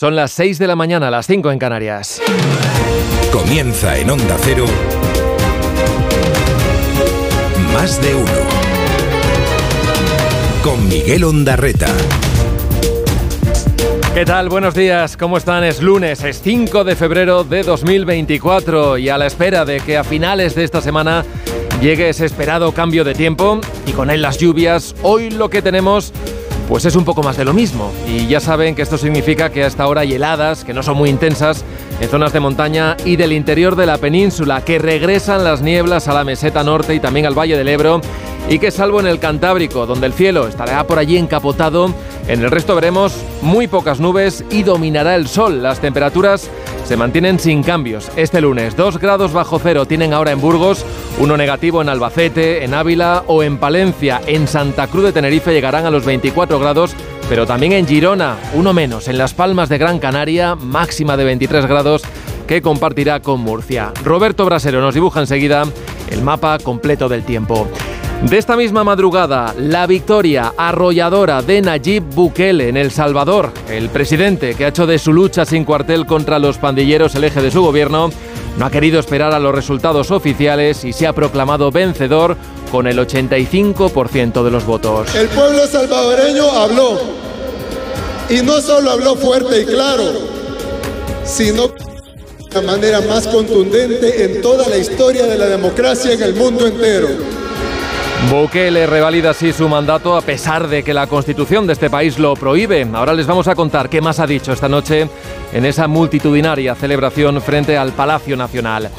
Son 0.00 0.16
las 0.16 0.32
6 0.32 0.58
de 0.58 0.66
la 0.66 0.76
mañana, 0.76 1.10
las 1.10 1.26
5 1.26 1.52
en 1.52 1.58
Canarias. 1.58 2.22
Comienza 3.30 3.98
en 3.98 4.08
Onda 4.08 4.34
Cero. 4.40 4.64
Más 7.74 8.00
de 8.00 8.14
uno. 8.14 8.32
Con 10.64 10.88
Miguel 10.88 11.24
Ondarreta. 11.24 11.88
¿Qué 14.14 14.24
tal? 14.24 14.48
Buenos 14.48 14.72
días, 14.72 15.18
¿cómo 15.18 15.36
están? 15.36 15.64
Es 15.64 15.82
lunes, 15.82 16.24
es 16.24 16.40
5 16.40 16.82
de 16.82 16.96
febrero 16.96 17.44
de 17.44 17.62
2024 17.62 18.96
y 18.96 19.10
a 19.10 19.18
la 19.18 19.26
espera 19.26 19.66
de 19.66 19.80
que 19.80 19.98
a 19.98 20.04
finales 20.04 20.54
de 20.54 20.64
esta 20.64 20.80
semana 20.80 21.26
llegue 21.82 22.08
ese 22.08 22.24
esperado 22.24 22.72
cambio 22.72 23.04
de 23.04 23.12
tiempo 23.12 23.60
y 23.84 23.92
con 23.92 24.08
él 24.08 24.22
las 24.22 24.38
lluvias, 24.38 24.94
hoy 25.02 25.30
lo 25.30 25.50
que 25.50 25.60
tenemos 25.60 26.14
pues 26.70 26.84
es 26.84 26.94
un 26.94 27.04
poco 27.04 27.24
más 27.24 27.36
de 27.36 27.44
lo 27.44 27.52
mismo. 27.52 27.90
Y 28.06 28.28
ya 28.28 28.38
saben 28.38 28.76
que 28.76 28.82
esto 28.82 28.96
significa 28.96 29.50
que 29.50 29.64
hasta 29.64 29.82
ahora 29.82 30.02
hay 30.02 30.14
heladas, 30.14 30.62
que 30.62 30.72
no 30.72 30.84
son 30.84 30.96
muy 30.96 31.10
intensas, 31.10 31.64
en 32.00 32.08
zonas 32.08 32.32
de 32.32 32.38
montaña 32.38 32.96
y 33.04 33.16
del 33.16 33.32
interior 33.32 33.74
de 33.74 33.86
la 33.86 33.98
península, 33.98 34.64
que 34.64 34.78
regresan 34.78 35.42
las 35.42 35.62
nieblas 35.62 36.06
a 36.06 36.14
la 36.14 36.22
meseta 36.22 36.62
norte 36.62 36.94
y 36.94 37.00
también 37.00 37.26
al 37.26 37.36
Valle 37.36 37.56
del 37.56 37.66
Ebro, 37.66 38.00
y 38.48 38.60
que 38.60 38.70
salvo 38.70 39.00
en 39.00 39.08
el 39.08 39.18
Cantábrico, 39.18 39.84
donde 39.84 40.06
el 40.06 40.12
cielo 40.12 40.46
estará 40.46 40.86
por 40.86 41.00
allí 41.00 41.16
encapotado, 41.16 41.92
en 42.28 42.44
el 42.44 42.52
resto 42.52 42.76
veremos 42.76 43.16
muy 43.42 43.66
pocas 43.66 43.98
nubes 43.98 44.44
y 44.48 44.62
dominará 44.62 45.16
el 45.16 45.26
sol. 45.26 45.64
Las 45.64 45.80
temperaturas 45.80 46.48
se 46.90 46.96
mantienen 46.96 47.38
sin 47.38 47.62
cambios. 47.62 48.10
Este 48.16 48.40
lunes, 48.40 48.74
2 48.74 48.98
grados 48.98 49.32
bajo 49.32 49.60
cero 49.60 49.86
tienen 49.86 50.12
ahora 50.12 50.32
en 50.32 50.40
Burgos, 50.40 50.84
uno 51.20 51.36
negativo 51.36 51.80
en 51.80 51.88
Albacete, 51.88 52.64
en 52.64 52.74
Ávila 52.74 53.22
o 53.28 53.44
en 53.44 53.58
Palencia. 53.58 54.20
En 54.26 54.48
Santa 54.48 54.88
Cruz 54.88 55.04
de 55.04 55.12
Tenerife 55.12 55.52
llegarán 55.52 55.86
a 55.86 55.90
los 55.92 56.04
24 56.04 56.58
grados, 56.58 56.90
pero 57.28 57.46
también 57.46 57.74
en 57.74 57.86
Girona, 57.86 58.38
uno 58.54 58.72
menos. 58.72 59.06
En 59.06 59.18
Las 59.18 59.34
Palmas 59.34 59.68
de 59.68 59.78
Gran 59.78 60.00
Canaria, 60.00 60.56
máxima 60.56 61.16
de 61.16 61.22
23 61.22 61.66
grados 61.66 62.02
que 62.48 62.60
compartirá 62.60 63.20
con 63.20 63.38
Murcia. 63.38 63.92
Roberto 64.02 64.44
Brasero 64.44 64.80
nos 64.80 64.94
dibuja 64.94 65.20
enseguida 65.20 65.62
el 66.10 66.22
mapa 66.22 66.58
completo 66.58 67.08
del 67.08 67.22
tiempo. 67.22 67.68
De 68.28 68.36
esta 68.36 68.54
misma 68.54 68.84
madrugada, 68.84 69.54
la 69.58 69.86
victoria 69.86 70.52
arrolladora 70.56 71.40
de 71.40 71.62
Nayib 71.62 72.02
Bukele 72.14 72.68
en 72.68 72.76
El 72.76 72.90
Salvador, 72.90 73.50
el 73.68 73.88
presidente 73.88 74.54
que 74.54 74.66
ha 74.66 74.68
hecho 74.68 74.86
de 74.86 74.98
su 74.98 75.12
lucha 75.12 75.46
sin 75.46 75.64
cuartel 75.64 76.04
contra 76.04 76.38
los 76.38 76.58
pandilleros 76.58 77.14
el 77.14 77.24
eje 77.24 77.40
de 77.40 77.50
su 77.50 77.62
gobierno, 77.62 78.10
no 78.58 78.66
ha 78.66 78.70
querido 78.70 79.00
esperar 79.00 79.32
a 79.32 79.38
los 79.38 79.54
resultados 79.54 80.10
oficiales 80.10 80.84
y 80.84 80.92
se 80.92 81.06
ha 81.06 81.14
proclamado 81.14 81.70
vencedor 81.70 82.36
con 82.70 82.86
el 82.86 82.98
85% 82.98 84.44
de 84.44 84.50
los 84.50 84.66
votos. 84.66 85.12
El 85.14 85.28
pueblo 85.28 85.66
salvadoreño 85.66 86.52
habló 86.52 87.00
y 88.28 88.42
no 88.42 88.60
solo 88.60 88.90
habló 88.90 89.16
fuerte 89.16 89.62
y 89.62 89.64
claro, 89.64 90.04
sino 91.24 91.68
de 91.68 92.54
la 92.54 92.60
manera 92.60 93.00
más 93.00 93.26
contundente 93.26 94.24
en 94.24 94.42
toda 94.42 94.68
la 94.68 94.76
historia 94.76 95.26
de 95.26 95.38
la 95.38 95.46
democracia 95.46 96.12
en 96.12 96.22
el 96.22 96.34
mundo 96.34 96.66
entero. 96.66 97.08
Bukele 98.28 98.86
revalida 98.86 99.30
así 99.30 99.52
su 99.52 99.68
mandato 99.68 100.14
a 100.14 100.20
pesar 100.20 100.68
de 100.68 100.82
que 100.82 100.94
la 100.94 101.06
constitución 101.06 101.66
de 101.66 101.72
este 101.72 101.90
país 101.90 102.18
lo 102.18 102.34
prohíbe. 102.34 102.86
Ahora 102.92 103.14
les 103.14 103.26
vamos 103.26 103.48
a 103.48 103.54
contar 103.54 103.88
qué 103.88 104.00
más 104.00 104.20
ha 104.20 104.26
dicho 104.26 104.52
esta 104.52 104.68
noche 104.68 105.08
en 105.52 105.64
esa 105.64 105.88
multitudinaria 105.88 106.74
celebración 106.74 107.40
frente 107.40 107.76
al 107.76 107.92
Palacio 107.92 108.36
Nacional. 108.36 108.90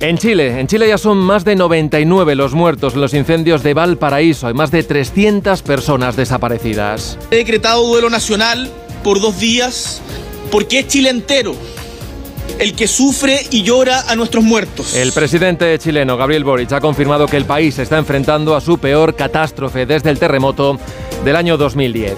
En 0.00 0.16
Chile, 0.16 0.60
en 0.60 0.68
Chile 0.68 0.86
ya 0.86 0.98
son 0.98 1.18
más 1.18 1.44
de 1.44 1.56
99 1.56 2.36
los 2.36 2.54
muertos 2.54 2.94
en 2.94 3.00
los 3.00 3.14
incendios 3.14 3.64
de 3.64 3.74
Valparaíso. 3.74 4.46
Hay 4.46 4.54
más 4.54 4.70
de 4.70 4.84
300 4.84 5.62
personas 5.62 6.14
desaparecidas. 6.14 7.18
He 7.32 7.36
decretado 7.36 7.84
duelo 7.84 8.10
nacional 8.10 8.70
por 9.02 9.20
dos 9.20 9.40
días 9.40 10.00
porque 10.52 10.80
es 10.80 10.86
Chile 10.86 11.10
entero 11.10 11.56
el 12.58 12.74
que 12.74 12.88
sufre 12.88 13.46
y 13.50 13.62
llora 13.62 14.04
a 14.08 14.16
nuestros 14.16 14.44
muertos. 14.44 14.94
El 14.94 15.12
presidente 15.12 15.78
chileno 15.78 16.16
Gabriel 16.16 16.44
Boric 16.44 16.72
ha 16.72 16.80
confirmado 16.80 17.26
que 17.26 17.36
el 17.36 17.44
país 17.44 17.78
está 17.78 17.98
enfrentando 17.98 18.56
a 18.56 18.60
su 18.60 18.78
peor 18.78 19.14
catástrofe 19.14 19.86
desde 19.86 20.10
el 20.10 20.18
terremoto 20.18 20.78
del 21.24 21.36
año 21.36 21.56
2010. 21.56 22.16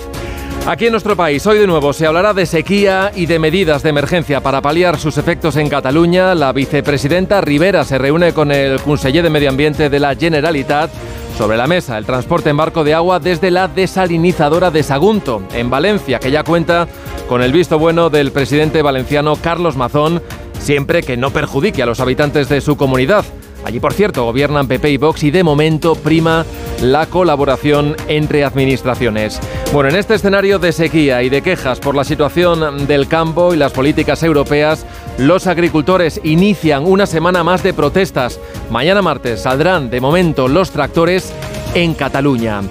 Aquí 0.66 0.87
en 0.87 0.92
nuestro 0.92 1.16
país, 1.16 1.47
hoy 1.47 1.59
de 1.59 1.66
nuevo, 1.66 1.92
se 1.92 2.06
hablará 2.06 2.34
de 2.34 2.44
sequía 2.44 3.12
y 3.14 3.26
de 3.26 3.38
medidas 3.38 3.82
de 3.82 3.88
emergencia 3.91 4.42
para 4.42 4.60
paliar 4.60 4.98
sus 4.98 5.16
efectos 5.16 5.56
en 5.56 5.69
Cataluña. 5.69 6.34
La 6.34 6.53
vicepresidenta 6.53 7.41
Rivera 7.41 7.84
se 7.84 7.98
reúne 7.98 8.34
con 8.34 8.53
el 8.53 8.81
conseller 8.81 9.25
de 9.25 9.31
Medio 9.31 9.48
Ambiente 9.48 9.88
de 9.88 9.98
la 9.98 10.14
Generalitat. 10.14 10.91
Sobre 11.36 11.56
la 11.56 11.66
mesa, 11.66 11.96
el 11.96 12.04
transporte 12.04 12.50
en 12.50 12.56
barco 12.56 12.84
de 12.84 12.94
agua 12.94 13.18
desde 13.18 13.50
la 13.50 13.66
desalinizadora 13.66 14.70
de 14.70 14.82
Sagunto, 14.82 15.42
en 15.54 15.70
Valencia, 15.70 16.18
que 16.18 16.30
ya 16.30 16.44
cuenta 16.44 16.86
con 17.28 17.42
el 17.42 17.52
visto 17.52 17.78
bueno 17.78 18.10
del 18.10 18.30
presidente 18.30 18.82
valenciano 18.82 19.36
Carlos 19.36 19.76
Mazón, 19.76 20.22
siempre 20.58 21.02
que 21.02 21.16
no 21.16 21.30
perjudique 21.30 21.82
a 21.82 21.86
los 21.86 22.00
habitantes 22.00 22.48
de 22.48 22.60
su 22.60 22.76
comunidad. 22.76 23.24
Allí, 23.65 23.81
por 23.81 23.93
cierto, 23.93 24.25
gobiernan 24.25 24.69
PP 24.69 24.91
y 24.91 24.97
Vox 24.97 25.22
y 25.22 25.31
de 25.31 25.44
momento 25.44 25.94
prima 25.94 26.44
la 26.81 27.06
colaboración 27.06 27.97
entre 28.09 28.44
administraciones. 28.44 29.38
Bueno, 29.72 29.91
en 29.91 29.97
este 29.97 30.15
escenario 30.15 30.59
de 30.59 30.72
sequía 30.72 31.22
y 31.22 31.28
de 31.28 31.43
quejas 31.43 31.78
por 31.78 31.94
la 31.94 32.04
situación 32.04 32.87
del 32.87 33.06
campo 33.06 33.53
y 33.53 33.56
las 33.56 33.72
políticas 33.72 34.22
europeas, 34.22 34.87
los 35.19 35.47
agricultores 35.47 36.20
inician 36.25 36.84
una 36.87 37.06
semana 37.06 37.44
más 37.44 37.62
de 37.62 37.75
protestas. 37.75 38.41
Mañana 38.70 39.03
martes 39.03 39.43
saldrán 39.43 39.91
de 39.91 40.00
momento 40.00 40.49
los 40.49 40.70
tractores 40.70 41.32
en 41.75 41.94
Cataluña. 41.94 42.62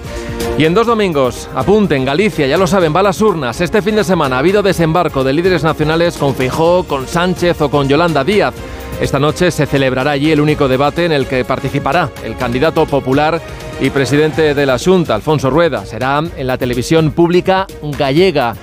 Y 0.58 0.64
en 0.64 0.74
dos 0.74 0.86
domingos, 0.86 1.48
apunten, 1.54 2.04
Galicia, 2.04 2.46
ya 2.46 2.58
lo 2.58 2.66
saben, 2.66 2.94
va 2.94 3.00
a 3.00 3.04
las 3.04 3.22
urnas. 3.22 3.60
Este 3.60 3.80
fin 3.80 3.96
de 3.96 4.04
semana 4.04 4.36
ha 4.36 4.38
habido 4.40 4.62
desembarco 4.62 5.24
de 5.24 5.32
líderes 5.32 5.64
nacionales 5.64 6.18
con 6.18 6.34
Feijó, 6.34 6.84
con 6.84 7.06
Sánchez 7.06 7.60
o 7.62 7.70
con 7.70 7.88
Yolanda 7.88 8.24
Díaz. 8.24 8.54
Esta 9.00 9.18
noche 9.18 9.50
se 9.50 9.64
celebrará 9.64 10.10
allí 10.10 10.30
el 10.30 10.42
único 10.42 10.68
debate 10.68 11.06
en 11.06 11.12
el 11.12 11.26
que 11.26 11.42
participará 11.42 12.10
el 12.22 12.36
candidato 12.36 12.84
popular 12.84 13.40
y 13.80 13.88
presidente 13.88 14.52
de 14.52 14.66
la 14.66 14.78
Junta, 14.78 15.14
Alfonso 15.14 15.48
Rueda. 15.48 15.86
Será 15.86 16.22
en 16.36 16.46
la 16.46 16.58
televisión 16.58 17.10
pública 17.12 17.66
gallega. 17.98 18.54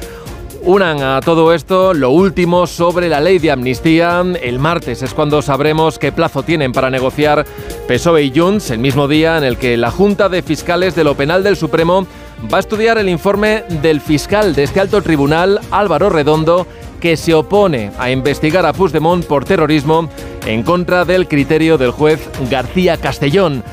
Unan 0.61 1.01
a 1.01 1.21
todo 1.21 1.55
esto 1.55 1.95
lo 1.95 2.11
último 2.11 2.67
sobre 2.67 3.09
la 3.09 3.19
ley 3.19 3.39
de 3.39 3.49
amnistía. 3.49 4.23
El 4.39 4.59
martes 4.59 5.01
es 5.01 5.15
cuando 5.15 5.41
sabremos 5.41 5.97
qué 5.97 6.11
plazo 6.11 6.43
tienen 6.43 6.71
para 6.71 6.91
negociar 6.91 7.43
PSOE 7.87 8.25
y 8.25 8.37
Junts, 8.37 8.69
el 8.69 8.79
mismo 8.79 9.07
día 9.07 9.39
en 9.39 9.43
el 9.43 9.57
que 9.57 9.75
la 9.75 9.89
Junta 9.89 10.29
de 10.29 10.43
Fiscales 10.43 10.93
de 10.93 11.03
lo 11.03 11.15
Penal 11.15 11.43
del 11.43 11.57
Supremo 11.57 12.05
va 12.53 12.57
a 12.57 12.59
estudiar 12.59 12.99
el 12.99 13.09
informe 13.09 13.63
del 13.81 14.01
fiscal 14.01 14.53
de 14.53 14.63
este 14.63 14.81
alto 14.81 15.01
tribunal, 15.01 15.59
Álvaro 15.71 16.09
Redondo, 16.09 16.67
que 16.99 17.15
se 17.17 17.33
opone 17.33 17.91
a 17.97 18.09
investigar 18.09 18.65
a 18.65 18.73
Puigdemont 18.73 19.25
por 19.25 19.45
terrorismo 19.45 20.09
en 20.47 20.63
contra 20.63 21.03
del 21.03 21.27
criterio 21.27 21.77
del 21.77 21.91
juez 21.91 22.29
García 22.49 22.97
Castellón. 22.97 23.63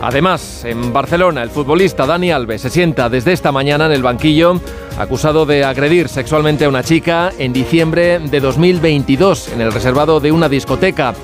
Además, 0.00 0.64
en 0.64 0.92
Barcelona, 0.92 1.42
el 1.42 1.50
futbolista 1.50 2.06
Dani 2.06 2.32
Alves 2.32 2.62
se 2.62 2.70
sienta 2.70 3.08
desde 3.08 3.32
esta 3.32 3.52
mañana 3.52 3.86
en 3.86 3.92
el 3.92 4.02
banquillo 4.02 4.60
acusado 4.98 5.46
de 5.46 5.62
agredir 5.62 6.08
sexualmente 6.08 6.64
a 6.64 6.68
una 6.68 6.82
chica 6.82 7.30
en 7.38 7.52
diciembre 7.52 8.18
de 8.18 8.40
2022 8.40 9.48
en 9.52 9.60
el 9.60 9.72
reservado 9.72 10.20
de 10.20 10.32
una 10.32 10.48
discoteca. 10.48 11.14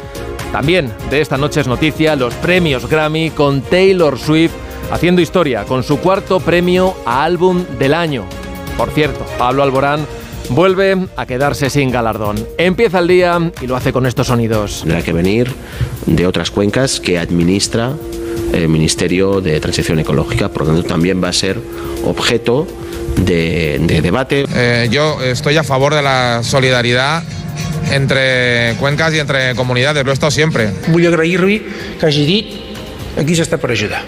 También 0.52 0.92
de 1.10 1.20
esta 1.20 1.36
noche 1.36 1.60
es 1.60 1.66
noticia 1.66 2.14
los 2.14 2.34
premios 2.34 2.88
Grammy 2.88 3.30
con 3.30 3.62
Taylor 3.62 4.18
Swift 4.18 4.52
haciendo 4.90 5.20
historia 5.20 5.64
con 5.64 5.82
su 5.82 5.98
cuarto 5.98 6.38
premio 6.38 6.94
a 7.04 7.24
álbum 7.24 7.64
del 7.78 7.94
año. 7.94 8.24
Por 8.76 8.90
cierto, 8.90 9.26
Pablo 9.38 9.62
Alborán 9.62 10.06
vuelve 10.50 11.06
a 11.16 11.26
quedarse 11.26 11.70
sin 11.70 11.90
galardón. 11.90 12.46
Empieza 12.58 12.98
el 12.98 13.08
día 13.08 13.52
y 13.60 13.66
lo 13.66 13.76
hace 13.76 13.92
con 13.92 14.06
estos 14.06 14.28
sonidos. 14.28 14.80
Tendrá 14.80 15.02
que 15.02 15.12
venir 15.12 15.52
de 16.06 16.26
otras 16.26 16.50
cuencas 16.50 17.00
que 17.00 17.18
administra 17.18 17.92
el 18.52 18.68
Ministerio 18.68 19.40
de 19.40 19.60
Transición 19.60 19.98
Ecológica, 19.98 20.48
por 20.48 20.62
lo 20.62 20.72
tanto 20.72 20.88
también 20.88 21.22
va 21.22 21.28
a 21.28 21.32
ser 21.32 21.58
objeto 22.04 22.66
de, 23.16 23.78
de 23.82 24.00
debate. 24.00 24.46
Eh, 24.54 24.88
yo 24.90 25.20
estoy 25.22 25.56
a 25.56 25.64
favor 25.64 25.94
de 25.94 26.02
la 26.02 26.40
solidaridad 26.42 27.22
entre 27.90 28.74
cuencas 28.78 29.14
y 29.14 29.18
entre 29.18 29.54
comunidades, 29.54 30.04
lo 30.04 30.10
he 30.10 30.14
estado 30.14 30.30
siempre. 30.30 30.70
Vull 30.88 31.06
agrair-li 31.08 31.58
que 31.98 32.06
hagi 32.06 32.24
dit 32.28 32.50
aquí 33.18 33.34
s'està 33.34 33.58
per 33.58 33.72
ajudar. 33.72 34.02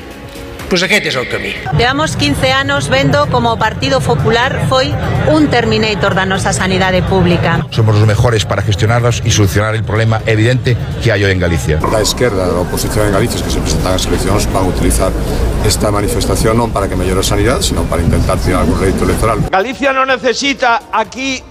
Pues 0.70 0.84
aquest 0.87 1.06
és 1.11 1.17
el 1.19 1.26
camí. 1.26 1.50
Llevamos 1.76 2.14
15 2.14 2.52
anos 2.52 2.88
vendo 2.88 3.26
como 3.26 3.58
Partido 3.58 4.00
Popular 4.00 4.69
foi 4.69 4.94
un 5.26 5.50
terminator 5.50 6.14
da 6.14 6.22
nosa 6.25 6.52
sanidade 6.55 7.02
pública. 7.02 7.67
Somos 7.75 7.99
los 7.99 8.06
mejores 8.06 8.46
para 8.46 8.62
gestionarlos 8.62 9.20
y 9.25 9.32
solucionar 9.32 9.75
el 9.75 9.82
problema 9.82 10.22
evidente 10.26 10.76
que 11.02 11.11
hay 11.11 11.25
hoy 11.25 11.32
en 11.32 11.40
Galicia. 11.40 11.81
La 11.90 12.00
izquierda, 12.00 12.46
la 12.46 12.61
oposición 12.61 13.08
en 13.08 13.12
Galicia, 13.14 13.43
que 13.43 13.50
se 13.50 13.58
presentan 13.58 13.94
a 13.94 13.96
elecciones, 13.96 14.46
van 14.52 14.64
a 14.64 14.69
utilizar 14.69 15.11
esta 15.67 15.90
manifestación 15.90 16.56
no 16.56 16.69
para 16.69 16.87
que 16.88 16.94
mejore 16.94 17.16
la 17.16 17.23
sanidad, 17.25 17.61
sino 17.62 17.82
para 17.90 18.02
intentar 18.02 18.38
tirar 18.38 18.61
algún 18.61 18.81
rédito 18.81 19.02
electoral. 19.02 19.40
Galicia 19.50 19.93
no 19.93 20.06
necesita 20.06 20.82
aquí 20.93 21.43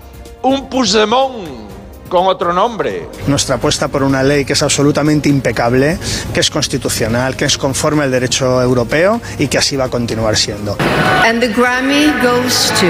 un 0.44 0.70
Puigdemont 0.70 1.69
con 2.10 2.28
otro 2.28 2.52
nombre. 2.52 3.08
Nuestra 3.28 3.56
apuesta 3.56 3.88
por 3.88 4.04
una 4.04 4.24
ley 4.24 4.44
que 4.44 4.54
es 4.54 4.64
absolutamente 4.64 5.30
impecable, 5.30 5.98
que 6.34 6.40
es 6.40 6.50
constitucional, 6.50 7.36
que 7.36 7.46
es 7.46 7.58
conforme 7.58 8.04
al 8.04 8.12
derecho 8.12 8.62
europeo 8.62 9.22
y 9.38 9.48
que 9.48 9.58
así 9.58 9.76
va 9.78 9.86
a 9.86 9.90
continuar 9.90 10.36
siendo. 10.36 10.78
And 11.26 11.40
the 11.40 11.48
Grammy 11.48 12.12
goes 12.22 12.74
to 12.80 12.88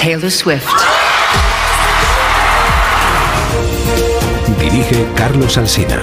Taylor 0.00 0.30
Swift. 0.30 0.66
Dirige 4.58 5.06
Carlos 5.16 5.56
Alsina. 5.56 6.00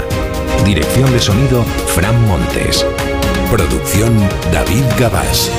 Dirección 0.64 1.12
de 1.12 1.20
sonido 1.20 1.64
Fran 1.96 2.20
Montes. 2.28 2.86
Producción 3.52 4.18
David 4.52 4.84
Gabás. 4.98 5.52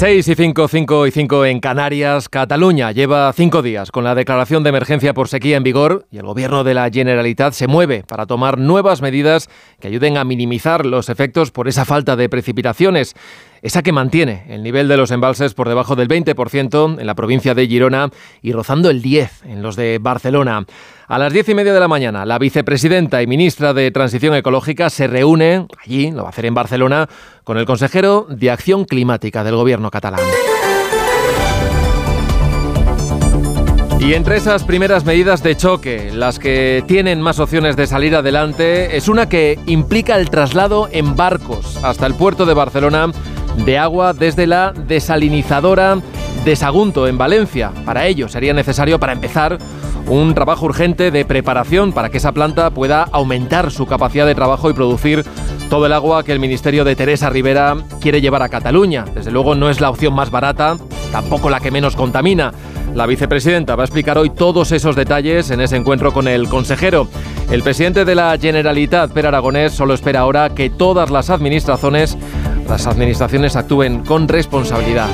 6 0.00 0.28
y 0.28 0.34
5, 0.34 0.66
5 0.66 1.06
y 1.08 1.10
5 1.10 1.44
en 1.44 1.60
Canarias. 1.60 2.30
Cataluña 2.30 2.90
lleva 2.90 3.30
cinco 3.34 3.60
días 3.60 3.90
con 3.90 4.02
la 4.02 4.14
declaración 4.14 4.62
de 4.62 4.70
emergencia 4.70 5.12
por 5.12 5.28
sequía 5.28 5.58
en 5.58 5.62
vigor 5.62 6.06
y 6.10 6.16
el 6.16 6.24
gobierno 6.24 6.64
de 6.64 6.72
la 6.72 6.88
Generalitat 6.88 7.52
se 7.52 7.66
mueve 7.66 8.02
para 8.08 8.24
tomar 8.24 8.56
nuevas 8.56 9.02
medidas 9.02 9.50
que 9.78 9.88
ayuden 9.88 10.16
a 10.16 10.24
minimizar 10.24 10.86
los 10.86 11.10
efectos 11.10 11.50
por 11.50 11.68
esa 11.68 11.84
falta 11.84 12.16
de 12.16 12.30
precipitaciones. 12.30 13.14
Esa 13.62 13.82
que 13.82 13.92
mantiene 13.92 14.44
el 14.48 14.62
nivel 14.62 14.88
de 14.88 14.96
los 14.96 15.10
embalses 15.10 15.52
por 15.52 15.68
debajo 15.68 15.94
del 15.94 16.08
20% 16.08 16.98
en 16.98 17.06
la 17.06 17.14
provincia 17.14 17.54
de 17.54 17.66
Girona 17.66 18.10
y 18.40 18.52
rozando 18.52 18.88
el 18.88 19.02
10% 19.02 19.28
en 19.44 19.62
los 19.62 19.76
de 19.76 19.98
Barcelona. 20.00 20.64
A 21.08 21.18
las 21.18 21.32
diez 21.32 21.48
y 21.48 21.54
media 21.54 21.74
de 21.74 21.80
la 21.80 21.88
mañana, 21.88 22.24
la 22.24 22.38
vicepresidenta 22.38 23.20
y 23.20 23.26
ministra 23.26 23.74
de 23.74 23.90
Transición 23.90 24.34
Ecológica 24.34 24.88
se 24.88 25.08
reúne 25.08 25.66
allí, 25.84 26.10
lo 26.10 26.22
va 26.22 26.28
a 26.28 26.30
hacer 26.30 26.46
en 26.46 26.54
Barcelona, 26.54 27.08
con 27.44 27.58
el 27.58 27.66
consejero 27.66 28.26
de 28.30 28.50
Acción 28.50 28.84
Climática 28.84 29.44
del 29.44 29.56
gobierno 29.56 29.90
catalán. 29.90 30.20
Y 34.00 34.14
entre 34.14 34.38
esas 34.38 34.64
primeras 34.64 35.04
medidas 35.04 35.42
de 35.42 35.54
choque, 35.56 36.10
las 36.14 36.38
que 36.38 36.82
tienen 36.86 37.20
más 37.20 37.38
opciones 37.38 37.76
de 37.76 37.86
salir 37.86 38.16
adelante, 38.16 38.96
es 38.96 39.08
una 39.08 39.28
que 39.28 39.58
implica 39.66 40.16
el 40.16 40.30
traslado 40.30 40.88
en 40.90 41.16
barcos 41.16 41.78
hasta 41.84 42.06
el 42.06 42.14
puerto 42.14 42.46
de 42.46 42.54
Barcelona 42.54 43.12
de 43.56 43.78
agua 43.78 44.12
desde 44.12 44.46
la 44.46 44.72
desalinizadora 44.72 45.98
de 46.44 46.56
Sagunto 46.56 47.06
en 47.06 47.18
Valencia. 47.18 47.72
Para 47.84 48.06
ello 48.06 48.28
sería 48.28 48.54
necesario, 48.54 48.98
para 48.98 49.12
empezar, 49.12 49.58
un 50.06 50.34
trabajo 50.34 50.66
urgente 50.66 51.10
de 51.10 51.24
preparación 51.24 51.92
para 51.92 52.08
que 52.08 52.18
esa 52.18 52.32
planta 52.32 52.70
pueda 52.70 53.02
aumentar 53.02 53.70
su 53.70 53.86
capacidad 53.86 54.26
de 54.26 54.34
trabajo 54.34 54.70
y 54.70 54.72
producir 54.72 55.24
todo 55.68 55.86
el 55.86 55.92
agua 55.92 56.24
que 56.24 56.32
el 56.32 56.40
Ministerio 56.40 56.84
de 56.84 56.96
Teresa 56.96 57.30
Rivera 57.30 57.76
quiere 58.00 58.20
llevar 58.20 58.42
a 58.42 58.48
Cataluña. 58.48 59.04
Desde 59.14 59.30
luego 59.30 59.54
no 59.54 59.70
es 59.70 59.80
la 59.80 59.90
opción 59.90 60.14
más 60.14 60.30
barata, 60.30 60.76
tampoco 61.12 61.48
la 61.48 61.60
que 61.60 61.70
menos 61.70 61.94
contamina. 61.94 62.52
La 62.94 63.06
vicepresidenta 63.06 63.76
va 63.76 63.84
a 63.84 63.86
explicar 63.86 64.18
hoy 64.18 64.30
todos 64.30 64.72
esos 64.72 64.96
detalles 64.96 65.50
en 65.52 65.60
ese 65.60 65.76
encuentro 65.76 66.12
con 66.12 66.26
el 66.26 66.48
consejero. 66.48 67.06
El 67.48 67.62
presidente 67.62 68.04
de 68.04 68.16
la 68.16 68.36
Generalitat, 68.36 69.12
Per 69.12 69.26
Aragonés, 69.26 69.72
solo 69.72 69.94
espera 69.94 70.20
ahora 70.20 70.50
que 70.50 70.70
todas 70.70 71.10
las 71.10 71.30
administraciones, 71.30 72.18
las 72.70 72.86
administraciones 72.86 73.56
actúen 73.56 74.04
con 74.04 74.28
responsabilidad. 74.28 75.08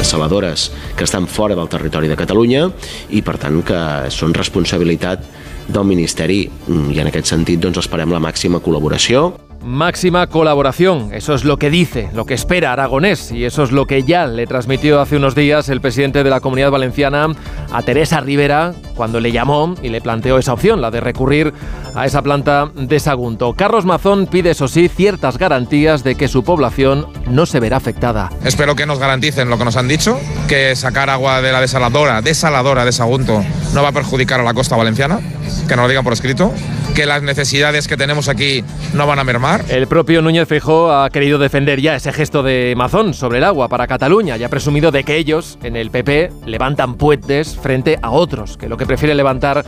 Saladores 0.00 0.72
que 0.96 1.04
estan 1.04 1.28
fora 1.28 1.54
del 1.54 1.68
territori 1.68 2.08
de 2.08 2.16
Catalunya 2.16 2.70
i 3.12 3.20
per 3.20 3.36
tant 3.36 3.60
que 3.60 3.80
són 4.08 4.32
responsabilitat 4.32 5.26
del 5.68 5.84
Ministeri 5.84 6.38
i 6.46 6.96
en 7.02 7.10
aquest 7.10 7.28
sentit 7.34 7.60
doncs 7.60 7.82
esperem 7.84 8.14
la 8.16 8.22
màxima 8.24 8.62
col·laboració 8.64 9.28
Máxima 9.66 10.28
colaboración, 10.28 11.10
eso 11.12 11.34
es 11.34 11.42
lo 11.42 11.56
que 11.56 11.70
dice, 11.70 12.08
lo 12.14 12.24
que 12.24 12.34
espera 12.34 12.72
Aragonés 12.72 13.32
y 13.32 13.44
eso 13.44 13.64
es 13.64 13.72
lo 13.72 13.84
que 13.84 14.04
ya 14.04 14.24
le 14.28 14.46
transmitió 14.46 15.00
hace 15.00 15.16
unos 15.16 15.34
días 15.34 15.68
el 15.68 15.80
presidente 15.80 16.22
de 16.22 16.30
la 16.30 16.38
Comunidad 16.38 16.70
Valenciana 16.70 17.26
a 17.72 17.82
Teresa 17.82 18.20
Rivera 18.20 18.74
cuando 18.94 19.18
le 19.18 19.32
llamó 19.32 19.74
y 19.82 19.88
le 19.88 20.00
planteó 20.00 20.38
esa 20.38 20.52
opción, 20.52 20.80
la 20.80 20.92
de 20.92 21.00
recurrir 21.00 21.52
a 21.96 22.06
esa 22.06 22.22
planta 22.22 22.70
de 22.76 23.00
Sagunto. 23.00 23.54
Carlos 23.54 23.84
Mazón 23.84 24.28
pide, 24.28 24.50
eso 24.50 24.68
sí, 24.68 24.88
ciertas 24.88 25.36
garantías 25.36 26.04
de 26.04 26.14
que 26.14 26.28
su 26.28 26.44
población 26.44 27.08
no 27.28 27.44
se 27.44 27.58
verá 27.58 27.78
afectada. 27.78 28.30
Espero 28.44 28.76
que 28.76 28.86
nos 28.86 29.00
garanticen 29.00 29.50
lo 29.50 29.58
que 29.58 29.64
nos 29.64 29.76
han 29.76 29.88
dicho, 29.88 30.16
que 30.46 30.76
sacar 30.76 31.10
agua 31.10 31.42
de 31.42 31.50
la 31.50 31.60
desaladora, 31.60 32.22
desaladora 32.22 32.84
de 32.84 32.92
Sagunto, 32.92 33.42
no 33.74 33.82
va 33.82 33.88
a 33.88 33.92
perjudicar 33.92 34.38
a 34.38 34.44
la 34.44 34.54
costa 34.54 34.76
valenciana, 34.76 35.18
que 35.66 35.74
nos 35.74 35.82
lo 35.82 35.88
digan 35.88 36.04
por 36.04 36.12
escrito, 36.12 36.52
que 36.96 37.04
las 37.04 37.22
necesidades 37.22 37.88
que 37.88 37.98
tenemos 37.98 38.26
aquí 38.30 38.64
no 38.94 39.06
van 39.06 39.18
a 39.18 39.24
mermar. 39.24 39.66
El 39.68 39.86
propio 39.86 40.22
Núñez 40.22 40.48
Feijóo 40.48 40.90
ha 40.90 41.10
querido 41.10 41.38
defender 41.38 41.78
ya 41.78 41.94
ese 41.94 42.10
gesto 42.10 42.42
de 42.42 42.72
Mazón 42.74 43.12
sobre 43.12 43.36
el 43.36 43.44
agua 43.44 43.68
para 43.68 43.86
Cataluña 43.86 44.38
y 44.38 44.44
ha 44.44 44.48
presumido 44.48 44.90
de 44.90 45.04
que 45.04 45.16
ellos, 45.16 45.58
en 45.62 45.76
el 45.76 45.90
PP, 45.90 46.30
levantan 46.46 46.94
puentes 46.94 47.54
frente 47.54 47.98
a 48.00 48.12
otros, 48.12 48.56
que 48.56 48.70
lo 48.70 48.78
que 48.78 48.86
prefiere 48.86 49.14
levantar 49.14 49.66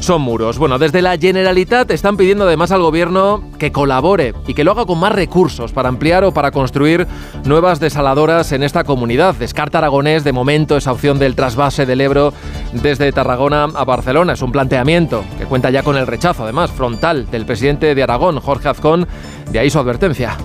son 0.00 0.22
muros. 0.22 0.58
Bueno, 0.58 0.78
desde 0.78 1.02
la 1.02 1.16
Generalitat 1.16 1.90
están 1.90 2.16
pidiendo 2.16 2.44
además 2.44 2.72
al 2.72 2.82
gobierno 2.82 3.44
que 3.58 3.70
colabore 3.70 4.34
y 4.46 4.54
que 4.54 4.64
lo 4.64 4.72
haga 4.72 4.86
con 4.86 4.98
más 4.98 5.12
recursos 5.12 5.72
para 5.72 5.88
ampliar 5.88 6.24
o 6.24 6.32
para 6.32 6.50
construir 6.50 7.06
nuevas 7.44 7.80
desaladoras 7.80 8.52
en 8.52 8.62
esta 8.62 8.84
comunidad. 8.84 9.34
Descarta 9.34 9.78
Aragonés 9.78 10.24
de 10.24 10.32
momento 10.32 10.76
esa 10.76 10.92
opción 10.92 11.18
del 11.18 11.36
trasvase 11.36 11.86
del 11.86 12.00
Ebro 12.00 12.32
desde 12.72 13.12
Tarragona 13.12 13.64
a 13.64 13.84
Barcelona. 13.84 14.32
Es 14.32 14.42
un 14.42 14.52
planteamiento 14.52 15.22
que 15.38 15.44
cuenta 15.44 15.70
ya 15.70 15.82
con 15.82 15.96
el 15.96 16.06
rechazo, 16.06 16.44
además, 16.44 16.70
frontal 16.70 17.30
del 17.30 17.44
presidente 17.44 17.94
de 17.94 18.02
Aragón, 18.02 18.40
Jorge 18.40 18.68
Azcón. 18.68 19.06
De 19.50 19.58
ahí 19.58 19.68
su 19.68 19.78
advertencia. 19.78 20.36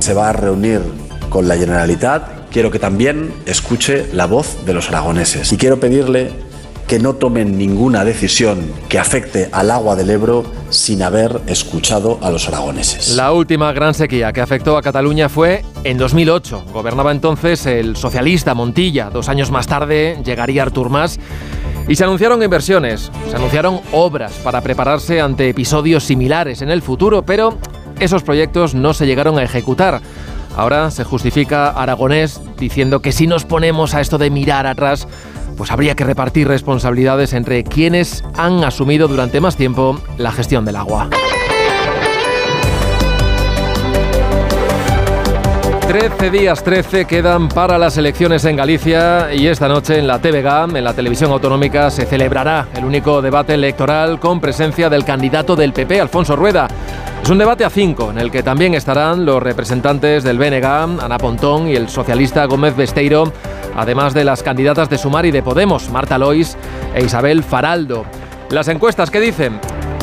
Se 0.00 0.14
va 0.14 0.30
a 0.30 0.32
reunir 0.32 0.80
con 1.30 1.46
la 1.46 1.56
Generalitat. 1.56 2.50
Quiero 2.50 2.70
que 2.70 2.78
también 2.78 3.32
escuche 3.46 4.08
la 4.12 4.26
voz 4.26 4.64
de 4.64 4.74
los 4.74 4.88
aragoneses. 4.88 5.52
Y 5.52 5.56
quiero 5.56 5.78
pedirle 5.78 6.47
que 6.88 6.98
no 6.98 7.14
tomen 7.14 7.58
ninguna 7.58 8.02
decisión 8.02 8.72
que 8.88 8.98
afecte 8.98 9.50
al 9.52 9.70
agua 9.70 9.94
del 9.94 10.08
Ebro 10.08 10.44
sin 10.70 11.02
haber 11.02 11.42
escuchado 11.46 12.18
a 12.22 12.30
los 12.30 12.48
aragoneses. 12.48 13.14
La 13.14 13.32
última 13.32 13.72
gran 13.72 13.92
sequía 13.92 14.32
que 14.32 14.40
afectó 14.40 14.78
a 14.78 14.82
Cataluña 14.82 15.28
fue 15.28 15.62
en 15.84 15.98
2008. 15.98 16.64
Gobernaba 16.72 17.12
entonces 17.12 17.66
el 17.66 17.94
socialista 17.94 18.54
Montilla. 18.54 19.10
Dos 19.10 19.28
años 19.28 19.50
más 19.50 19.66
tarde 19.66 20.18
llegaría 20.24 20.62
Artur 20.62 20.88
Mas. 20.88 21.20
Y 21.88 21.96
se 21.96 22.04
anunciaron 22.04 22.42
inversiones, 22.42 23.12
se 23.30 23.36
anunciaron 23.36 23.80
obras 23.92 24.32
para 24.42 24.62
prepararse 24.62 25.20
ante 25.20 25.48
episodios 25.50 26.04
similares 26.04 26.62
en 26.62 26.70
el 26.70 26.80
futuro, 26.80 27.22
pero 27.22 27.58
esos 28.00 28.22
proyectos 28.22 28.74
no 28.74 28.94
se 28.94 29.06
llegaron 29.06 29.38
a 29.38 29.42
ejecutar. 29.42 30.00
Ahora 30.56 30.90
se 30.90 31.04
justifica 31.04 31.70
Aragonés 31.70 32.40
diciendo 32.58 33.00
que 33.00 33.12
si 33.12 33.26
nos 33.26 33.44
ponemos 33.44 33.94
a 33.94 34.00
esto 34.00 34.18
de 34.18 34.30
mirar 34.30 34.66
atrás, 34.66 35.06
pues 35.58 35.72
habría 35.72 35.94
que 35.96 36.04
repartir 36.04 36.48
responsabilidades 36.48 37.34
entre 37.34 37.64
quienes 37.64 38.24
han 38.36 38.64
asumido 38.64 39.08
durante 39.08 39.40
más 39.40 39.56
tiempo 39.56 40.00
la 40.16 40.32
gestión 40.32 40.64
del 40.64 40.76
agua. 40.76 41.10
13 45.88 46.30
días 46.30 46.62
13 46.62 47.06
quedan 47.06 47.48
para 47.48 47.78
las 47.78 47.96
elecciones 47.96 48.44
en 48.44 48.56
Galicia 48.56 49.32
y 49.34 49.46
esta 49.46 49.68
noche 49.68 49.98
en 49.98 50.06
la 50.06 50.20
TVG, 50.20 50.76
en 50.76 50.84
la 50.84 50.92
televisión 50.92 51.32
autonómica, 51.32 51.90
se 51.90 52.04
celebrará 52.04 52.68
el 52.76 52.84
único 52.84 53.22
debate 53.22 53.54
electoral 53.54 54.20
con 54.20 54.38
presencia 54.38 54.90
del 54.90 55.06
candidato 55.06 55.56
del 55.56 55.72
PP, 55.72 55.98
Alfonso 55.98 56.36
Rueda. 56.36 56.68
Es 57.22 57.30
un 57.30 57.38
debate 57.38 57.64
a 57.64 57.70
cinco, 57.70 58.10
en 58.10 58.18
el 58.18 58.30
que 58.30 58.42
también 58.42 58.74
estarán 58.74 59.24
los 59.24 59.42
representantes 59.42 60.24
del 60.24 60.38
BNG, 60.38 60.64
Ana 60.64 61.16
Pontón 61.16 61.68
y 61.68 61.74
el 61.74 61.88
socialista 61.88 62.44
Gómez 62.44 62.76
Besteiro, 62.76 63.32
además 63.78 64.12
de 64.12 64.24
las 64.24 64.42
candidatas 64.42 64.90
de 64.90 64.98
Sumar 64.98 65.24
y 65.24 65.30
de 65.30 65.42
Podemos, 65.42 65.88
Marta 65.90 66.18
Lois 66.18 66.56
e 66.94 67.04
Isabel 67.04 67.44
Faraldo. 67.44 68.04
Las 68.50 68.66
encuestas, 68.66 69.08
¿qué 69.10 69.20
dicen? 69.20 69.60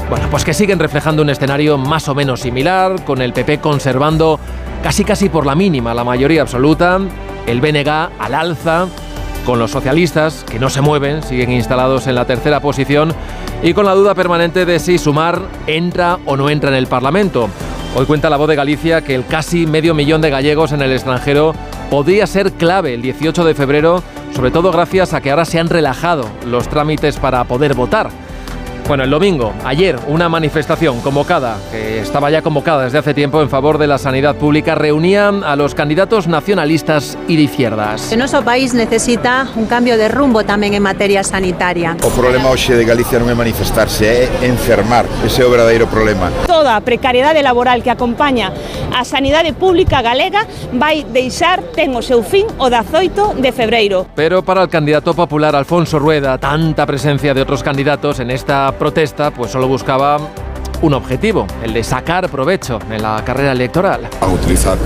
Bueno, 0.09 0.27
pues 0.31 0.45
que 0.45 0.53
siguen 0.53 0.79
reflejando 0.79 1.21
un 1.21 1.29
escenario 1.29 1.77
más 1.77 2.07
o 2.07 2.15
menos 2.15 2.39
similar, 2.39 3.03
con 3.03 3.21
el 3.21 3.33
PP 3.33 3.59
conservando 3.59 4.39
casi 4.81 5.03
casi 5.03 5.27
por 5.27 5.45
la 5.45 5.55
mínima 5.55 5.93
la 5.93 6.05
mayoría 6.05 6.43
absoluta, 6.43 6.99
el 7.47 7.59
BNG 7.59 7.89
al 8.17 8.33
alza, 8.33 8.87
con 9.45 9.59
los 9.59 9.71
socialistas, 9.71 10.45
que 10.49 10.57
no 10.57 10.69
se 10.69 10.79
mueven, 10.79 11.21
siguen 11.21 11.51
instalados 11.51 12.07
en 12.07 12.15
la 12.15 12.25
tercera 12.25 12.61
posición, 12.61 13.13
y 13.61 13.73
con 13.73 13.85
la 13.85 13.93
duda 13.93 14.15
permanente 14.15 14.65
de 14.65 14.79
si 14.79 14.97
Sumar 14.97 15.41
entra 15.67 16.17
o 16.25 16.37
no 16.37 16.49
entra 16.49 16.69
en 16.69 16.75
el 16.77 16.87
Parlamento. 16.87 17.49
Hoy 17.97 18.05
cuenta 18.05 18.29
la 18.29 18.37
voz 18.37 18.47
de 18.47 18.55
Galicia 18.55 19.01
que 19.01 19.15
el 19.15 19.25
casi 19.25 19.65
medio 19.67 19.93
millón 19.93 20.21
de 20.21 20.29
gallegos 20.29 20.71
en 20.71 20.81
el 20.81 20.91
extranjero 20.91 21.53
podría 21.89 22.27
ser 22.27 22.51
clave 22.53 22.93
el 22.93 23.01
18 23.01 23.43
de 23.45 23.55
febrero, 23.55 24.03
sobre 24.35 24.51
todo 24.51 24.71
gracias 24.71 25.13
a 25.13 25.21
que 25.21 25.31
ahora 25.31 25.45
se 25.45 25.59
han 25.59 25.69
relajado 25.69 26.29
los 26.45 26.67
trámites 26.67 27.17
para 27.17 27.43
poder 27.45 27.73
votar. 27.73 28.09
Bueno, 28.87 29.03
el 29.03 29.09
domingo, 29.09 29.51
ayer, 29.65 29.97
una 30.07 30.29
manifestación 30.29 31.01
convocada, 31.01 31.57
que 31.71 32.01
estaba 32.01 32.29
ya 32.29 32.43
convocada 32.43 32.83
desde 32.83 32.99
hace 32.99 33.15
tiempo 33.15 33.41
en 33.41 33.49
favor 33.49 33.79
de 33.79 33.87
la 33.87 33.97
sanidad 33.97 34.35
pública, 34.35 34.75
reunía 34.75 35.29
a 35.29 35.55
los 35.55 35.73
candidatos 35.73 36.27
nacionalistas 36.27 37.17
y 37.27 37.35
de 37.35 37.41
izquierdas. 37.41 38.09
Que 38.09 38.15
nuestro 38.15 38.43
país 38.43 38.75
necesita 38.75 39.47
un 39.55 39.65
cambio 39.65 39.97
de 39.97 40.07
rumbo 40.07 40.43
también 40.43 40.75
en 40.75 40.83
materia 40.83 41.23
sanitaria. 41.23 41.97
O 42.03 42.09
problema 42.09 42.51
hoxe 42.51 42.75
de 42.77 42.85
Galicia 42.85 43.17
non 43.17 43.25
é 43.25 43.33
manifestarse, 43.33 44.05
é 44.05 44.45
enfermar. 44.45 45.09
Ese 45.25 45.41
é 45.41 45.45
o 45.45 45.49
verdadeiro 45.49 45.89
problema. 45.89 46.29
Toda 46.45 46.77
a 46.77 46.81
precariedade 46.85 47.41
laboral 47.41 47.81
que 47.81 47.89
acompaña 47.89 48.53
a 48.93 49.01
sanidade 49.01 49.57
pública 49.57 50.05
galega 50.05 50.45
vai 50.77 51.01
deixar, 51.09 51.73
ten 51.73 51.97
o 51.97 52.05
seu 52.05 52.21
fin, 52.21 52.45
o 52.61 52.69
18 52.69 53.41
de 53.41 53.49
febreiro. 53.49 54.05
Pero 54.13 54.45
para 54.45 54.61
el 54.61 54.69
candidato 54.69 55.17
popular 55.17 55.57
Alfonso 55.57 55.97
Rueda, 55.97 56.37
tanta 56.37 56.85
presencia 56.85 57.33
de 57.33 57.41
otros 57.41 57.65
candidatos 57.65 58.21
en 58.21 58.29
esta 58.29 58.74
protesta 58.75 59.31
pues 59.31 59.51
solo 59.51 59.67
buscaba 59.67 60.17
un 60.81 60.93
objetivo, 60.93 61.47
el 61.63 61.73
de 61.73 61.83
sacar 61.83 62.29
provecho 62.29 62.79
en 62.89 63.01
la 63.01 63.23
carrera 63.25 63.51
electoral. 63.51 64.09
A 64.21 64.27
utilizar 64.27 64.77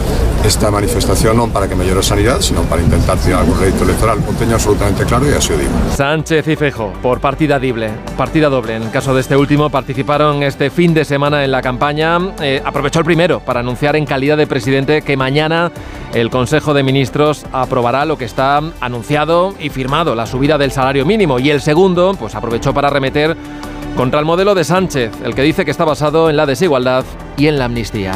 esta 0.46 0.72
manifestación 0.72 1.36
non 1.36 1.52
para 1.52 1.68
que 1.68 1.76
mellore 1.76 2.00
a 2.00 2.06
sanidade, 2.06 2.40
sino 2.40 2.64
para 2.64 2.80
intentar 2.80 3.20
tirar 3.20 3.44
algún 3.44 3.60
rédito 3.60 3.84
electoral. 3.84 4.24
Lo 4.24 4.32
teño 4.40 4.56
absolutamente 4.56 5.04
claro 5.04 5.28
e 5.28 5.36
así 5.36 5.52
o 5.52 5.58
digo. 5.60 5.72
Sánchez 5.92 6.48
y 6.48 6.56
Fejo, 6.56 6.94
por 7.04 7.20
partida 7.20 7.60
doble, 7.60 7.92
partida 8.16 8.48
doble. 8.48 8.80
En 8.80 8.84
el 8.84 8.92
caso 8.92 9.14
de 9.14 9.20
este 9.22 9.36
último, 9.36 9.70
participaron 9.70 10.44
este 10.44 10.70
fin 10.70 10.94
de 10.94 11.04
semana 11.04 11.44
en 11.44 11.52
la 11.52 11.62
campaña. 11.62 12.18
Eh, 12.40 12.62
aprovechó 12.64 13.00
el 13.00 13.06
primero 13.06 13.42
para 13.42 13.60
anunciar 13.60 13.98
en 13.98 14.06
calidad 14.06 14.38
de 14.38 14.48
presidente 14.48 15.02
que 15.02 15.18
mañana 15.18 15.72
el 16.14 16.30
Consejo 16.30 16.74
de 16.74 16.84
Ministros 16.84 17.46
aprobará 17.52 18.06
lo 18.06 18.18
que 18.18 18.26
está 18.26 18.62
anunciado 18.80 19.54
y 19.60 19.70
firmado, 19.70 20.16
la 20.16 20.26
subida 20.26 20.58
del 20.58 20.72
salario 20.72 21.06
mínimo. 21.06 21.40
Y 21.40 21.50
el 21.50 21.60
segundo, 21.60 22.16
pues 22.18 22.34
aprovechó 22.36 22.74
para 22.74 22.90
remeter 22.90 23.36
contra 23.96 24.20
el 24.20 24.26
modelo 24.26 24.56
de 24.56 24.64
Sánchez, 24.64 25.12
el 25.24 25.36
que 25.36 25.42
dice 25.42 25.66
que 25.66 25.72
está 25.72 25.86
basado 25.86 26.30
en 26.30 26.38
la 26.38 26.46
desigualdad 26.46 27.04
y 27.38 27.48
en 27.48 27.60
la 27.60 27.66
amnistía. 27.66 28.14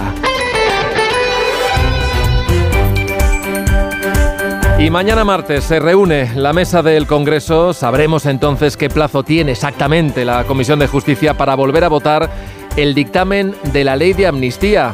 Y 4.79 4.89
mañana 4.89 5.23
martes 5.23 5.63
se 5.63 5.79
reúne 5.79 6.31
la 6.35 6.51
mesa 6.51 6.81
del 6.83 7.07
Congreso. 7.07 7.73
Sabremos 7.73 8.25
entonces 8.25 8.75
qué 8.75 8.89
plazo 8.89 9.23
tiene 9.23 9.53
exactamente 9.53 10.25
la 10.25 10.43
Comisión 10.43 10.79
de 10.79 10.87
Justicia 10.87 11.35
para 11.35 11.55
volver 11.55 11.85
a 11.85 11.89
votar 11.89 12.29
el 12.75 12.93
dictamen 12.93 13.55
de 13.71 13.83
la 13.85 13.95
ley 13.95 14.11
de 14.11 14.27
amnistía. 14.27 14.93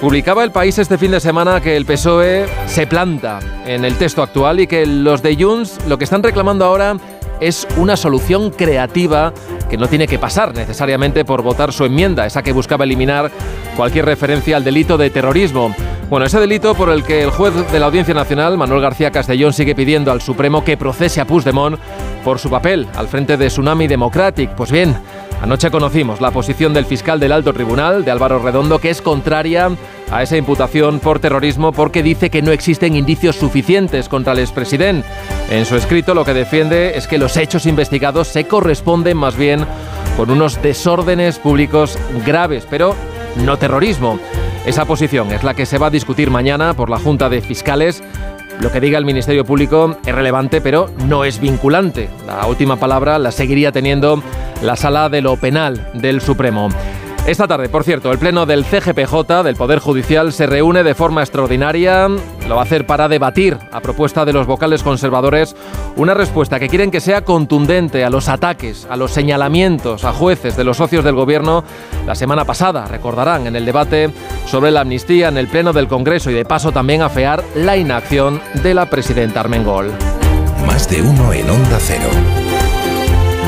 Publicaba 0.00 0.44
el 0.44 0.52
país 0.52 0.78
este 0.78 0.96
fin 0.96 1.10
de 1.10 1.20
semana 1.20 1.60
que 1.60 1.76
el 1.76 1.84
PSOE 1.84 2.46
se 2.66 2.86
planta 2.86 3.40
en 3.66 3.84
el 3.84 3.96
texto 3.96 4.22
actual 4.22 4.60
y 4.60 4.66
que 4.66 4.86
los 4.86 5.22
de 5.22 5.36
Junts 5.36 5.80
lo 5.86 5.98
que 5.98 6.04
están 6.04 6.22
reclamando 6.22 6.64
ahora 6.64 6.96
es 7.40 7.66
una 7.76 7.96
solución 7.96 8.50
creativa 8.50 9.32
que 9.68 9.76
no 9.76 9.88
tiene 9.88 10.06
que 10.06 10.18
pasar 10.18 10.54
necesariamente 10.54 11.24
por 11.24 11.42
votar 11.42 11.72
su 11.72 11.84
enmienda, 11.84 12.26
esa 12.26 12.42
que 12.42 12.52
buscaba 12.52 12.84
eliminar 12.84 13.30
cualquier 13.76 14.04
referencia 14.06 14.56
al 14.56 14.64
delito 14.64 14.96
de 14.96 15.10
terrorismo. 15.10 15.74
Bueno, 16.08 16.26
ese 16.26 16.38
delito 16.38 16.74
por 16.74 16.90
el 16.90 17.02
que 17.02 17.24
el 17.24 17.30
juez 17.30 17.52
de 17.72 17.80
la 17.80 17.86
Audiencia 17.86 18.14
Nacional, 18.14 18.56
Manuel 18.56 18.80
García 18.80 19.10
Castellón, 19.10 19.52
sigue 19.52 19.74
pidiendo 19.74 20.12
al 20.12 20.22
Supremo 20.22 20.62
que 20.64 20.76
procese 20.76 21.20
a 21.20 21.24
Puigdemont 21.24 21.78
por 22.24 22.38
su 22.38 22.48
papel 22.48 22.86
al 22.94 23.08
frente 23.08 23.36
de 23.36 23.48
Tsunami 23.48 23.88
Democratic. 23.88 24.50
Pues 24.50 24.70
bien, 24.70 24.96
anoche 25.42 25.70
conocimos 25.70 26.20
la 26.20 26.30
posición 26.30 26.72
del 26.72 26.86
fiscal 26.86 27.18
del 27.18 27.32
Alto 27.32 27.52
Tribunal, 27.52 28.04
de 28.04 28.12
Álvaro 28.12 28.38
Redondo, 28.38 28.78
que 28.78 28.90
es 28.90 29.02
contraria 29.02 29.70
a 30.10 30.22
esa 30.22 30.36
imputación 30.36 31.00
por 31.00 31.18
terrorismo 31.18 31.72
porque 31.72 32.02
dice 32.02 32.30
que 32.30 32.42
no 32.42 32.52
existen 32.52 32.96
indicios 32.96 33.36
suficientes 33.36 34.08
contra 34.08 34.32
el 34.32 34.40
expresidente. 34.40 35.06
En 35.50 35.64
su 35.64 35.76
escrito 35.76 36.14
lo 36.14 36.24
que 36.24 36.34
defiende 36.34 36.96
es 36.96 37.06
que 37.06 37.18
los 37.18 37.36
hechos 37.36 37.66
investigados 37.66 38.28
se 38.28 38.44
corresponden 38.44 39.16
más 39.16 39.36
bien 39.36 39.66
con 40.16 40.30
unos 40.30 40.60
desórdenes 40.62 41.38
públicos 41.38 41.98
graves, 42.24 42.66
pero 42.68 42.94
no 43.44 43.56
terrorismo. 43.58 44.18
Esa 44.64 44.84
posición 44.84 45.30
es 45.32 45.44
la 45.44 45.54
que 45.54 45.66
se 45.66 45.78
va 45.78 45.88
a 45.88 45.90
discutir 45.90 46.30
mañana 46.30 46.74
por 46.74 46.90
la 46.90 46.98
Junta 46.98 47.28
de 47.28 47.40
Fiscales. 47.40 48.02
Lo 48.60 48.72
que 48.72 48.80
diga 48.80 48.98
el 48.98 49.04
Ministerio 49.04 49.44
Público 49.44 49.98
es 50.04 50.14
relevante, 50.14 50.60
pero 50.60 50.90
no 51.06 51.24
es 51.24 51.38
vinculante. 51.38 52.08
La 52.26 52.46
última 52.46 52.76
palabra 52.76 53.18
la 53.18 53.30
seguiría 53.30 53.70
teniendo 53.70 54.22
la 54.62 54.76
Sala 54.76 55.08
de 55.08 55.20
lo 55.20 55.36
Penal 55.36 55.90
del 55.94 56.20
Supremo. 56.20 56.70
Esta 57.26 57.48
tarde, 57.48 57.68
por 57.68 57.82
cierto, 57.82 58.12
el 58.12 58.20
Pleno 58.20 58.46
del 58.46 58.64
CGPJ, 58.64 59.42
del 59.42 59.56
Poder 59.56 59.80
Judicial, 59.80 60.32
se 60.32 60.46
reúne 60.46 60.84
de 60.84 60.94
forma 60.94 61.22
extraordinaria. 61.22 62.06
Lo 62.06 62.54
va 62.54 62.60
a 62.60 62.64
hacer 62.64 62.86
para 62.86 63.08
debatir, 63.08 63.58
a 63.72 63.80
propuesta 63.80 64.24
de 64.24 64.32
los 64.32 64.46
vocales 64.46 64.84
conservadores, 64.84 65.56
una 65.96 66.14
respuesta 66.14 66.60
que 66.60 66.68
quieren 66.68 66.92
que 66.92 67.00
sea 67.00 67.24
contundente 67.24 68.04
a 68.04 68.10
los 68.10 68.28
ataques, 68.28 68.86
a 68.88 68.96
los 68.96 69.10
señalamientos 69.10 70.04
a 70.04 70.12
jueces 70.12 70.56
de 70.56 70.62
los 70.62 70.76
socios 70.76 71.02
del 71.02 71.16
Gobierno 71.16 71.64
la 72.06 72.14
semana 72.14 72.44
pasada, 72.44 72.86
recordarán, 72.86 73.48
en 73.48 73.56
el 73.56 73.64
debate 73.64 74.10
sobre 74.46 74.70
la 74.70 74.82
amnistía 74.82 75.26
en 75.26 75.36
el 75.36 75.48
Pleno 75.48 75.72
del 75.72 75.88
Congreso 75.88 76.30
y 76.30 76.34
de 76.34 76.44
paso 76.44 76.70
también 76.70 77.02
afear 77.02 77.42
la 77.56 77.76
inacción 77.76 78.40
de 78.62 78.72
la 78.72 78.88
presidenta 78.88 79.40
Armengol. 79.40 79.90
Más 80.64 80.88
de 80.88 81.02
uno 81.02 81.32
en 81.32 81.50
Onda 81.50 81.78
Cero. 81.80 82.08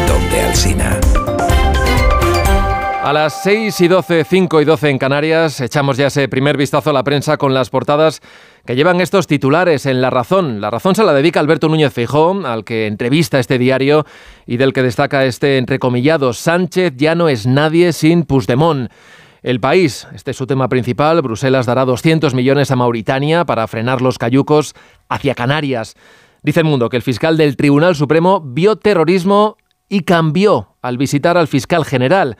Donde 0.08 0.40
Alsina. 0.40 0.98
A 3.08 3.14
las 3.14 3.42
6 3.42 3.80
y 3.80 3.88
12, 3.88 4.22
5 4.22 4.60
y 4.60 4.64
12 4.66 4.90
en 4.90 4.98
Canarias, 4.98 5.62
echamos 5.62 5.96
ya 5.96 6.08
ese 6.08 6.28
primer 6.28 6.58
vistazo 6.58 6.90
a 6.90 6.92
la 6.92 7.04
prensa 7.04 7.38
con 7.38 7.54
las 7.54 7.70
portadas 7.70 8.20
que 8.66 8.76
llevan 8.76 9.00
estos 9.00 9.26
titulares 9.26 9.86
en 9.86 10.02
La 10.02 10.10
Razón. 10.10 10.60
La 10.60 10.70
Razón 10.70 10.94
se 10.94 11.02
la 11.04 11.14
dedica 11.14 11.40
Alberto 11.40 11.70
Núñez 11.70 11.90
Feijóo, 11.90 12.46
al 12.46 12.64
que 12.64 12.86
entrevista 12.86 13.38
este 13.38 13.56
diario 13.56 14.04
y 14.44 14.58
del 14.58 14.74
que 14.74 14.82
destaca 14.82 15.24
este 15.24 15.56
entrecomillado 15.56 16.34
Sánchez 16.34 16.92
ya 16.98 17.14
no 17.14 17.30
es 17.30 17.46
nadie 17.46 17.94
sin 17.94 18.24
Puigdemont. 18.24 18.92
El 19.42 19.58
país, 19.58 20.06
este 20.14 20.32
es 20.32 20.36
su 20.36 20.46
tema 20.46 20.68
principal, 20.68 21.22
Bruselas 21.22 21.64
dará 21.64 21.86
200 21.86 22.34
millones 22.34 22.70
a 22.70 22.76
Mauritania 22.76 23.46
para 23.46 23.66
frenar 23.68 24.02
los 24.02 24.18
cayucos 24.18 24.74
hacia 25.08 25.34
Canarias. 25.34 25.94
Dice 26.42 26.60
el 26.60 26.66
mundo 26.66 26.90
que 26.90 26.98
el 26.98 27.02
fiscal 27.02 27.38
del 27.38 27.56
Tribunal 27.56 27.96
Supremo 27.96 28.42
vio 28.44 28.76
terrorismo 28.76 29.56
y 29.88 30.00
cambió 30.00 30.76
al 30.82 30.98
visitar 30.98 31.38
al 31.38 31.48
fiscal 31.48 31.86
general. 31.86 32.36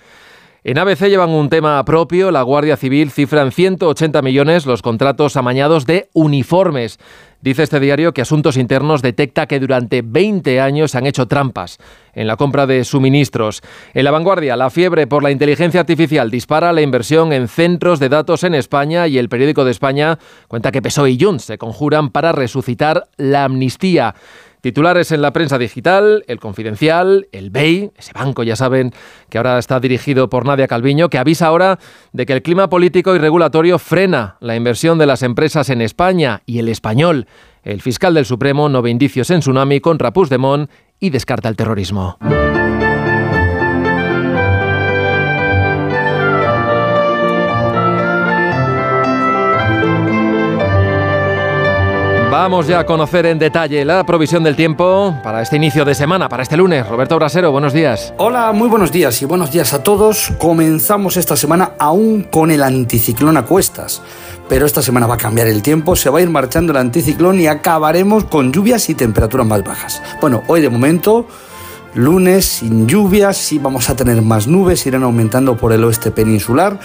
En 0.65 0.77
ABC 0.77 1.07
llevan 1.09 1.31
un 1.31 1.49
tema 1.49 1.85
propio. 1.85 2.33
La 2.33 2.43
Guardia 2.43 2.77
Civil 2.77 3.12
cifra 3.12 3.43
en 3.43 3.53
180 3.53 4.23
millones 4.23 4.67
los 4.67 4.83
contratos 4.83 5.37
amañados 5.37 5.87
de 5.87 6.09
uniformes. 6.15 6.99
Dice 7.41 7.62
este 7.62 7.79
diario 7.79 8.12
que 8.12 8.23
Asuntos 8.23 8.57
Internos 8.57 9.00
detecta 9.00 9.47
que 9.47 9.61
durante 9.61 10.03
20 10.03 10.61
años 10.61 10.97
han 10.97 11.07
hecho 11.07 11.29
trampas 11.29 11.79
en 12.12 12.27
la 12.27 12.37
compra 12.37 12.67
de 12.67 12.83
suministros. 12.83 13.62
En 13.95 14.03
la 14.03 14.11
vanguardia, 14.11 14.57
la 14.57 14.71
fiebre 14.71 15.07
por 15.07 15.23
la 15.23 15.31
inteligencia 15.31 15.79
artificial 15.79 16.33
dispara 16.33 16.73
la 16.73 16.83
inversión 16.83 17.33
en 17.33 17.47
centros 17.47 18.00
de 18.00 18.09
datos 18.09 18.43
en 18.43 18.57
España 18.57 19.07
y 19.07 19.19
el 19.19 19.29
periódico 19.29 19.65
de 19.65 19.71
España 19.71 20.19
cuenta 20.49 20.73
que 20.73 20.83
PSOE 20.83 21.12
y 21.12 21.23
Junts 21.23 21.45
se 21.45 21.59
conjuran 21.59 22.11
para 22.11 22.33
resucitar 22.33 23.05
la 23.17 23.45
amnistía. 23.45 24.17
Titulares 24.61 25.12
en 25.12 25.23
la 25.23 25.33
prensa 25.33 25.57
digital, 25.57 26.25
El 26.27 26.41
Confidencial, 26.41 27.29
el 27.31 27.50
BEI, 27.50 27.93
ese 27.97 28.12
banco 28.12 28.43
ya 28.43 28.57
saben 28.57 28.93
que 29.31 29.38
ahora 29.38 29.59
está 29.59 29.79
dirigido 29.79 30.29
por 30.29 30.45
Nadia 30.45 30.67
Calviño, 30.67 31.09
que 31.09 31.19
avisa 31.19 31.47
ahora 31.47 31.79
de 32.12 32.27
que 32.27 32.33
el 32.33 32.43
clima 32.43 32.69
político 32.69 33.15
y 33.15 33.19
regulatorio 33.19 33.79
frena 33.79 34.37
la 34.41 34.57
inversión 34.57 34.99
de 34.99 35.07
las 35.07 35.23
empresas 35.23 35.71
en 35.71 35.81
España 35.81 36.43
y 36.45 36.59
el 36.59 36.69
español. 36.69 37.27
El 37.62 37.81
fiscal 37.83 38.15
del 38.15 38.25
Supremo 38.25 38.69
no 38.69 38.83
ve 38.83 38.91
indicios 38.91 39.31
en 39.31 39.41
tsunami 39.41 39.81
contra 39.81 40.12
Puigdemont 40.12 40.71
y 40.99 41.11
descarta 41.11 41.49
el 41.49 41.57
terrorismo. 41.57 42.17
Vamos 52.40 52.68
ya 52.68 52.78
a 52.78 52.87
conocer 52.87 53.26
en 53.26 53.37
detalle 53.37 53.85
la 53.85 54.07
provisión 54.07 54.45
del 54.45 54.54
tiempo 54.54 55.12
para 55.25 55.42
este 55.42 55.57
inicio 55.57 55.85
de 55.85 55.92
semana, 55.92 56.28
para 56.28 56.45
este 56.45 56.57
lunes. 56.57 56.87
Roberto 56.87 57.16
Brasero, 57.16 57.50
buenos 57.50 57.73
días. 57.73 58.14
Hola, 58.16 58.52
muy 58.52 58.68
buenos 58.68 58.92
días 58.92 59.21
y 59.21 59.25
buenos 59.25 59.50
días 59.50 59.75
a 59.75 59.83
todos. 59.83 60.33
Comenzamos 60.38 61.16
esta 61.16 61.35
semana 61.35 61.73
aún 61.80 62.23
con 62.23 62.52
el 62.52 62.62
anticiclón 62.62 63.37
a 63.38 63.45
cuestas. 63.45 64.02
Pero 64.49 64.66
esta 64.66 64.83
semana 64.83 65.09
va 65.09 65.14
a 65.14 65.18
cambiar 65.18 65.49
el 65.49 65.62
tiempo, 65.62 65.97
se 65.97 66.11
va 66.11 66.21
a 66.21 66.23
ir 66.23 66.30
marchando 66.30 66.71
el 66.71 66.76
anticiclón 66.76 67.40
y 67.40 67.49
acabaremos 67.49 68.23
con 68.23 68.52
lluvias 68.52 68.88
y 68.88 68.95
temperaturas 68.95 69.45
más 69.45 69.64
bajas. 69.64 70.00
Bueno, 70.21 70.45
hoy 70.47 70.61
de 70.61 70.71
momento 70.71 71.26
Lunes 71.95 72.45
sin 72.45 72.87
lluvias, 72.87 73.37
sí 73.37 73.59
vamos 73.59 73.88
a 73.88 73.97
tener 73.97 74.21
más 74.21 74.47
nubes, 74.47 74.87
irán 74.87 75.02
aumentando 75.02 75.57
por 75.57 75.73
el 75.73 75.83
oeste 75.85 76.11
peninsular. 76.11 76.78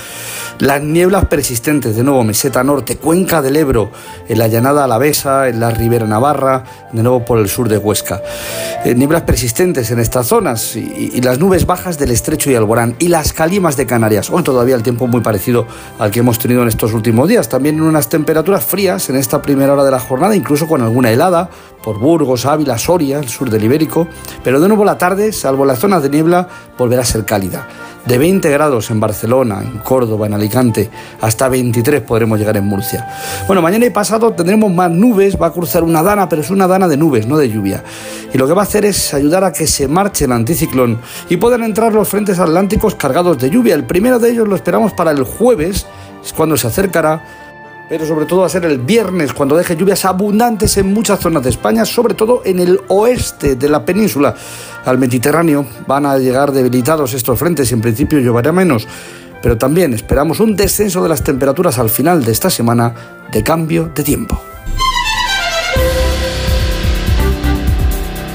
Las 0.60 0.82
nieblas 0.82 1.26
persistentes, 1.26 1.96
de 1.96 2.04
nuevo 2.04 2.24
meseta 2.24 2.64
norte, 2.64 2.98
cuenca 2.98 3.42
del 3.42 3.58
Ebro, 3.58 3.92
en 4.28 4.40
la 4.40 4.48
llanada 4.48 4.86
alavesa, 4.86 5.50
en 5.50 5.60
la 5.60 5.72
ribera 5.72 6.08
navarra, 6.08 6.64
de 6.92 7.04
nuevo 7.04 7.26
por 7.26 7.40
el 7.40 7.50
sur 7.50 7.68
de 7.68 7.78
Huesca. 7.78 8.22
Eh, 8.86 8.96
nieblas 8.96 9.24
persistentes 9.24 9.92
en 9.92 10.00
estas 10.00 10.28
zonas 10.28 10.76
y, 10.76 11.22
las 11.22 11.40
nubes 11.40 11.66
bajas 11.66 11.98
del 11.98 12.12
estrecho 12.12 12.52
y 12.52 12.56
Alborán 12.56 12.96
y 13.00 13.08
las 13.08 13.34
calimas 13.34 13.78
de 13.78 13.86
Canarias. 13.86 14.30
Hoy 14.30 14.44
todavía 14.44 14.76
el 14.76 14.84
tiempo 14.84 15.08
muy 15.08 15.22
parecido 15.22 15.68
al 16.00 16.12
que 16.12 16.20
hemos 16.20 16.40
tenido 16.40 16.62
en 16.62 16.68
estos 16.68 16.94
últimos 16.94 17.28
días. 17.28 17.50
También 17.50 17.82
unas 17.82 18.10
temperaturas 18.10 18.64
frías 18.66 19.10
en 19.10 19.16
esta 19.16 19.42
primera 19.42 19.74
hora 19.74 19.84
de 19.84 19.92
la 19.92 20.00
jornada, 20.00 20.36
incluso 20.36 20.68
con 20.68 20.82
alguna 20.82 21.12
helada 21.12 21.50
por 21.84 22.00
Burgos, 22.00 22.46
Ávila, 22.46 22.78
Soria, 22.78 23.20
el 23.20 23.28
sur 23.28 23.50
del 23.50 23.64
Ibérico. 23.64 24.08
Pero 24.44 24.60
de 24.60 24.68
nuevo 24.68 24.86
la 24.86 24.98
tarde, 24.98 25.32
salvo 25.34 25.66
las 25.66 25.80
zonas 25.80 26.02
de 26.02 26.10
niebla, 26.10 26.48
volverá 26.78 27.02
a 27.02 27.06
ser 27.06 27.26
cálida. 27.26 27.68
De 28.06 28.18
20 28.18 28.50
grados 28.50 28.92
en 28.92 29.00
Barcelona, 29.00 29.62
en 29.62 29.80
Córdoba, 29.80 30.28
en 30.28 30.34
Alicante, 30.34 30.90
hasta 31.22 31.48
23 31.48 32.02
podremos 32.02 32.38
llegar 32.38 32.58
en 32.58 32.66
Murcia. 32.66 33.08
Bueno, 33.48 33.62
mañana 33.62 33.86
y 33.86 33.92
pasado 33.92 34.32
tendremos 34.34 34.74
más 34.74 34.92
nubes, 34.92 35.42
va 35.42 35.48
a 35.48 35.52
cruzar 35.54 35.84
una 35.84 36.04
dana, 36.04 36.28
pero 36.28 36.42
es 36.42 36.50
una 36.50 36.68
dana 36.68 36.90
de 36.90 36.98
nubes, 36.98 37.28
no 37.28 37.38
de 37.38 37.50
lluvia. 37.50 37.82
Y 38.34 38.38
lo 38.38 38.46
que 38.46 38.54
va 38.54 38.64
a 38.64 38.66
hacer 38.66 38.84
es 38.84 39.14
ayudar 39.14 39.46
a 39.46 39.54
que 39.54 39.68
se 39.68 39.88
marche 39.88 40.26
el 40.26 40.34
anticiclón 40.34 41.00
y 41.30 41.38
puedan 41.38 41.64
entrar 41.64 41.94
los 41.94 42.10
frentes 42.10 42.40
atlánticos 42.40 42.96
cargados 42.96 43.38
de 43.38 43.50
lluvia. 43.50 43.76
El 43.76 43.86
primero 43.86 44.20
de 44.20 44.32
ellos 44.32 44.50
lo 44.50 44.56
esperamos 44.58 44.92
para 44.92 45.12
el 45.12 45.24
jueves, 45.24 45.86
es 46.22 46.34
cuando 46.34 46.58
se 46.58 46.68
acercará 46.68 47.43
pero 47.90 48.06
sobre 48.06 48.26
todo 48.26 48.42
va 48.42 48.46
a 48.48 48.50
ser 48.50 48.66
el 48.66 48.80
viernes 48.80 49.34
cuando 49.34 49.56
deje 49.56 49.76
lluvias 49.76 50.06
abundantes 50.06 50.78
en 50.78 50.94
muchas 50.94 51.20
zonas 51.20 51.44
de 51.44 51.50
España, 51.50 51.86
sobre 51.86 52.14
todo 52.14 52.42
en 52.46 52.60
el 52.60 52.80
oeste 52.88 53.56
de 53.56 53.70
la 53.70 53.86
península. 53.86 54.36
Al 54.86 54.98
Mediterráneo 54.98 55.66
van 55.88 56.06
a 56.06 56.18
llegar 56.18 56.52
debilitados 56.52 57.14
estos 57.14 57.38
frentes 57.38 57.70
y 57.72 57.74
en 57.74 57.82
principio 57.82 58.20
lloverá 58.20 58.52
menos. 58.52 58.88
pero 59.42 59.58
también 59.58 59.94
esperamos 59.94 60.40
un 60.40 60.56
descenso 60.56 61.04
de 61.04 61.10
las 61.10 61.22
temperaturas 61.22 61.78
al 61.78 61.90
final 61.90 62.24
de 62.24 62.32
esta 62.32 62.50
semana 62.50 62.94
de 63.30 63.44
cambio 63.44 63.92
de 63.94 64.02
tiempo. 64.02 64.42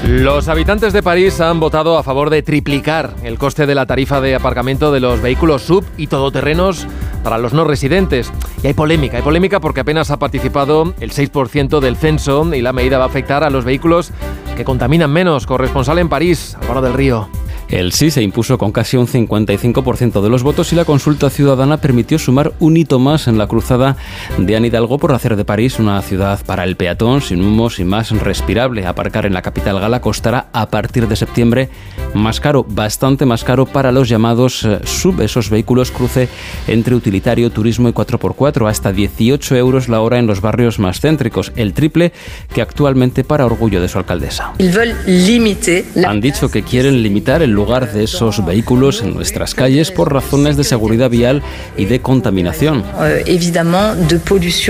Los 0.09 0.47
habitantes 0.47 0.91
de 0.91 1.03
París 1.03 1.39
han 1.39 1.59
votado 1.59 1.97
a 1.97 2.03
favor 2.03 2.31
de 2.31 2.41
triplicar 2.41 3.13
el 3.21 3.37
coste 3.37 3.67
de 3.67 3.75
la 3.75 3.85
tarifa 3.85 4.19
de 4.21 4.33
aparcamiento 4.33 4.91
de 4.91 4.99
los 4.99 5.21
vehículos 5.21 5.61
sub 5.61 5.85
y 5.97 6.07
todoterrenos 6.07 6.87
para 7.23 7.37
los 7.37 7.53
no 7.53 7.63
residentes. 7.63 8.31
Y 8.63 8.67
hay 8.67 8.73
polémica, 8.73 9.17
hay 9.17 9.23
polémica 9.23 9.59
porque 9.59 9.81
apenas 9.81 10.11
ha 10.11 10.17
participado 10.17 10.93
el 10.99 11.11
6% 11.11 11.79
del 11.79 11.95
censo 11.95 12.53
y 12.53 12.61
la 12.61 12.73
medida 12.73 12.97
va 12.97 13.05
a 13.05 13.07
afectar 13.07 13.43
a 13.43 13.49
los 13.49 13.65
vehículos 13.65 14.11
que 14.55 14.65
contaminan 14.65 15.11
menos. 15.11 15.45
Corresponsal 15.45 15.99
en 15.99 16.09
París, 16.09 16.57
Álvaro 16.61 16.81
del 16.81 16.93
Río. 16.93 17.29
El 17.69 17.91
sí 17.91 18.09
se 18.09 18.23
impuso 18.23 18.57
con 18.57 18.71
casi 18.71 18.97
un 18.97 19.05
55% 19.05 20.21
de 20.21 20.29
los 20.29 20.41
votos 20.41 20.73
y 20.73 20.75
la 20.75 20.85
consulta 20.85 21.29
ciudadana 21.29 21.77
permitió 21.77 22.17
sumar 22.17 22.53
un 22.59 22.77
hito 22.77 22.97
más 22.97 23.27
en 23.27 23.37
la 23.37 23.45
cruzada 23.45 23.95
de 24.39 24.55
Anne 24.55 24.67
Hidalgo 24.67 24.97
por 24.97 25.13
hacer 25.13 25.35
de 25.35 25.45
París 25.45 25.77
una 25.77 26.01
ciudad 26.01 26.39
para 26.47 26.63
el 26.63 26.75
peatón, 26.75 27.21
sin 27.21 27.41
humos 27.43 27.79
y 27.79 27.85
más 27.85 28.09
respirable. 28.09 28.87
Aparcar 28.87 29.27
en 29.27 29.35
la 29.35 29.43
capital 29.43 29.79
gala 29.79 30.01
costará 30.01 30.47
a 30.51 30.69
partir 30.69 31.07
de 31.07 31.15
septiembre 31.15 31.69
más 32.15 32.39
caro, 32.39 32.65
bastante 32.67 33.27
más 33.27 33.43
caro 33.43 33.67
para 33.67 33.91
los 33.91 34.09
llamados 34.09 34.63
eh, 34.65 34.79
sub, 34.83 35.21
esos 35.21 35.51
vehículos 35.51 35.91
cruce 35.91 36.27
entre 36.67 36.95
utilitario, 36.95 37.51
turismo 37.51 37.87
y 37.87 37.91
4x4, 37.91 38.67
hasta 38.67 38.91
18 38.91 39.55
euros 39.55 39.89
la 39.89 40.01
hora 40.01 40.17
en 40.17 40.25
los 40.25 40.41
barrios 40.41 40.79
más 40.79 41.01
céntricos, 41.01 41.51
el 41.55 41.73
triple 41.73 42.13
que 42.51 42.63
actualmente 42.63 43.23
para 43.23 43.45
orgullo 43.45 43.79
de 43.79 43.87
su 43.87 43.99
alcaldesa. 43.99 44.53
Han 46.07 46.19
dicho 46.19 46.49
que 46.49 46.63
quieren 46.63 47.03
limitar 47.03 47.43
el 47.43 47.58
lugar 47.59 47.91
de 47.91 48.05
esos 48.05 48.45
vehículos 48.45 49.01
en 49.01 49.13
nuestras 49.13 49.53
calles 49.53 49.91
por 49.91 50.13
razones 50.13 50.55
de 50.55 50.63
seguridad 50.63 51.09
vial 51.09 51.43
y 51.75 51.83
de 51.85 51.99
contaminación. 51.99 52.85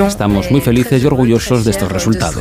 Estamos 0.07 0.49
muy 0.49 0.59
felices 0.59 1.03
y 1.03 1.05
orgullosos 1.05 1.65
de 1.65 1.71
estos 1.71 1.91
resultados. 1.91 2.37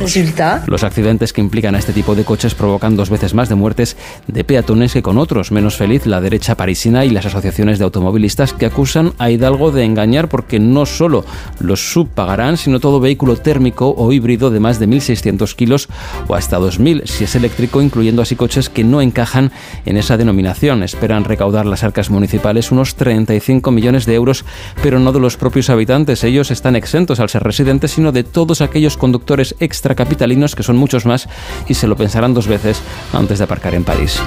Los 0.65 0.83
accidentes 0.83 1.33
que 1.33 1.41
implican 1.41 1.75
a 1.75 1.77
este 1.77 1.93
tipo 1.93 2.15
de 2.15 2.23
coches 2.23 2.55
provocan 2.55 2.95
dos 2.95 3.11
veces 3.11 3.35
más 3.35 3.47
de 3.47 3.53
muertes 3.53 3.95
de 4.25 4.43
peatones 4.43 4.93
que 4.93 5.03
con 5.03 5.19
otros. 5.19 5.51
Menos 5.51 5.77
feliz 5.77 6.07
la 6.07 6.19
derecha 6.19 6.57
parisina 6.57 7.05
y 7.05 7.11
las 7.11 7.27
asociaciones 7.27 7.77
de 7.77 7.85
automovilistas 7.85 8.53
que 8.53 8.65
acusan 8.65 9.13
a 9.19 9.29
Hidalgo 9.29 9.71
de 9.71 9.83
engañar 9.83 10.29
porque 10.29 10.59
no 10.59 10.87
solo 10.87 11.25
los 11.59 11.93
sub 11.93 12.09
pagarán, 12.09 12.57
sino 12.57 12.79
todo 12.79 12.99
vehículo 12.99 13.35
térmico 13.35 13.93
o 13.95 14.11
híbrido 14.11 14.49
de 14.49 14.59
más 14.59 14.79
de 14.79 14.87
1.600 14.87 15.53
kilos 15.53 15.89
o 16.27 16.33
hasta 16.33 16.57
2.000 16.57 17.05
si 17.05 17.25
es 17.25 17.35
eléctrico, 17.35 17.83
incluyendo 17.83 18.23
así 18.23 18.35
coches 18.35 18.67
que 18.69 18.83
no 18.83 18.99
encajan 18.99 19.51
en 19.85 19.97
esa 19.97 20.17
denominación 20.17 20.38
Esperan 20.39 21.23
recaudar 21.25 21.65
las 21.65 21.83
arcas 21.83 22.09
municipales 22.09 22.71
unos 22.71 22.95
35 22.95 23.71
millones 23.71 24.05
de 24.05 24.15
euros, 24.15 24.45
pero 24.81 24.99
no 24.99 25.11
de 25.11 25.19
los 25.19 25.37
propios 25.37 25.69
habitantes. 25.69 26.23
Ellos 26.23 26.51
están 26.51 26.75
exentos 26.75 27.19
al 27.19 27.29
ser 27.29 27.43
residentes, 27.43 27.91
sino 27.91 28.11
de 28.11 28.23
todos 28.23 28.61
aquellos 28.61 28.97
conductores 28.97 29.55
extracapitalinos, 29.59 30.55
que 30.55 30.63
son 30.63 30.77
muchos 30.77 31.05
más, 31.05 31.27
y 31.67 31.73
se 31.73 31.87
lo 31.87 31.95
pensarán 31.95 32.33
dos 32.33 32.47
veces 32.47 32.81
antes 33.13 33.37
de 33.39 33.43
aparcar 33.43 33.75
en 33.75 33.83
París. 33.83 34.19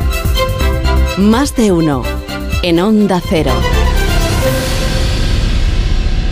Más 1.18 1.54
de 1.56 1.72
uno. 1.72 2.02
En 2.62 2.80
Onda 2.80 3.20
Cero. 3.28 3.52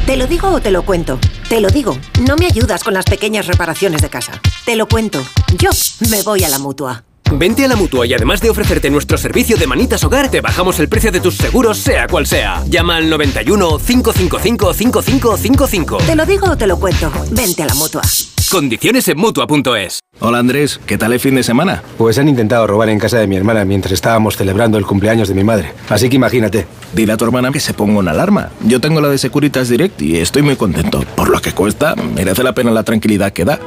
¿Te 0.07 0.17
lo 0.17 0.27
digo 0.27 0.49
o 0.49 0.61
te 0.61 0.71
lo 0.71 0.83
cuento? 0.83 1.19
Te 1.49 1.61
lo 1.61 1.69
digo, 1.69 1.97
no 2.27 2.37
me 2.37 2.47
ayudas 2.47 2.83
con 2.83 2.95
las 2.95 3.05
pequeñas 3.05 3.47
reparaciones 3.47 4.03
de 4.03 4.11
casa. 4.11 4.41
Te 4.65 4.77
lo 4.77 4.89
cuento, 4.89 5.23
yo 5.57 5.71
me 6.11 6.23
voy 6.23 6.45
a 6.45 6.49
la 6.49 6.59
mutua. 6.59 7.05
Vente 7.33 7.65
a 7.65 7.69
la 7.69 7.77
mutua 7.77 8.07
y 8.07 8.15
además 8.15 8.41
de 8.41 8.51
ofrecerte 8.51 8.91
nuestro 8.91 9.17
servicio 9.17 9.57
de 9.57 9.67
manitas 9.67 10.03
hogar, 10.05 10.31
te 10.31 10.41
bajamos 10.41 10.81
el 10.81 10.89
precio 10.89 11.13
de 11.13 11.21
tus 11.21 11.37
seguros, 11.37 11.79
sea 11.79 12.09
cual 12.09 12.27
sea. 12.27 12.65
Llama 12.69 12.97
al 12.97 13.09
91 13.09 13.79
555 13.79 14.73
5555. 14.73 15.99
Te 15.99 16.17
lo 16.17 16.27
digo 16.27 16.51
o 16.51 16.57
te 16.57 16.67
lo 16.67 16.79
cuento. 16.79 17.11
Vente 17.31 17.63
a 17.63 17.67
la 17.67 17.75
mutua. 17.75 18.03
Condiciones 18.51 19.07
en 19.07 19.17
mutua.es. 19.17 20.01
Hola 20.19 20.39
Andrés, 20.41 20.81
¿qué 20.85 20.99
tal 20.99 21.13
el 21.13 21.21
fin 21.21 21.37
de 21.37 21.45
semana? 21.45 21.85
Pues 21.97 22.19
han 22.19 22.29
intentado 22.29 22.67
robar 22.67 22.89
en 22.89 22.99
casa 22.99 23.19
de 23.19 23.29
mi 23.29 23.37
hermana 23.37 23.65
mientras 23.65 23.93
estábamos 23.93 24.37
celebrando 24.37 24.77
el 24.77 24.85
cumpleaños 24.85 25.29
de 25.29 25.35
mi 25.35 25.45
madre. 25.45 25.73
Así 25.89 26.11
que 26.11 26.17
imagínate. 26.17 26.66
Dile 26.93 27.12
a 27.12 27.16
tu 27.16 27.25
hermana 27.25 27.53
que 27.53 27.61
se 27.61 27.75
ponga 27.75 28.01
una 28.01 28.11
alarma. 28.11 28.51
Yo 28.64 28.81
tengo 28.81 29.01
la 29.01 29.09
de 29.09 29.19
Securitas 29.19 29.69
Direct 29.69 30.03
y 30.03 30.16
estoy 30.16 30.43
muy 30.43 30.57
contento. 30.57 31.05
Por 31.14 31.29
lo 31.29 31.40
que 31.40 31.53
cuesta, 31.53 31.95
merece 31.95 32.43
la 32.43 32.53
pena 32.53 32.73
la 32.73 32.83
tranquilidad 32.83 33.33
que 33.33 33.45
da. 33.45 33.61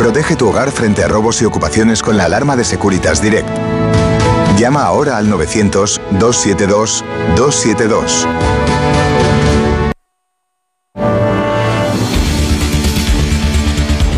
Protege 0.00 0.34
tu 0.34 0.48
hogar 0.48 0.72
frente 0.72 1.04
a 1.04 1.08
robos 1.08 1.42
y 1.42 1.44
ocupaciones 1.44 2.02
con 2.02 2.16
la 2.16 2.24
alarma 2.24 2.56
de 2.56 2.64
Securitas 2.64 3.20
Direct. 3.20 3.50
Llama 4.56 4.84
ahora 4.84 5.18
al 5.18 5.28
900-272-272. 5.28 8.26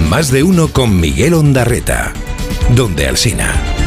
Más 0.09 0.31
de 0.31 0.45
uno 0.45 0.69
con 0.69 1.01
Miguel 1.01 1.35
Ondarreta. 1.35 2.13
Donde 2.77 3.09
Alsina. 3.09 3.82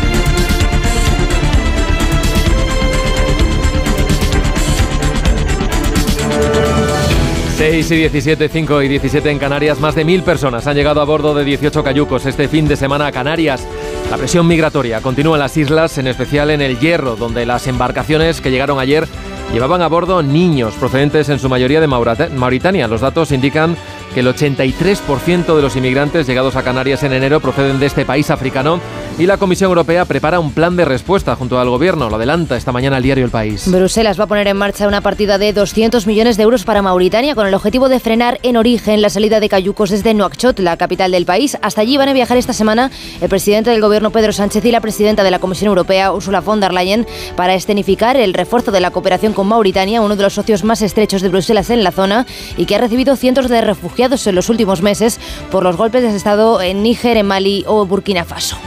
6 7.58 7.89
y 7.91 7.96
17, 7.96 8.50
5 8.50 8.82
y 8.82 8.88
17 8.89 9.32
en 9.32 9.39
Canarias, 9.39 9.80
más 9.80 9.96
de 9.96 10.04
mil 10.04 10.24
personas 10.24 10.68
han 10.68 10.76
llegado 10.76 11.00
a 11.00 11.06
bordo 11.06 11.34
de 11.34 11.46
18 11.46 11.86
cayucos 11.86 12.26
este 12.26 12.50
fin 12.50 12.68
de 12.68 12.76
semana 12.76 13.08
a 13.08 13.13
Canarias. 13.13 13.65
La 14.12 14.18
presión 14.18 14.46
migratoria 14.46 15.00
continúa 15.00 15.38
en 15.38 15.39
las 15.39 15.56
islas, 15.56 15.98
en 15.98 16.08
especial 16.08 16.50
en 16.50 16.60
el 16.60 16.78
Hierro, 16.78 17.15
donde 17.15 17.46
las 17.46 17.68
embarcaciones 17.68 18.41
que 18.41 18.52
llegaron 18.52 18.78
ayer 18.78 19.08
llevaban 19.54 19.82
a 19.82 19.88
bordo 19.88 20.22
niños 20.22 20.74
procedentes 20.74 21.30
en 21.30 21.39
su 21.39 21.48
mayoría 21.48 21.80
de 21.80 21.88
Mauritania. 21.88 22.89
Los 22.89 23.00
datos 23.00 23.32
indican 23.32 23.78
que 24.13 24.20
el 24.20 24.28
83% 24.28 25.56
de 25.56 25.62
los 25.62 25.78
inmigrantes 25.78 26.28
llegados 26.28 26.58
a 26.58 26.63
Canarias 26.63 27.04
en 27.04 27.13
enero 27.13 27.39
proceden 27.39 27.80
de 27.80 27.86
este 27.86 28.04
país 28.04 28.32
africano 28.32 28.82
y 29.17 29.25
la 29.28 29.38
Comisión 29.38 29.69
Europea 29.69 30.04
prepara 30.04 30.39
un 30.39 30.51
plan 30.51 30.75
de 30.75 30.84
respuesta 30.84 31.36
junto 31.36 31.58
al 31.58 31.69
Gobierno. 31.69 32.10
Lo 32.10 32.17
adelanta 32.17 32.58
esta 32.58 32.73
mañana 32.73 32.97
el 32.97 33.04
diario 33.04 33.23
El 33.23 33.32
País. 33.32 33.71
Bruselas 33.71 34.19
va 34.19 34.25
a 34.25 34.28
poner 34.28 34.47
en 34.47 34.58
marcha 34.58 34.88
una 34.88 34.99
partida 34.99 35.38
de 35.38 35.54
200 35.54 36.06
millones 36.06 36.36
de 36.36 36.43
euros 36.43 36.65
para 36.65 36.82
Mauritania 36.82 37.34
con 37.34 37.47
el 37.47 37.54
objetivo 37.54 37.88
de 37.88 38.01
frenar 38.01 38.39
en 38.43 38.58
origen 38.58 39.01
la 39.01 39.10
salida 39.10 39.39
de 39.39 39.47
cayucos 39.47 39.89
desde 39.89 40.13
Nouakchott, 40.13 40.60
la 40.60 40.75
capital 40.75 41.12
del 41.12 41.25
país. 41.25 41.58
Hasta 41.62 41.82
allí 41.82 41.95
van 41.95 42.10
a 42.10 42.13
viajar 42.13 42.38
esta 42.38 42.51
semana 42.51 42.91
el 43.21 43.30
presidente 43.30 43.69
del 43.69 43.82
Gobierno 43.82 44.12
Pedro 44.12 44.34
Sánchez 44.34 44.65
y 44.65 44.71
la 44.71 44.82
presidenta 44.82 45.23
de 45.23 45.32
la 45.32 45.39
Comisión 45.39 45.69
Europea 45.69 46.12
Ursula 46.12 46.41
von 46.41 46.60
der 46.60 46.73
Leyen 46.73 47.08
para 47.38 47.56
escenificar 47.56 48.17
el 48.17 48.34
refuerzo 48.34 48.71
de 48.71 48.82
la 48.82 48.91
cooperación 48.91 49.32
con 49.32 49.47
Mauritania, 49.47 50.01
uno 50.01 50.17
de 50.17 50.23
los 50.23 50.34
socios 50.34 50.65
más 50.65 50.82
estrechos 50.82 51.21
de 51.21 51.30
Bruselas 51.30 51.69
en 51.69 51.86
la 51.86 51.91
zona 51.91 52.25
y 52.58 52.65
que 52.65 52.75
ha 52.75 52.80
recibido 52.80 53.15
cientos 53.15 53.47
de 53.47 53.62
refugiados 53.62 54.28
en 54.28 54.36
los 54.36 54.49
últimos 54.49 54.82
meses 54.82 55.21
por 55.51 55.63
los 55.63 55.78
golpes 55.78 56.04
de 56.04 56.15
Estado 56.15 56.62
en 56.62 56.84
Níger, 56.84 57.15
en 57.15 57.28
Mali 57.28 57.63
o 57.65 57.86
Burkina 57.86 58.25
Faso. 58.25 58.58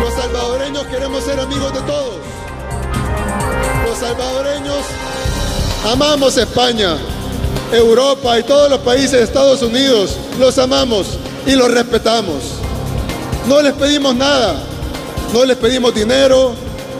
Los 0.00 0.14
salvadoreños 0.14 0.86
queremos 0.86 1.24
ser 1.24 1.40
amigos 1.40 1.72
de 1.72 1.80
todos. 1.80 2.16
Los 3.86 3.98
salvadoreños 3.98 4.78
amamos 5.90 6.36
España, 6.36 6.96
Europa 7.72 8.38
y 8.38 8.42
todos 8.42 8.70
los 8.70 8.80
países 8.80 9.12
de 9.12 9.22
Estados 9.22 9.62
Unidos. 9.62 10.16
Los 10.38 10.58
amamos 10.58 11.18
y 11.46 11.52
los 11.52 11.70
respetamos. 11.70 12.54
No 13.46 13.62
les 13.62 13.72
pedimos 13.72 14.14
nada, 14.14 14.56
no 15.32 15.44
les 15.44 15.56
pedimos 15.56 15.94
dinero, 15.94 16.54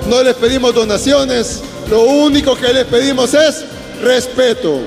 no 0.08 0.22
les 0.22 0.34
pedimos 0.34 0.74
donaciones, 0.74 1.60
lo 1.88 2.02
único 2.02 2.56
que 2.56 2.72
les 2.72 2.84
pedimos 2.86 3.34
es 3.34 3.64
respeto. 4.02 4.80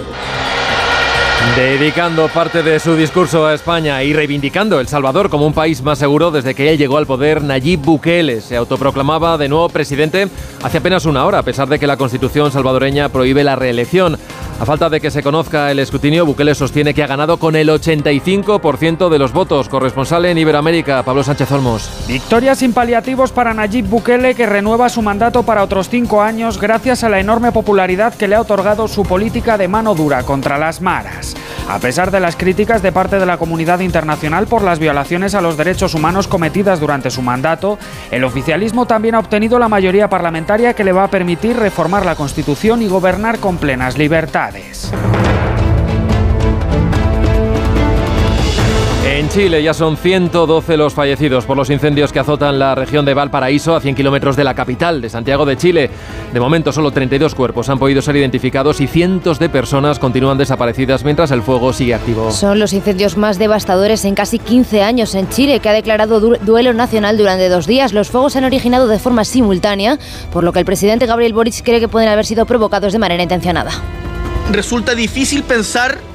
Dedicando 1.56 2.27
parte 2.29 2.63
de 2.63 2.79
su 2.79 2.95
discurso 2.95 3.45
a 3.45 3.53
España 3.53 4.01
y 4.01 4.12
reivindicando 4.12 4.79
El 4.79 4.88
Salvador 4.88 5.29
como 5.29 5.45
un 5.45 5.53
país 5.53 5.84
más 5.84 5.99
seguro 5.99 6.32
desde 6.32 6.56
que 6.56 6.71
él 6.71 6.79
llegó 6.79 6.97
al 6.97 7.06
poder, 7.06 7.43
Nayib 7.43 7.82
Bukele 7.82 8.41
se 8.41 8.56
autoproclamaba 8.56 9.38
de 9.38 9.49
nuevo 9.49 9.69
presidente 9.69 10.29
hace 10.63 10.79
apenas 10.79 11.06
una 11.06 11.25
hora, 11.25 11.39
a 11.39 11.43
pesar 11.43 11.67
de 11.67 11.77
que 11.77 11.86
la 11.86 11.97
constitución 11.97 12.51
salvadoreña 12.51 13.10
prohíbe 13.10 13.43
la 13.43 13.56
reelección. 13.56 14.17
A 14.60 14.65
falta 14.65 14.89
de 14.89 15.01
que 15.01 15.12
se 15.12 15.23
conozca 15.23 15.71
el 15.71 15.79
escrutinio, 15.79 16.25
Bukele 16.25 16.56
sostiene 16.56 16.93
que 16.93 17.03
ha 17.03 17.08
ganado 17.08 17.38
con 17.38 17.56
el 17.56 17.69
85% 17.69 19.10
de 19.10 19.19
los 19.19 19.34
votos. 19.34 19.67
Corresponsal 19.67 20.25
en 20.25 20.38
Iberoamérica, 20.38 21.03
Pablo 21.03 21.23
Sánchez 21.23 21.51
Olmos. 21.51 21.89
Victoria 22.08 22.56
sin 22.56 22.71
paliativos 22.71 23.32
para 23.32 23.53
Nayib 23.53 23.88
Bukele, 23.88 24.36
que 24.36 24.45
renueva 24.45 24.89
su 24.89 25.01
mandato 25.01 25.43
para 25.43 25.63
otros 25.63 25.89
cinco 25.89 26.21
años 26.21 26.60
gracias 26.60 27.03
a 27.03 27.10
la 27.10 27.19
enorme 27.19 27.51
popularidad 27.51 28.13
que 28.13 28.27
le 28.27 28.36
ha 28.36 28.41
otorgado 28.41 28.88
su 28.88 29.03
política 29.03 29.58
de 29.58 29.67
mano 29.67 29.95
dura 29.95 30.23
contra 30.23 30.58
las 30.58 30.82
maras. 30.82 31.33
A 31.67 31.80
pesar 31.80 32.12
de 32.12 32.19
las 32.19 32.36
críticas 32.36 32.82
de 32.82 32.91
parte 32.91 33.19
de 33.19 33.26
la 33.26 33.38
comunidad 33.38 33.80
internacional 33.80 34.48
por 34.48 34.62
las 34.62 34.80
violaciones 34.80 35.36
a 35.36 35.41
los 35.41 35.58
derechos 35.58 35.93
humanos 35.93 36.28
cometidas 36.28 36.80
durante 36.80 37.12
su 37.12 37.22
mandato, 37.22 37.80
el 38.12 38.24
oficialismo 38.24 38.86
también 38.86 39.15
ha 39.15 39.19
obtenido 39.19 39.60
la 39.60 39.69
mayoría 39.69 40.10
parlamentaria 40.10 40.74
que 40.74 40.84
le 40.84 40.91
va 40.91 41.06
a 41.06 41.10
permitir 41.10 41.58
reformar 41.58 42.06
la 42.06 42.15
Constitución 42.15 42.82
y 42.82 42.88
gobernar 42.88 43.39
con 43.39 43.58
plenas 43.58 43.98
libertades. 43.98 44.91
En 49.06 49.28
Chile 49.28 49.62
ya 49.62 49.74
son 49.74 49.98
112 49.98 50.78
los 50.78 50.94
fallecidos 50.94 51.44
por 51.44 51.58
los 51.58 51.70
incendios 51.70 52.13
que 52.13 52.20
azotan 52.20 52.58
la 52.58 52.74
región 52.74 53.04
de 53.04 53.13
Valparaíso, 53.13 53.76
a 53.76 53.82
100 53.82 53.96
kilómetros 53.96 54.38
de 54.38 54.46
la 54.46 54.54
capital, 54.54 55.02
de 55.02 55.10
Santiago 55.10 55.46
de 55.46 55.58
Chile. 55.58 55.89
De 56.32 56.39
momento, 56.39 56.72
solo 56.72 56.89
32 56.89 57.36
cuerpos 57.36 57.68
han 57.68 57.80
podido 57.80 58.02
ser 58.02 58.16
identificados 58.16 58.80
y 58.80 58.88
cientos 58.88 59.39
de 59.39 59.50
personas 59.50 60.00
continúan 60.00 60.38
desaparecidas 60.38 61.04
mientras 61.04 61.32
el 61.32 61.42
fuego 61.42 61.74
sigue 61.74 61.94
activo. 61.94 62.32
Son 62.32 62.60
los 62.60 62.72
incendios 62.72 63.18
más 63.18 63.38
devastadores 63.38 64.06
en 64.06 64.16
casi 64.16 64.39
15 64.39 64.84
años 64.84 65.16
en 65.16 65.28
Chile, 65.28 65.60
que 65.60 65.68
ha 65.68 65.74
declarado 65.74 66.22
duelo 66.22 66.74
nacional 66.74 67.18
durante 67.18 67.50
dos 67.50 67.68
días. 67.68 67.92
Los 67.92 68.10
fuegos 68.10 68.32
se 68.32 68.39
han 68.39 68.46
originado 68.46 68.88
de 68.88 69.00
forma 69.00 69.26
simultánea, 69.26 70.00
por 70.32 70.46
lo 70.46 70.54
que 70.54 70.60
el 70.60 70.66
presidente 70.66 71.08
Gabriel 71.08 71.34
Boric 71.34 71.62
cree 71.62 71.82
que 71.82 71.89
pueden 71.89 72.08
haber 72.08 72.26
sido 72.26 72.46
provocados 72.46 72.94
de 72.94 73.00
manera 73.00 73.22
intencionada. 73.22 73.72
Resulta 74.50 74.96
difícil 74.96 75.44
pensar 75.44 76.12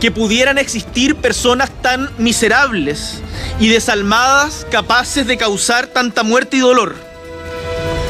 que 0.00 0.10
pudieran 0.10 0.58
existir 0.58 1.16
personas 1.16 1.70
tan 1.82 2.10
miserables 2.18 3.22
y 3.58 3.68
desalmadas 3.68 4.66
capaces 4.70 5.26
de 5.26 5.36
causar 5.36 5.86
tanta 5.86 6.22
muerte 6.22 6.58
y 6.58 6.60
dolor. 6.60 6.94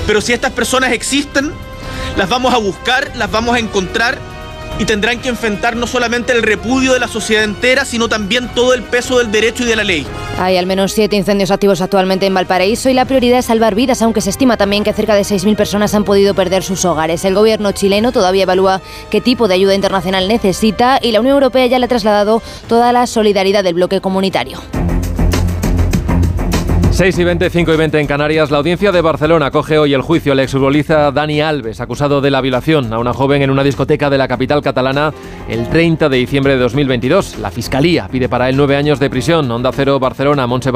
Pero 0.06 0.20
si 0.20 0.32
estas 0.32 0.52
personas 0.52 0.92
existen, 0.92 1.52
las 2.16 2.28
vamos 2.28 2.54
a 2.54 2.58
buscar, 2.58 3.12
las 3.16 3.30
vamos 3.30 3.56
a 3.56 3.58
encontrar 3.58 4.18
y 4.78 4.84
tendrán 4.84 5.20
que 5.20 5.28
enfrentar 5.28 5.76
no 5.76 5.86
solamente 5.86 6.32
el 6.32 6.42
repudio 6.42 6.92
de 6.92 7.00
la 7.00 7.08
sociedad 7.08 7.44
entera, 7.44 7.84
sino 7.84 8.08
también 8.08 8.48
todo 8.54 8.74
el 8.74 8.82
peso 8.82 9.18
del 9.18 9.30
derecho 9.30 9.62
y 9.62 9.66
de 9.66 9.76
la 9.76 9.84
ley. 9.84 10.06
Hay 10.38 10.56
al 10.56 10.66
menos 10.66 10.92
siete 10.92 11.16
incendios 11.16 11.50
activos 11.50 11.80
actualmente 11.80 12.26
en 12.26 12.34
Valparaíso 12.34 12.90
y 12.90 12.94
la 12.94 13.06
prioridad 13.06 13.38
es 13.38 13.46
salvar 13.46 13.74
vidas, 13.74 14.02
aunque 14.02 14.20
se 14.20 14.30
estima 14.30 14.56
también 14.56 14.84
que 14.84 14.92
cerca 14.92 15.14
de 15.14 15.22
6.000 15.22 15.56
personas 15.56 15.94
han 15.94 16.04
podido 16.04 16.34
perder 16.34 16.62
sus 16.62 16.84
hogares. 16.84 17.24
El 17.24 17.34
gobierno 17.34 17.72
chileno 17.72 18.12
todavía 18.12 18.42
evalúa 18.42 18.82
qué 19.10 19.20
tipo 19.20 19.48
de 19.48 19.54
ayuda 19.54 19.74
internacional 19.74 20.28
necesita 20.28 20.98
y 21.00 21.12
la 21.12 21.20
Unión 21.20 21.34
Europea 21.34 21.66
ya 21.66 21.78
le 21.78 21.86
ha 21.86 21.88
trasladado 21.88 22.42
toda 22.68 22.92
la 22.92 23.06
solidaridad 23.06 23.64
del 23.64 23.74
bloque 23.74 24.00
comunitario. 24.00 24.60
6 26.96 27.18
y 27.18 27.24
20, 27.24 27.50
5 27.50 27.74
y 27.74 27.76
20 27.76 28.00
en 28.00 28.06
Canarias. 28.06 28.50
La 28.50 28.56
audiencia 28.56 28.90
de 28.90 29.02
Barcelona 29.02 29.50
coge 29.50 29.76
hoy 29.76 29.92
el 29.92 30.00
juicio 30.00 30.32
al 30.32 30.40
exfutbolista 30.40 31.12
Dani 31.12 31.42
Alves, 31.42 31.82
acusado 31.82 32.22
de 32.22 32.30
la 32.30 32.40
violación 32.40 32.90
a 32.90 32.98
una 32.98 33.12
joven 33.12 33.42
en 33.42 33.50
una 33.50 33.62
discoteca 33.62 34.08
de 34.08 34.16
la 34.16 34.26
capital 34.26 34.62
catalana 34.62 35.12
el 35.46 35.68
30 35.68 36.08
de 36.08 36.16
diciembre 36.16 36.54
de 36.54 36.58
2022. 36.60 37.36
La 37.40 37.50
fiscalía 37.50 38.08
pide 38.08 38.30
para 38.30 38.48
él 38.48 38.56
nueve 38.56 38.76
años 38.76 38.98
de 38.98 39.10
prisión. 39.10 39.50
Onda 39.50 39.72
Cero, 39.74 40.00
Barcelona, 40.00 40.46
Montse 40.46 40.70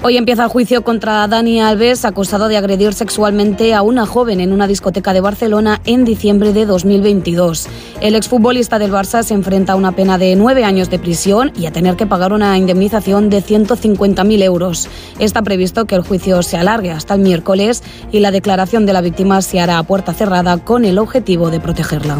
Hoy 0.00 0.16
empieza 0.16 0.44
el 0.44 0.48
juicio 0.48 0.84
contra 0.84 1.26
Dani 1.26 1.60
Alves, 1.60 2.04
acusado 2.04 2.46
de 2.46 2.56
agredir 2.56 2.94
sexualmente 2.94 3.74
a 3.74 3.82
una 3.82 4.06
joven 4.06 4.40
en 4.40 4.52
una 4.52 4.68
discoteca 4.68 5.12
de 5.12 5.20
Barcelona 5.20 5.80
en 5.86 6.04
diciembre 6.04 6.52
de 6.52 6.66
2022. 6.66 7.68
El 8.00 8.14
exfutbolista 8.14 8.78
del 8.78 8.92
Barça 8.92 9.24
se 9.24 9.34
enfrenta 9.34 9.72
a 9.72 9.76
una 9.76 9.90
pena 9.90 10.16
de 10.16 10.36
nueve 10.36 10.62
años 10.62 10.88
de 10.88 11.00
prisión 11.00 11.50
y 11.56 11.66
a 11.66 11.72
tener 11.72 11.96
que 11.96 12.06
pagar 12.06 12.32
una 12.32 12.56
indemnización 12.56 13.28
de 13.28 13.42
150.000 13.42 14.42
euros. 14.44 14.88
Está 15.18 15.42
previsto 15.42 15.84
que 15.86 15.96
el 15.96 16.02
juicio 16.02 16.44
se 16.44 16.56
alargue 16.56 16.92
hasta 16.92 17.14
el 17.14 17.20
miércoles 17.20 17.82
y 18.12 18.20
la 18.20 18.30
declaración 18.30 18.86
de 18.86 18.92
la 18.92 19.00
víctima 19.00 19.42
se 19.42 19.58
hará 19.58 19.78
a 19.78 19.82
puerta 19.82 20.14
cerrada 20.14 20.58
con 20.58 20.84
el 20.84 20.98
objetivo 20.98 21.50
de 21.50 21.58
protegerla. 21.58 22.18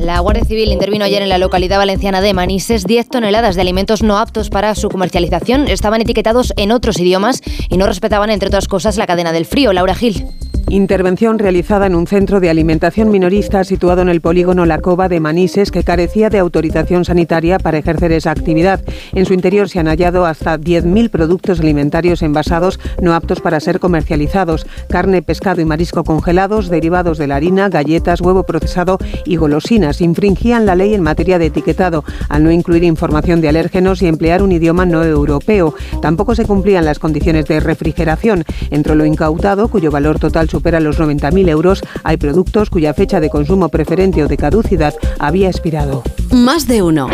La 0.00 0.18
Guardia 0.20 0.46
Civil 0.46 0.72
intervino 0.72 1.04
ayer 1.04 1.20
en 1.20 1.28
la 1.28 1.36
localidad 1.36 1.76
valenciana 1.76 2.22
de 2.22 2.32
Manises. 2.32 2.86
10 2.86 3.10
toneladas 3.10 3.54
de 3.54 3.60
alimentos 3.60 4.02
no 4.02 4.16
aptos 4.16 4.48
para 4.48 4.74
su 4.74 4.88
comercialización 4.88 5.68
estaban 5.68 6.00
etiquetados 6.00 6.54
en 6.56 6.72
otros 6.72 6.98
idiomas 6.98 7.42
y 7.68 7.76
no 7.76 7.86
respetaban, 7.86 8.30
entre 8.30 8.48
otras 8.48 8.66
cosas, 8.66 8.96
la 8.96 9.06
cadena 9.06 9.30
del 9.30 9.44
frío. 9.44 9.74
Laura 9.74 9.94
Gil. 9.94 10.24
Intervención 10.70 11.40
realizada 11.40 11.86
en 11.86 11.96
un 11.96 12.06
centro 12.06 12.38
de 12.38 12.48
alimentación 12.48 13.10
minorista 13.10 13.64
situado 13.64 14.02
en 14.02 14.08
el 14.08 14.20
polígono 14.20 14.66
La 14.66 14.78
Cova 14.78 15.08
de 15.08 15.18
Manises 15.18 15.72
que 15.72 15.82
carecía 15.82 16.30
de 16.30 16.38
autorización 16.38 17.04
sanitaria 17.04 17.58
para 17.58 17.78
ejercer 17.78 18.12
esa 18.12 18.30
actividad. 18.30 18.80
En 19.12 19.26
su 19.26 19.34
interior 19.34 19.68
se 19.68 19.80
han 19.80 19.88
hallado 19.88 20.26
hasta 20.26 20.56
10.000 20.56 21.10
productos 21.10 21.58
alimentarios 21.58 22.22
envasados 22.22 22.78
no 23.02 23.14
aptos 23.14 23.40
para 23.40 23.58
ser 23.58 23.80
comercializados. 23.80 24.64
Carne, 24.88 25.22
pescado 25.22 25.60
y 25.60 25.64
marisco 25.64 26.04
congelados, 26.04 26.68
derivados 26.68 27.18
de 27.18 27.26
la 27.26 27.34
harina, 27.34 27.68
galletas, 27.68 28.20
huevo 28.20 28.44
procesado 28.44 28.98
y 29.24 29.34
golosinas. 29.34 30.00
Infringían 30.00 30.66
la 30.66 30.76
ley 30.76 30.94
en 30.94 31.02
materia 31.02 31.40
de 31.40 31.46
etiquetado 31.46 32.04
al 32.28 32.44
no 32.44 32.52
incluir 32.52 32.84
información 32.84 33.40
de 33.40 33.48
alérgenos 33.48 34.02
y 34.02 34.06
emplear 34.06 34.40
un 34.40 34.52
idioma 34.52 34.86
no 34.86 35.02
europeo. 35.02 35.74
Tampoco 36.00 36.36
se 36.36 36.46
cumplían 36.46 36.84
las 36.84 37.00
condiciones 37.00 37.46
de 37.46 37.58
refrigeración. 37.58 38.44
Entre 38.70 38.94
lo 38.94 39.04
incautado, 39.04 39.66
cuyo 39.66 39.90
valor 39.90 40.20
total 40.20 40.48
supera 40.60 40.78
los 40.78 41.00
90.000 41.00 41.48
euros, 41.48 41.80
hay 42.04 42.18
productos 42.18 42.68
cuya 42.68 42.92
fecha 42.92 43.18
de 43.18 43.30
consumo 43.30 43.70
preferente 43.70 44.22
o 44.22 44.28
de 44.28 44.36
caducidad 44.36 44.94
había 45.18 45.48
expirado. 45.48 46.02
Más 46.30 46.68
de 46.68 46.82
uno. 46.82 47.08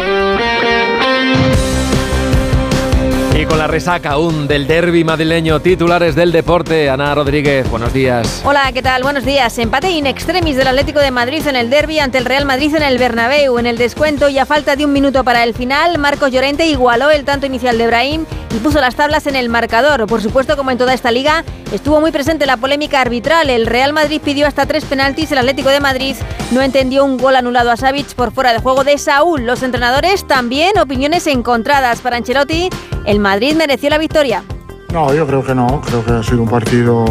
Y 3.38 3.44
con 3.44 3.59
la 3.59 3.66
resaca 3.66 4.12
aún 4.12 4.49
del 4.49 4.66
derby 4.66 5.05
madrileño, 5.05 5.61
titulares 5.61 6.14
del 6.14 6.33
deporte, 6.33 6.88
Ana 6.88 7.14
Rodríguez, 7.14 7.68
buenos 7.68 7.92
días. 7.92 8.40
Hola, 8.46 8.72
¿qué 8.72 8.81
tal? 8.81 9.03
Buenos 9.03 9.27
días. 9.27 9.59
Empate 9.59 9.90
in 9.90 10.07
extremis 10.07 10.57
del 10.57 10.68
Atlético 10.68 11.01
de 11.01 11.11
Madrid 11.11 11.46
en 11.46 11.55
el 11.55 11.68
derby 11.68 11.99
ante 11.99 12.16
el 12.16 12.25
Real 12.25 12.46
Madrid 12.46 12.75
en 12.75 12.83
el 12.83 12.96
Bernabéu. 12.96 13.59
En 13.59 13.66
el 13.66 13.77
descuento 13.77 14.31
y 14.31 14.38
a 14.38 14.46
falta 14.46 14.75
de 14.75 14.87
un 14.87 14.94
minuto 14.94 15.22
para 15.22 15.44
el 15.44 15.53
final, 15.53 15.99
Marcos 15.99 16.33
Llorente 16.33 16.66
igualó 16.66 17.11
el 17.11 17.27
tanto 17.27 17.44
inicial 17.44 17.77
de 17.77 17.87
Brahim 17.87 18.25
y 18.55 18.59
puso 18.61 18.81
las 18.81 18.96
tablas 18.96 19.27
en 19.27 19.37
el 19.37 19.51
marcador. 19.51 20.07
Por 20.07 20.22
supuesto, 20.22 20.57
como 20.57 20.70
en 20.70 20.79
toda 20.79 20.94
esta 20.94 21.11
liga, 21.11 21.44
estuvo 21.72 22.01
muy 22.01 22.12
presente 22.12 22.46
la 22.46 22.57
polémica 22.57 23.03
arbitral. 23.03 23.51
El 23.51 23.66
Real 23.66 23.92
Madrid 23.92 24.22
pidió 24.25 24.46
hasta 24.46 24.64
tres 24.64 24.87
penaltis, 24.87 25.31
el 25.31 25.38
Atlético 25.38 25.68
de 25.68 25.81
Madrid 25.81 26.16
no 26.53 26.62
entendió 26.62 27.05
un 27.05 27.18
gol 27.18 27.37
anulado 27.37 27.70
a 27.70 27.77
Savic 27.77 28.14
por 28.14 28.33
fuera 28.33 28.55
de 28.55 28.61
juego 28.61 28.83
de 28.83 28.96
Saúl. 28.96 29.44
Los 29.44 29.62
entrenadores 29.62 30.27
también 30.27 30.79
opiniones 30.79 31.27
encontradas. 31.27 32.01
Para 32.01 32.16
Ancelotti, 32.16 32.70
el 33.05 33.18
Madrid 33.26 33.56
mereció 33.56 33.90
la 33.90 33.98
victoria. 33.98 34.44
No, 34.92 35.12
yo 35.12 35.26
creo 35.26 35.44
que 35.44 35.52
no. 35.52 35.80
Creo 35.80 36.04
que 36.04 36.12
ha 36.12 36.22
sido 36.22 36.42
un 36.42 36.48
partido 36.48 37.04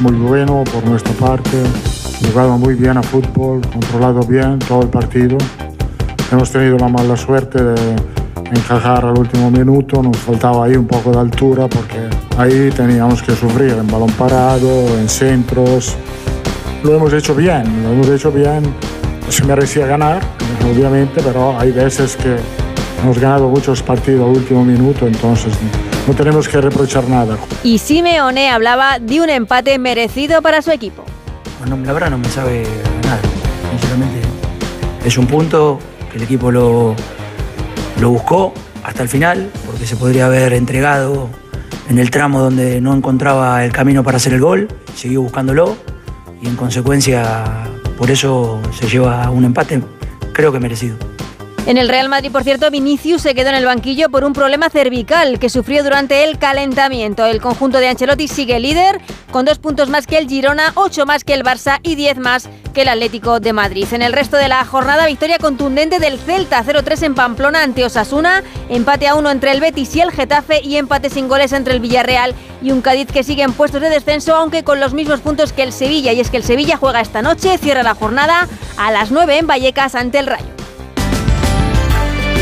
muy 0.00 0.14
bueno 0.14 0.64
por 0.64 0.82
nuestra 0.86 1.12
parte. 1.12 1.58
Jugado 2.24 2.56
muy 2.56 2.72
bien 2.72 2.96
a 2.96 3.02
fútbol, 3.02 3.60
controlado 3.70 4.20
bien 4.22 4.58
todo 4.60 4.80
el 4.80 4.88
partido. 4.88 5.36
Hemos 6.32 6.50
tenido 6.50 6.78
la 6.78 6.88
mala 6.88 7.18
suerte 7.18 7.62
de 7.62 7.96
encajar 8.50 9.04
al 9.04 9.18
último 9.18 9.50
minuto. 9.50 10.02
Nos 10.02 10.16
faltaba 10.16 10.64
ahí 10.64 10.74
un 10.74 10.86
poco 10.86 11.10
de 11.10 11.18
altura 11.18 11.68
porque 11.68 12.08
ahí 12.38 12.70
teníamos 12.74 13.22
que 13.22 13.36
sufrir 13.36 13.72
en 13.72 13.86
balón 13.88 14.10
parado, 14.12 14.98
en 14.98 15.06
centros. 15.06 15.96
Lo 16.82 16.94
hemos 16.94 17.12
hecho 17.12 17.34
bien, 17.34 17.82
lo 17.82 17.92
hemos 17.92 18.08
hecho 18.08 18.32
bien. 18.32 18.62
Se 19.28 19.44
merecía 19.44 19.86
ganar, 19.86 20.22
obviamente, 20.64 21.20
pero 21.22 21.60
hay 21.60 21.72
veces 21.72 22.16
que 22.16 22.38
hemos 23.02 23.18
ganado 23.18 23.48
muchos 23.48 23.82
partidos 23.82 24.28
al 24.28 24.36
último 24.36 24.64
minuto, 24.64 25.06
entonces 25.06 25.52
no 26.06 26.14
tenemos 26.14 26.48
que 26.48 26.60
reprochar 26.60 27.08
nada. 27.08 27.36
Y 27.62 27.78
Simeone 27.78 28.50
hablaba 28.50 28.98
de 28.98 29.20
un 29.20 29.30
empate 29.30 29.78
merecido 29.78 30.42
para 30.42 30.62
su 30.62 30.70
equipo. 30.70 31.04
Bueno, 31.60 31.76
la 31.84 31.92
verdad 31.92 32.10
no 32.10 32.18
me 32.18 32.28
sabe 32.28 32.64
ganar, 33.02 33.20
sinceramente. 33.70 34.20
Es 35.04 35.18
un 35.18 35.26
punto 35.26 35.78
que 36.10 36.18
el 36.18 36.24
equipo 36.24 36.50
lo, 36.50 36.94
lo 38.00 38.10
buscó 38.10 38.52
hasta 38.82 39.02
el 39.02 39.08
final, 39.08 39.50
porque 39.66 39.86
se 39.86 39.96
podría 39.96 40.26
haber 40.26 40.52
entregado 40.52 41.28
en 41.88 41.98
el 41.98 42.10
tramo 42.10 42.40
donde 42.40 42.80
no 42.80 42.94
encontraba 42.94 43.64
el 43.64 43.72
camino 43.72 44.02
para 44.02 44.18
hacer 44.18 44.34
el 44.34 44.40
gol, 44.40 44.68
siguió 44.94 45.22
buscándolo 45.22 45.76
y 46.40 46.46
en 46.46 46.56
consecuencia 46.56 47.64
por 47.96 48.10
eso 48.10 48.60
se 48.78 48.86
lleva 48.86 49.28
un 49.30 49.44
empate, 49.44 49.82
creo 50.32 50.52
que 50.52 50.60
merecido. 50.60 50.96
En 51.68 51.76
el 51.76 51.90
Real 51.90 52.08
Madrid, 52.08 52.32
por 52.32 52.44
cierto, 52.44 52.70
Vinicius 52.70 53.20
se 53.20 53.34
quedó 53.34 53.50
en 53.50 53.56
el 53.56 53.66
banquillo 53.66 54.08
por 54.08 54.24
un 54.24 54.32
problema 54.32 54.70
cervical 54.70 55.38
que 55.38 55.50
sufrió 55.50 55.84
durante 55.84 56.24
el 56.24 56.38
calentamiento. 56.38 57.26
El 57.26 57.42
conjunto 57.42 57.76
de 57.76 57.88
Ancelotti 57.88 58.26
sigue 58.26 58.58
líder 58.58 59.02
con 59.30 59.44
dos 59.44 59.58
puntos 59.58 59.90
más 59.90 60.06
que 60.06 60.16
el 60.16 60.30
Girona, 60.30 60.72
ocho 60.76 61.04
más 61.04 61.24
que 61.24 61.34
el 61.34 61.44
Barça 61.44 61.78
y 61.82 61.94
diez 61.94 62.16
más 62.16 62.48
que 62.72 62.82
el 62.82 62.88
Atlético 62.88 63.38
de 63.38 63.52
Madrid. 63.52 63.86
En 63.92 64.00
el 64.00 64.14
resto 64.14 64.38
de 64.38 64.48
la 64.48 64.64
jornada, 64.64 65.04
victoria 65.04 65.36
contundente 65.36 65.98
del 65.98 66.18
Celta 66.18 66.64
0-3 66.64 67.02
en 67.02 67.14
Pamplona 67.14 67.62
ante 67.64 67.84
Osasuna, 67.84 68.42
empate 68.70 69.06
a 69.06 69.14
uno 69.14 69.30
entre 69.30 69.52
el 69.52 69.60
Betis 69.60 69.94
y 69.94 70.00
el 70.00 70.10
Getafe 70.10 70.62
y 70.64 70.76
empate 70.76 71.10
sin 71.10 71.28
goles 71.28 71.52
entre 71.52 71.74
el 71.74 71.80
Villarreal 71.80 72.34
y 72.62 72.70
un 72.70 72.80
Cádiz 72.80 73.12
que 73.12 73.22
sigue 73.22 73.42
en 73.42 73.52
puestos 73.52 73.82
de 73.82 73.90
descenso, 73.90 74.34
aunque 74.34 74.64
con 74.64 74.80
los 74.80 74.94
mismos 74.94 75.20
puntos 75.20 75.52
que 75.52 75.64
el 75.64 75.74
Sevilla. 75.74 76.14
Y 76.14 76.20
es 76.20 76.30
que 76.30 76.38
el 76.38 76.44
Sevilla 76.44 76.78
juega 76.78 77.02
esta 77.02 77.20
noche, 77.20 77.58
cierra 77.58 77.82
la 77.82 77.94
jornada 77.94 78.48
a 78.78 78.90
las 78.90 79.10
9 79.10 79.36
en 79.36 79.46
Vallecas 79.46 79.94
ante 79.94 80.18
el 80.18 80.28
Rayo. 80.28 80.67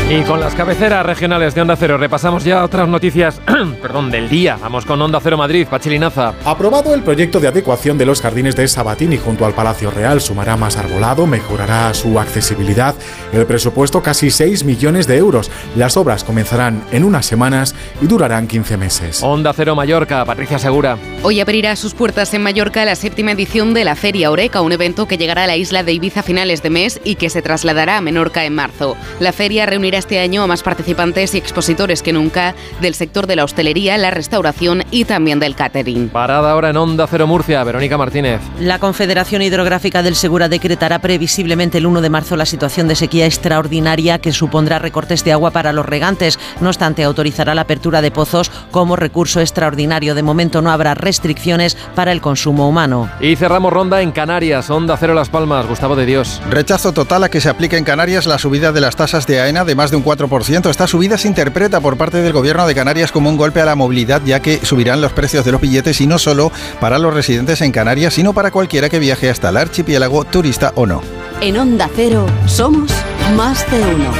Y 0.09 0.21
con 0.21 0.39
las 0.39 0.55
cabeceras 0.55 1.05
regionales 1.05 1.53
de 1.53 1.59
Onda 1.59 1.75
Cero 1.75 1.97
repasamos 1.97 2.45
ya 2.45 2.63
otras 2.63 2.87
noticias 2.87 3.41
perdón, 3.81 4.09
del 4.09 4.29
día. 4.29 4.57
Vamos 4.61 4.85
con 4.85 5.01
Onda 5.01 5.19
Cero 5.21 5.35
Madrid, 5.35 5.67
Pachilinaza. 5.69 6.33
Aprobado 6.45 6.93
el 6.93 7.03
proyecto 7.03 7.41
de 7.41 7.49
adecuación 7.49 7.97
de 7.97 8.05
los 8.05 8.21
jardines 8.21 8.55
de 8.55 8.69
Sabatini 8.69 9.17
junto 9.17 9.45
al 9.45 9.51
Palacio 9.51 9.91
Real. 9.91 10.21
Sumará 10.21 10.55
más 10.55 10.77
arbolado, 10.77 11.27
mejorará 11.27 11.93
su 11.93 12.21
accesibilidad. 12.21 12.95
El 13.33 13.45
presupuesto 13.45 14.01
casi 14.01 14.31
6 14.31 14.63
millones 14.63 15.07
de 15.07 15.17
euros. 15.17 15.51
Las 15.75 15.97
obras 15.97 16.23
comenzarán 16.23 16.85
en 16.93 17.03
unas 17.03 17.25
semanas 17.25 17.75
y 18.01 18.07
durarán 18.07 18.47
15 18.47 18.77
meses. 18.77 19.21
Onda 19.23 19.51
Cero 19.51 19.75
Mallorca, 19.75 20.23
Patricia 20.23 20.57
Segura. 20.57 20.97
Hoy 21.21 21.41
abrirá 21.41 21.75
sus 21.75 21.93
puertas 21.93 22.33
en 22.33 22.43
Mallorca 22.43 22.85
la 22.85 22.95
séptima 22.95 23.33
edición 23.33 23.73
de 23.73 23.83
la 23.83 23.97
Feria 23.97 24.31
Oreca, 24.31 24.61
un 24.61 24.71
evento 24.71 25.05
que 25.05 25.17
llegará 25.17 25.43
a 25.43 25.47
la 25.47 25.57
isla 25.57 25.83
de 25.83 25.91
Ibiza 25.91 26.21
a 26.21 26.23
finales 26.23 26.63
de 26.63 26.69
mes 26.69 27.01
y 27.03 27.15
que 27.15 27.29
se 27.29 27.41
trasladará 27.41 27.97
a 27.97 28.01
Menorca 28.01 28.45
en 28.45 28.55
marzo. 28.55 28.95
La 29.19 29.33
feria 29.33 29.65
reunirá 29.65 29.96
este 29.97 30.19
año 30.19 30.43
a 30.43 30.47
más 30.47 30.63
participantes 30.63 31.33
y 31.33 31.37
expositores 31.37 32.03
que 32.03 32.13
nunca 32.13 32.55
del 32.81 32.93
sector 32.93 33.27
de 33.27 33.35
la 33.35 33.43
hostelería, 33.43 33.97
la 33.97 34.11
restauración 34.11 34.83
y 34.91 35.05
también 35.05 35.39
del 35.39 35.55
catering. 35.55 36.09
Parada 36.09 36.51
ahora 36.51 36.69
en 36.69 36.77
Onda 36.77 37.07
Cero 37.07 37.27
Murcia, 37.27 37.63
Verónica 37.63 37.97
Martínez. 37.97 38.41
La 38.59 38.79
Confederación 38.79 39.41
Hidrográfica 39.41 40.03
del 40.03 40.15
Segura 40.15 40.49
decretará 40.49 40.99
previsiblemente 40.99 41.77
el 41.77 41.85
1 41.85 42.01
de 42.01 42.09
marzo 42.09 42.35
la 42.35 42.45
situación 42.45 42.87
de 42.87 42.95
sequía 42.95 43.25
extraordinaria 43.25 44.19
que 44.19 44.31
supondrá 44.31 44.79
recortes 44.79 45.23
de 45.23 45.31
agua 45.31 45.51
para 45.51 45.73
los 45.73 45.85
regantes. 45.85 46.39
No 46.61 46.69
obstante, 46.69 47.03
autorizará 47.03 47.55
la 47.55 47.61
apertura 47.61 48.01
de 48.01 48.11
pozos 48.11 48.51
como 48.71 48.95
recurso 48.95 49.41
extraordinario. 49.41 50.15
De 50.15 50.23
momento 50.23 50.61
no 50.61 50.71
habrá 50.71 50.93
restricciones 50.93 51.75
para 51.95 52.11
el 52.11 52.21
consumo 52.21 52.67
humano. 52.67 53.09
Y 53.19 53.35
cerramos 53.35 53.73
ronda 53.73 54.01
en 54.01 54.11
Canarias, 54.11 54.69
Onda 54.69 54.97
Cero 54.97 55.13
Las 55.13 55.29
Palmas, 55.29 55.67
Gustavo 55.67 55.95
de 55.95 56.05
Dios. 56.05 56.41
Rechazo 56.49 56.93
total 56.93 57.23
a 57.23 57.29
que 57.29 57.41
se 57.41 57.49
aplique 57.49 57.77
en 57.77 57.83
Canarias 57.83 58.25
la 58.25 58.37
subida 58.37 58.71
de 58.71 58.81
las 58.81 58.95
tasas 58.95 59.27
de 59.27 59.39
AENA 59.39 59.65
de 59.65 59.75
más 59.75 59.86
de 59.91 59.97
un 59.97 60.03
4%. 60.03 60.69
Esta 60.69 60.87
subida 60.87 61.17
se 61.17 61.27
interpreta 61.27 61.79
por 61.79 61.97
parte 61.97 62.21
del 62.21 62.33
gobierno 62.33 62.67
de 62.67 62.75
Canarias 62.75 63.11
como 63.11 63.29
un 63.29 63.37
golpe 63.37 63.61
a 63.61 63.65
la 63.65 63.75
movilidad, 63.75 64.21
ya 64.25 64.41
que 64.41 64.65
subirán 64.65 65.01
los 65.01 65.13
precios 65.13 65.45
de 65.45 65.51
los 65.51 65.61
billetes 65.61 66.01
y 66.01 66.07
no 66.07 66.19
solo 66.19 66.51
para 66.79 66.99
los 66.99 67.13
residentes 67.13 67.61
en 67.61 67.71
Canarias, 67.71 68.13
sino 68.13 68.33
para 68.33 68.51
cualquiera 68.51 68.89
que 68.89 68.99
viaje 68.99 69.29
hasta 69.29 69.49
el 69.49 69.57
archipiélago, 69.57 70.25
turista 70.25 70.73
o 70.75 70.85
no. 70.85 71.01
En 71.41 71.57
Onda 71.57 71.89
Cero 71.95 72.25
somos 72.45 72.91
más 73.35 73.69
de 73.71 73.79
uno. 73.79 74.11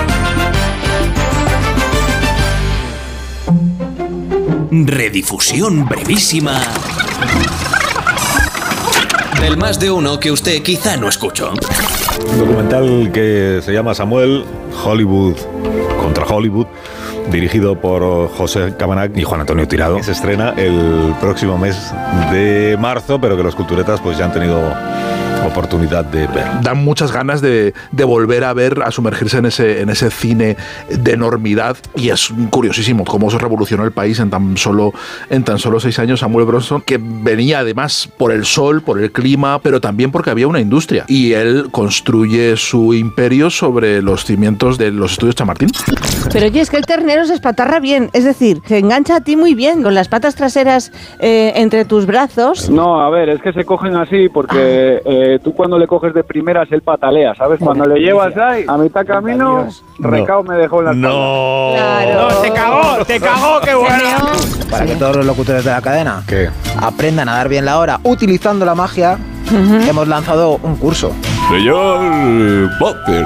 Redifusión 4.70 5.86
brevísima 5.88 6.62
del 9.42 9.58
más 9.58 9.80
de 9.80 9.92
uno 9.92 10.20
que 10.20 10.32
usted 10.32 10.62
quizá 10.62 10.98
no 10.98 11.08
escuchó. 11.08 11.54
Un 12.26 12.38
documental 12.40 13.12
que 13.14 13.60
se 13.62 13.74
llama 13.74 13.94
Samuel 13.94 14.44
Hollywood 14.84 15.36
contra 16.02 16.26
Hollywood 16.26 16.68
dirigido 17.32 17.80
por 17.80 18.30
José 18.30 18.74
Cabanac 18.78 19.16
y 19.16 19.24
Juan 19.24 19.42
Antonio 19.42 19.68
Tirado. 19.68 20.02
Se 20.02 20.12
estrena 20.12 20.54
el 20.58 21.14
próximo 21.20 21.58
mes 21.58 21.94
de 22.32 22.78
marzo, 22.80 23.20
pero 23.20 23.36
que 23.38 23.44
los 23.44 23.56
culturetas 23.56 24.00
pues 24.02 24.18
ya 24.18 24.26
han 24.26 24.34
tenido 24.34 24.62
oportunidad 25.48 26.06
de 26.06 26.28
ver. 26.28 26.48
Dan 26.62 26.84
muchas 26.84 27.12
ganas 27.12 27.42
de, 27.42 27.74
de, 27.92 28.04
volver 28.04 28.44
a 28.44 28.54
ver, 28.54 28.82
a 28.84 28.92
sumergirse 28.92 29.38
en 29.38 29.46
ese, 29.46 29.82
en 29.82 29.90
ese 29.90 30.10
cine 30.10 30.58
de 30.90 31.12
enormidad 31.12 31.78
y 31.96 32.10
es 32.10 32.30
curiosísimo 32.50 33.04
cómo 33.06 33.30
se 33.32 33.38
revolucionó 33.38 33.84
el 33.84 33.92
país 33.92 34.20
en 34.20 34.30
tan 34.30 34.58
solo, 34.58 34.94
en 35.30 35.44
tan 35.44 35.60
solo 35.60 35.80
seis 35.80 36.00
años 36.00 36.20
Samuel 36.20 36.46
Bronson, 36.46 36.82
que 36.82 37.00
venía 37.02 37.60
además 37.60 38.10
por 38.18 38.32
el 38.32 38.46
sol, 38.46 38.82
por 38.82 39.00
el 39.00 39.12
clima, 39.12 39.60
pero 39.60 39.82
también 39.82 40.12
porque 40.12 40.30
había 40.30 40.48
una 40.48 40.60
industria 40.60 41.06
y 41.08 41.34
él 41.34 41.68
construye 41.72 42.58
su 42.58 42.94
imperio 42.94 43.50
sobre 43.50 44.02
los 44.02 44.26
cimientos 44.26 44.78
de 44.78 44.92
los 44.92 45.14
estudios 45.14 45.36
Chamartín. 45.36 45.70
Pero 46.32 46.46
oye, 46.46 46.62
es 46.62 46.70
que 46.70 46.78
el 46.78 46.86
ternero 46.86 47.26
se 47.26 47.34
espatarra 47.34 47.80
bien, 47.80 48.10
es 48.14 48.24
decir, 48.24 48.62
se 48.66 48.78
engancha 48.78 49.18
a 49.18 49.22
ti 49.22 49.36
muy 49.36 49.56
bien 49.56 49.84
con 49.84 49.94
las 49.94 50.08
patas 50.08 50.36
traseras 50.36 50.92
eh, 51.20 51.54
entre 51.56 51.86
tus 51.86 52.06
brazos. 52.06 52.70
No, 52.70 53.02
a 53.02 53.10
ver, 53.10 53.30
es 53.30 53.42
que 53.42 53.54
se 53.54 53.66
cogen 53.66 53.96
así 53.96 54.30
porque... 54.30 55.02
Ah. 55.06 55.10
Eh, 55.10 55.37
tú 55.40 55.54
cuando 55.54 55.78
le 55.78 55.88
coges 55.88 56.14
de 56.14 56.24
primeras 56.24 56.72
él 56.72 56.82
patalea, 56.82 57.34
¿sabes? 57.36 57.60
Cuando 57.60 57.86
le 57.86 58.00
llevas 58.00 58.36
ahí 58.38 58.66
a 58.68 58.78
mitad 58.78 59.06
camino, 59.06 59.68
recao 60.00 60.44
me 60.44 60.56
dejó 60.56 60.80
en 60.80 60.86
la 60.86 60.94
No. 60.94 61.76
no, 61.78 62.30
se 62.42 62.52
cagó, 62.52 63.06
se 63.06 63.20
cagó, 63.20 63.62
qué 63.62 63.76
bueno. 63.76 64.32
Para 64.70 64.86
que 64.86 64.96
todos 64.96 65.18
los 65.18 65.26
locutores 65.26 65.64
de 65.64 65.72
la 65.72 65.82
cadena 65.82 66.24
¿Qué? 66.28 66.50
aprendan 66.82 67.30
a 67.30 67.36
dar 67.36 67.50
bien 67.50 67.66
la 67.66 67.80
hora 67.80 68.00
utilizando 68.04 68.66
la 68.66 68.76
magia, 68.76 69.18
hemos 69.88 70.08
lanzado 70.08 70.60
un 70.62 70.76
curso. 70.76 71.14
Señor 71.50 72.70
Potter, 72.80 73.26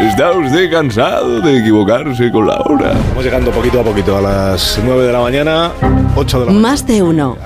¿está 0.00 0.30
usted 0.30 0.70
cansado 0.70 1.40
de 1.40 1.58
equivocarse 1.58 2.30
con 2.30 2.46
la 2.46 2.56
hora? 2.60 2.92
Estamos 2.92 3.24
llegando 3.24 3.50
poquito 3.50 3.80
a 3.80 3.84
poquito 3.84 4.16
a 4.16 4.20
las 4.20 4.80
9 4.84 5.02
de 5.06 5.12
la 5.12 5.20
mañana, 5.20 5.72
8 6.14 6.40
de 6.40 6.46
la 6.46 6.52
mañana. 6.52 6.68
Más 6.68 6.86
de 6.86 7.02
uno. 7.02 7.36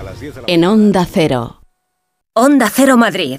En 0.46 0.64
Onda 0.64 1.06
Cero. 1.10 1.60
Onda 2.34 2.68
Cero 2.70 2.96
Madrid. 2.96 3.38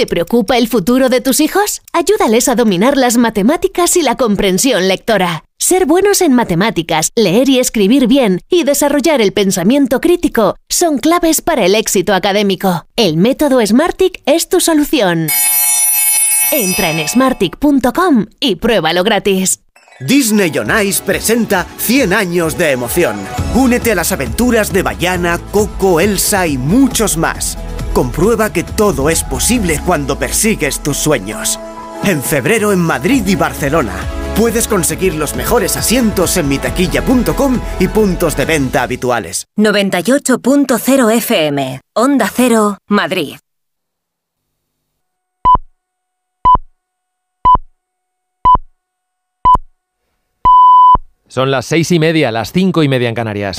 ¿Te 0.00 0.06
preocupa 0.06 0.56
el 0.56 0.66
futuro 0.66 1.10
de 1.10 1.20
tus 1.20 1.40
hijos? 1.40 1.82
Ayúdales 1.92 2.48
a 2.48 2.54
dominar 2.54 2.96
las 2.96 3.18
matemáticas 3.18 3.98
y 3.98 4.02
la 4.02 4.16
comprensión 4.16 4.88
lectora. 4.88 5.44
Ser 5.58 5.84
buenos 5.84 6.22
en 6.22 6.32
matemáticas, 6.32 7.10
leer 7.16 7.50
y 7.50 7.58
escribir 7.58 8.06
bien 8.06 8.40
y 8.48 8.64
desarrollar 8.64 9.20
el 9.20 9.34
pensamiento 9.34 10.00
crítico 10.00 10.56
son 10.70 10.96
claves 10.96 11.42
para 11.42 11.66
el 11.66 11.74
éxito 11.74 12.14
académico. 12.14 12.86
El 12.96 13.18
método 13.18 13.60
Smartick 13.60 14.22
es 14.24 14.48
tu 14.48 14.60
solución. 14.60 15.28
Entra 16.50 16.92
en 16.92 17.06
smartick.com 17.06 18.24
y 18.40 18.54
pruébalo 18.54 19.04
gratis. 19.04 19.60
Disney 20.00 20.50
on 20.56 20.68
presenta 21.04 21.66
100 21.76 22.14
años 22.14 22.56
de 22.56 22.70
emoción. 22.70 23.20
Únete 23.54 23.92
a 23.92 23.96
las 23.96 24.12
aventuras 24.12 24.72
de 24.72 24.82
Bayana, 24.82 25.38
Coco, 25.52 26.00
Elsa 26.00 26.46
y 26.46 26.56
muchos 26.56 27.18
más. 27.18 27.58
Comprueba 27.92 28.52
que 28.52 28.62
todo 28.62 29.10
es 29.10 29.24
posible 29.24 29.80
cuando 29.84 30.18
persigues 30.18 30.80
tus 30.80 30.96
sueños. 30.96 31.58
En 32.04 32.22
febrero 32.22 32.72
en 32.72 32.78
Madrid 32.78 33.26
y 33.26 33.34
Barcelona. 33.34 33.94
Puedes 34.36 34.68
conseguir 34.68 35.14
los 35.14 35.34
mejores 35.34 35.76
asientos 35.76 36.36
en 36.36 36.48
mitaquilla.com 36.48 37.60
y 37.78 37.88
puntos 37.88 38.36
de 38.36 38.44
venta 38.44 38.82
habituales. 38.82 39.44
98.0 39.58 41.16
FM, 41.16 41.80
Onda 41.94 42.30
Cero, 42.34 42.78
Madrid. 42.88 43.36
Son 51.28 51.50
las 51.50 51.66
seis 51.66 51.92
y 51.92 51.98
media, 52.00 52.32
las 52.32 52.50
cinco 52.50 52.82
y 52.82 52.88
media 52.88 53.08
en 53.08 53.14
Canarias. 53.14 53.56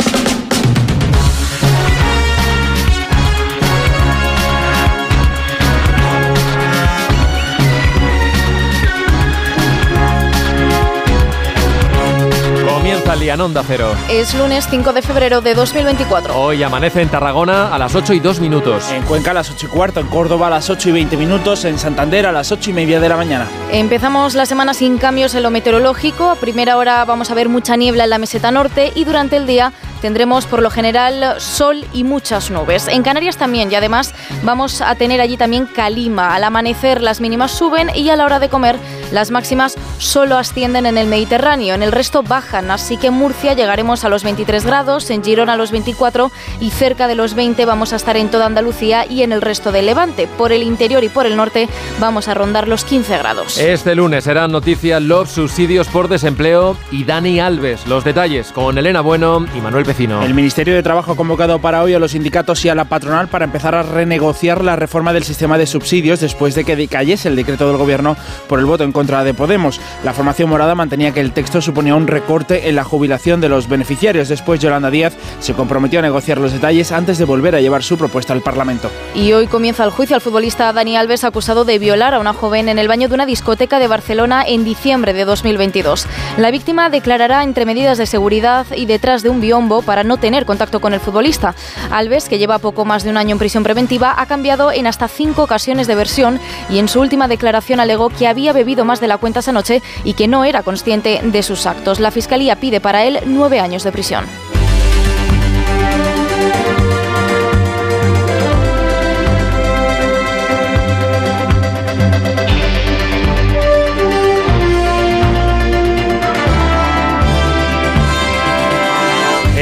Día 13.22 13.36
en 13.36 13.42
Onda 13.42 13.64
Cero. 13.66 13.94
Es 14.10 14.34
lunes 14.34 14.68
5 14.68 14.94
de 14.94 15.04
febrero 15.04 15.42
de 15.42 15.54
2024. 15.54 16.36
Hoy 16.36 16.64
amanece 16.64 17.04
en 17.04 17.10
Tarragona 17.10 17.74
a 17.74 17.78
las 17.78 17.94
8 17.94 18.14
y 18.16 18.20
2 18.20 18.40
minutos. 18.40 18.92
En 18.92 19.04
Cuenca 19.04 19.30
a 19.30 19.36
las 19.36 19.52
8 19.52 19.68
y 19.68 19.70
cuarto, 19.70 20.00
en 20.00 20.08
Córdoba 20.08 20.48
a 20.48 20.50
las 20.50 20.72
8 20.72 20.90
y 20.90 20.92
20 20.92 21.18
minutos, 21.18 21.64
en 21.66 21.78
Santander 21.78 22.26
a 22.26 22.32
las 22.32 22.52
8 22.52 22.72
y 22.72 22.74
media 22.74 23.00
de 23.00 23.08
la 23.08 23.18
mañana. 23.18 23.48
Empezamos 23.72 24.34
la 24.34 24.48
semana 24.48 24.74
sin 24.74 24.98
cambios 24.98 25.36
en 25.36 25.44
lo 25.44 25.52
meteorológico. 25.52 26.32
A 26.32 26.36
primera 26.36 26.78
hora 26.78 27.06
vamos 27.06 27.30
a 27.30 27.36
ver 27.36 27.48
mucha 27.48 27.76
niebla 27.76 28.06
en 28.06 28.10
la 28.10 28.18
meseta 28.18 28.50
norte 28.50 28.92
y 28.96 29.04
durante 29.04 29.38
el 29.38 29.46
día 29.46 29.72
tendremos 30.02 30.48
por 30.48 30.64
lo 30.64 30.72
general 30.72 31.40
sol 31.40 31.86
y 31.94 32.04
muchas 32.04 32.50
nubes. 32.50 32.88
En 32.88 33.04
Canarias 33.04 33.38
también 33.38 33.72
y 33.72 33.76
además 33.76 34.16
vamos 34.42 34.82
a 34.82 34.96
tener 34.96 35.22
allí 35.22 35.38
también 35.38 35.68
calima. 35.68 36.34
Al 36.34 36.44
amanecer 36.44 37.04
las 37.04 37.22
mínimas 37.22 37.52
suben 37.52 37.92
y 37.96 38.10
a 38.10 38.16
la 38.16 38.26
hora 38.26 38.40
de 38.40 38.50
comer 38.50 38.78
las 39.12 39.32
máximas 39.32 39.78
solo 39.98 40.38
ascienden 40.38 40.86
en 40.86 40.98
el 40.98 41.08
Mediterráneo. 41.08 41.76
En 41.76 41.84
el 41.84 41.92
resto 41.92 42.24
bajan, 42.24 42.72
así 42.72 42.98
que 42.98 43.08
en 43.08 43.14
Murcia 43.14 43.54
llegaremos 43.54 44.04
a 44.04 44.10
los 44.10 44.24
23 44.24 44.66
grados, 44.66 45.10
en 45.10 45.24
Girona 45.24 45.54
a 45.54 45.58
los 45.58 45.72
24 45.72 46.32
y 46.60 46.72
cerca 46.72 47.08
de 47.08 47.16
los 47.16 47.34
20 47.34 47.66
vamos 47.66 47.94
a 47.94 47.98
estar 47.98 48.18
en 48.18 48.30
toda 48.30 48.46
Andalucía 48.46 49.06
y 49.06 49.24
en 49.24 49.32
el 49.32 49.42
resto 49.42 49.72
del 49.72 49.86
Levante. 49.86 50.28
Por 50.28 50.52
el 50.52 50.64
interior 50.64 51.04
y 51.04 51.10
por 51.10 51.26
el 51.26 51.36
norte 51.36 51.68
vamos 52.00 52.28
a 52.28 52.34
rondar 52.34 52.68
los 52.68 52.86
15 52.86 53.18
grados. 53.18 53.58
Este 53.58 53.96
lunes 53.96 54.24
serán 54.24 54.52
noticias 54.52 55.02
los 55.02 55.30
subsidios 55.30 55.88
por 55.88 56.08
desempleo 56.08 56.78
y 56.92 57.04
Dani 57.04 57.40
Alves. 57.40 57.88
Los 57.88 58.04
detalles 58.04 58.52
con 58.52 58.78
Elena 58.78 59.02
Bueno 59.02 59.46
y 59.56 59.62
Manuel 59.62 59.86
Pecino. 59.86 60.24
El 60.24 60.34
Ministerio 60.34 60.74
de 60.74 60.84
Trabajo 60.84 61.14
ha 61.14 61.16
convocado 61.16 61.60
para 61.60 61.84
hoy 61.84 61.94
a 61.94 62.00
los 62.00 62.12
sindicatos 62.12 62.64
y 62.66 62.70
a 62.70 62.76
la 62.76 62.86
patronal 62.86 63.28
para 63.28 63.46
empezar 63.46 63.76
a 63.76 63.84
renegociar 63.84 64.64
la 64.64 64.76
reforma 64.76 65.14
del 65.14 65.24
sistema 65.24 65.58
de 65.58 65.66
subsidios 65.66 66.20
después 66.20 66.56
de 66.56 66.64
que 66.64 66.76
decayese 66.76 67.28
el 67.28 67.36
decreto 67.36 67.68
del 67.68 67.78
Gobierno 67.78 68.16
por 68.48 68.60
el 68.60 68.66
voto 68.66 68.84
en 68.84 68.92
contra 68.92 69.01
de 69.02 69.34
Podemos. 69.34 69.82
La 70.04 70.14
formación 70.14 70.50
morada 70.50 70.76
mantenía 70.76 71.12
que 71.12 71.22
el 71.22 71.32
texto 71.32 71.60
suponía 71.60 71.96
un 71.96 72.08
recorte 72.08 72.70
en 72.70 72.76
la 72.76 72.84
jubilación 72.84 73.42
de 73.42 73.50
los 73.50 73.68
beneficiarios. 73.68 74.30
Después, 74.30 74.60
Yolanda 74.60 74.92
Díaz 74.92 75.14
se 75.40 75.54
comprometió 75.54 76.00
a 76.00 76.02
negociar 76.04 76.38
los 76.38 76.54
detalles 76.54 76.92
antes 76.92 77.18
de 77.18 77.26
volver 77.26 77.56
a 77.56 77.62
llevar 77.62 77.82
su 77.82 77.98
propuesta 77.98 78.34
al 78.34 78.42
Parlamento. 78.42 78.92
Y 79.16 79.34
hoy 79.34 79.48
comienza 79.48 79.84
el 79.84 79.90
juicio 79.90 80.16
al 80.16 80.22
futbolista 80.22 80.72
Dani 80.72 80.96
Alves 80.98 81.24
acusado 81.24 81.66
de 81.66 81.80
violar 81.80 82.14
a 82.14 82.20
una 82.20 82.34
joven 82.34 82.70
en 82.70 82.78
el 82.78 82.88
baño 82.88 83.08
de 83.08 83.16
una 83.16 83.26
discoteca 83.26 83.80
de 83.80 83.88
Barcelona 83.88 84.44
en 84.46 84.64
diciembre 84.64 85.14
de 85.14 85.26
2022. 85.26 86.06
La 86.38 86.52
víctima 86.52 86.90
declarará 86.90 87.44
entre 87.44 87.66
medidas 87.66 87.98
de 87.98 88.06
seguridad 88.06 88.68
y 88.76 88.86
detrás 88.86 89.24
de 89.24 89.30
un 89.30 89.42
biombo 89.42 89.82
para 89.82 90.04
no 90.04 90.18
tener 90.18 90.46
contacto 90.46 90.80
con 90.80 90.94
el 90.94 91.00
futbolista. 91.00 91.56
Alves, 91.90 92.30
que 92.30 92.38
lleva 92.38 92.60
poco 92.60 92.86
más 92.86 93.04
de 93.04 93.10
un 93.10 93.18
año 93.18 93.34
en 93.34 93.40
prisión 93.40 93.64
preventiva, 93.64 94.14
ha 94.18 94.28
cambiado 94.28 94.72
en 94.72 94.86
hasta 94.86 95.08
cinco 95.08 95.44
ocasiones 95.44 95.88
de 95.88 95.96
versión 95.96 96.40
y 96.70 96.78
en 96.78 96.88
su 96.88 97.02
última 97.02 97.28
declaración 97.28 97.80
alegó 97.80 98.10
que 98.10 98.28
había 98.28 98.54
bebido 98.54 98.86
más 98.86 98.91
de 99.00 99.08
la 99.08 99.18
cuenta 99.18 99.40
esa 99.40 99.52
noche 99.52 99.82
y 100.04 100.14
que 100.14 100.28
no 100.28 100.44
era 100.44 100.64
consciente 100.64 101.22
de 101.24 101.44
sus 101.44 101.66
actos. 101.66 102.00
La 102.00 102.12
Fiscalía 102.12 102.58
pide 102.58 102.82
para 102.82 103.06
él 103.06 103.20
nueve 103.26 103.60
años 103.60 103.84
de 103.84 103.92
prisión. 103.92 104.51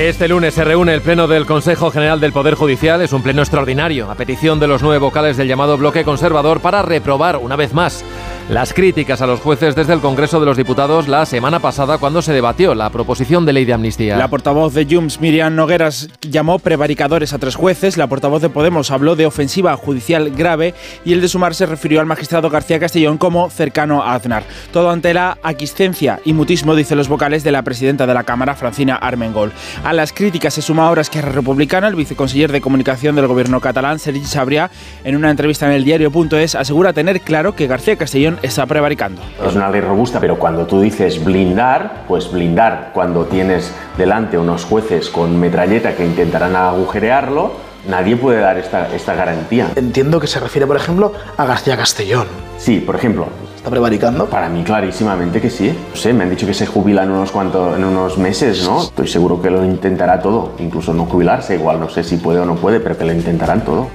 Este 0.08 0.30
lunes 0.30 0.54
se 0.54 0.64
reúne 0.64 0.94
el 0.94 1.02
Pleno 1.02 1.28
del 1.28 1.46
Consejo 1.46 1.92
General 1.92 2.22
del 2.22 2.32
Poder 2.32 2.56
Judicial. 2.56 3.02
Es 3.02 3.12
un 3.12 3.22
pleno 3.22 3.42
extraordinario, 3.42 4.10
a 4.10 4.16
petición 4.16 4.58
de 4.58 4.66
los 4.66 4.82
nueve 4.82 4.98
vocales 4.98 5.36
del 5.36 5.50
llamado 5.50 5.78
bloque 5.78 6.06
conservador, 6.06 6.62
para 6.62 6.82
reprobar 6.82 7.36
una 7.36 7.58
vez 7.58 7.74
más 7.74 8.06
las 8.50 8.74
críticas 8.74 9.22
a 9.22 9.28
los 9.28 9.42
jueces 9.42 9.76
desde 9.76 9.94
el 9.94 10.00
Congreso 10.00 10.40
de 10.40 10.46
los 10.48 10.58
Diputados 10.58 11.08
la 11.08 11.28
semana 11.28 11.60
pasada 11.60 12.00
cuando 12.00 12.24
se 12.24 12.34
debatió 12.34 12.74
la 12.74 12.90
proposición 12.90 13.46
de 13.46 13.54
ley 13.54 13.66
de 13.66 13.74
amnistía. 13.74 14.18
La 14.18 14.30
portavoz 14.30 14.74
de 14.74 14.88
Junts, 14.90 15.20
Miriam 15.20 15.54
Nogueras, 15.54 16.10
llamó 16.22 16.58
prevaricadores 16.58 17.34
a 17.34 17.38
tres 17.38 17.56
jueces. 17.56 17.98
La 17.98 18.08
portavoz 18.08 18.42
de 18.42 18.50
Podemos 18.50 18.90
habló 18.90 19.16
de 19.16 19.28
ofensiva 19.28 19.76
judicial 19.76 20.32
grave 20.32 20.74
y 21.06 21.14
el 21.14 21.22
de 21.22 21.28
Sumar 21.28 21.54
se 21.54 21.68
refirió 21.68 22.00
al 22.00 22.08
magistrado 22.08 22.50
García 22.50 22.80
Castellón 22.80 23.18
como 23.20 23.50
cercano 23.52 24.02
a 24.02 24.16
Aznar. 24.16 24.44
Todo 24.72 24.90
ante 24.90 25.14
la 25.14 25.38
aquiescencia 25.44 26.20
y 26.26 26.34
mutismo, 26.34 26.74
dice 26.74 26.96
los 26.96 27.10
vocales 27.10 27.44
de 27.44 27.52
la 27.52 27.62
presidenta 27.62 28.08
de 28.08 28.14
la 28.14 28.24
Cámara, 28.24 28.56
Francina 28.56 28.96
Armengol. 28.96 29.52
A 29.90 29.94
las 29.94 30.14
críticas 30.14 30.54
se 30.54 30.62
suma 30.62 30.86
ahora 30.86 31.02
Esquerra 31.02 31.32
Republicana. 31.32 31.88
El 31.88 31.96
viceconseller 31.96 32.52
de 32.52 32.62
comunicación 32.62 33.16
del 33.16 33.26
gobierno 33.26 33.60
catalán, 33.60 33.98
Sergi 33.98 34.22
Sabrià, 34.22 34.70
en 35.04 35.16
una 35.16 35.32
entrevista 35.32 35.66
en 35.66 35.72
el 35.72 35.84
diario.es, 35.84 36.54
asegura 36.54 36.94
tener 36.94 37.22
claro 37.22 37.56
que 37.56 37.66
García 37.66 37.96
Castellón 37.96 38.38
está 38.44 38.68
prevaricando. 38.68 39.20
Es 39.44 39.56
una 39.56 39.68
ley 39.72 39.82
robusta, 39.82 40.20
pero 40.20 40.38
cuando 40.38 40.68
tú 40.68 40.80
dices 40.80 41.26
blindar, 41.26 42.04
pues 42.08 42.32
blindar 42.32 42.92
cuando 42.94 43.26
tienes 43.26 43.74
delante 43.98 44.38
unos 44.38 44.64
jueces 44.64 45.10
con 45.10 45.40
metralleta 45.40 45.96
que 45.96 46.06
intentarán 46.06 46.56
agujerearlo, 46.56 47.69
nadie 47.90 48.16
puede 48.16 48.40
dar 48.40 48.58
esta, 48.58 48.94
esta 48.96 49.14
garantía. 49.16 49.72
Entiendo 49.76 50.20
que 50.20 50.28
se 50.28 50.40
refiere, 50.40 50.66
por 50.66 50.78
ejemplo, 50.78 51.12
a 51.36 51.46
García 51.46 51.76
Castellón. 51.76 52.28
Sí, 52.58 52.80
por 52.80 52.96
ejemplo. 52.96 53.28
¿Está 53.56 53.70
prevaricando? 53.70 54.28
Para 54.30 54.48
mí 54.48 54.64
clarísimamente 54.64 55.42
que 55.42 55.50
sí. 55.50 55.76
No 55.90 55.96
sé, 55.96 56.14
me 56.14 56.24
han 56.24 56.30
dicho 56.30 56.48
que 56.48 56.54
se 56.54 56.66
jubila 56.66 57.04
en 57.04 57.12
unos, 57.12 57.32
cuantos, 57.32 57.78
en 57.78 57.84
unos 57.84 58.18
meses, 58.18 58.64
¿no? 58.64 58.84
Estoy 58.84 59.08
seguro 59.08 59.42
que 59.42 59.50
lo 59.50 59.66
intentará 59.66 60.22
todo. 60.22 60.54
Incluso 60.60 60.94
no 60.94 61.06
jubilarse, 61.06 61.56
igual 61.56 61.80
no 61.80 61.90
sé 61.90 62.04
si 62.04 62.18
puede 62.18 62.40
o 62.40 62.46
no 62.46 62.56
puede, 62.56 62.80
pero 62.80 62.98
que 62.98 63.04
lo 63.04 63.12
intentarán 63.12 63.66
todo. 63.66 63.88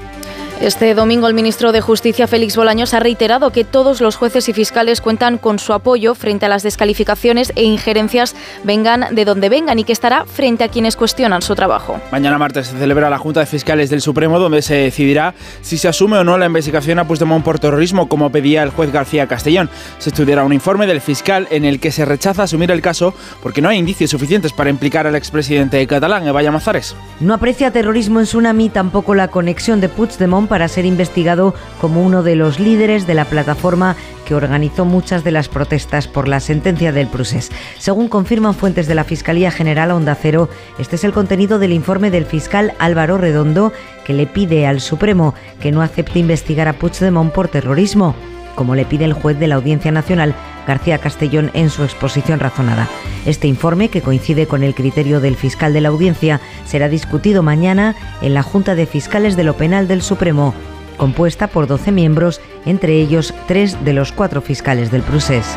Este 0.61 0.95
domingo 0.95 1.27
el 1.27 1.35
ministro 1.35 1.73
de 1.73 1.81
Justicia, 1.81 2.29
Félix 2.29 2.57
Bolaños, 2.57 2.95
ha 2.95 3.01
reiterado 3.01 3.51
que 3.51 3.64
todos 3.64 4.01
los 4.01 4.17
jueces 4.17 4.49
y 4.49 4.53
fiscales 4.53 5.01
cuentan 5.01 5.37
con 5.37 5.59
su 5.59 5.73
apoyo 5.73 6.14
frente 6.14 6.47
a 6.47 6.49
las 6.49 6.62
descalificaciones 6.62 7.53
e 7.57 7.64
injerencias 7.64 8.37
vengan 8.62 9.14
de 9.14 9.25
donde 9.25 9.49
vengan 9.49 9.79
y 9.81 9.85
que 9.85 9.93
estará 9.93 10.25
frente 10.25 10.62
a 10.62 10.69
quienes 10.69 10.95
cuestionan 10.95 11.43
su 11.43 11.55
trabajo. 11.55 12.01
Mañana 12.12 12.38
martes 12.38 12.69
se 12.69 12.79
celebra 12.79 13.11
la 13.11 13.19
Junta 13.19 13.40
de 13.40 13.47
Fiscales 13.47 13.90
del 13.90 14.01
Supremo 14.01 14.38
donde 14.38 14.62
se 14.62 14.77
decidirá 14.77 15.35
si 15.61 15.77
se 15.77 15.88
asume 15.88 16.19
o 16.19 16.25
no 16.25 16.38
la 16.38 16.47
investigación 16.47 17.01
a 17.01 17.07
Puigdemont 17.07 17.45
por 17.45 17.59
terrorismo 17.59 18.09
como 18.09 18.31
pedía 18.31 18.62
el 18.62 18.71
juez 18.71 18.93
García 18.93 19.27
Castellón. 19.27 19.69
Se 19.99 20.11
estudiará 20.11 20.45
un 20.45 20.53
informe 20.53 20.87
del 20.87 21.01
fiscal 21.01 21.49
en 21.51 21.64
el 21.64 21.81
que 21.81 21.90
se 21.90 22.05
rechaza 22.05 22.45
asumir 22.45 22.71
el 22.71 22.81
caso 22.81 23.12
porque 23.43 23.61
no 23.61 23.69
hay 23.69 23.79
indicios 23.79 24.12
suficientes 24.12 24.53
para 24.53 24.71
implicar 24.71 25.07
al 25.07 25.17
expresidente 25.17 25.85
catalán, 25.87 26.27
Evaya 26.27 26.53
Mazares. 26.53 26.95
No 27.21 27.35
aprecia 27.35 27.73
terrorismo 27.73 28.21
en 28.21 28.27
Tsunami, 28.27 28.69
tampoco 28.69 29.14
la 29.14 29.29
conexión 29.29 29.81
de 29.81 29.88
Puigdemont 29.88 30.43
para 30.46 30.68
ser 30.68 30.85
investigado 30.85 31.54
como 31.80 32.02
uno 32.02 32.22
de 32.22 32.37
los 32.37 32.59
líderes 32.59 33.07
de 33.07 33.14
la 33.14 33.24
plataforma 33.24 33.96
que 34.24 34.35
organizó 34.35 34.85
muchas 34.85 35.24
de 35.24 35.30
las 35.30 35.48
protestas 35.48 36.09
por 36.09 36.28
la 36.28 36.40
sentencia 36.40 36.92
del 36.92 37.09
procés. 37.09 37.50
Según 37.78 38.09
confirman 38.09 38.54
fuentes 38.54 38.87
de 38.87 38.94
la 38.94 39.04
Fiscalía 39.04 39.50
General 39.50 39.90
Onda 39.90 40.14
Cero, 40.14 40.48
este 40.78 40.96
es 40.96 41.04
el 41.04 41.12
contenido 41.12 41.59
del 41.59 41.72
informe 41.72 42.11
del 42.11 42.26
fiscal 42.26 42.74
Álvaro 42.78 43.18
Redondo 43.18 43.72
que 44.04 44.14
le 44.14 44.26
pide 44.26 44.66
al 44.66 44.80
Supremo 44.80 45.35
que 45.61 45.72
no 45.72 45.83
acepte 45.83 46.18
investigar 46.18 46.68
a 46.68 46.74
Puigdemont 46.74 47.33
por 47.33 47.48
terrorismo 47.48 48.14
como 48.55 48.75
le 48.75 48.85
pide 48.85 49.05
el 49.05 49.12
juez 49.12 49.38
de 49.38 49.49
la 49.49 49.57
Audiencia 49.57 49.93
Nacional, 49.93 50.35
García 50.67 50.99
Castellón, 50.99 51.51
en 51.55 51.71
su 51.71 51.85
exposición 51.85 52.40
razonada. 52.40 52.88
Este 53.27 53.49
informe, 53.49 53.88
que 53.88 54.03
coincide 54.03 54.47
con 54.47 54.62
el 54.62 54.75
criterio 54.75 55.21
del 55.21 55.37
fiscal 55.37 55.73
de 55.73 55.81
la 55.81 55.88
Audiencia, 55.88 56.40
será 56.64 56.88
discutido 56.88 57.43
mañana 57.43 57.95
en 58.23 58.35
la 58.35 58.43
Junta 58.43 58.75
de 58.75 58.87
Fiscales 58.87 59.37
de 59.37 59.45
lo 59.45 59.57
Penal 59.57 59.88
del 59.88 60.03
Supremo, 60.03 60.55
compuesta 60.97 61.49
por 61.49 61.66
12 61.66 61.93
miembros, 61.93 62.41
entre 62.66 63.01
ellos 63.01 63.35
tres 63.47 63.85
de 63.85 63.93
los 63.93 64.12
cuatro 64.12 64.41
fiscales 64.41 64.91
del 64.91 65.03
procés. 65.03 65.57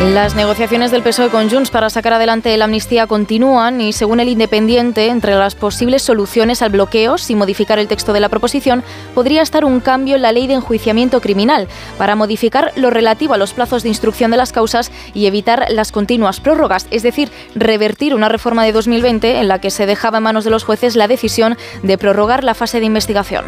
Las 0.00 0.34
negociaciones 0.34 0.90
del 0.90 1.02
PSOE 1.02 1.28
con 1.28 1.50
Junts 1.50 1.70
para 1.70 1.90
sacar 1.90 2.14
adelante 2.14 2.56
la 2.56 2.64
amnistía 2.64 3.06
continúan 3.06 3.82
y, 3.82 3.92
según 3.92 4.18
el 4.18 4.28
Independiente, 4.28 5.08
entre 5.08 5.34
las 5.34 5.54
posibles 5.54 6.02
soluciones 6.02 6.62
al 6.62 6.70
bloqueo, 6.70 7.18
sin 7.18 7.36
modificar 7.36 7.78
el 7.78 7.86
texto 7.86 8.14
de 8.14 8.20
la 8.20 8.30
proposición, 8.30 8.82
podría 9.14 9.42
estar 9.42 9.62
un 9.62 9.78
cambio 9.80 10.16
en 10.16 10.22
la 10.22 10.32
ley 10.32 10.46
de 10.46 10.54
enjuiciamiento 10.54 11.20
criminal 11.20 11.68
para 11.98 12.16
modificar 12.16 12.72
lo 12.76 12.88
relativo 12.88 13.34
a 13.34 13.36
los 13.36 13.52
plazos 13.52 13.82
de 13.82 13.90
instrucción 13.90 14.30
de 14.30 14.38
las 14.38 14.52
causas 14.52 14.90
y 15.12 15.26
evitar 15.26 15.66
las 15.68 15.92
continuas 15.92 16.40
prórrogas, 16.40 16.86
es 16.90 17.02
decir, 17.02 17.30
revertir 17.54 18.14
una 18.14 18.30
reforma 18.30 18.64
de 18.64 18.72
2020 18.72 19.38
en 19.38 19.48
la 19.48 19.60
que 19.60 19.70
se 19.70 19.84
dejaba 19.84 20.18
en 20.18 20.24
manos 20.24 20.44
de 20.44 20.50
los 20.50 20.64
jueces 20.64 20.96
la 20.96 21.08
decisión 21.08 21.58
de 21.82 21.98
prorrogar 21.98 22.42
la 22.42 22.54
fase 22.54 22.80
de 22.80 22.86
investigación. 22.86 23.44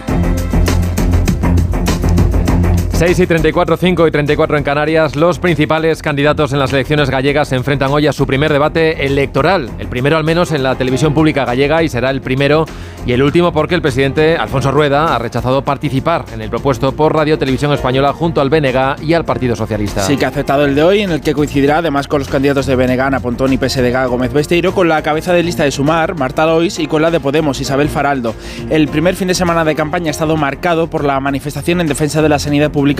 6 3.05 3.19
y 3.19 3.27
34, 3.27 3.77
5 3.77 4.07
y 4.07 4.11
34 4.13 4.59
en 4.59 4.63
Canarias, 4.63 5.17
los 5.17 5.41
principales 5.41 6.03
candidatos 6.03 6.53
en 6.53 6.61
las 6.61 6.73
elecciones 6.73 7.11
gallegas 7.11 7.49
se 7.49 7.57
enfrentan 7.57 7.91
hoy 7.91 8.07
a 8.07 8.13
su 8.13 8.29
primer 8.29 8.53
debate 8.53 9.05
electoral, 9.05 9.69
el 9.81 9.89
primero 9.89 10.17
al 10.17 10.23
menos 10.23 10.53
en 10.53 10.63
la 10.63 10.77
televisión 10.77 11.13
pública 11.13 11.45
gallega 11.45 11.83
y 11.83 11.89
será 11.89 12.11
el 12.11 12.21
primero 12.21 12.65
y 13.05 13.11
el 13.11 13.25
último 13.25 13.53
porque 13.53 13.75
el 13.75 13.83
presidente 13.83 14.37
Alfonso 14.37 14.71
Rueda 14.71 15.17
ha 15.17 15.19
rechazado 15.19 15.63
participar 15.63 16.27
en 16.33 16.43
el 16.43 16.49
propuesto 16.49 16.93
por 16.93 17.13
Radio 17.13 17.37
Televisión 17.37 17.73
Española 17.73 18.13
junto 18.13 18.41
al 18.41 18.51
BNG 18.51 19.03
y 19.03 19.15
al 19.15 19.25
Partido 19.25 19.57
Socialista. 19.57 20.03
Sí 20.03 20.17
que 20.17 20.25
ha 20.25 20.29
aceptado 20.29 20.65
el 20.65 20.77
de 20.77 20.85
hoy, 20.85 21.01
en 21.01 21.11
el 21.11 21.21
que 21.21 21.35
coincidirá 21.35 21.79
además 21.79 22.07
con 22.07 22.21
los 22.21 22.29
candidatos 22.29 22.67
de 22.67 22.77
BNG, 22.77 23.01
Ana 23.01 23.19
Pontón 23.19 23.53
y 23.53 23.57
PSDG 23.57 24.07
Gómez 24.07 24.33
Besteiro, 24.33 24.73
con 24.73 24.89
la 24.89 25.03
cabeza 25.03 25.33
de 25.33 25.43
lista 25.43 25.65
de 25.65 25.73
Sumar, 25.73 26.15
Marta 26.15 26.47
Lois, 26.47 26.79
y 26.79 26.87
con 26.87 27.03
la 27.03 27.11
de 27.11 27.19
Podemos, 27.19 27.61
Isabel 27.61 27.89
Faraldo. 27.89 28.37
El 28.71 28.87
primer 28.87 29.17
fin 29.17 29.27
de 29.27 29.35
semana 29.35 29.65
de 29.65 29.75
campaña 29.75 30.07
ha 30.07 30.13
estado 30.13 30.37
marcado 30.37 30.87
por 30.87 31.05
la 31.05 31.19
manifestación 31.19 31.81
en 31.81 31.89
defensa 31.89 32.23
de 32.23 32.29
la 32.29 32.39
sanidad 32.39 32.71
pública 32.71 32.92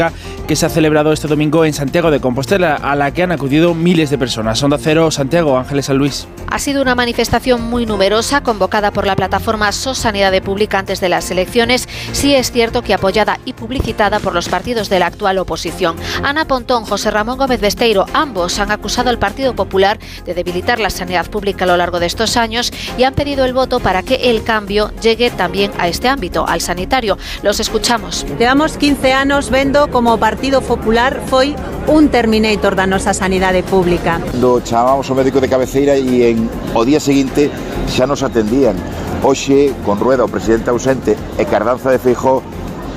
que 0.47 0.57
se 0.57 0.67
ha 0.67 0.69
celebrado 0.69 1.13
este 1.13 1.29
domingo 1.29 1.65
en 1.65 1.73
Santiago 1.73 2.11
de 2.11 2.21
Compostela, 2.21 2.77
a 2.77 2.97
la 2.97 3.13
que 3.13 3.23
han 3.23 3.33
acudido 3.33 3.75
miles 3.75 4.11
de 4.11 4.19
personas. 4.19 4.63
Onda 4.63 4.79
Cero, 4.81 5.11
Santiago, 5.11 5.59
Ángeles 5.59 5.87
San 5.87 5.99
Luis. 5.99 6.27
Ha 6.49 6.59
sido 6.59 6.83
una 6.83 6.95
manifestación 6.95 7.63
muy 7.63 7.87
numerosa, 7.87 8.43
convocada 8.43 8.91
por 8.91 9.07
la 9.07 9.17
plataforma 9.17 9.73
SOS 9.73 9.99
Sanidad 9.99 10.33
Pública 10.43 10.79
antes 10.79 11.01
de 11.01 11.09
las 11.09 11.31
elecciones. 11.31 11.89
Sí 12.13 12.35
es 12.35 12.51
cierto 12.53 12.83
que 12.83 12.95
apoyada 12.95 13.39
y 13.45 13.53
publicitada 13.53 14.21
por 14.21 14.35
los 14.35 14.49
partidos 14.49 14.89
de 14.89 14.99
la 14.99 15.07
actual 15.07 15.39
oposición. 15.39 15.97
Ana 16.23 16.47
Pontón, 16.47 16.85
José 16.85 17.11
Ramón 17.11 17.39
Gómez 17.39 17.61
Besteiro, 17.61 18.07
ambos 18.13 18.59
han 18.59 18.71
acusado 18.71 19.11
al 19.11 19.19
Partido 19.19 19.55
Popular 19.55 19.99
de 20.25 20.35
debilitar 20.35 20.79
la 20.79 20.91
sanidad 20.91 21.29
pública 21.31 21.65
a 21.65 21.69
lo 21.69 21.77
largo 21.77 22.01
de 22.01 22.07
estos 22.07 22.37
años 22.37 22.73
y 22.99 23.05
han 23.05 23.15
pedido 23.15 23.45
el 23.45 23.53
voto 23.53 23.81
para 23.81 24.03
que 24.03 24.31
el 24.31 24.43
cambio 24.45 24.93
llegue 25.01 25.31
también 25.31 25.71
a 25.79 25.89
este 25.89 26.09
ámbito, 26.09 26.47
al 26.47 26.61
sanitario. 26.61 27.19
Los 27.43 27.61
escuchamos. 27.61 28.27
Llevamos 28.39 28.77
15 28.77 29.13
años 29.13 29.51
vendo 29.51 29.82
Como 29.91 30.17
Partido 30.17 30.61
Popular 30.63 31.21
foi 31.27 31.57
un 31.89 32.07
Terminator 32.09 32.79
da 32.79 32.87
nosa 32.87 33.11
sanidade 33.11 33.67
pública. 33.67 34.23
Do 34.39 34.63
chamamos 34.63 35.11
o 35.11 35.15
médico 35.19 35.43
de 35.43 35.51
cabeceira 35.51 35.99
e 35.99 36.31
en 36.31 36.47
o 36.71 36.87
día 36.87 37.03
seguinte 37.03 37.51
xa 37.91 38.07
nos 38.07 38.23
atendían. 38.23 38.79
Hoxe, 39.27 39.75
con 39.83 39.99
Rueda, 39.99 40.23
o 40.23 40.31
presidente 40.31 40.71
ausente, 40.71 41.19
e 41.39 41.45
Cardanza 41.51 41.91
de 41.91 41.99
Feijó, 41.99 42.43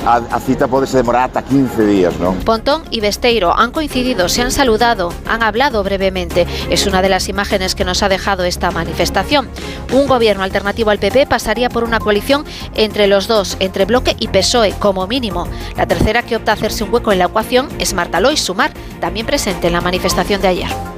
a, 0.05 0.39
cita 0.39 0.67
puede 0.67 0.85
demorar 0.87 1.23
hasta 1.23 1.43
15 1.43 1.85
días, 1.85 2.19
¿no? 2.19 2.33
Pontón 2.45 2.83
y 2.91 2.99
Besteiro 2.99 3.57
han 3.57 3.71
coincidido, 3.71 4.29
se 4.29 4.41
han 4.41 4.51
saludado, 4.51 5.11
han 5.27 5.43
hablado 5.43 5.83
brevemente. 5.83 6.47
Es 6.69 6.85
una 6.85 7.01
de 7.01 7.09
las 7.09 7.27
imágenes 7.29 7.75
que 7.75 7.85
nos 7.85 8.03
ha 8.03 8.09
dejado 8.09 8.43
esta 8.43 8.71
manifestación. 8.71 9.49
Un 9.91 10.07
gobierno 10.07 10.43
alternativo 10.43 10.91
al 10.91 10.99
PP 10.99 11.25
pasaría 11.27 11.69
por 11.69 11.83
una 11.83 11.99
coalición 11.99 12.45
entre 12.75 13.07
los 13.07 13.27
dos, 13.27 13.57
entre 13.59 13.85
Bloque 13.85 14.15
y 14.19 14.27
PSOE, 14.27 14.73
como 14.79 15.07
mínimo. 15.07 15.47
La 15.75 15.87
tercera 15.87 16.23
que 16.23 16.35
opta 16.35 16.51
a 16.51 16.55
hacerse 16.55 16.83
un 16.83 16.93
hueco 16.93 17.11
en 17.11 17.19
la 17.19 17.25
ecuación 17.25 17.67
es 17.79 17.93
Marta 17.93 18.19
Lois 18.19 18.41
Sumar, 18.41 18.71
también 18.99 19.25
presente 19.25 19.67
en 19.67 19.73
la 19.73 19.81
manifestación 19.81 20.41
de 20.41 20.47
ayer. 20.47 20.94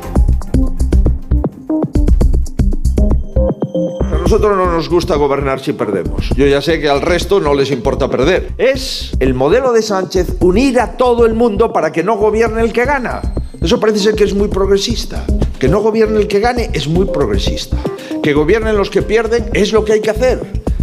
Nosotros 4.27 4.57
no 4.57 4.69
nos 4.69 4.89
gusta 4.89 5.15
gobernar 5.15 5.61
si 5.61 5.71
perdemos. 5.71 6.31
Yo 6.35 6.45
ya 6.47 6.61
sé 6.61 6.81
que 6.81 6.89
al 6.89 7.01
resto 7.01 7.39
no 7.39 7.53
les 7.53 7.71
importa 7.71 8.09
perder. 8.09 8.51
Es 8.57 9.13
el 9.21 9.33
modelo 9.33 9.71
de 9.71 9.81
Sánchez 9.81 10.35
unir 10.41 10.81
a 10.81 10.97
todo 10.97 11.25
el 11.25 11.33
mundo 11.33 11.71
para 11.71 11.93
que 11.93 12.03
no 12.03 12.17
gobierne 12.17 12.61
el 12.61 12.73
que 12.73 12.83
gana. 12.83 13.21
Eso 13.61 13.79
parece 13.79 13.99
ser 13.99 14.15
que 14.15 14.25
es 14.25 14.33
muy 14.33 14.49
progresista. 14.49 15.23
Que 15.57 15.69
no 15.69 15.79
gobierne 15.79 16.19
el 16.19 16.27
que 16.27 16.41
gane 16.41 16.69
es 16.73 16.89
muy 16.89 17.05
progresista. 17.05 17.77
Que 18.21 18.33
gobiernen 18.33 18.75
los 18.75 18.89
que 18.89 19.01
pierden 19.01 19.49
es 19.53 19.71
lo 19.71 19.85
que 19.85 19.93
hay 19.93 20.01
que 20.01 20.09
hacer. 20.09 20.41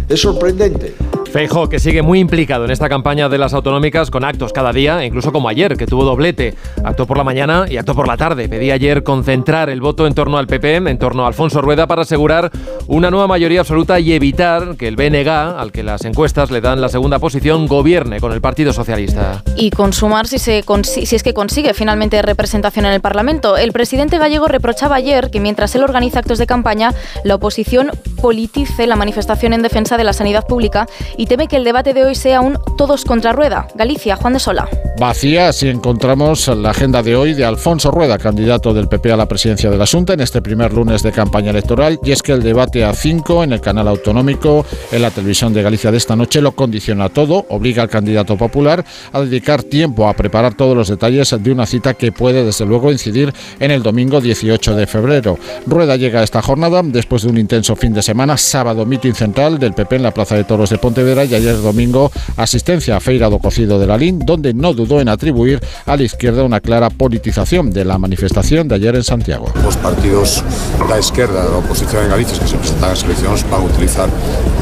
Es 0.09 0.21
sorprendente. 0.21 0.95
Feijo, 1.35 1.67
que 1.67 1.79
sigue 1.79 2.01
muy 2.01 2.21
implicado 2.21 2.63
en 2.63 2.71
esta 2.71 2.87
campaña 2.87 3.27
de 3.27 3.37
las 3.37 3.53
autonómicas 3.53 4.09
con 4.09 4.23
actos 4.23 4.53
cada 4.53 4.71
día, 4.71 5.03
incluso 5.03 5.33
como 5.33 5.49
ayer, 5.49 5.75
que 5.75 5.85
tuvo 5.85 6.05
doblete. 6.05 6.55
Acto 6.81 7.05
por 7.05 7.17
la 7.17 7.25
mañana 7.25 7.65
y 7.69 7.75
acto 7.75 7.93
por 7.93 8.07
la 8.07 8.15
tarde. 8.15 8.47
Pedí 8.47 8.71
ayer 8.71 9.03
concentrar 9.03 9.69
el 9.69 9.81
voto 9.81 10.07
en 10.07 10.13
torno 10.13 10.37
al 10.37 10.47
PP, 10.47 10.77
en 10.77 10.97
torno 10.97 11.25
a 11.25 11.27
Alfonso 11.27 11.61
Rueda, 11.61 11.87
para 11.87 12.03
asegurar 12.03 12.51
una 12.87 13.11
nueva 13.11 13.27
mayoría 13.27 13.59
absoluta 13.59 13.99
y 13.99 14.13
evitar 14.13 14.77
que 14.77 14.87
el 14.87 14.95
BNG, 14.95 15.27
al 15.27 15.73
que 15.73 15.83
las 15.83 16.05
encuestas 16.05 16.51
le 16.51 16.61
dan 16.61 16.79
la 16.79 16.87
segunda 16.87 17.19
posición, 17.19 17.67
gobierne 17.67 18.21
con 18.21 18.31
el 18.31 18.39
Partido 18.39 18.71
Socialista. 18.71 19.43
Y 19.57 19.71
consumar 19.71 20.27
si, 20.27 20.39
si 20.39 21.15
es 21.17 21.21
que 21.21 21.33
consigue 21.33 21.73
finalmente 21.73 22.21
representación 22.21 22.85
en 22.85 22.93
el 22.93 23.01
Parlamento. 23.01 23.57
El 23.57 23.73
presidente 23.73 24.19
gallego 24.19 24.47
reprochaba 24.47 24.95
ayer 24.95 25.31
que 25.31 25.41
mientras 25.41 25.75
él 25.75 25.83
organiza 25.83 26.19
actos 26.19 26.37
de 26.37 26.47
campaña, 26.47 26.93
la 27.25 27.35
oposición 27.35 27.91
politice 28.21 28.87
la 28.87 28.95
manifestación 28.95 29.51
en 29.51 29.61
defensa 29.61 29.97
de 29.97 30.03
la 30.03 30.13
sanidad 30.13 30.47
pública 30.47 30.87
y 31.17 31.24
teme 31.25 31.47
que 31.47 31.57
el 31.57 31.63
debate 31.63 31.93
de 31.93 32.03
hoy 32.03 32.15
sea 32.15 32.41
un 32.41 32.57
todos 32.77 33.05
contra 33.05 33.33
Rueda. 33.33 33.67
Galicia, 33.75 34.15
Juan 34.15 34.33
de 34.33 34.39
Sola. 34.39 34.67
Vacía 34.97 35.51
si 35.51 35.67
encontramos 35.67 36.47
la 36.47 36.69
agenda 36.69 37.03
de 37.03 37.15
hoy 37.15 37.33
de 37.33 37.43
Alfonso 37.43 37.91
Rueda, 37.91 38.17
candidato 38.17 38.73
del 38.73 38.87
PP 38.87 39.11
a 39.11 39.17
la 39.17 39.27
presidencia 39.27 39.69
de 39.69 39.77
la 39.77 39.85
Junta 39.85 40.13
en 40.13 40.21
este 40.21 40.41
primer 40.41 40.73
lunes 40.73 41.03
de 41.03 41.11
campaña 41.11 41.51
electoral. 41.51 41.99
Y 42.03 42.11
es 42.11 42.21
que 42.21 42.31
el 42.31 42.41
debate 42.41 42.83
a 42.83 42.93
5 42.93 43.43
en 43.43 43.53
el 43.53 43.61
canal 43.61 43.87
autonómico, 43.87 44.65
en 44.91 45.01
la 45.01 45.11
televisión 45.11 45.53
de 45.53 45.63
Galicia 45.63 45.91
de 45.91 45.97
esta 45.97 46.15
noche, 46.15 46.41
lo 46.41 46.53
condiciona 46.53 47.09
todo, 47.09 47.45
obliga 47.49 47.83
al 47.83 47.89
candidato 47.89 48.37
popular 48.37 48.85
a 49.11 49.19
dedicar 49.19 49.63
tiempo 49.63 50.07
a 50.07 50.13
preparar 50.13 50.55
todos 50.55 50.75
los 50.75 50.87
detalles 50.87 51.35
de 51.37 51.51
una 51.51 51.65
cita 51.65 51.93
que 51.93 52.11
puede 52.11 52.45
desde 52.45 52.65
luego 52.65 52.91
incidir 52.91 53.33
en 53.59 53.71
el 53.71 53.83
domingo 53.83 54.21
18 54.21 54.75
de 54.75 54.87
febrero. 54.87 55.37
Rueda 55.65 55.97
llega 55.97 56.21
a 56.21 56.23
esta 56.23 56.41
jornada 56.41 56.81
después 56.83 57.23
de 57.23 57.29
un 57.29 57.37
intenso 57.37 57.75
fin 57.75 57.93
de 57.93 58.01
semana, 58.01 58.37
sábado 58.37 58.85
mitin 58.85 59.15
central 59.15 59.59
del 59.59 59.73
PP 59.73 59.97
en 59.97 60.03
la 60.03 60.11
Plaza 60.11 60.35
de 60.35 60.43
Toros 60.43 60.69
de 60.69 60.77
Pontevedra 61.05 61.25
y 61.25 61.35
ayer 61.35 61.61
domingo 61.61 62.11
asistencia 62.35 62.97
a 62.97 62.99
Feira 62.99 63.29
do 63.29 63.37
Cocido 63.37 63.77
de 63.77 63.85
la 63.85 63.95
LIN, 63.95 64.25
donde 64.25 64.55
no 64.55 64.73
dudó 64.73 65.01
en 65.01 65.07
atribuir 65.07 65.61
a 65.85 65.95
la 65.95 66.01
izquierda 66.01 66.41
una 66.41 66.61
clara 66.61 66.89
politización 66.89 67.69
de 67.69 67.85
la 67.85 67.99
manifestación 67.99 68.67
de 68.67 68.73
ayer 68.73 68.95
en 68.95 69.03
Santiago. 69.03 69.45
Los 69.63 69.77
partidos 69.77 70.43
de 70.81 70.89
la 70.89 70.97
izquierda, 70.97 71.45
de 71.45 71.51
la 71.51 71.57
oposición 71.57 72.05
en 72.05 72.09
Galicia 72.09 72.39
que 72.39 72.47
se 72.47 72.57
presentan 72.57 72.89
a 72.89 72.93
elecciones 72.93 73.45
van 73.51 73.61
a 73.61 73.65
utilizar 73.65 74.09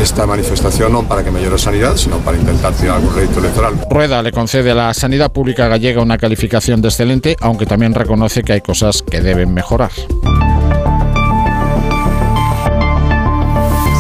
esta 0.02 0.28
manifestación 0.28 0.92
no 0.92 1.08
para 1.08 1.24
que 1.24 1.32
mejore 1.32 1.58
sanidad, 1.58 1.96
sino 1.96 2.18
para 2.18 2.36
intentar 2.36 2.74
tirar 2.74 2.98
algún 2.98 3.16
rédito 3.16 3.40
electoral. 3.40 3.76
Rueda 3.90 4.22
le 4.22 4.34
concede 4.34 4.72
a 4.72 4.76
la 4.76 4.94
sanidad 4.94 5.32
pública 5.32 5.70
gallega 5.70 6.02
una 6.02 6.18
calificación 6.18 6.82
de 6.82 6.90
excelente, 6.90 7.38
aunque 7.40 7.66
también 7.66 7.94
reconoce 7.94 8.44
que 8.44 8.52
hay 8.52 8.62
cosas 8.62 9.02
que 9.02 9.22
deben 9.22 9.54
mejorar. 9.54 9.92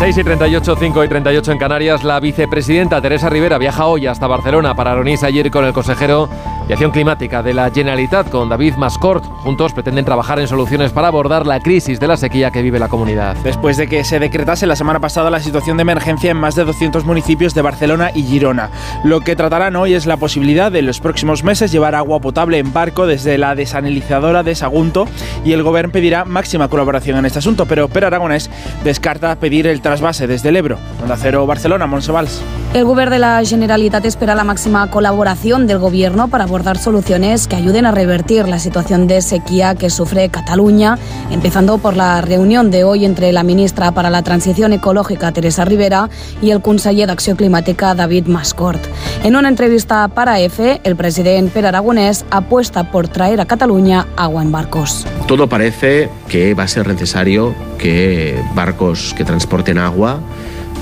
6 0.03 0.17
y 0.17 0.23
38, 0.25 0.75
5 0.77 1.03
y 1.05 1.07
38 1.07 1.51
en 1.53 1.57
Canarias, 1.57 2.03
la 2.03 2.19
vicepresidenta 2.19 3.01
Teresa 3.01 3.29
Rivera 3.29 3.57
viaja 3.57 3.85
hoy 3.85 4.05
hasta 4.05 4.27
Barcelona 4.27 4.75
para 4.75 4.93
reunirse 4.95 5.25
ayer 5.25 5.49
con 5.49 5.63
el 5.63 5.71
consejero 5.71 6.27
de 6.67 6.73
Acción 6.73 6.91
Climática 6.91 7.41
de 7.41 7.53
la 7.53 7.71
Generalitat, 7.71 8.29
con 8.29 8.49
David 8.49 8.75
Mascort. 8.75 9.25
Juntos 9.25 9.73
pretenden 9.73 10.05
trabajar 10.05 10.39
en 10.39 10.47
soluciones 10.47 10.91
para 10.91 11.07
abordar 11.07 11.47
la 11.47 11.59
crisis 11.59 11.99
de 11.99 12.07
la 12.07 12.17
sequía 12.17 12.51
que 12.51 12.61
vive 12.61 12.79
la 12.79 12.87
comunidad. 12.87 13.35
Después 13.43 13.77
de 13.77 13.87
que 13.87 14.03
se 14.03 14.19
decretase 14.19 14.67
la 14.67 14.75
semana 14.75 14.99
pasada 14.99 15.29
la 15.29 15.39
situación 15.39 15.77
de 15.77 15.81
emergencia 15.81 16.31
en 16.31 16.37
más 16.37 16.55
de 16.55 16.65
200 16.65 17.03
municipios 17.05 17.53
de 17.53 17.61
Barcelona 17.63 18.11
y 18.13 18.23
Girona. 18.23 18.69
Lo 19.03 19.21
que 19.21 19.35
tratarán 19.35 19.75
hoy 19.75 19.93
es 19.93 20.05
la 20.05 20.17
posibilidad 20.17 20.71
de 20.71 20.83
en 20.83 20.87
los 20.87 20.99
próximos 20.99 21.45
meses 21.45 21.71
llevar 21.71 21.95
agua 21.95 22.19
potable 22.19 22.57
en 22.57 22.73
barco 22.73 23.07
desde 23.07 23.37
la 23.37 23.55
desanalizadora 23.55 24.43
de 24.43 24.53
Sagunto 24.53 25.07
y 25.45 25.53
el 25.53 25.63
gobierno 25.63 25.93
pedirá 25.93 26.25
máxima 26.25 26.67
colaboración 26.67 27.17
en 27.17 27.25
este 27.25 27.39
asunto, 27.39 27.65
pero 27.65 27.87
Per 27.87 28.03
Aragonés 28.03 28.49
descarta 28.83 29.35
pedir 29.37 29.65
el 29.67 29.79
base 29.79 30.27
desde 30.27 30.49
el 30.49 30.57
Ebro. 30.57 30.77
Onda 31.01 31.15
Cero 31.17 31.45
Barcelona, 31.45 31.87
Monsevals. 31.87 32.41
El 32.73 32.85
gobierno 32.85 33.13
de 33.13 33.19
la 33.19 33.45
Generalitat 33.45 34.03
espera 34.05 34.33
la 34.33 34.43
máxima 34.43 34.89
colaboración 34.89 35.67
del 35.67 35.77
gobierno 35.77 36.27
para 36.27 36.45
abordar 36.45 36.79
soluciones 36.79 37.47
que 37.47 37.55
ayuden 37.55 37.85
a 37.85 37.91
revertir 37.91 38.47
la 38.47 38.57
situación 38.57 39.05
de 39.05 39.21
sequía 39.21 39.75
que 39.75 39.91
sufre 39.91 40.29
Cataluña, 40.29 40.97
empezando 41.29 41.77
por 41.77 41.95
la 41.95 42.19
reunión 42.21 42.71
de 42.71 42.83
hoy 42.83 43.05
entre 43.05 43.31
la 43.31 43.43
ministra 43.43 43.91
para 43.91 44.09
la 44.09 44.23
Transición 44.23 44.73
Ecológica, 44.73 45.31
Teresa 45.31 45.65
Rivera, 45.65 46.09
y 46.41 46.49
el 46.49 46.63
conseller 46.63 47.11
Acción 47.11 47.37
Climática, 47.37 47.93
David 47.93 48.25
Mascort. 48.25 48.83
En 49.23 49.35
una 49.35 49.49
entrevista 49.49 50.07
para 50.07 50.39
EFE, 50.39 50.81
el 50.83 50.95
presidente 50.95 51.53
Per 51.53 51.67
Aragonés 51.67 52.25
apuesta 52.31 52.89
por 52.89 53.07
traer 53.07 53.39
a 53.39 53.45
Cataluña 53.45 54.07
agua 54.17 54.41
en 54.41 54.51
barcos. 54.51 55.05
Todo 55.27 55.47
parece 55.47 56.09
que 56.27 56.55
va 56.55 56.63
a 56.63 56.67
ser 56.67 56.87
necesario 56.87 57.53
que 57.77 58.41
barcos 58.55 59.13
que 59.15 59.23
transporten 59.23 59.77
agua 59.77 60.21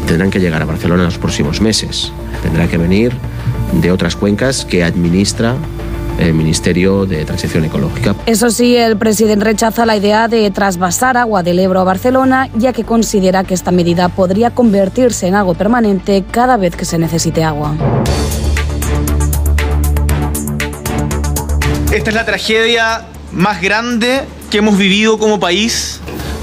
tendrán 0.08 0.30
que 0.32 0.40
llegar 0.40 0.62
a 0.62 0.66
Barcelona 0.66 1.04
en 1.04 1.06
los 1.08 1.18
próximos 1.18 1.62
meses. 1.62 2.12
Tendrá 2.44 2.68
que 2.68 2.78
venir 2.78 3.14
de 3.74 3.92
otras 3.92 4.16
cuencas 4.16 4.66
que 4.66 4.84
administra 4.84 5.56
el 6.20 6.34
Ministerio 6.34 7.06
de 7.06 7.26
Transición 7.26 7.66
Ecológica. 7.66 8.16
Eso 8.26 8.52
sí, 8.52 8.76
el 8.76 8.98
presidente 8.98 9.44
rechaza 9.44 9.86
la 9.86 9.96
idea 9.96 10.28
de 10.28 10.52
trasvasar 10.52 11.18
agua 11.18 11.42
del 11.44 11.60
Ebro 11.60 11.80
a 11.80 11.84
Barcelona, 11.84 12.50
ya 12.56 12.74
que 12.74 12.84
considera 12.84 13.44
que 13.44 13.54
esta 13.54 13.72
medida 13.72 14.10
podría 14.10 14.52
convertirse 14.52 15.28
en 15.28 15.36
algo 15.36 15.56
permanente 15.56 16.24
cada 16.30 16.58
vez 16.58 16.76
que 16.76 16.86
se 16.86 16.98
necesite 16.98 17.44
agua. 17.44 17.76
Esta 21.92 22.10
es 22.10 22.16
la 22.16 22.26
tragedia 22.26 23.08
más 23.34 23.62
grande 23.62 24.22
que 24.50 24.60
hemos 24.60 24.78
vivido 24.78 25.18
como 25.18 25.40
país 25.40 25.91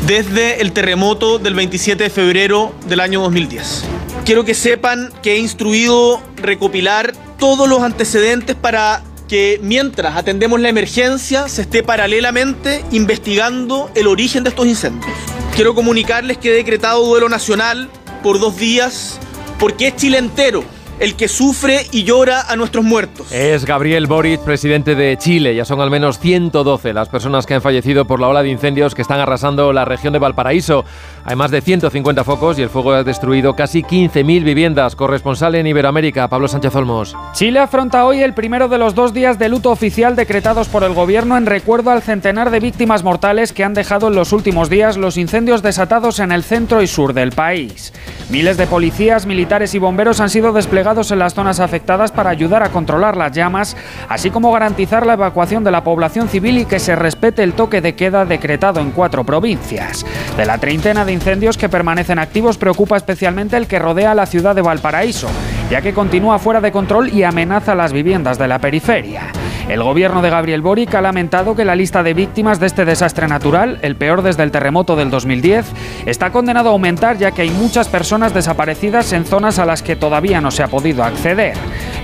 desde 0.09 0.63
el 0.63 0.73
terremoto 0.73 1.39
del 1.39 1.53
27 1.53 2.05
de 2.05 2.09
febrero 2.09 2.75
del 2.87 3.01
año 3.01 3.21
2010. 3.21 3.85
Quiero 4.25 4.43
que 4.43 4.55
sepan 4.55 5.13
que 5.23 5.35
he 5.35 5.39
instruido 5.39 6.23
recopilar 6.37 7.13
todos 7.39 7.69
los 7.69 7.83
antecedentes 7.83 8.57
para 8.57 9.03
que 9.29 9.61
mientras 9.63 10.17
atendemos 10.17 10.61
la 10.61 10.71
emergencia 10.71 11.47
se 11.49 11.61
esté 11.61 11.83
paralelamente 11.83 12.83
investigando 12.91 13.91
el 13.95 14.07
origen 14.07 14.45
de 14.45 14.49
estos 14.49 14.67
incendios. 14.67 15.13
Quiero 15.55 15.75
comunicarles 15.75 16.39
que 16.39 16.53
he 16.53 16.55
decretado 16.55 17.05
duelo 17.05 17.29
nacional 17.29 17.91
por 18.23 18.41
dos 18.41 18.57
días 18.57 19.19
porque 19.59 19.89
es 19.89 19.97
Chile 19.97 20.17
entero 20.17 20.65
el 21.01 21.15
que 21.15 21.29
sufre 21.29 21.87
y 21.93 22.05
llora 22.05 22.43
a 22.49 22.57
nuestros 22.57 22.85
muertos. 22.85 23.31
Es 23.33 23.65
Gabriel 23.65 24.07
Boric, 24.07 24.41
presidente 24.41 24.95
de 24.95 25.17
Chile. 25.17 25.55
Ya 25.55 25.65
son 25.65 25.81
al 25.81 25.91
menos 25.91 26.19
112 26.19 26.93
las 26.93 27.09
personas 27.09 27.47
que 27.47 27.55
han 27.55 27.63
fallecido 27.63 28.05
por 28.05 28.21
la 28.21 28.29
ola 28.29 28.43
de 28.43 28.49
incendios 28.49 28.95
que 28.95 29.03
están 29.03 29.21
arrasando 29.21 29.73
la 29.73 29.85
región 29.85 30.13
de 30.13 30.19
Valparaíso. 30.19 30.85
Hay 31.25 31.37
más 31.37 31.51
de 31.51 31.61
150 31.61 32.25
focos 32.25 32.59
y 32.59 32.63
el 32.63 32.71
fuego 32.71 32.93
ha 32.93 33.05
destruido 33.05 33.55
casi 33.55 33.83
15.000 33.83 34.43
viviendas. 34.43 34.97
Corresponsal 34.97 35.55
en 35.55 35.67
Iberoamérica, 35.67 36.29
Pablo 36.29 36.49
Sánchez 36.49 36.75
Olmos. 36.75 37.17
Chile 37.33 37.61
afronta 37.61 38.05
hoy 38.05 38.23
el 38.23 38.35
primero 38.35 38.69
de 38.69 38.79
los 38.79 38.95
dos 38.95 39.13
días 39.13 39.39
de 39.39 39.49
luto 39.49 39.71
oficial 39.71 40.17
decretados 40.17 40.69
por 40.69 40.83
el 40.83 40.95
gobierno 40.95 41.37
en 41.37 41.47
recuerdo 41.47 41.91
al 41.91 42.03
centenar 42.03 42.51
de 42.51 42.61
víctimas 42.61 43.05
mortales 43.05 43.53
que 43.53 43.65
han 43.65 43.75
dejado 43.75 44.09
en 44.09 44.15
los 44.15 44.33
últimos 44.33 44.69
días 44.69 44.97
los 44.97 45.17
incendios 45.17 45.63
desatados 45.63 46.19
en 46.19 46.33
el 46.33 46.43
centro 46.43 46.83
y 46.83 46.87
sur 46.87 47.13
del 47.13 47.33
país. 47.33 47.93
Miles 48.31 48.57
de 48.57 48.67
policías, 48.67 49.27
militares 49.27 49.75
y 49.75 49.79
bomberos 49.79 50.21
han 50.21 50.31
sido 50.31 50.53
desplegados 50.53 50.88
en 50.89 51.19
las 51.19 51.35
zonas 51.35 51.61
afectadas 51.61 52.11
para 52.11 52.31
ayudar 52.31 52.63
a 52.63 52.71
controlar 52.71 53.15
las 53.15 53.33
llamas, 53.33 53.77
así 54.09 54.31
como 54.31 54.51
garantizar 54.51 55.05
la 55.05 55.13
evacuación 55.13 55.63
de 55.63 55.71
la 55.71 55.85
población 55.85 56.31
civil 56.31 56.57
y 56.57 56.65
que 56.65 56.79
se 56.79 56.97
respete 56.97 57.43
el 57.43 57.53
toque 57.53 57.83
de 57.83 57.95
queda 57.95 58.25
decretado 58.25 58.81
en 58.81 58.91
cuatro 58.91 59.23
provincias. 59.23 60.07
De 60.39 60.47
la 60.47 60.57
treintena 60.57 61.05
de 61.05 61.13
incendios 61.13 61.59
que 61.59 61.69
permanecen 61.69 62.19
activos 62.19 62.57
preocupa 62.57 62.97
especialmente 62.97 63.59
el 63.59 63.67
que 63.67 63.79
rodea 63.79 64.15
la 64.15 64.25
ciudad 64.25 64.55
de 64.55 64.63
Valparaíso, 64.63 65.29
ya 65.71 65.83
que 65.83 65.93
continúa 65.93 66.39
fuera 66.39 66.63
de 66.63 66.73
control 66.73 67.13
y 67.13 67.23
amenaza 67.23 67.75
las 67.75 67.93
viviendas 67.93 68.39
de 68.39 68.49
la 68.49 68.59
periferia. 68.59 69.25
El 69.69 69.83
gobierno 69.83 70.23
de 70.23 70.31
Gabriel 70.31 70.63
Boric 70.63 70.95
ha 70.95 71.03
lamentado 71.03 71.55
que 71.55 71.67
la 71.67 71.77
lista 71.77 72.03
de 72.03 72.15
víctimas 72.15 72.59
de 72.59 72.67
este 72.67 72.87
desastre 72.87 73.29
natural, 73.29 73.79
el 73.83 73.97
peor 73.97 74.23
desde 74.23 74.43
el 74.43 74.51
terremoto 74.51 74.97
del 74.97 75.11
2010, 75.11 75.67
está 76.07 76.33
condenado 76.33 76.71
a 76.71 76.73
aumentar 76.73 77.19
ya 77.19 77.33
que 77.33 77.43
hay 77.43 77.51
muchas 77.51 77.87
personas 77.89 78.33
desaparecidas 78.33 79.13
en 79.13 79.27
zonas 79.27 79.59
a 79.59 79.67
las 79.67 79.83
que 79.83 79.95
todavía 79.95 80.41
no 80.41 80.51
se 80.51 80.63
ha 80.63 80.69
podido 80.69 81.05
acceder. 81.05 81.55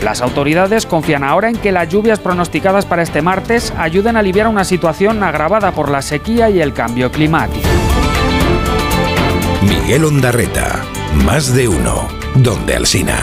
Las 0.02 0.20
autoridades 0.20 0.84
confían 0.84 1.24
ahora 1.24 1.48
en 1.48 1.56
que 1.56 1.72
las 1.72 1.88
lluvias 1.88 2.20
pronosticadas 2.20 2.84
para 2.84 3.02
este 3.02 3.22
martes 3.22 3.72
ayuden 3.78 4.16
a 4.16 4.20
aliviar 4.20 4.48
una 4.48 4.64
situación 4.64 5.22
agravada 5.22 5.72
por 5.72 5.90
la 5.90 6.02
sequía 6.02 6.50
y 6.50 6.60
el 6.60 6.74
cambio 6.74 7.10
climático. 7.10 7.66
Miguel 9.62 10.04
Ondarreta, 10.04 10.82
más 11.24 11.54
de 11.54 11.68
uno, 11.68 12.08
donde 12.34 12.76
Alsina. 12.76 13.18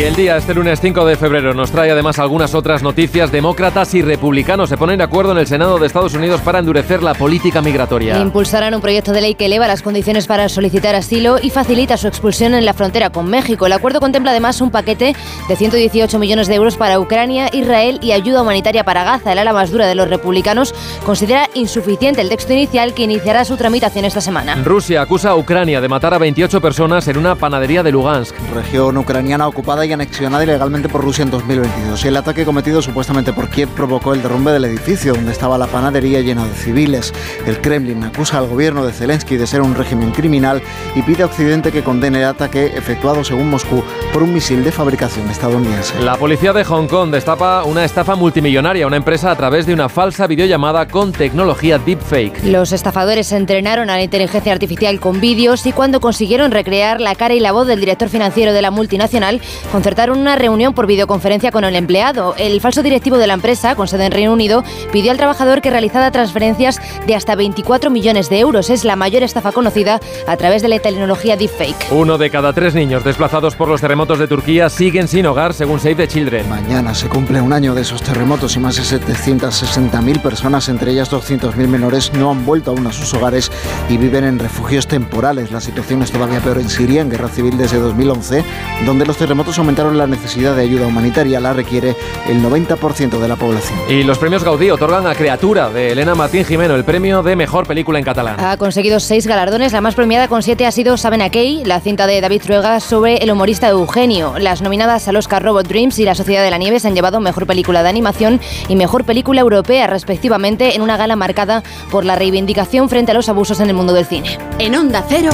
Y 0.00 0.04
el 0.04 0.16
día, 0.16 0.38
este 0.38 0.54
lunes 0.54 0.80
5 0.80 1.04
de 1.04 1.14
febrero, 1.14 1.52
nos 1.52 1.70
trae 1.72 1.90
además 1.90 2.18
algunas 2.18 2.54
otras 2.54 2.82
noticias. 2.82 3.30
Demócratas 3.30 3.92
y 3.92 4.00
republicanos 4.00 4.70
se 4.70 4.78
ponen 4.78 4.96
de 4.96 5.04
acuerdo 5.04 5.32
en 5.32 5.36
el 5.36 5.46
Senado 5.46 5.78
de 5.78 5.86
Estados 5.86 6.14
Unidos 6.14 6.40
para 6.40 6.58
endurecer 6.58 7.02
la 7.02 7.12
política 7.12 7.60
migratoria. 7.60 8.18
Impulsarán 8.18 8.72
un 8.72 8.80
proyecto 8.80 9.12
de 9.12 9.20
ley 9.20 9.34
que 9.34 9.44
eleva 9.44 9.68
las 9.68 9.82
condiciones 9.82 10.26
para 10.26 10.48
solicitar 10.48 10.94
asilo 10.94 11.36
y 11.38 11.50
facilita 11.50 11.98
su 11.98 12.08
expulsión 12.08 12.54
en 12.54 12.64
la 12.64 12.72
frontera 12.72 13.10
con 13.10 13.28
México. 13.28 13.66
El 13.66 13.74
acuerdo 13.74 14.00
contempla 14.00 14.30
además 14.30 14.62
un 14.62 14.70
paquete 14.70 15.14
de 15.46 15.56
118 15.56 16.18
millones 16.18 16.48
de 16.48 16.54
euros 16.54 16.78
para 16.78 16.98
Ucrania, 16.98 17.50
Israel 17.52 17.98
y 18.00 18.12
ayuda 18.12 18.40
humanitaria 18.40 18.84
para 18.84 19.04
Gaza. 19.04 19.32
El 19.32 19.38
ala 19.38 19.52
más 19.52 19.70
dura 19.70 19.86
de 19.86 19.96
los 19.96 20.08
republicanos 20.08 20.74
considera 21.04 21.50
insuficiente 21.52 22.22
el 22.22 22.30
texto 22.30 22.54
inicial 22.54 22.94
que 22.94 23.02
iniciará 23.02 23.44
su 23.44 23.58
tramitación 23.58 24.06
esta 24.06 24.22
semana. 24.22 24.54
Rusia 24.64 25.02
acusa 25.02 25.28
a 25.28 25.36
Ucrania 25.36 25.82
de 25.82 25.88
matar 25.88 26.14
a 26.14 26.18
28 26.18 26.58
personas 26.62 27.06
en 27.06 27.18
una 27.18 27.34
panadería 27.34 27.82
de 27.82 27.92
Lugansk. 27.92 28.34
Región 28.54 28.96
ucraniana 28.96 29.46
ocupada 29.46 29.84
y 29.84 29.89
anexionada 29.94 30.44
ilegalmente 30.44 30.88
por 30.88 31.02
Rusia 31.02 31.22
en 31.22 31.30
2022. 31.30 32.04
El 32.04 32.16
ataque 32.16 32.44
cometido 32.44 32.82
supuestamente 32.82 33.32
por 33.32 33.48
Kiev 33.48 33.68
provocó 33.70 34.14
el 34.14 34.22
derrumbe 34.22 34.52
del 34.52 34.64
edificio 34.64 35.14
donde 35.14 35.32
estaba 35.32 35.58
la 35.58 35.66
panadería 35.66 36.20
llena 36.20 36.46
de 36.46 36.54
civiles. 36.54 37.12
El 37.46 37.60
Kremlin 37.60 38.04
acusa 38.04 38.38
al 38.38 38.48
gobierno 38.48 38.84
de 38.84 38.92
Zelensky 38.92 39.36
de 39.36 39.46
ser 39.46 39.62
un 39.62 39.74
régimen 39.74 40.10
criminal 40.10 40.62
y 40.94 41.02
pide 41.02 41.22
a 41.22 41.26
Occidente 41.26 41.72
que 41.72 41.82
condene 41.82 42.18
el 42.18 42.26
ataque 42.26 42.66
efectuado 42.66 43.24
según 43.24 43.50
Moscú 43.50 43.82
por 44.12 44.22
un 44.22 44.34
misil 44.34 44.64
de 44.64 44.72
fabricación 44.72 45.28
estadounidense. 45.30 46.00
La 46.00 46.16
policía 46.16 46.52
de 46.52 46.64
Hong 46.64 46.86
Kong 46.86 47.10
destapa 47.10 47.64
una 47.64 47.84
estafa 47.84 48.14
multimillonaria 48.14 48.84
a 48.84 48.86
una 48.86 48.96
empresa 48.96 49.30
a 49.30 49.36
través 49.36 49.66
de 49.66 49.74
una 49.74 49.88
falsa 49.88 50.26
videollamada 50.26 50.86
con 50.88 51.12
tecnología 51.12 51.78
deepfake. 51.78 52.44
Los 52.44 52.72
estafadores 52.72 53.32
entrenaron 53.32 53.90
a 53.90 53.96
la 53.96 54.02
inteligencia 54.02 54.52
artificial 54.52 55.00
con 55.00 55.20
vídeos 55.20 55.66
y 55.66 55.72
cuando 55.72 56.00
consiguieron 56.00 56.50
recrear 56.50 57.00
la 57.00 57.14
cara 57.14 57.34
y 57.34 57.40
la 57.40 57.52
voz 57.52 57.66
del 57.66 57.80
director 57.80 58.08
financiero 58.08 58.52
de 58.52 58.62
la 58.62 58.70
multinacional, 58.70 59.40
concertaron 59.80 60.18
una 60.18 60.36
reunión 60.36 60.74
por 60.74 60.86
videoconferencia 60.86 61.50
con 61.50 61.64
el 61.64 61.74
empleado. 61.74 62.34
El 62.36 62.60
falso 62.60 62.82
directivo 62.82 63.16
de 63.16 63.26
la 63.26 63.32
empresa, 63.32 63.74
con 63.76 63.88
sede 63.88 64.04
en 64.04 64.12
Reino 64.12 64.30
Unido, 64.30 64.62
pidió 64.92 65.10
al 65.10 65.16
trabajador 65.16 65.62
que 65.62 65.70
realizara 65.70 66.10
transferencias 66.10 66.78
de 67.06 67.14
hasta 67.14 67.34
24 67.34 67.88
millones 67.88 68.28
de 68.28 68.40
euros. 68.40 68.68
Es 68.68 68.84
la 68.84 68.94
mayor 68.94 69.22
estafa 69.22 69.52
conocida 69.52 69.98
a 70.26 70.36
través 70.36 70.60
de 70.60 70.68
la 70.68 70.80
tecnología 70.80 71.38
deepfake. 71.38 71.92
Uno 71.92 72.18
de 72.18 72.28
cada 72.28 72.52
tres 72.52 72.74
niños 72.74 73.04
desplazados 73.04 73.56
por 73.56 73.68
los 73.68 73.80
terremotos 73.80 74.18
de 74.18 74.28
Turquía 74.28 74.68
siguen 74.68 75.08
sin 75.08 75.24
hogar, 75.24 75.54
según 75.54 75.80
Save 75.80 75.94
the 75.94 76.08
Children. 76.08 76.50
Mañana 76.50 76.94
se 76.94 77.08
cumple 77.08 77.40
un 77.40 77.54
año 77.54 77.74
de 77.74 77.80
esos 77.80 78.02
terremotos 78.02 78.56
y 78.56 78.60
más 78.60 78.76
de 78.76 78.82
760.000 78.82 80.20
personas, 80.20 80.68
entre 80.68 80.92
ellas 80.92 81.10
200.000 81.10 81.54
menores, 81.68 82.12
no 82.12 82.30
han 82.30 82.44
vuelto 82.44 82.72
aún 82.72 82.86
a 82.86 82.92
sus 82.92 83.14
hogares 83.14 83.50
y 83.88 83.96
viven 83.96 84.24
en 84.24 84.38
refugios 84.38 84.86
temporales. 84.86 85.50
La 85.50 85.62
situación 85.62 86.02
es 86.02 86.12
todavía 86.12 86.40
peor 86.40 86.58
en 86.58 86.68
Siria, 86.68 87.00
en 87.00 87.08
guerra 87.08 87.28
civil 87.28 87.56
desde 87.56 87.78
2011, 87.78 88.44
donde 88.84 89.06
los 89.06 89.16
terremotos 89.16 89.58
aumentaron 89.60 89.96
la 89.96 90.06
necesidad 90.06 90.56
de 90.56 90.62
ayuda 90.62 90.86
humanitaria. 90.86 91.40
La 91.40 91.52
requiere 91.52 91.96
el 92.28 92.42
90% 92.42 93.18
de 93.18 93.28
la 93.28 93.36
población. 93.36 93.78
Y 93.88 94.02
los 94.02 94.18
premios 94.18 94.44
Gaudí 94.44 94.70
otorgan 94.70 95.06
a 95.06 95.14
Criatura 95.14 95.70
de 95.70 95.92
Elena 95.92 96.14
Martín 96.14 96.44
Jimeno 96.44 96.74
el 96.74 96.84
premio 96.84 97.22
de 97.22 97.36
mejor 97.36 97.66
película 97.66 97.98
en 97.98 98.04
catalán. 98.04 98.40
Ha 98.40 98.56
conseguido 98.56 99.00
seis 99.00 99.26
galardones. 99.26 99.72
La 99.72 99.80
más 99.80 99.94
premiada 99.94 100.28
con 100.28 100.42
siete 100.42 100.66
ha 100.66 100.72
sido 100.72 100.96
Saben 100.96 101.28
Key, 101.30 101.64
la 101.64 101.80
cinta 101.80 102.06
de 102.06 102.20
David 102.20 102.42
Truega 102.42 102.80
sobre 102.80 103.16
el 103.16 103.30
humorista 103.30 103.68
Eugenio. 103.68 104.38
Las 104.38 104.62
nominadas 104.62 105.06
al 105.08 105.16
Oscar 105.16 105.42
Robot 105.42 105.68
Dreams 105.68 105.98
y 105.98 106.04
La 106.04 106.14
Sociedad 106.14 106.42
de 106.42 106.50
la 106.50 106.58
Nieve 106.58 106.80
se 106.80 106.88
han 106.88 106.94
llevado 106.94 107.20
mejor 107.20 107.46
película 107.46 107.82
de 107.82 107.88
animación 107.88 108.40
y 108.68 108.76
mejor 108.76 109.04
película 109.04 109.40
europea, 109.40 109.86
respectivamente, 109.86 110.74
en 110.74 110.82
una 110.82 110.96
gala 110.96 111.16
marcada 111.16 111.62
por 111.90 112.04
la 112.04 112.16
reivindicación 112.16 112.88
frente 112.88 113.12
a 113.12 113.14
los 113.14 113.28
abusos 113.28 113.60
en 113.60 113.68
el 113.68 113.74
mundo 113.74 113.92
del 113.92 114.06
cine. 114.06 114.38
En 114.58 114.74
Onda 114.74 115.04
Cero, 115.08 115.30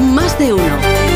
más 0.00 0.38
de 0.38 0.52
uno. 0.52 1.13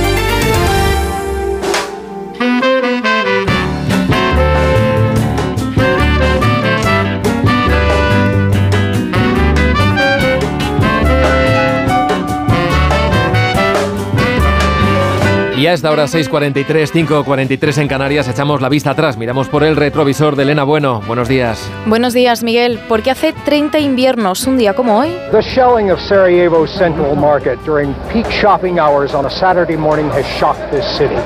Y 15.68 15.70
a 15.70 15.74
esta 15.74 15.90
hora 15.90 16.04
6.43, 16.04 16.64
5.43 16.90 17.82
en 17.82 17.88
Canarias, 17.88 18.26
echamos 18.26 18.62
la 18.62 18.70
vista 18.70 18.92
atrás, 18.92 19.18
miramos 19.18 19.50
por 19.50 19.64
el 19.64 19.76
retrovisor 19.76 20.34
de 20.34 20.44
Elena 20.44 20.64
Bueno. 20.64 21.02
Buenos 21.06 21.28
días. 21.28 21.70
Buenos 21.84 22.14
días, 22.14 22.42
Miguel. 22.42 22.80
Porque 22.88 23.10
hace 23.10 23.34
30 23.34 23.78
inviernos, 23.78 24.46
un 24.46 24.56
día 24.56 24.72
como 24.72 24.98
hoy. 24.98 25.10
The 25.30 25.42
shelling 25.42 25.90
of 25.90 26.00
Sarajevo's 26.00 26.70
central 26.70 27.14
market 27.14 27.58
during 27.66 27.92
peak 28.10 28.26
shopping 28.30 28.78
hours 28.78 29.12
on 29.12 29.26
a 29.26 29.30
Saturday 29.30 29.76
morning 29.76 30.08
has 30.08 30.24
shocked 30.38 30.70
this 30.70 30.86
city. 30.96 31.20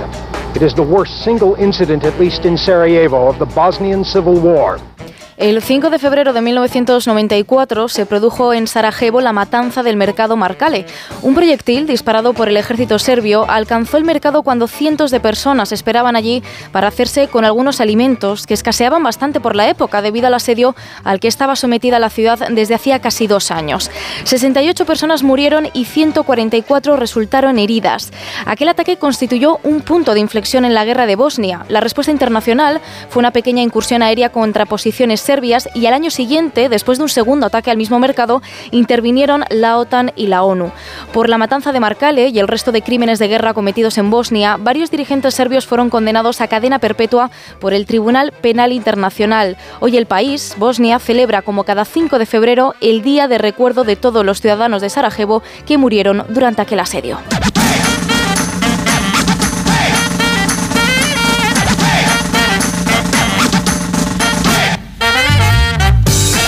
It 0.57 0.63
is 0.63 0.75
the 0.75 0.83
worst 0.83 1.23
single 1.23 1.55
incident, 1.57 2.03
at 2.03 2.19
least 2.19 2.45
in 2.45 2.59
Sarajevo, 2.59 3.29
of 3.29 3.39
the 3.39 3.47
Bosnian 3.55 4.03
Civil 4.03 4.41
War. 4.41 4.81
El 5.43 5.61
5 5.61 5.91
de 5.91 5.99
febrero 5.99 6.33
de 6.33 6.41
1994 6.41 7.89
se 7.89 8.07
produjo 8.07 8.55
en 8.55 8.69
Sarajevo 8.69 9.21
la 9.21 9.33
matanza 9.33 9.83
del 9.83 9.97
mercado 9.97 10.37
Markale. 10.37 10.87
Un 11.21 11.35
proyectil 11.35 11.85
disparado 11.89 12.33
por 12.33 12.49
el 12.49 12.57
ejército 12.57 13.01
serbio 13.01 13.45
alcanzó 13.51 13.97
el 13.97 14.05
mercado 14.05 14.45
cuando 14.45 14.69
cientos 14.69 15.11
de 15.11 15.19
personas 15.19 15.73
esperaban 15.73 16.15
allí 16.15 16.45
para 16.71 16.87
hacerse 16.87 17.27
con 17.27 17.45
algunos 17.45 17.81
alimentos 17.81 18.47
que 18.47 18.55
escaseaban 18.55 19.03
bastante 19.03 19.41
por 19.41 19.57
la 19.57 19.69
época 19.69 20.01
debido 20.01 20.29
al 20.29 20.35
asedio 20.35 20.77
al 21.03 21.19
que 21.19 21.27
estaba 21.27 21.57
sometida 21.57 21.99
la 21.99 22.09
ciudad 22.09 22.39
desde 22.51 22.77
hacía 22.77 23.01
casi 23.01 23.27
dos 23.27 23.51
años. 23.51 23.91
68 24.23 24.87
personas 24.87 25.25
murieron 25.25 25.71
y 25.73 25.87
144 25.87 26.95
resultaron 26.95 27.59
heridas. 27.59 28.13
Aquel 28.47 28.69
ataque 28.69 28.97
constituyó 28.97 29.59
un 29.65 29.81
punto 29.81 30.15
de 30.15 30.21
inflexión 30.21 30.65
en 30.65 30.75
la 30.75 30.85
guerra 30.85 31.07
de 31.07 31.17
Bosnia. 31.17 31.67
La 31.69 31.81
respuesta 31.81 32.13
internacional 32.13 32.81
fue 33.09 33.19
una 33.19 33.33
pequeña 33.33 33.65
incursión 33.65 34.03
aérea 34.03 34.31
contra 34.31 34.67
posiciones 34.67 35.21
serbias 35.21 35.32
y 35.75 35.87
al 35.87 35.95
año 35.95 36.11
siguiente, 36.11 36.69
después 36.69 36.99
de 36.99 37.05
un 37.05 37.09
segundo 37.09 37.47
ataque 37.47 37.71
al 37.71 37.79
mismo 37.79 37.99
mercado, 37.99 38.43
intervinieron 38.71 39.45
la 39.49 39.79
OTAN 39.79 40.13
y 40.15 40.27
la 40.27 40.43
ONU. 40.43 40.71
Por 41.13 41.29
la 41.31 41.39
matanza 41.39 41.73
de 41.73 41.81
Markale 41.81 42.29
y 42.29 42.39
el 42.39 42.49
resto 42.49 42.71
de 42.71 42.83
crímenes 42.83 43.19
de 43.19 43.29
guerra 43.29 43.55
cometidos 43.55 43.97
en 43.97 44.11
Bosnia, 44.11 44.59
varios 44.59 44.91
dirigentes 44.91 45.35
serbios 45.35 45.67
fueron 45.67 45.89
condenados 45.89 46.41
a 46.41 46.49
cadena 46.49 46.79
perpetua 46.79 47.31
por 47.61 47.73
el 47.73 47.87
Tribunal 47.87 48.33
Penal 48.33 48.73
Internacional. 48.73 49.57
Hoy 49.81 49.97
el 49.97 50.07
país, 50.07 50.55
Bosnia, 50.59 50.99
celebra 50.99 51.41
como 51.41 51.65
cada 51.65 51.85
5 51.85 52.19
de 52.19 52.27
febrero 52.27 52.75
el 52.81 53.03
Día 53.03 53.27
de 53.27 53.39
Recuerdo 53.39 53.85
de 53.85 53.97
todos 53.97 54.27
los 54.27 54.41
ciudadanos 54.41 54.83
de 54.83 54.91
Sarajevo 54.91 55.43
que 55.67 55.79
murieron 55.79 56.25
durante 56.29 56.61
aquel 56.61 56.81
asedio. 56.81 57.19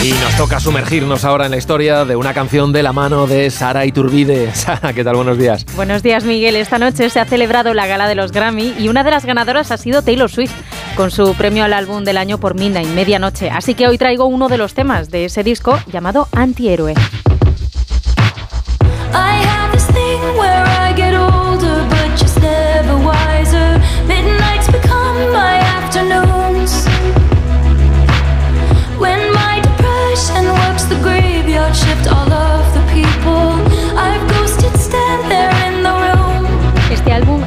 Y 0.05 0.13
nos 0.23 0.37
toca 0.37 0.61
sumergirnos 0.61 1.25
ahora 1.25 1.47
en 1.47 1.53
la 1.53 1.57
historia 1.57 2.05
de 2.05 2.15
una 2.15 2.35
canción 2.35 2.75
de 2.75 2.83
la 2.83 2.93
mano 2.93 3.27
de 3.27 3.49
Sara 3.49 3.87
Iturbide. 3.87 4.55
Sara, 4.55 4.93
¿qué 4.93 5.03
tal? 5.03 5.17
Buenos 5.17 5.39
días. 5.39 5.65
Buenos 5.77 6.03
días, 6.03 6.25
Miguel. 6.25 6.57
Esta 6.57 6.79
noche 6.79 7.09
se 7.09 7.21
ha 7.21 7.25
celebrado 7.25 7.73
la 7.73 7.87
gala 7.87 8.07
de 8.07 8.15
los 8.15 8.31
Grammy 8.31 8.75
y 8.79 8.89
una 8.89 9.03
de 9.03 9.11
las 9.11 9.25
ganadoras 9.25 9.71
ha 9.71 9.79
sido 9.79 10.03
Taylor 10.03 10.31
Swift, 10.31 10.53
con 10.95 11.11
su 11.11 11.33
premio 11.37 11.65
al 11.65 11.73
álbum 11.73 12.05
del 12.05 12.19
año 12.19 12.37
por 12.37 12.55
Midnight, 12.55 12.89
Medianoche. 12.89 13.49
Así 13.49 13.73
que 13.73 13.89
hoy 13.89 13.97
traigo 13.97 14.27
uno 14.27 14.51
de 14.51 14.59
los 14.59 14.75
temas 14.75 15.09
de 15.09 15.25
ese 15.25 15.43
disco 15.43 15.79
llamado 15.91 16.29
Antihéroe. 16.33 16.93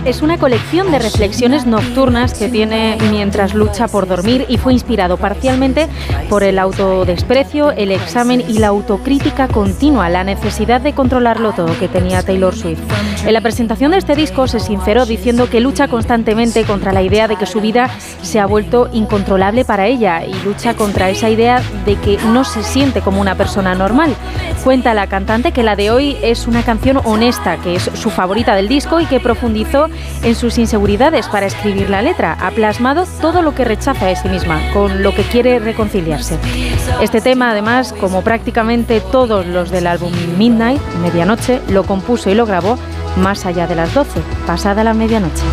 Es 0.07 0.21
una 0.21 0.37
colección 0.37 0.89
de 0.89 0.99
reflexiones 0.99 1.65
nocturnas 1.65 2.33
que 2.33 2.47
tiene 2.47 2.97
mientras 3.11 3.53
lucha 3.53 3.89
por 3.89 4.07
dormir 4.07 4.45
y 4.47 4.57
fue 4.57 4.71
inspirado 4.71 5.17
parcialmente 5.17 5.89
por 6.29 6.43
el 6.43 6.59
autodesprecio, 6.59 7.71
el 7.71 7.91
examen 7.91 8.39
y 8.39 8.59
la 8.59 8.67
autocrítica 8.67 9.49
continua, 9.49 10.07
la 10.07 10.23
necesidad 10.23 10.79
de 10.79 10.93
controlarlo 10.93 11.51
todo 11.51 11.77
que 11.77 11.89
tenía 11.89 12.23
Taylor 12.23 12.55
Swift. 12.55 12.79
En 13.25 13.33
la 13.33 13.41
presentación 13.41 13.91
de 13.91 13.97
este 13.97 14.15
disco 14.15 14.47
se 14.47 14.61
sinceró 14.61 15.05
diciendo 15.05 15.49
que 15.49 15.59
lucha 15.59 15.89
constantemente 15.89 16.63
contra 16.63 16.93
la 16.93 17.01
idea 17.01 17.27
de 17.27 17.35
que 17.35 17.45
su 17.45 17.59
vida 17.59 17.89
se 18.21 18.39
ha 18.39 18.45
vuelto 18.45 18.89
incontrolable 18.93 19.65
para 19.65 19.87
ella 19.87 20.23
y 20.25 20.33
lucha 20.45 20.73
contra 20.75 21.09
esa 21.09 21.29
idea 21.29 21.61
de 21.85 21.95
que 21.95 22.17
no 22.31 22.45
se 22.45 22.63
siente 22.63 23.01
como 23.01 23.19
una 23.19 23.35
persona 23.35 23.75
normal. 23.75 24.15
Cuenta 24.63 24.93
la 24.93 25.07
cantante 25.07 25.51
que 25.51 25.63
la 25.63 25.75
de 25.75 25.91
hoy 25.91 26.17
es 26.21 26.47
una 26.47 26.63
canción 26.63 27.01
honesta, 27.03 27.57
que 27.57 27.75
es 27.75 27.83
su 27.93 28.09
favorita 28.09 28.55
del 28.55 28.69
disco 28.69 29.01
y 29.01 29.05
que 29.05 29.19
profundizó 29.19 29.89
en 30.23 30.35
sus 30.35 30.57
inseguridades 30.57 31.27
para 31.27 31.45
escribir 31.45 31.89
la 31.89 32.01
letra. 32.01 32.37
Ha 32.39 32.51
plasmado 32.51 33.05
todo 33.21 33.41
lo 33.41 33.55
que 33.55 33.65
rechaza 33.65 34.05
de 34.05 34.15
sí 34.15 34.29
misma, 34.29 34.59
con 34.73 35.03
lo 35.03 35.13
que 35.13 35.23
quiere 35.23 35.59
reconciliarse. 35.59 36.37
Este 37.01 37.21
tema, 37.21 37.51
además, 37.51 37.93
como 37.99 38.21
prácticamente 38.21 38.99
todos 38.99 39.45
los 39.45 39.69
del 39.69 39.87
álbum 39.87 40.11
Midnight, 40.37 40.81
Medianoche, 41.01 41.61
lo 41.69 41.83
compuso 41.83 42.29
y 42.29 42.35
lo 42.35 42.45
grabó 42.45 42.77
más 43.17 43.45
allá 43.45 43.67
de 43.67 43.75
las 43.75 43.93
12, 43.93 44.21
pasada 44.45 44.83
la 44.83 44.93
medianoche. 44.93 45.43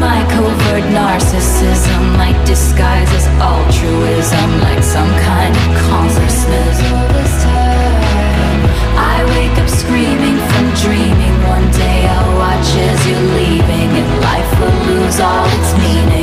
My 0.00 0.24
covert 0.32 0.84
narcissism? 0.96 2.16
Like 2.16 2.38
disguise 2.46 3.10
as 3.12 3.26
altruism, 3.38 4.50
like 4.66 4.82
some 4.82 5.12
kind 5.28 5.54
of 5.54 5.66
consciousness. 5.88 6.76
I 9.12 9.16
wake 9.34 9.56
up 9.62 9.68
screaming 9.68 10.38
from 10.50 10.66
dreaming. 10.84 11.36
One 11.56 11.68
day 11.72 12.08
I'll 12.08 12.34
watch 12.42 12.68
as 12.88 13.00
you're 13.08 13.28
leaving, 13.40 13.90
and 14.00 14.10
life 14.28 14.50
will 14.58 14.78
lose 14.88 15.20
all 15.20 15.46
its 15.56 15.72
meaning. 15.84 16.19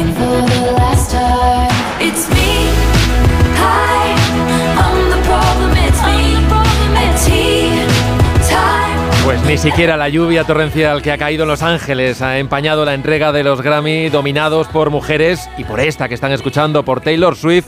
Ni 9.47 9.57
siquiera 9.57 9.95
la 9.95 10.09
lluvia 10.09 10.43
torrencial 10.43 11.01
que 11.01 11.09
ha 11.09 11.17
caído 11.17 11.43
en 11.43 11.49
Los 11.49 11.63
Ángeles 11.63 12.21
ha 12.21 12.37
empañado 12.37 12.83
la 12.83 12.93
entrega 12.93 13.31
de 13.31 13.45
los 13.45 13.61
Grammy 13.61 14.09
dominados 14.09 14.67
por 14.67 14.89
mujeres 14.89 15.49
y 15.57 15.63
por 15.63 15.79
esta 15.79 16.09
que 16.09 16.15
están 16.15 16.33
escuchando, 16.33 16.83
por 16.83 16.99
Taylor 16.99 17.33
Swift, 17.33 17.65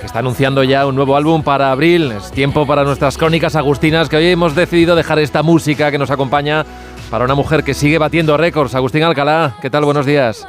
que 0.00 0.06
está 0.06 0.18
anunciando 0.18 0.64
ya 0.64 0.84
un 0.84 0.96
nuevo 0.96 1.16
álbum 1.16 1.44
para 1.44 1.70
abril. 1.70 2.10
Es 2.10 2.32
tiempo 2.32 2.66
para 2.66 2.82
nuestras 2.82 3.16
crónicas 3.16 3.54
agustinas, 3.54 4.08
que 4.08 4.16
hoy 4.16 4.26
hemos 4.26 4.56
decidido 4.56 4.96
dejar 4.96 5.20
esta 5.20 5.44
música 5.44 5.92
que 5.92 5.98
nos 5.98 6.10
acompaña 6.10 6.66
para 7.08 7.24
una 7.24 7.36
mujer 7.36 7.62
que 7.62 7.74
sigue 7.74 7.98
batiendo 7.98 8.36
récords. 8.36 8.74
Agustín 8.74 9.04
Alcalá, 9.04 9.54
¿qué 9.62 9.70
tal? 9.70 9.84
Buenos 9.84 10.06
días. 10.06 10.44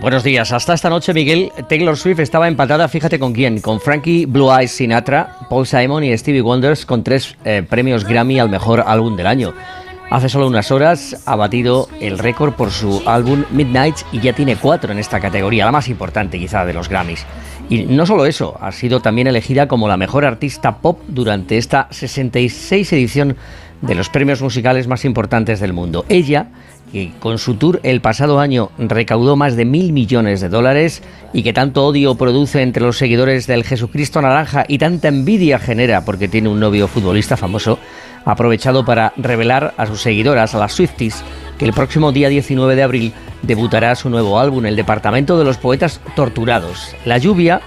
Buenos 0.00 0.24
días. 0.24 0.50
Hasta 0.50 0.74
esta 0.74 0.90
noche, 0.90 1.14
Miguel, 1.14 1.52
Taylor 1.68 1.96
Swift 1.96 2.18
estaba 2.18 2.48
empatada, 2.48 2.88
fíjate 2.88 3.20
con 3.20 3.32
quién, 3.32 3.60
con 3.60 3.80
Frankie 3.80 4.26
Blue 4.26 4.52
Eyes 4.52 4.72
Sinatra, 4.72 5.36
Paul 5.48 5.66
Simon 5.66 6.02
y 6.02 6.18
Stevie 6.18 6.42
Wonders 6.42 6.86
con 6.86 7.04
tres 7.04 7.36
eh, 7.44 7.64
premios 7.68 8.04
Grammy 8.04 8.40
al 8.40 8.48
mejor 8.48 8.82
álbum 8.84 9.16
del 9.16 9.28
año. 9.28 9.54
Hace 10.10 10.30
solo 10.30 10.46
unas 10.46 10.70
horas 10.70 11.20
ha 11.26 11.36
batido 11.36 11.86
el 12.00 12.18
récord 12.18 12.54
por 12.54 12.70
su 12.70 13.02
álbum 13.04 13.44
Midnight 13.50 13.96
y 14.10 14.20
ya 14.20 14.32
tiene 14.32 14.56
cuatro 14.56 14.90
en 14.90 14.98
esta 14.98 15.20
categoría, 15.20 15.66
la 15.66 15.72
más 15.72 15.88
importante 15.88 16.38
quizá 16.38 16.64
de 16.64 16.72
los 16.72 16.88
Grammys. 16.88 17.26
Y 17.68 17.82
no 17.84 18.06
solo 18.06 18.24
eso, 18.24 18.56
ha 18.58 18.72
sido 18.72 19.00
también 19.00 19.26
elegida 19.26 19.68
como 19.68 19.86
la 19.86 19.98
mejor 19.98 20.24
artista 20.24 20.78
pop 20.78 20.98
durante 21.08 21.58
esta 21.58 21.88
66 21.90 22.90
edición 22.94 23.36
de 23.82 23.94
los 23.94 24.08
premios 24.08 24.40
musicales 24.40 24.88
más 24.88 25.04
importantes 25.04 25.60
del 25.60 25.74
mundo. 25.74 26.06
Ella, 26.08 26.48
que 26.90 27.12
con 27.20 27.36
su 27.36 27.56
tour 27.56 27.78
el 27.82 28.00
pasado 28.00 28.40
año 28.40 28.70
recaudó 28.78 29.36
más 29.36 29.56
de 29.56 29.66
mil 29.66 29.92
millones 29.92 30.40
de 30.40 30.48
dólares 30.48 31.02
y 31.34 31.42
que 31.42 31.52
tanto 31.52 31.84
odio 31.84 32.14
produce 32.14 32.62
entre 32.62 32.82
los 32.82 32.96
seguidores 32.96 33.46
del 33.46 33.62
Jesucristo 33.62 34.22
Naranja 34.22 34.64
y 34.66 34.78
tanta 34.78 35.08
envidia 35.08 35.58
genera 35.58 36.06
porque 36.06 36.28
tiene 36.28 36.48
un 36.48 36.60
novio 36.60 36.88
futbolista 36.88 37.36
famoso, 37.36 37.78
ha 38.24 38.30
aprovechado 38.32 38.84
para 38.84 39.12
revelar 39.16 39.74
a 39.76 39.86
sus 39.86 40.02
seguidoras, 40.02 40.54
a 40.54 40.58
las 40.58 40.72
Swifties, 40.72 41.22
que 41.58 41.64
el 41.64 41.72
próximo 41.72 42.12
día 42.12 42.28
19 42.28 42.76
de 42.76 42.82
abril 42.82 43.12
debutará 43.42 43.94
su 43.94 44.10
nuevo 44.10 44.38
álbum, 44.38 44.66
El 44.66 44.76
Departamento 44.76 45.38
de 45.38 45.44
los 45.44 45.58
Poetas 45.58 46.00
Torturados. 46.14 46.94
La 47.04 47.18
lluvia 47.18 47.60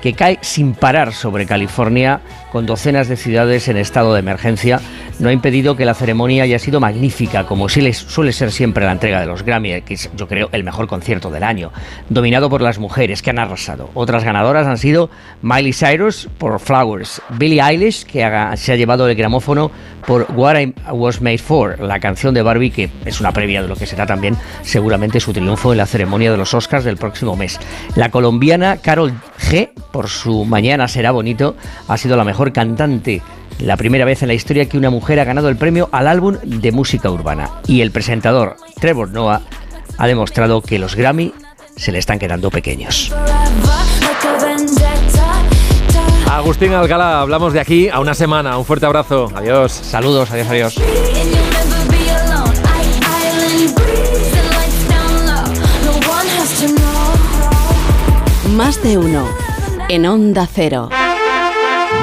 que 0.00 0.12
cae 0.12 0.38
sin 0.42 0.74
parar 0.74 1.12
sobre 1.12 1.46
California, 1.46 2.20
con 2.52 2.66
docenas 2.66 3.08
de 3.08 3.16
ciudades 3.16 3.68
en 3.68 3.76
estado 3.76 4.14
de 4.14 4.20
emergencia, 4.20 4.80
no 5.18 5.28
ha 5.28 5.32
impedido 5.32 5.76
que 5.76 5.84
la 5.84 5.94
ceremonia 5.94 6.44
haya 6.44 6.58
sido 6.58 6.80
magnífica, 6.80 7.44
como 7.44 7.68
suele 7.68 7.92
ser 7.92 8.52
siempre 8.52 8.84
la 8.84 8.92
entrega 8.92 9.20
de 9.20 9.26
los 9.26 9.42
Grammy, 9.42 9.82
que 9.82 9.94
es, 9.94 10.10
yo 10.16 10.28
creo, 10.28 10.48
el 10.52 10.64
mejor 10.64 10.86
concierto 10.86 11.30
del 11.30 11.42
año, 11.42 11.72
dominado 12.08 12.48
por 12.48 12.62
las 12.62 12.78
mujeres 12.78 13.22
que 13.22 13.30
han 13.30 13.38
arrasado. 13.38 13.90
Otras 13.94 14.24
ganadoras 14.24 14.66
han 14.66 14.78
sido 14.78 15.10
Miley 15.42 15.72
Cyrus 15.72 16.28
por 16.38 16.60
Flowers, 16.60 17.20
Billie 17.30 17.60
Eilish, 17.60 18.04
que 18.04 18.20
se 18.56 18.72
ha 18.72 18.76
llevado 18.76 19.08
el 19.08 19.16
gramófono 19.16 19.70
por 20.06 20.26
What 20.34 20.60
I 20.60 20.74
Was 20.92 21.20
Made 21.20 21.38
For, 21.38 21.80
la 21.80 22.00
canción 22.00 22.32
de 22.32 22.42
Barbie, 22.42 22.70
que 22.70 22.90
es 23.04 23.20
una 23.20 23.32
previa 23.32 23.60
de 23.60 23.68
lo 23.68 23.76
que 23.76 23.86
será 23.86 24.06
también 24.06 24.36
seguramente 24.62 25.20
su 25.20 25.32
triunfo 25.32 25.72
en 25.72 25.78
la 25.78 25.86
ceremonia 25.86 26.30
de 26.30 26.36
los 26.36 26.54
Oscars 26.54 26.84
del 26.84 26.96
próximo 26.96 27.36
mes. 27.36 27.58
La 27.96 28.10
colombiana 28.10 28.78
Carol 28.78 29.12
G, 29.38 29.70
por 29.90 30.08
su 30.08 30.44
Mañana 30.44 30.88
será 30.88 31.10
bonito, 31.10 31.56
ha 31.88 31.96
sido 31.96 32.16
la 32.16 32.24
mejor 32.24 32.37
cantante 32.52 33.22
la 33.60 33.76
primera 33.76 34.04
vez 34.04 34.22
en 34.22 34.28
la 34.28 34.34
historia 34.34 34.68
que 34.68 34.78
una 34.78 34.90
mujer 34.90 35.20
ha 35.20 35.24
ganado 35.24 35.48
el 35.48 35.56
premio 35.56 35.88
al 35.92 36.06
álbum 36.06 36.36
de 36.42 36.72
música 36.72 37.10
urbana. 37.10 37.50
Y 37.66 37.80
el 37.80 37.90
presentador 37.90 38.56
Trevor 38.80 39.10
Noah 39.10 39.42
ha 39.96 40.06
demostrado 40.06 40.62
que 40.62 40.78
los 40.78 40.94
Grammy 40.94 41.32
se 41.76 41.92
le 41.92 41.98
están 41.98 42.18
quedando 42.18 42.50
pequeños. 42.50 43.12
Agustín 46.30 46.72
Alcalá, 46.72 47.20
hablamos 47.20 47.52
de 47.52 47.60
aquí 47.60 47.88
a 47.88 48.00
una 48.00 48.14
semana. 48.14 48.58
Un 48.58 48.64
fuerte 48.64 48.86
abrazo. 48.86 49.30
Adiós. 49.34 49.72
Saludos, 49.72 50.30
adiós, 50.30 50.48
adiós. 50.48 50.74
Más 58.56 58.82
de 58.82 58.98
uno. 58.98 59.26
En 59.88 60.06
Onda 60.06 60.46
Cero. 60.52 60.90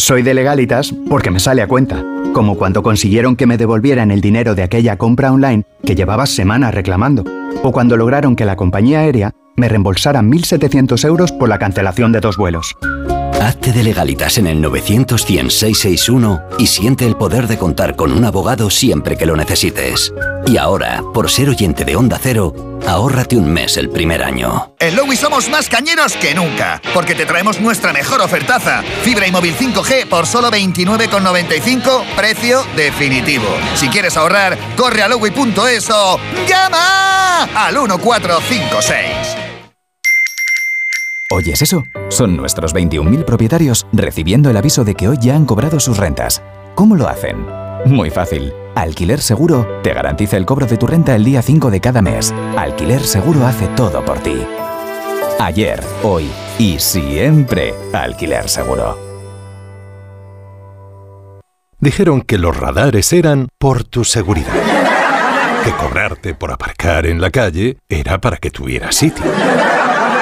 Soy 0.00 0.22
de 0.22 0.32
legalitas 0.32 0.94
porque 1.10 1.30
me 1.30 1.40
sale 1.40 1.60
a 1.60 1.66
cuenta. 1.66 2.02
Como 2.32 2.56
cuando 2.56 2.82
consiguieron 2.82 3.36
que 3.36 3.46
me 3.46 3.58
devolvieran 3.58 4.10
el 4.10 4.22
dinero 4.22 4.54
de 4.54 4.62
aquella 4.62 4.96
compra 4.96 5.30
online 5.30 5.64
que 5.84 5.94
llevaba 5.94 6.24
semanas 6.24 6.74
reclamando. 6.74 7.22
O 7.62 7.70
cuando 7.70 7.98
lograron 7.98 8.34
que 8.34 8.46
la 8.46 8.56
compañía 8.56 9.00
aérea 9.00 9.32
me 9.56 9.68
reembolsara 9.68 10.22
1.700 10.22 11.04
euros 11.04 11.32
por 11.32 11.50
la 11.50 11.58
cancelación 11.58 12.12
de 12.12 12.20
dos 12.20 12.38
vuelos. 12.38 12.74
Hazte 13.40 13.72
de 13.72 13.82
legalitas 13.82 14.36
en 14.36 14.46
el 14.46 14.60
900 14.60 15.22
661 15.22 16.42
y 16.58 16.66
siente 16.66 17.06
el 17.06 17.16
poder 17.16 17.46
de 17.46 17.56
contar 17.56 17.96
con 17.96 18.12
un 18.12 18.24
abogado 18.26 18.68
siempre 18.68 19.16
que 19.16 19.24
lo 19.24 19.34
necesites. 19.34 20.12
Y 20.46 20.58
ahora, 20.58 21.02
por 21.14 21.30
ser 21.30 21.48
oyente 21.48 21.86
de 21.86 21.96
Onda 21.96 22.18
Cero, 22.22 22.54
ahórrate 22.86 23.36
un 23.36 23.50
mes 23.50 23.78
el 23.78 23.88
primer 23.88 24.22
año. 24.22 24.74
En 24.78 24.94
Lowy 24.94 25.16
somos 25.16 25.48
más 25.48 25.70
cañeros 25.70 26.12
que 26.16 26.34
nunca, 26.34 26.82
porque 26.92 27.14
te 27.14 27.24
traemos 27.24 27.60
nuestra 27.60 27.94
mejor 27.94 28.20
ofertaza. 28.20 28.82
Fibra 29.02 29.26
y 29.26 29.32
móvil 29.32 29.56
5G 29.56 30.06
por 30.06 30.26
solo 30.26 30.50
29,95, 30.50 32.14
precio 32.14 32.62
definitivo. 32.76 33.48
Si 33.74 33.88
quieres 33.88 34.18
ahorrar, 34.18 34.58
corre 34.76 35.02
a 35.02 35.08
lowy.es 35.08 35.88
o 35.90 36.20
llama 36.46 37.44
al 37.54 37.72
1456. 37.72 39.39
¿Oyes 41.32 41.62
eso? 41.62 41.84
Son 42.08 42.36
nuestros 42.36 42.74
21.000 42.74 43.24
propietarios 43.24 43.86
recibiendo 43.92 44.50
el 44.50 44.56
aviso 44.56 44.82
de 44.82 44.96
que 44.96 45.06
hoy 45.06 45.16
ya 45.20 45.36
han 45.36 45.46
cobrado 45.46 45.78
sus 45.78 45.96
rentas. 45.96 46.42
¿Cómo 46.74 46.96
lo 46.96 47.06
hacen? 47.06 47.46
Muy 47.86 48.10
fácil. 48.10 48.52
Alquiler 48.74 49.20
Seguro 49.20 49.64
te 49.84 49.94
garantiza 49.94 50.36
el 50.36 50.44
cobro 50.44 50.66
de 50.66 50.76
tu 50.76 50.88
renta 50.88 51.14
el 51.14 51.22
día 51.22 51.40
5 51.40 51.70
de 51.70 51.80
cada 51.80 52.02
mes. 52.02 52.34
Alquiler 52.56 53.00
Seguro 53.02 53.46
hace 53.46 53.68
todo 53.68 54.04
por 54.04 54.18
ti. 54.18 54.44
Ayer, 55.38 55.80
hoy 56.02 56.28
y 56.58 56.80
siempre 56.80 57.74
Alquiler 57.92 58.48
Seguro. 58.48 58.98
Dijeron 61.78 62.22
que 62.22 62.38
los 62.38 62.56
radares 62.56 63.12
eran 63.12 63.46
por 63.56 63.84
tu 63.84 64.02
seguridad. 64.02 64.52
Que 65.62 65.70
cobrarte 65.74 66.34
por 66.34 66.50
aparcar 66.50 67.06
en 67.06 67.20
la 67.20 67.30
calle 67.30 67.78
era 67.88 68.20
para 68.20 68.38
que 68.38 68.50
tuvieras 68.50 68.96
sitio. 68.96 69.24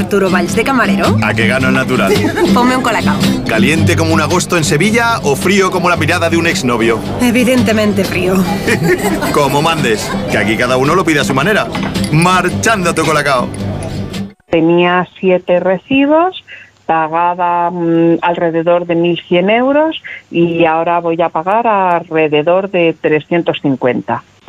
Arturo 0.00 0.30
Valls 0.30 0.56
de 0.56 0.64
camarero. 0.64 1.18
¿A 1.22 1.34
qué 1.34 1.46
gano 1.46 1.68
el 1.68 1.74
natural? 1.74 2.12
Ponme 2.54 2.74
un 2.74 2.82
colacao. 2.82 3.18
¿Caliente 3.46 3.96
como 3.96 4.14
un 4.14 4.20
agosto 4.22 4.56
en 4.56 4.64
Sevilla 4.64 5.20
o 5.22 5.36
frío 5.36 5.70
como 5.70 5.90
la 5.90 5.96
mirada 5.96 6.30
de 6.30 6.38
un 6.38 6.46
exnovio? 6.46 6.98
Evidentemente 7.20 8.02
frío. 8.04 8.34
como 9.34 9.60
mandes, 9.60 10.10
que 10.30 10.38
aquí 10.38 10.56
cada 10.56 10.78
uno 10.78 10.94
lo 10.94 11.04
pide 11.04 11.20
a 11.20 11.24
su 11.24 11.34
manera. 11.34 11.68
Marchando 12.12 12.94
tu 12.94 13.04
colacao. 13.04 13.46
Tenía 14.48 15.06
siete 15.20 15.60
recibos, 15.60 16.42
pagaba 16.86 17.70
mm, 17.70 18.20
alrededor 18.22 18.86
de 18.86 18.96
1.100 18.96 19.50
euros 19.50 20.02
y 20.30 20.64
ahora 20.64 20.98
voy 21.00 21.20
a 21.20 21.28
pagar 21.28 21.66
alrededor 21.66 22.70
de 22.70 22.96
350. 22.98 24.24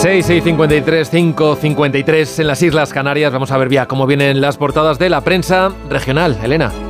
6, 0.00 0.24
6, 0.24 0.44
53, 0.44 1.10
5, 1.10 1.56
53 1.56 2.38
en 2.38 2.46
las 2.46 2.62
Islas 2.62 2.90
Canarias. 2.90 3.34
Vamos 3.34 3.50
a 3.50 3.58
ver 3.58 3.68
ya 3.68 3.84
cómo 3.84 4.06
vienen 4.06 4.40
las 4.40 4.56
portadas 4.56 4.98
de 4.98 5.10
la 5.10 5.20
prensa 5.20 5.72
regional. 5.90 6.38
Elena. 6.42 6.89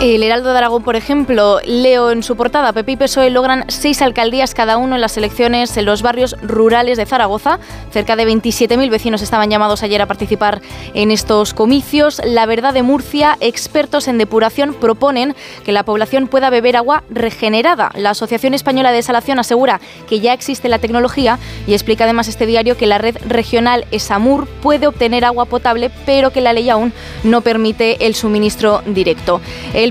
El 0.00 0.22
Heraldo 0.22 0.52
de 0.52 0.56
Aragón, 0.56 0.82
por 0.82 0.96
ejemplo, 0.96 1.60
leo 1.62 2.10
en 2.10 2.22
su 2.22 2.34
portada, 2.34 2.72
PP 2.72 2.92
y 2.92 2.96
PSOE 2.96 3.28
logran 3.28 3.66
seis 3.68 4.00
alcaldías 4.00 4.54
cada 4.54 4.78
uno 4.78 4.94
en 4.94 5.02
las 5.02 5.18
elecciones 5.18 5.76
en 5.76 5.84
los 5.84 6.00
barrios 6.00 6.36
rurales 6.40 6.96
de 6.96 7.04
Zaragoza. 7.04 7.58
Cerca 7.92 8.16
de 8.16 8.26
27.000 8.26 8.88
vecinos 8.88 9.20
estaban 9.20 9.50
llamados 9.50 9.82
ayer 9.82 10.00
a 10.00 10.06
participar 10.06 10.62
en 10.94 11.10
estos 11.10 11.52
comicios. 11.52 12.22
La 12.24 12.46
verdad 12.46 12.72
de 12.72 12.82
Murcia, 12.82 13.36
expertos 13.40 14.08
en 14.08 14.16
depuración 14.16 14.72
proponen 14.72 15.34
que 15.66 15.72
la 15.72 15.82
población 15.82 16.28
pueda 16.28 16.48
beber 16.48 16.76
agua 16.76 17.04
regenerada. 17.10 17.90
La 17.94 18.10
Asociación 18.10 18.54
Española 18.54 18.92
de 18.92 18.96
Desalación 18.96 19.38
asegura 19.38 19.82
que 20.08 20.20
ya 20.20 20.32
existe 20.32 20.70
la 20.70 20.78
tecnología 20.78 21.38
y 21.66 21.74
explica 21.74 22.04
además 22.04 22.26
este 22.26 22.46
diario 22.46 22.78
que 22.78 22.86
la 22.86 22.96
red 22.96 23.18
regional 23.26 23.84
ESAMUR 23.90 24.46
puede 24.62 24.86
obtener 24.86 25.26
agua 25.26 25.44
potable, 25.44 25.90
pero 26.06 26.30
que 26.30 26.40
la 26.40 26.54
ley 26.54 26.70
aún 26.70 26.94
no 27.22 27.42
permite 27.42 28.06
el 28.06 28.14
suministro 28.14 28.80
directo. 28.86 29.42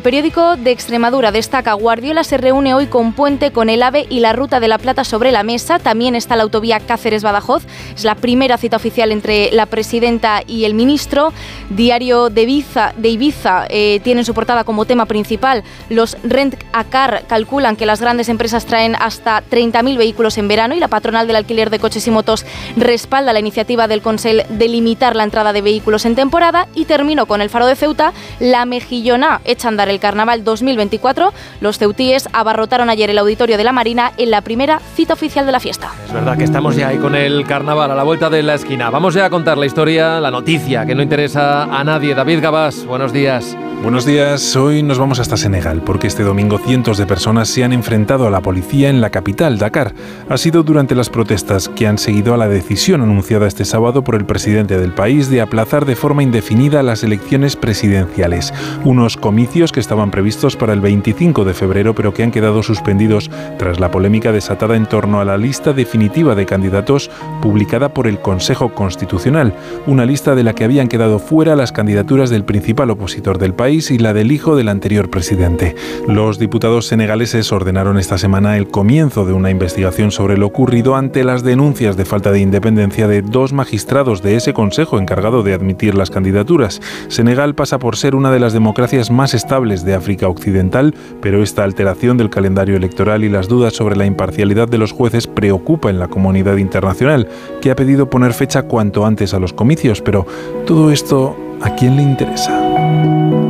Periódico 0.01 0.55
de 0.55 0.71
Extremadura 0.71 1.31
destaca 1.31 1.73
Guardiola 1.73 2.23
se 2.23 2.37
reúne 2.37 2.73
hoy 2.73 2.87
con 2.87 3.13
Puente, 3.13 3.51
con 3.51 3.69
el 3.69 3.81
AVE 3.83 4.07
y 4.09 4.19
la 4.19 4.33
Ruta 4.33 4.59
de 4.59 4.67
la 4.67 4.77
Plata 4.77 5.03
sobre 5.03 5.31
la 5.31 5.43
mesa. 5.43 5.79
También 5.79 6.15
está 6.15 6.35
la 6.35 6.43
autovía 6.43 6.79
Cáceres-Badajoz. 6.79 7.63
Es 7.95 8.03
la 8.03 8.15
primera 8.15 8.57
cita 8.57 8.77
oficial 8.77 9.11
entre 9.11 9.51
la 9.51 9.65
presidenta 9.65 10.41
y 10.45 10.65
el 10.65 10.73
ministro. 10.73 11.33
Diario 11.69 12.29
de 12.29 12.43
Ibiza, 12.43 12.93
de 12.97 13.09
Ibiza 13.09 13.65
eh, 13.69 13.99
tiene 14.03 14.21
en 14.21 14.25
su 14.25 14.33
portada 14.33 14.63
como 14.63 14.85
tema 14.85 15.05
principal 15.05 15.63
los 15.89 16.17
Rent 16.23 16.55
a 16.73 16.83
Car 16.83 17.23
calculan 17.27 17.75
que 17.75 17.85
las 17.85 18.01
grandes 18.01 18.29
empresas 18.29 18.65
traen 18.65 18.95
hasta 18.95 19.43
30.000 19.43 19.97
vehículos 19.97 20.37
en 20.37 20.47
verano 20.47 20.75
y 20.75 20.79
la 20.79 20.87
patronal 20.87 21.27
del 21.27 21.35
alquiler 21.35 21.69
de 21.69 21.79
coches 21.79 22.07
y 22.07 22.11
motos 22.11 22.45
respalda 22.75 23.33
la 23.33 23.39
iniciativa 23.39 23.87
del 23.87 24.01
Consell 24.01 24.43
de 24.49 24.67
limitar 24.67 25.15
la 25.15 25.23
entrada 25.23 25.53
de 25.53 25.61
vehículos 25.61 26.05
en 26.05 26.15
temporada. 26.15 26.67
Y 26.75 26.85
termino 26.85 27.25
con 27.25 27.41
el 27.41 27.49
Faro 27.49 27.65
de 27.65 27.75
Ceuta. 27.75 28.13
La 28.39 28.65
Mejillona 28.65 29.41
echa 29.45 29.67
a 29.67 29.69
andar 29.69 29.88
para 29.89 29.95
el 29.95 29.99
Carnaval 29.99 30.43
2024. 30.43 31.33
Los 31.61 31.79
ceutíes 31.79 32.29
abarrotaron 32.31 32.91
ayer 32.91 33.09
el 33.09 33.17
auditorio 33.17 33.57
de 33.57 33.63
la 33.63 33.71
Marina 33.71 34.11
en 34.17 34.29
la 34.29 34.41
primera 34.41 34.79
cita 34.95 35.13
oficial 35.13 35.47
de 35.47 35.51
la 35.51 35.59
fiesta. 35.59 35.89
Es 36.05 36.13
verdad 36.13 36.37
que 36.37 36.43
estamos 36.43 36.75
ya 36.75 36.89
ahí 36.89 36.97
con 36.97 37.15
el 37.15 37.43
carnaval 37.47 37.89
a 37.89 37.95
la 37.95 38.03
vuelta 38.03 38.29
de 38.29 38.43
la 38.43 38.53
esquina. 38.53 38.91
Vamos 38.91 39.15
ya 39.15 39.25
a 39.25 39.29
contar 39.31 39.57
la 39.57 39.65
historia, 39.65 40.19
la 40.19 40.29
noticia 40.29 40.85
que 40.85 40.93
no 40.93 41.01
interesa 41.01 41.63
a 41.63 41.83
nadie. 41.83 42.13
David 42.13 42.39
Gabás, 42.39 42.85
buenos 42.85 43.11
días. 43.11 43.57
Buenos 43.81 44.05
días, 44.05 44.57
hoy 44.57 44.83
nos 44.83 44.99
vamos 44.99 45.19
hasta 45.21 45.37
Senegal 45.37 45.81
porque 45.85 46.07
este 46.07 46.23
domingo 46.23 46.57
cientos 46.57 46.97
de 46.97 47.05
personas 47.05 47.47
se 47.47 47.63
han 47.63 47.71
enfrentado 47.71 48.27
a 48.27 48.29
la 48.29 48.41
policía 48.41 48.89
en 48.89 48.99
la 48.99 49.09
capital, 49.09 49.57
Dakar. 49.57 49.93
Ha 50.27 50.37
sido 50.37 50.63
durante 50.63 50.95
las 50.95 51.09
protestas 51.09 51.69
que 51.69 51.87
han 51.87 51.97
seguido 51.97 52.33
a 52.33 52.37
la 52.37 52.49
decisión 52.49 53.01
anunciada 53.01 53.47
este 53.47 53.63
sábado 53.63 54.03
por 54.03 54.15
el 54.15 54.25
presidente 54.25 54.77
del 54.77 54.91
país 54.91 55.29
de 55.29 55.39
aplazar 55.39 55.85
de 55.85 55.95
forma 55.95 56.23
indefinida 56.23 56.83
las 56.83 57.05
elecciones 57.05 57.55
presidenciales. 57.55 58.53
Unos 58.83 59.15
comicios 59.15 59.71
que 59.71 59.78
estaban 59.79 60.11
previstos 60.11 60.55
para 60.55 60.73
el 60.73 60.81
25 60.81 61.45
de 61.45 61.53
febrero 61.53 61.95
pero 61.95 62.13
que 62.13 62.23
han 62.23 62.31
quedado 62.31 62.61
suspendidos 62.63 63.31
tras 63.57 63.79
la 63.79 63.91
polémica 63.91 64.31
desatada 64.31 64.75
en 64.75 64.85
torno 64.85 65.19
a 65.19 65.25
la 65.25 65.37
lista 65.37 65.73
definitiva 65.73 66.35
de 66.35 66.45
candidatos 66.45 67.09
publicada 67.41 67.89
por 67.89 68.07
el 68.07 68.19
Consejo 68.19 68.69
Constitucional, 68.73 69.53
una 69.87 70.05
lista 70.05 70.35
de 70.35 70.43
la 70.43 70.53
que 70.53 70.63
habían 70.65 70.87
quedado 70.87 71.19
fuera 71.19 71.55
las 71.55 71.71
candidaturas 71.71 72.29
del 72.29 72.43
principal 72.43 72.89
opositor 72.89 73.37
del 73.37 73.53
país 73.53 73.91
y 73.91 73.97
la 73.97 74.13
del 74.13 74.31
hijo 74.31 74.55
del 74.55 74.69
anterior 74.69 75.09
presidente. 75.09 75.75
Los 76.07 76.39
diputados 76.39 76.87
senegaleses 76.87 77.51
ordenaron 77.51 77.97
esta 77.97 78.17
semana 78.17 78.57
el 78.57 78.67
comienzo 78.67 79.25
de 79.25 79.33
una 79.33 79.49
investigación 79.49 80.11
sobre 80.11 80.37
lo 80.37 80.47
ocurrido 80.47 80.95
ante 80.95 81.23
las 81.23 81.43
denuncias 81.43 81.97
de 81.97 82.05
falta 82.05 82.31
de 82.31 82.39
independencia 82.39 83.07
de 83.07 83.21
dos 83.21 83.53
magistrados 83.53 84.21
de 84.21 84.35
ese 84.35 84.53
consejo 84.53 84.99
encargado 84.99 85.43
de 85.43 85.53
admitir 85.53 85.95
las 85.95 86.09
candidaturas. 86.09 86.81
Senegal 87.07 87.55
pasa 87.55 87.79
por 87.79 87.95
ser 87.95 88.15
una 88.15 88.31
de 88.31 88.39
las 88.39 88.53
democracias 88.53 89.11
más 89.11 89.33
estables 89.33 89.58
de 89.59 89.93
África 89.93 90.29
Occidental, 90.29 90.95
pero 91.21 91.43
esta 91.43 91.65
alteración 91.65 92.15
del 92.17 92.29
calendario 92.29 92.77
electoral 92.77 93.25
y 93.25 93.29
las 93.29 93.49
dudas 93.49 93.73
sobre 93.73 93.97
la 93.97 94.05
imparcialidad 94.05 94.69
de 94.69 94.77
los 94.77 94.93
jueces 94.93 95.27
preocupa 95.27 95.89
en 95.89 95.99
la 95.99 96.07
comunidad 96.07 96.55
internacional, 96.55 97.27
que 97.61 97.71
ha 97.71 97.75
pedido 97.75 98.09
poner 98.09 98.33
fecha 98.33 98.63
cuanto 98.63 99.05
antes 99.05 99.33
a 99.33 99.39
los 99.39 99.51
comicios, 99.51 100.01
pero 100.01 100.25
todo 100.65 100.91
esto 100.91 101.35
¿a 101.61 101.75
quién 101.75 101.97
le 101.97 102.03
interesa? 102.03 102.57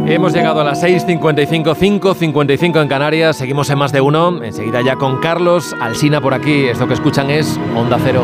Hemos 0.07 0.33
llegado 0.33 0.61
a 0.61 0.63
las 0.63 0.81
6.55, 0.83 1.75
5.55 1.75 2.81
en 2.81 2.87
Canarias, 2.87 3.37
seguimos 3.37 3.69
en 3.69 3.77
más 3.77 3.91
de 3.91 4.01
uno, 4.01 4.43
enseguida 4.43 4.81
ya 4.81 4.95
con 4.95 5.19
Carlos 5.19 5.75
Alsina 5.79 6.21
por 6.21 6.33
aquí, 6.33 6.65
esto 6.65 6.87
que 6.87 6.95
escuchan 6.95 7.29
es 7.29 7.59
Onda 7.75 7.99
Cero. 8.03 8.23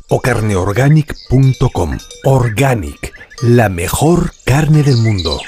o 0.11 0.19
carneorganic.com. 0.19 1.97
Organic, 2.25 3.13
la 3.41 3.69
mejor 3.69 4.33
carne 4.45 4.83
del 4.83 4.97
mundo. 4.97 5.39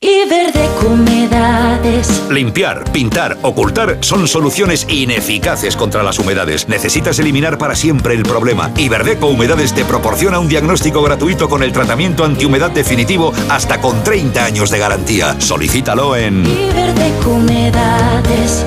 Iberdeco 0.00 0.86
Humedades. 0.88 2.22
Limpiar, 2.30 2.84
pintar, 2.92 3.38
ocultar 3.42 3.98
son 4.00 4.28
soluciones 4.28 4.86
ineficaces 4.88 5.76
contra 5.76 6.02
las 6.02 6.18
humedades. 6.18 6.68
Necesitas 6.68 7.18
eliminar 7.18 7.56
para 7.56 7.74
siempre 7.74 8.14
el 8.14 8.22
problema. 8.22 8.70
Iberdeco 8.76 9.28
Humedades 9.28 9.74
te 9.74 9.84
proporciona 9.84 10.38
un 10.40 10.48
diagnóstico 10.48 11.02
gratuito 11.02 11.48
con 11.48 11.62
el 11.62 11.72
tratamiento 11.72 12.24
antihumedad 12.24 12.70
definitivo 12.70 13.32
hasta 13.48 13.80
con 13.80 14.04
30 14.04 14.44
años 14.44 14.70
de 14.70 14.78
garantía. 14.78 15.40
Solicítalo 15.40 16.16
en 16.16 16.44
Iberdeco 16.46 17.30
Humedades. 17.30 18.66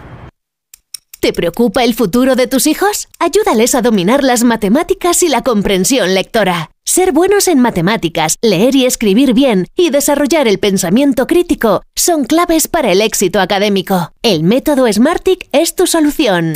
¿Te 1.21 1.33
preocupa 1.33 1.83
el 1.83 1.93
futuro 1.93 2.35
de 2.35 2.47
tus 2.47 2.65
hijos? 2.65 3.07
Ayúdales 3.19 3.75
a 3.75 3.83
dominar 3.83 4.23
las 4.23 4.43
matemáticas 4.43 5.21
y 5.21 5.29
la 5.29 5.43
comprensión 5.43 6.15
lectora. 6.15 6.71
Ser 6.83 7.11
buenos 7.11 7.47
en 7.47 7.59
matemáticas, 7.59 8.37
leer 8.41 8.75
y 8.75 8.87
escribir 8.87 9.35
bien 9.35 9.67
y 9.75 9.91
desarrollar 9.91 10.47
el 10.47 10.57
pensamiento 10.57 11.27
crítico 11.27 11.83
son 11.95 12.25
claves 12.25 12.67
para 12.67 12.91
el 12.91 13.01
éxito 13.01 13.39
académico. 13.39 14.11
El 14.23 14.41
método 14.41 14.91
Smartick 14.91 15.47
es 15.51 15.75
tu 15.75 15.85
solución. 15.85 16.55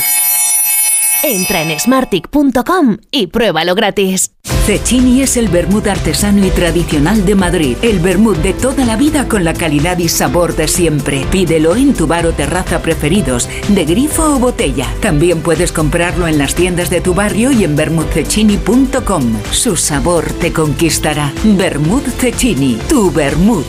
Entra 1.22 1.62
en 1.62 1.78
smartick.com 1.78 2.98
y 3.10 3.28
pruébalo 3.28 3.74
gratis. 3.74 4.32
Cecchini 4.66 5.22
es 5.22 5.36
el 5.36 5.48
vermut 5.48 5.86
artesano 5.86 6.44
y 6.44 6.50
tradicional 6.50 7.24
de 7.24 7.34
Madrid. 7.36 7.76
El 7.82 8.00
vermut 8.00 8.36
de 8.38 8.52
toda 8.52 8.84
la 8.84 8.96
vida 8.96 9.28
con 9.28 9.44
la 9.44 9.54
calidad 9.54 9.98
y 9.98 10.08
sabor 10.08 10.56
de 10.56 10.66
siempre. 10.66 11.24
Pídelo 11.30 11.76
en 11.76 11.94
tu 11.94 12.06
bar 12.06 12.26
o 12.26 12.32
terraza 12.32 12.82
preferidos, 12.82 13.48
de 13.68 13.84
grifo 13.84 14.24
o 14.24 14.38
botella. 14.38 14.86
También 15.00 15.40
puedes 15.40 15.70
comprarlo 15.70 16.26
en 16.26 16.38
las 16.38 16.54
tiendas 16.54 16.90
de 16.90 17.00
tu 17.00 17.14
barrio 17.14 17.52
y 17.52 17.62
en 17.62 17.76
vermutcecchini.com. 17.76 19.42
Su 19.52 19.76
sabor 19.76 20.24
te 20.40 20.52
conquistará. 20.52 21.32
Vermut 21.44 22.04
Cecchini, 22.18 22.76
tu 22.88 23.12
vermut. 23.12 23.66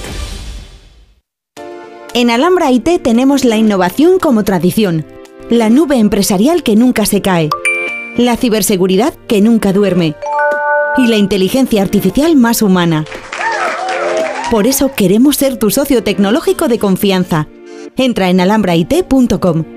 En 2.13 2.31
Alhambra 2.31 2.71
IT 2.71 3.03
tenemos 3.03 3.45
la 3.45 3.57
innovación 3.57 4.17
como 4.17 4.43
tradición, 4.43 5.05
la 5.49 5.69
nube 5.69 5.97
empresarial 5.97 6.61
que 6.61 6.75
nunca 6.75 7.05
se 7.05 7.21
cae, 7.21 7.49
la 8.17 8.35
ciberseguridad 8.35 9.13
que 9.27 9.41
nunca 9.41 9.71
duerme 9.71 10.15
y 10.97 11.07
la 11.07 11.15
inteligencia 11.15 11.81
artificial 11.81 12.35
más 12.35 12.61
humana. 12.61 13.05
Por 14.51 14.67
eso 14.67 14.91
queremos 14.93 15.37
ser 15.37 15.57
tu 15.57 15.69
socio 15.69 16.03
tecnológico 16.03 16.67
de 16.67 16.79
confianza. 16.79 17.47
Entra 17.95 18.29
en 18.29 18.39
alhambrait.com. 18.39 19.76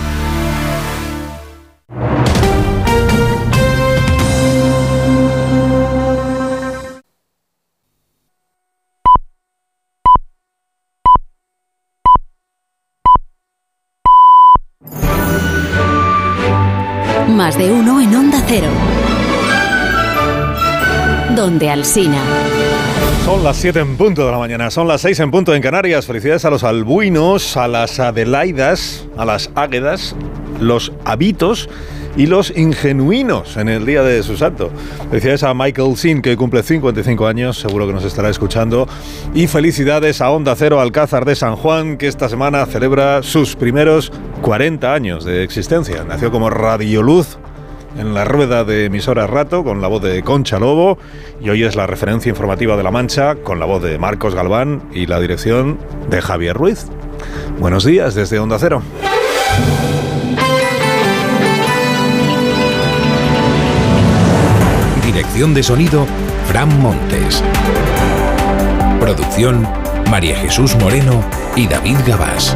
De 17.57 17.71
uno 17.71 17.99
en 17.99 18.15
Onda 18.15 18.43
Cero. 18.47 18.67
Donde 21.35 21.69
Alsina. 21.69 22.21
Son 23.25 23.43
las 23.43 23.57
7 23.57 23.79
en 23.79 23.97
punto 23.97 24.25
de 24.25 24.31
la 24.31 24.37
mañana, 24.37 24.71
son 24.71 24.87
las 24.87 25.01
6 25.01 25.19
en 25.19 25.31
punto 25.31 25.53
en 25.53 25.61
Canarias. 25.61 26.05
Felicidades 26.05 26.45
a 26.45 26.49
los 26.49 26.63
albuinos, 26.63 27.57
a 27.57 27.67
las 27.67 27.99
adelaidas, 27.99 29.05
a 29.17 29.25
las 29.25 29.51
águedas, 29.55 30.15
los 30.59 30.91
habitos 31.05 31.69
y 32.15 32.27
los 32.27 32.55
ingenuinos 32.55 33.57
en 33.57 33.69
el 33.69 33.85
día 33.85 34.03
de 34.03 34.23
su 34.23 34.37
santo. 34.37 34.71
Felicidades 35.09 35.43
a 35.43 35.53
Michael 35.53 35.95
Sin, 35.95 36.21
que 36.21 36.35
cumple 36.35 36.63
55 36.63 37.27
años, 37.27 37.59
seguro 37.59 37.87
que 37.87 37.93
nos 37.93 38.03
estará 38.03 38.29
escuchando. 38.29 38.87
Y 39.33 39.47
felicidades 39.47 40.21
a 40.21 40.31
Onda 40.31 40.55
Cero 40.55 40.79
Alcázar 40.79 41.25
de 41.25 41.35
San 41.35 41.55
Juan, 41.55 41.97
que 41.97 42.07
esta 42.07 42.29
semana 42.29 42.65
celebra 42.65 43.23
sus 43.23 43.55
primeros 43.55 44.11
40 44.41 44.93
años 44.93 45.25
de 45.25 45.43
existencia. 45.43 46.03
Nació 46.03 46.31
como 46.31 46.49
Radioluz 46.49 47.37
en 47.97 48.13
la 48.13 48.25
rueda 48.25 48.63
de 48.63 48.85
emisora 48.85 49.27
Rato 49.27 49.63
con 49.63 49.81
la 49.81 49.87
voz 49.87 50.01
de 50.01 50.23
Concha 50.23 50.59
Lobo 50.59 50.97
y 51.41 51.49
hoy 51.49 51.63
es 51.63 51.75
la 51.75 51.87
referencia 51.87 52.29
informativa 52.29 52.77
de 52.77 52.83
La 52.83 52.91
Mancha 52.91 53.35
con 53.35 53.59
la 53.59 53.65
voz 53.65 53.83
de 53.83 53.97
Marcos 53.97 54.33
Galván 54.33 54.81
y 54.93 55.07
la 55.07 55.19
dirección 55.19 55.77
de 56.09 56.21
Javier 56.21 56.55
Ruiz. 56.55 56.85
Buenos 57.59 57.85
días 57.85 58.15
desde 58.15 58.39
Onda 58.39 58.57
Cero. 58.59 58.81
De 65.33 65.63
sonido, 65.63 66.05
Fran 66.47 66.79
Montes. 66.81 67.41
Producción, 68.99 69.67
María 70.09 70.35
Jesús 70.35 70.75
Moreno 70.75 71.23
y 71.55 71.67
David 71.67 71.97
Gabás. 72.05 72.55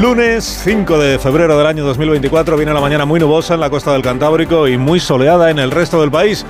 Lunes 0.00 0.44
5 0.64 0.98
de 0.98 1.18
febrero 1.18 1.58
del 1.58 1.66
año 1.66 1.84
2024 1.84 2.56
viene 2.56 2.72
la 2.72 2.80
mañana 2.80 3.04
muy 3.04 3.20
nubosa 3.20 3.54
en 3.54 3.60
la 3.60 3.68
costa 3.68 3.92
del 3.92 4.02
Cantábrico 4.02 4.68
y 4.68 4.78
muy 4.78 5.00
soleada 5.00 5.50
en 5.50 5.58
el 5.58 5.70
resto 5.70 6.00
del 6.00 6.10
país. 6.10 6.46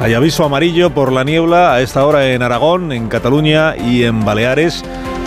Hay 0.00 0.14
aviso 0.14 0.44
amarillo 0.44 0.90
por 0.90 1.12
la 1.12 1.24
niebla 1.24 1.74
a 1.74 1.80
esta 1.82 2.06
hora 2.06 2.28
en 2.28 2.42
Aragón, 2.42 2.92
en 2.92 3.08
Cataluña 3.08 3.76
y 3.76 4.04
en 4.04 4.24
Baleares. 4.24 4.84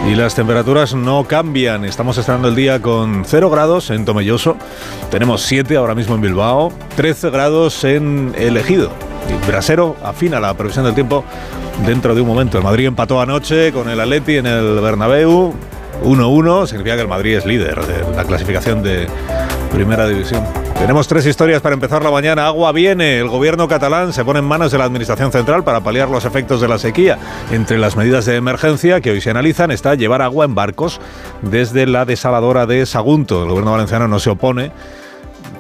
Y 0.08 0.16
las 0.16 0.34
temperaturas 0.36 0.96
no 0.96 1.26
cambian. 1.26 1.86
Estamos 1.86 2.18
estrenando 2.18 2.48
el 2.48 2.56
día 2.56 2.82
con 2.82 3.24
0 3.26 3.50
grados 3.50 3.92
en 3.92 4.04
Tomelloso. 4.04 4.58
Tenemos 5.12 5.44
7 5.44 5.78
ahora 5.78 5.94
mismo 5.94 6.16
en 6.16 6.22
Bilbao. 6.22 6.74
13 6.96 7.30
grados 7.30 7.84
en 7.84 8.34
El 8.38 8.58
Ejido. 8.58 8.92
Y 9.30 9.48
Brasero 9.48 9.96
afina 10.04 10.40
la 10.40 10.54
previsión 10.56 10.86
del 10.86 10.96
tiempo 10.96 11.24
dentro 11.86 12.16
de 12.16 12.22
un 12.22 12.28
momento. 12.28 12.58
El 12.58 12.64
Madrid 12.64 12.88
empató 12.88 13.22
anoche 13.22 13.72
con 13.72 13.90
el 13.90 14.00
Atleti 14.00 14.38
en 14.38 14.48
el 14.48 14.80
Bernabéu. 14.82 15.54
1-1 16.04 16.66
significa 16.66 16.96
que 16.96 17.04
el 17.04 17.08
Madrid 17.08 17.38
es 17.38 17.46
líder 17.46 17.80
de 17.86 18.16
la 18.16 18.24
clasificación 18.24 18.82
de 18.82 19.08
Primera 19.72 20.08
División. 20.08 20.61
Tenemos 20.82 21.08
tres 21.08 21.28
historias 21.28 21.62
para 21.62 21.76
empezar 21.76 22.04
la 22.04 22.10
mañana. 22.10 22.48
Agua 22.48 22.72
viene. 22.72 23.20
El 23.20 23.30
gobierno 23.30 23.68
catalán 23.68 24.14
se 24.14 24.26
pone 24.26 24.40
en 24.40 24.46
manos 24.46 24.72
de 24.72 24.80
la 24.80 24.86
Administración 24.86 25.32
Central 25.32 25.64
para 25.64 25.82
paliar 25.82 26.10
los 26.10 26.26
efectos 26.26 26.60
de 26.60 26.68
la 26.68 26.80
sequía. 26.80 27.20
Entre 27.52 27.78
las 27.78 27.96
medidas 27.96 28.26
de 28.26 28.36
emergencia 28.36 29.00
que 29.00 29.12
hoy 29.12 29.22
se 29.22 29.30
analizan 29.30 29.70
está 29.70 29.94
llevar 29.94 30.24
agua 30.24 30.44
en 30.44 30.56
barcos 30.56 31.00
desde 31.44 31.86
la 31.86 32.06
desaladora 32.06 32.66
de 32.66 32.88
Sagunto. 32.88 33.44
El 33.44 33.50
gobierno 33.50 33.74
valenciano 33.74 34.08
no 34.08 34.20
se 34.20 34.32
opone. 34.32 34.72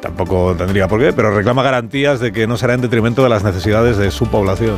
Tampoco 0.01 0.55
tendría 0.57 0.87
por 0.87 0.99
qué, 0.99 1.13
pero 1.13 1.29
reclama 1.29 1.61
garantías 1.61 2.19
de 2.19 2.31
que 2.31 2.47
no 2.47 2.57
será 2.57 2.73
en 2.73 2.81
detrimento 2.81 3.21
de 3.21 3.29
las 3.29 3.43
necesidades 3.43 3.97
de 3.97 4.09
su 4.09 4.25
población. 4.25 4.75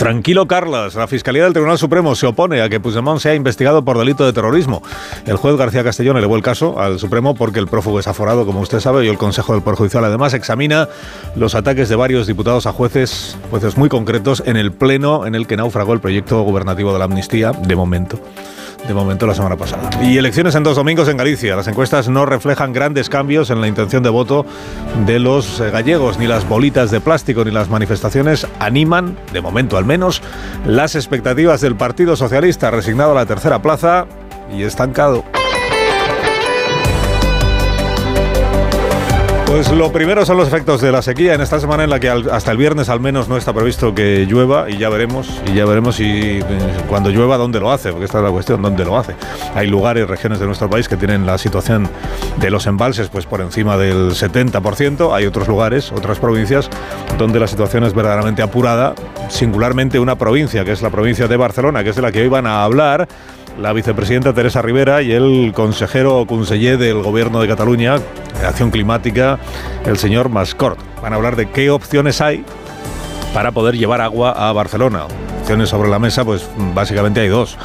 Tranquilo, 0.00 0.48
Carlas. 0.48 0.94
La 0.94 1.06
Fiscalía 1.06 1.44
del 1.44 1.52
Tribunal 1.52 1.76
Supremo 1.76 2.14
se 2.14 2.26
opone 2.26 2.62
a 2.62 2.70
que 2.70 2.80
Puigdemont 2.80 3.20
sea 3.20 3.34
investigado 3.34 3.84
por 3.84 3.98
delito 3.98 4.24
de 4.24 4.32
terrorismo. 4.32 4.82
El 5.26 5.36
juez 5.36 5.56
García 5.56 5.84
Castellón 5.84 6.16
elevó 6.16 6.36
el 6.36 6.42
caso 6.42 6.80
al 6.80 6.98
Supremo 6.98 7.34
porque 7.34 7.58
el 7.58 7.66
prófugo 7.66 8.00
es 8.00 8.08
aforado, 8.08 8.46
como 8.46 8.60
usted 8.60 8.80
sabe, 8.80 9.04
y 9.04 9.08
el 9.08 9.18
Consejo 9.18 9.52
del 9.52 9.60
Poder 9.60 9.76
Judicial 9.76 10.02
además 10.02 10.32
examina 10.32 10.88
los 11.36 11.54
ataques 11.54 11.90
de 11.90 11.96
varios 11.96 12.26
diputados 12.26 12.66
a 12.66 12.72
jueces, 12.72 13.36
jueces 13.50 13.76
muy 13.76 13.90
concretos, 13.90 14.42
en 14.46 14.56
el 14.56 14.72
pleno 14.72 15.26
en 15.26 15.34
el 15.34 15.46
que 15.46 15.58
naufragó 15.58 15.92
el 15.92 16.00
proyecto 16.00 16.40
gubernativo 16.44 16.94
de 16.94 16.98
la 16.98 17.04
amnistía, 17.04 17.52
de 17.52 17.76
momento 17.76 18.18
de 18.90 18.94
momento 18.94 19.24
la 19.24 19.34
semana 19.34 19.56
pasada. 19.56 19.88
Y 20.02 20.18
elecciones 20.18 20.56
en 20.56 20.64
dos 20.64 20.74
domingos 20.74 21.08
en 21.08 21.16
Galicia. 21.16 21.54
Las 21.54 21.68
encuestas 21.68 22.08
no 22.08 22.26
reflejan 22.26 22.72
grandes 22.72 23.08
cambios 23.08 23.50
en 23.50 23.60
la 23.60 23.68
intención 23.68 24.02
de 24.02 24.10
voto 24.10 24.44
de 25.06 25.20
los 25.20 25.60
eh, 25.60 25.70
gallegos, 25.70 26.18
ni 26.18 26.26
las 26.26 26.48
bolitas 26.48 26.90
de 26.90 27.00
plástico 27.00 27.44
ni 27.44 27.52
las 27.52 27.68
manifestaciones 27.68 28.48
animan, 28.58 29.16
de 29.32 29.40
momento 29.40 29.76
al 29.76 29.84
menos, 29.84 30.22
las 30.66 30.96
expectativas 30.96 31.60
del 31.60 31.76
Partido 31.76 32.16
Socialista, 32.16 32.72
resignado 32.72 33.12
a 33.12 33.14
la 33.14 33.26
tercera 33.26 33.62
plaza 33.62 34.06
y 34.52 34.64
estancado. 34.64 35.24
Pues 39.50 39.68
lo 39.72 39.90
primero 39.90 40.24
son 40.24 40.36
los 40.36 40.46
efectos 40.46 40.80
de 40.80 40.92
la 40.92 41.02
sequía 41.02 41.34
en 41.34 41.40
esta 41.40 41.58
semana 41.58 41.82
en 41.82 41.90
la 41.90 41.98
que 41.98 42.08
hasta 42.08 42.52
el 42.52 42.56
viernes 42.56 42.88
al 42.88 43.00
menos 43.00 43.28
no 43.28 43.36
está 43.36 43.52
previsto 43.52 43.92
que 43.92 44.24
llueva 44.24 44.70
y 44.70 44.78
ya 44.78 44.88
veremos 44.88 45.42
y 45.44 45.54
ya 45.54 45.64
veremos 45.64 45.96
si 45.96 46.04
eh, 46.04 46.42
cuando 46.88 47.10
llueva 47.10 47.36
dónde 47.36 47.58
lo 47.58 47.72
hace, 47.72 47.90
porque 47.90 48.04
esta 48.04 48.18
es 48.18 48.24
la 48.24 48.30
cuestión, 48.30 48.62
dónde 48.62 48.84
lo 48.84 48.96
hace. 48.96 49.16
Hay 49.56 49.66
lugares, 49.66 50.08
regiones 50.08 50.38
de 50.38 50.46
nuestro 50.46 50.70
país 50.70 50.88
que 50.88 50.96
tienen 50.96 51.26
la 51.26 51.36
situación 51.36 51.88
de 52.38 52.48
los 52.48 52.68
embalses 52.68 53.08
pues 53.08 53.26
por 53.26 53.40
encima 53.40 53.76
del 53.76 54.12
70%, 54.12 55.12
hay 55.12 55.26
otros 55.26 55.48
lugares, 55.48 55.90
otras 55.90 56.20
provincias 56.20 56.70
donde 57.18 57.40
la 57.40 57.48
situación 57.48 57.82
es 57.82 57.92
verdaderamente 57.92 58.42
apurada, 58.42 58.94
singularmente 59.30 59.98
una 59.98 60.14
provincia 60.14 60.64
que 60.64 60.70
es 60.70 60.80
la 60.80 60.90
provincia 60.90 61.26
de 61.26 61.36
Barcelona, 61.36 61.82
que 61.82 61.90
es 61.90 61.96
de 61.96 62.02
la 62.02 62.12
que 62.12 62.22
hoy 62.22 62.28
van 62.28 62.46
a 62.46 62.62
hablar 62.62 63.08
la 63.60 63.72
vicepresidenta 63.72 64.32
Teresa 64.32 64.62
Rivera 64.62 65.02
y 65.02 65.12
el 65.12 65.52
consejero 65.54 66.18
o 66.18 66.26
conseller 66.26 66.78
del 66.78 67.02
Gobierno 67.02 67.40
de 67.40 67.48
Cataluña 67.48 67.96
de 67.98 68.46
Acción 68.46 68.70
Climática, 68.70 69.38
el 69.84 69.98
señor 69.98 70.30
Mascort. 70.30 70.78
Van 71.02 71.12
a 71.12 71.16
hablar 71.16 71.36
de 71.36 71.50
qué 71.50 71.70
opciones 71.70 72.20
hay 72.20 72.44
para 73.34 73.52
poder 73.52 73.76
llevar 73.76 74.00
agua 74.00 74.32
a 74.32 74.52
Barcelona. 74.52 75.04
Opciones 75.42 75.68
sobre 75.68 75.90
la 75.90 75.98
mesa, 75.98 76.24
pues 76.24 76.48
básicamente 76.74 77.20
hay 77.20 77.28
dos. 77.28 77.58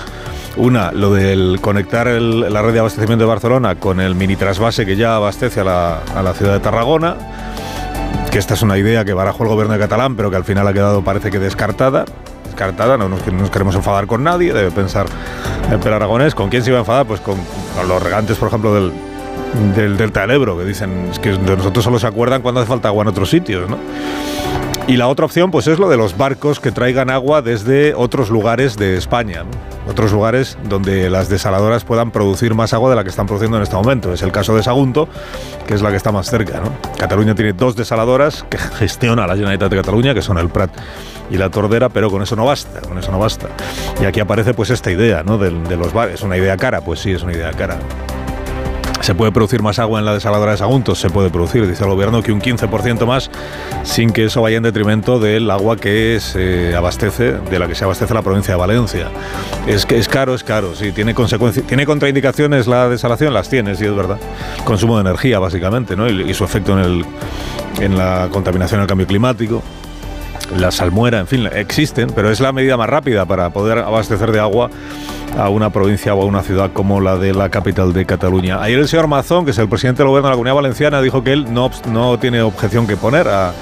Una, 0.58 0.92
lo 0.92 1.14
del 1.14 1.60
conectar 1.62 2.08
la 2.08 2.62
red 2.62 2.74
de 2.74 2.80
abastecimiento 2.80 3.24
de 3.24 3.30
Barcelona 3.30 3.76
con 3.76 4.00
el 4.00 4.16
mini 4.16 4.36
trasvase 4.36 4.86
que 4.86 4.96
ya 4.96 5.16
abastece 5.16 5.62
a 5.62 5.64
la, 5.64 6.00
a 6.16 6.24
la 6.24 6.34
ciudad 6.34 6.54
de 6.54 6.60
Tarragona, 6.60 7.16
que 8.32 8.38
esta 8.38 8.54
es 8.54 8.62
una 8.62 8.78
idea 8.78 9.06
que 9.06 9.14
barajó 9.14 9.44
el 9.44 9.50
gobierno 9.50 9.74
de 9.74 9.80
Catalán, 9.80 10.16
pero 10.16 10.30
que 10.30 10.38
al 10.38 10.44
final 10.44 10.68
ha 10.68 10.74
quedado 10.74 11.04
parece 11.04 11.32
que 11.32 11.40
descartada. 11.40 12.06
Descartada, 12.56 12.98
no 12.98 13.10
nos, 13.10 13.28
no 13.28 13.34
nos 13.34 13.50
queremos 13.50 13.76
enfadar 13.76 14.08
con 14.08 14.24
nadie, 14.24 14.54
debe 14.54 14.72
pensar 14.72 15.08
el 15.70 15.78
Pel 15.78 15.92
Aragonés. 15.92 16.34
¿Con 16.34 16.50
quién 16.50 16.64
se 16.64 16.70
iba 16.70 16.78
a 16.78 16.84
enfadar? 16.84 17.06
Pues 17.06 17.20
con, 17.20 17.36
los 17.86 18.02
regantes, 18.02 18.38
por 18.38 18.48
ejemplo, 18.48 18.74
del, 18.74 18.94
del 19.76 19.98
Delta 19.98 20.22
del 20.22 20.32
Ebro, 20.32 20.58
que 20.58 20.64
dicen 20.64 21.12
que 21.22 21.38
nosotros 21.38 21.84
solo 21.84 22.00
se 22.00 22.08
acuerdan 22.08 22.42
cuando 22.42 22.62
hace 22.62 22.70
falta 22.70 22.88
agua 22.88 23.02
en 23.02 23.10
otros 23.10 23.30
sitios, 23.30 23.70
¿no? 23.70 23.78
Y 24.88 24.96
la 24.96 25.10
otra 25.10 25.26
opción, 25.26 25.52
pues 25.52 25.68
es 25.68 25.80
lo 25.80 25.90
de 25.90 25.98
los 25.98 26.16
barcos 26.16 26.62
que 26.62 26.72
traigan 26.72 27.10
agua 27.10 27.42
desde 27.42 27.94
otros 27.94 28.30
lugares 28.30 28.78
de 28.78 28.96
España, 28.96 29.44
otros 29.90 30.14
lugares 30.14 30.58
donde 30.70 31.10
las 31.10 31.28
desaladoras 31.28 31.84
puedan 31.84 32.12
producir 32.12 32.54
más 32.54 32.72
agua 32.74 32.92
de 32.92 32.96
la 32.96 33.04
que 33.04 33.10
están 33.10 33.26
produciendo 33.26 33.58
en 33.58 33.64
este 33.64 33.76
momento. 33.76 34.14
Es 34.14 34.22
el 34.22 34.32
caso 34.32 34.56
de 34.56 34.64
Sagunto, 34.64 35.10
que 35.68 35.74
es 35.74 35.82
la 35.82 35.90
que 35.90 35.98
está 35.98 36.14
más 36.14 36.30
cerca. 36.30 36.62
Cataluña 36.98 37.36
tiene 37.36 37.52
dos 37.52 37.76
desaladoras 37.76 38.46
que 38.50 38.58
gestiona 38.80 39.28
la 39.28 39.34
Generalitat 39.34 39.72
de 39.72 39.76
Cataluña, 39.76 40.14
que 40.14 40.22
son 40.22 40.38
el 40.38 40.48
Prat 40.48 40.72
y 41.30 41.38
la 41.38 41.50
Tordera, 41.50 41.90
pero 41.90 42.10
con 42.10 42.22
eso 42.22 42.36
no 42.36 42.46
basta, 42.46 42.82
con 42.82 42.98
eso 42.98 43.12
no 43.12 43.20
basta. 43.20 43.48
Y 44.02 44.06
aquí 44.06 44.20
aparece 44.20 44.54
pues 44.54 44.70
esta 44.70 44.92
idea, 44.92 45.24
¿no? 45.24 45.38
De, 45.38 45.50
de 45.50 45.78
los 45.78 45.94
bares. 45.94 46.16
¿Es 46.16 46.22
una 46.22 46.38
idea 46.38 46.58
cara? 46.58 46.82
Pues 46.82 47.00
sí, 47.00 47.12
es 47.12 47.24
una 47.24 47.34
idea 47.34 47.52
cara. 47.52 47.78
¿Se 49.06 49.14
puede 49.14 49.32
producir 49.32 49.62
más 49.62 49.78
agua 49.78 50.00
en 50.00 50.06
la 50.06 50.16
desaladora 50.16 50.54
de 50.54 50.58
Sagunto? 50.58 50.96
Se 50.96 51.12
puede 51.12 51.30
producir, 51.30 51.68
dice 51.68 51.84
el 51.84 51.92
gobierno, 51.92 52.24
que 52.24 52.32
un 52.32 52.42
15% 52.42 53.06
más 53.06 53.30
sin 53.84 54.12
que 54.12 54.26
eso 54.26 54.42
vaya 54.42 54.58
en 54.58 54.64
detrimento 54.64 55.20
del 55.20 55.52
agua 55.52 55.78
que 55.78 56.18
se 56.20 56.76
abastece, 56.76 57.34
de 57.34 57.60
la 57.60 57.68
que 57.68 57.76
se 57.76 57.84
abastece 57.84 58.16
la 58.16 58.24
provincia 58.24 58.56
de 58.56 58.60
Valencia. 58.60 59.12
Es 59.68 59.86
que 59.86 60.00
es 60.00 60.08
caro, 60.08 60.34
es 60.34 60.44
caro, 60.44 60.74
sí, 60.74 60.92
tiene 60.92 61.14
consecuencias, 61.14 61.68
tiene 61.68 61.86
contraindicaciones 61.86 62.66
la 62.66 62.90
desalación, 62.90 63.32
las 63.32 63.48
tiene, 63.48 63.76
sí, 63.76 63.86
es 63.86 63.96
verdad. 63.96 64.18
Consumo 64.64 64.96
de 64.96 65.02
energía, 65.02 65.38
básicamente, 65.38 65.96
¿no? 65.96 66.10
Y, 66.10 66.32
y 66.32 66.34
su 66.34 66.44
efecto 66.44 66.74
en, 66.74 66.80
el, 66.80 67.06
en 67.82 68.00
la 68.00 68.30
contaminación 68.32 68.82
al 68.82 68.88
cambio 68.88 69.06
climático 69.06 69.62
la 70.58 70.72
salmuera, 70.72 71.20
en 71.20 71.28
fin, 71.28 71.50
existen, 71.54 72.10
pero 72.16 72.32
es 72.32 72.40
la 72.40 72.52
medida 72.52 72.78
más 72.78 72.90
rápida 72.90 73.26
para 73.26 73.50
poder 73.50 73.80
abastecer 73.80 74.32
de 74.32 74.40
agua 74.40 74.70
a 75.38 75.50
una 75.50 75.70
provincia 75.70 76.14
o 76.14 76.22
a 76.22 76.26
una 76.26 76.44
ciudad 76.44 76.72
como 76.72 77.02
la 77.02 77.18
de 77.18 77.34
la 77.34 77.50
capital 77.50 77.94
de 77.94 78.06
Cataluña. 78.06 78.62
Ayer 78.62 78.80
el 78.80 78.88
señor 78.88 79.08
Mazón, 79.08 79.46
que 79.46 79.52
es 79.52 79.58
el 79.58 79.68
presidente 79.68 80.04
del 80.04 80.10
gobierno 80.10 80.30
de 80.30 80.34
la 80.34 80.36
Comunidad 80.36 80.56
Valenciana, 80.56 81.02
dijo 81.02 81.24
que 81.24 81.34
él 81.34 81.54
no, 81.54 81.70
tiene 82.20 82.42
objeción 82.42 82.88
que 82.88 82.96
poner 82.96 83.28
a, 83.28 83.54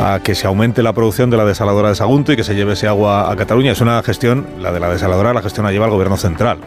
a 0.00 0.20
que 0.20 0.34
se 0.34 0.46
aumente 0.46 0.82
la 0.82 0.92
producción 0.92 1.30
de 1.30 1.36
la 1.36 1.44
desaladora 1.44 1.90
de 1.90 1.94
Sagunto 1.94 2.32
y 2.32 2.36
que 2.36 2.44
se 2.44 2.54
lleve 2.54 2.72
ese 2.72 2.88
agua 2.88 3.30
a 3.30 3.36
Cataluña. 3.36 3.72
Es 3.72 3.80
una 3.80 4.02
gestión, 4.02 4.46
la 4.58 4.72
de 4.72 4.80
la 4.80 4.88
desaladora, 4.88 5.32
la 5.32 5.42
gestión 5.42 5.66
la 5.66 5.72
lleva 5.72 5.86
el 5.86 5.92
gobierno 5.92 6.16
central 6.16 6.58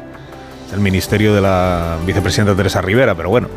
el 0.74 0.80
ministerio 0.80 1.34
de 1.34 1.42
la 1.42 1.98
vicepresidenta 2.06 2.56
Teresa 2.56 2.82
Rivera, 2.82 3.16
pero 3.16 3.30
bueno, 3.30 3.48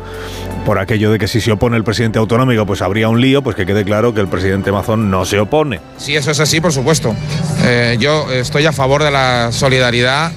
por 0.65 0.79
aquello 0.79 1.11
de 1.11 1.19
que 1.19 1.27
si 1.27 1.41
se 1.41 1.51
opone 1.51 1.77
el 1.77 1.83
presidente 1.83 2.19
autonómico 2.19 2.65
pues 2.65 2.81
habría 2.81 3.09
un 3.09 3.19
lío, 3.19 3.41
pues 3.41 3.55
que 3.55 3.65
quede 3.65 3.83
claro 3.83 4.13
que 4.13 4.21
el 4.21 4.27
presidente 4.27 4.71
Mazón 4.71 5.09
no 5.09 5.25
se 5.25 5.39
opone. 5.39 5.79
Si 5.97 6.15
eso 6.15 6.31
es 6.31 6.39
así, 6.39 6.61
por 6.61 6.71
supuesto. 6.71 7.15
Eh, 7.63 7.97
yo 7.99 8.31
estoy 8.31 8.65
a 8.65 8.71
favor 8.71 9.03
de 9.03 9.11
la 9.11 9.51
solidaridad 9.51 10.31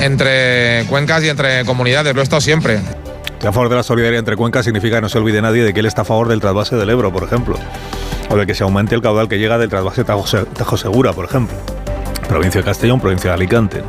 entre 0.00 0.84
cuencas 0.88 1.22
y 1.24 1.28
entre 1.28 1.64
comunidades, 1.64 2.14
lo 2.14 2.20
he 2.20 2.24
estado 2.24 2.40
siempre. 2.40 2.80
Estoy 3.24 3.48
a 3.48 3.52
favor 3.52 3.68
de 3.68 3.76
la 3.76 3.82
solidaridad 3.82 4.20
entre 4.20 4.36
cuencas 4.36 4.64
significa 4.64 4.96
que 4.96 5.02
no 5.02 5.08
se 5.08 5.18
olvide 5.18 5.42
nadie 5.42 5.64
de 5.64 5.72
que 5.72 5.80
él 5.80 5.86
está 5.86 6.02
a 6.02 6.04
favor 6.04 6.28
del 6.28 6.40
trasvase 6.40 6.76
del 6.76 6.90
Ebro, 6.90 7.12
por 7.12 7.24
ejemplo, 7.24 7.58
o 8.30 8.36
de 8.36 8.46
que 8.46 8.54
se 8.54 8.62
aumente 8.62 8.94
el 8.94 9.02
caudal 9.02 9.28
que 9.28 9.38
llega 9.38 9.58
del 9.58 9.68
trasvase 9.68 10.04
Tajo 10.04 10.76
Segura, 10.76 11.12
por 11.12 11.24
ejemplo. 11.24 11.56
Provincia 12.32 12.62
de 12.62 12.64
Castellón, 12.64 12.98
provincia 12.98 13.28
de 13.28 13.34
Alicante 13.34 13.82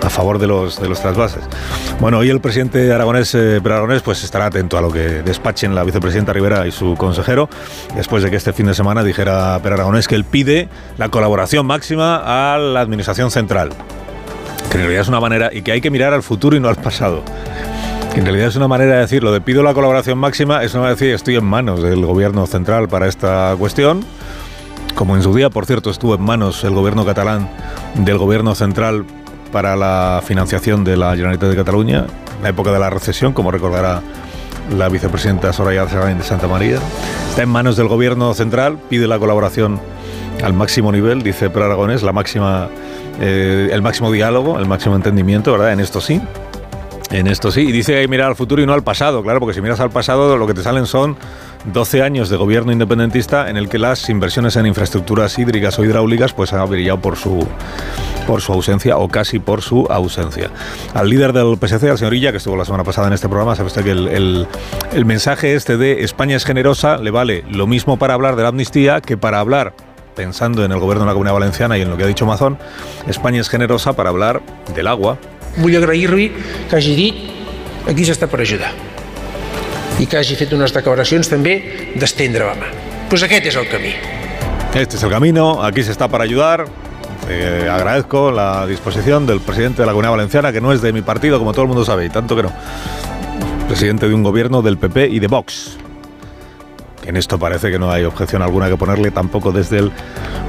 a 0.00 0.08
favor 0.08 0.38
de 0.38 0.46
los, 0.46 0.80
de 0.80 0.88
los 0.88 1.00
trasvases. 1.00 1.42
Bueno, 1.98 2.18
hoy 2.18 2.30
el 2.30 2.40
presidente 2.40 2.92
aragonés, 2.92 3.34
eh, 3.34 3.60
Aragonés, 3.64 4.02
pues 4.02 4.22
estará 4.22 4.46
atento 4.46 4.78
a 4.78 4.80
lo 4.80 4.92
que 4.92 5.00
despachen 5.24 5.74
la 5.74 5.82
vicepresidenta 5.82 6.32
Rivera 6.32 6.68
y 6.68 6.70
su 6.70 6.94
consejero, 6.94 7.48
después 7.96 8.22
de 8.22 8.30
que 8.30 8.36
este 8.36 8.52
fin 8.52 8.66
de 8.66 8.74
semana 8.74 9.02
dijera 9.02 9.58
Pedro 9.64 9.74
Aragonés 9.74 10.06
que 10.06 10.14
él 10.14 10.22
pide 10.22 10.68
la 10.96 11.08
colaboración 11.08 11.66
máxima 11.66 12.54
a 12.54 12.56
la 12.56 12.82
administración 12.82 13.32
central. 13.32 13.70
Que 14.70 14.76
en 14.76 14.82
realidad 14.82 15.02
es 15.02 15.08
una 15.08 15.18
manera, 15.18 15.50
y 15.52 15.62
que 15.62 15.72
hay 15.72 15.80
que 15.80 15.90
mirar 15.90 16.14
al 16.14 16.22
futuro 16.22 16.56
y 16.56 16.60
no 16.60 16.68
al 16.68 16.76
pasado. 16.76 17.24
Que 18.14 18.20
en 18.20 18.26
realidad 18.26 18.46
es 18.46 18.54
una 18.54 18.68
manera 18.68 18.94
de 18.94 19.00
decir, 19.00 19.24
lo 19.24 19.32
de 19.32 19.40
pido 19.40 19.64
la 19.64 19.74
colaboración 19.74 20.18
máxima, 20.18 20.62
es 20.62 20.72
una 20.74 20.82
manera 20.82 20.96
de 20.96 21.04
decir, 21.04 21.14
estoy 21.16 21.34
en 21.34 21.44
manos 21.44 21.82
del 21.82 22.06
gobierno 22.06 22.46
central 22.46 22.86
para 22.86 23.08
esta 23.08 23.56
cuestión 23.58 24.04
como 24.96 25.14
en 25.14 25.22
su 25.22 25.32
día, 25.34 25.50
por 25.50 25.66
cierto, 25.66 25.90
estuvo 25.90 26.14
en 26.14 26.22
manos 26.22 26.64
el 26.64 26.74
gobierno 26.74 27.04
catalán 27.04 27.48
del 27.94 28.16
gobierno 28.16 28.54
central 28.54 29.04
para 29.52 29.76
la 29.76 30.22
financiación 30.24 30.84
de 30.84 30.96
la 30.96 31.14
Generalitat 31.14 31.50
de 31.50 31.56
Cataluña, 31.56 32.06
en 32.38 32.42
la 32.42 32.48
época 32.48 32.72
de 32.72 32.78
la 32.78 32.90
recesión, 32.90 33.32
como 33.34 33.50
recordará 33.50 34.02
la 34.76 34.88
vicepresidenta 34.88 35.52
Soraya 35.52 35.84
de 35.84 36.22
Santa 36.22 36.48
María. 36.48 36.78
Está 37.28 37.42
en 37.42 37.50
manos 37.50 37.76
del 37.76 37.88
gobierno 37.88 38.32
central, 38.34 38.78
pide 38.88 39.06
la 39.06 39.18
colaboración 39.18 39.78
al 40.42 40.54
máximo 40.54 40.90
nivel, 40.90 41.22
dice 41.22 41.50
Per 41.50 41.62
Aragonés, 41.62 42.02
eh, 43.20 43.68
el 43.70 43.82
máximo 43.82 44.10
diálogo, 44.10 44.58
el 44.58 44.66
máximo 44.66 44.96
entendimiento, 44.96 45.52
¿verdad? 45.52 45.72
En 45.72 45.80
esto 45.80 46.00
sí. 46.00 46.22
En 47.10 47.28
esto 47.28 47.52
sí, 47.52 47.60
y 47.60 47.72
dice 47.72 48.06
mirar 48.08 48.28
al 48.28 48.36
futuro 48.36 48.60
y 48.60 48.66
no 48.66 48.72
al 48.72 48.82
pasado, 48.82 49.22
claro, 49.22 49.38
porque 49.38 49.54
si 49.54 49.60
miras 49.60 49.78
al 49.78 49.90
pasado 49.90 50.36
lo 50.36 50.46
que 50.46 50.54
te 50.54 50.62
salen 50.62 50.86
son 50.86 51.16
12 51.72 52.02
años 52.02 52.28
de 52.30 52.36
gobierno 52.36 52.72
independentista 52.72 53.48
en 53.48 53.56
el 53.56 53.68
que 53.68 53.78
las 53.78 54.08
inversiones 54.08 54.56
en 54.56 54.66
infraestructuras 54.66 55.38
hídricas 55.38 55.78
o 55.78 55.84
hidráulicas 55.84 56.32
pues 56.32 56.52
han 56.52 56.68
brillado 56.68 57.00
por 57.00 57.16
su 57.16 57.46
por 58.26 58.40
su 58.40 58.52
ausencia 58.52 58.98
o 58.98 59.08
casi 59.08 59.38
por 59.38 59.62
su 59.62 59.86
ausencia. 59.88 60.50
Al 60.94 61.08
líder 61.08 61.32
del 61.32 61.56
PSC, 61.56 61.84
al 61.90 61.98
señor 61.98 62.14
Illa, 62.14 62.32
que 62.32 62.38
estuvo 62.38 62.56
la 62.56 62.64
semana 62.64 62.82
pasada 62.82 63.06
en 63.06 63.12
este 63.12 63.28
programa, 63.28 63.54
sabe 63.54 63.68
usted 63.68 63.84
que 63.84 63.92
el, 63.92 64.08
el, 64.08 64.48
el 64.92 65.04
mensaje 65.04 65.54
este 65.54 65.76
de 65.76 66.02
España 66.02 66.34
es 66.36 66.44
generosa 66.44 66.96
le 66.96 67.12
vale 67.12 67.44
lo 67.48 67.68
mismo 67.68 67.98
para 67.98 68.14
hablar 68.14 68.34
de 68.34 68.42
la 68.42 68.48
amnistía 68.48 69.00
que 69.00 69.16
para 69.16 69.38
hablar 69.38 69.74
pensando 70.16 70.64
en 70.64 70.72
el 70.72 70.80
gobierno 70.80 71.04
de 71.04 71.08
la 71.08 71.12
Comunidad 71.12 71.34
Valenciana 71.34 71.78
y 71.78 71.82
en 71.82 71.90
lo 71.90 71.96
que 71.96 72.02
ha 72.02 72.06
dicho 72.06 72.26
Mazón, 72.26 72.58
España 73.06 73.40
es 73.40 73.48
generosa 73.48 73.92
para 73.92 74.08
hablar 74.10 74.42
del 74.74 74.88
agua. 74.88 75.18
Vull 75.56 75.76
agrair-li 75.78 76.30
que 76.68 76.76
hagi 76.76 76.94
dit 76.98 77.88
aquí 77.88 78.04
s'està 78.04 78.28
per 78.28 78.42
ajudar 78.44 78.72
i 80.00 80.04
que 80.04 80.18
hagi 80.18 80.36
fet 80.36 80.52
unes 80.52 80.74
declaracions 80.76 81.28
també 81.30 81.56
d'estendre 81.96 82.44
la 82.44 82.56
mà. 82.58 82.68
Pues 83.08 83.22
aquest 83.24 83.46
és 83.48 83.56
el 83.56 83.68
camí. 83.70 83.94
Este 84.74 84.96
es 84.96 85.02
el 85.02 85.10
camino, 85.10 85.62
aquí 85.62 85.82
se 85.82 85.92
está 85.92 86.08
para 86.08 86.24
ayudar. 86.24 86.66
Eh, 87.28 87.68
agradezco 87.70 88.30
la 88.30 88.66
disposición 88.66 89.26
del 89.26 89.40
presidente 89.40 89.82
de 89.82 89.86
la 89.86 89.92
Comunidad 89.92 90.12
Valenciana, 90.12 90.52
que 90.52 90.60
no 90.60 90.72
es 90.72 90.82
de 90.82 90.92
mi 90.92 91.02
partido, 91.02 91.38
como 91.38 91.52
todo 91.52 91.62
el 91.62 91.68
mundo 91.68 91.84
sabe, 91.84 92.04
y 92.04 92.10
tanto 92.10 92.36
que 92.36 92.42
no. 92.42 92.52
Presidente 93.68 94.06
de 94.06 94.14
un 94.14 94.22
gobierno 94.22 94.60
del 94.60 94.76
PP 94.76 95.08
y 95.08 95.18
de 95.18 95.26
Vox. 95.26 95.78
Que 97.02 97.08
en 97.08 97.16
esto 97.16 97.38
parece 97.38 97.70
que 97.70 97.78
no 97.78 97.90
hay 97.90 98.04
objeción 98.04 98.42
alguna 98.42 98.68
que 98.68 98.76
ponerle 98.76 99.10
tampoco 99.10 99.50
desde 99.50 99.78
el 99.78 99.92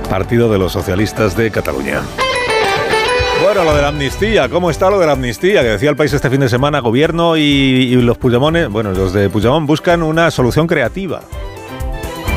Partido 0.09 0.51
de 0.51 0.57
los 0.57 0.73
Socialistas 0.73 1.35
de 1.37 1.49
Cataluña. 1.49 2.01
Lo 3.63 3.75
de 3.75 3.81
la 3.81 3.87
amnistía, 3.87 4.49
¿cómo 4.49 4.69
está 4.69 4.87
lo 4.91 4.99
de 4.99 5.07
la 5.07 5.13
amnistía? 5.13 5.63
Que 5.63 5.69
decía 5.69 5.89
el 5.89 5.95
país 5.95 6.13
este 6.13 6.29
fin 6.29 6.39
de 6.39 6.47
semana, 6.47 6.79
gobierno 6.79 7.37
y, 7.37 7.95
los 7.95 8.15
Puigdemones, 8.19 8.69
bueno, 8.69 8.91
los 8.91 9.13
de 9.13 9.29
Puigdemont 9.31 9.65
buscan 9.65 10.03
una 10.03 10.29
solución 10.29 10.67
creativa. 10.67 11.21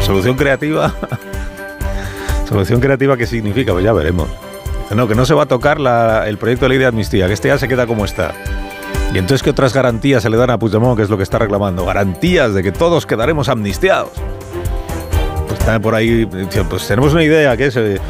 Solución 0.01 0.35
creativa. 0.37 0.95
solución 2.49 2.81
creativa, 2.81 3.19
¿qué 3.19 3.27
significa? 3.27 3.73
Pues 3.73 3.85
ya 3.85 3.93
veremos. 3.93 4.29
No, 4.93 5.07
que 5.07 5.15
no 5.15 5.27
se 5.27 5.35
va 5.35 5.43
a 5.43 5.47
tocar 5.47 5.79
el 6.27 6.39
proyecto 6.39 6.65
de 6.65 6.71
ley 6.71 6.79
de 6.79 6.87
amnistía, 6.87 7.27
que 7.27 7.35
este 7.35 7.49
ya 7.49 7.59
se 7.59 7.69
queda 7.69 7.87
como 7.87 8.07
está. 8.07 8.33
Y 9.13 9.19
entonces, 9.19 9.43
¿qué 9.43 9.51
otras 9.51 9.75
garantías 9.75 10.23
se 10.23 10.31
le 10.31 10.39
dan 10.39 10.49
a 10.49 10.59
Puigdemont, 10.59 10.97
que 10.97 11.03
es 11.03 11.11
lo 11.11 11.19
que 11.19 11.23
está 11.23 11.39
reclamando? 11.39 11.85
Garantías 11.85 12.55
de 12.55 12.63
que 12.63 12.73
todos 12.73 13.05
quedaremos 13.05 13.51
amnistiados. 13.51 14.13
Pues 15.47 15.61
está 15.61 15.79
por 15.81 15.95
ahí, 15.95 16.27
pues 16.69 16.89
tenemos 16.89 17.13
una 17.13 17.23
idea, 17.23 17.57
que 17.59 17.67
es 17.67 17.77
eh, 17.77 18.01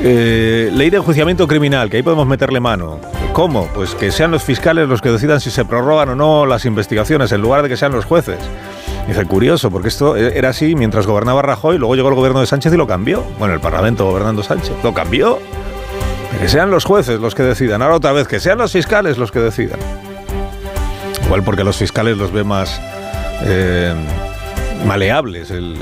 eh, 0.00 0.70
ley 0.72 0.90
de 0.90 0.98
enjuiciamiento 0.98 1.46
criminal, 1.46 1.90
que 1.90 1.98
ahí 1.98 2.02
podemos 2.02 2.26
meterle 2.26 2.60
mano. 2.60 3.00
¿Cómo? 3.32 3.68
Pues 3.74 3.94
que 3.94 4.10
sean 4.10 4.30
los 4.30 4.42
fiscales 4.42 4.88
los 4.88 5.00
que 5.00 5.10
decidan 5.10 5.40
si 5.40 5.50
se 5.50 5.64
prorrogan 5.64 6.10
o 6.10 6.16
no 6.16 6.46
las 6.46 6.64
investigaciones, 6.64 7.32
en 7.32 7.40
lugar 7.40 7.62
de 7.62 7.68
que 7.68 7.76
sean 7.76 7.92
los 7.92 8.04
jueces. 8.04 8.38
Dice, 9.06 9.24
curioso, 9.26 9.70
porque 9.70 9.88
esto 9.88 10.16
e-, 10.16 10.36
era 10.36 10.50
así 10.50 10.74
mientras 10.74 11.06
gobernaba 11.06 11.42
Rajoy, 11.42 11.78
luego 11.78 11.94
llegó 11.94 12.08
el 12.08 12.14
gobierno 12.14 12.40
de 12.40 12.46
Sánchez 12.46 12.72
y 12.72 12.76
lo 12.76 12.86
cambió. 12.86 13.24
Bueno, 13.38 13.54
el 13.54 13.60
Parlamento 13.60 14.04
gobernando 14.04 14.42
Sánchez, 14.42 14.72
lo 14.82 14.92
cambió. 14.92 15.38
Que 16.40 16.48
sean 16.48 16.70
los 16.70 16.84
jueces 16.84 17.20
los 17.20 17.34
que 17.34 17.42
decidan. 17.42 17.82
Ahora 17.82 17.96
otra 17.96 18.12
vez, 18.12 18.28
que 18.28 18.40
sean 18.40 18.58
los 18.58 18.72
fiscales 18.72 19.16
los 19.16 19.30
que 19.30 19.40
decidan. 19.40 19.78
Igual 21.24 21.42
porque 21.42 21.64
los 21.64 21.76
fiscales 21.76 22.16
los 22.16 22.32
ve 22.32 22.44
más 22.44 22.80
eh, 23.42 23.94
maleables 24.86 25.50
el, 25.50 25.76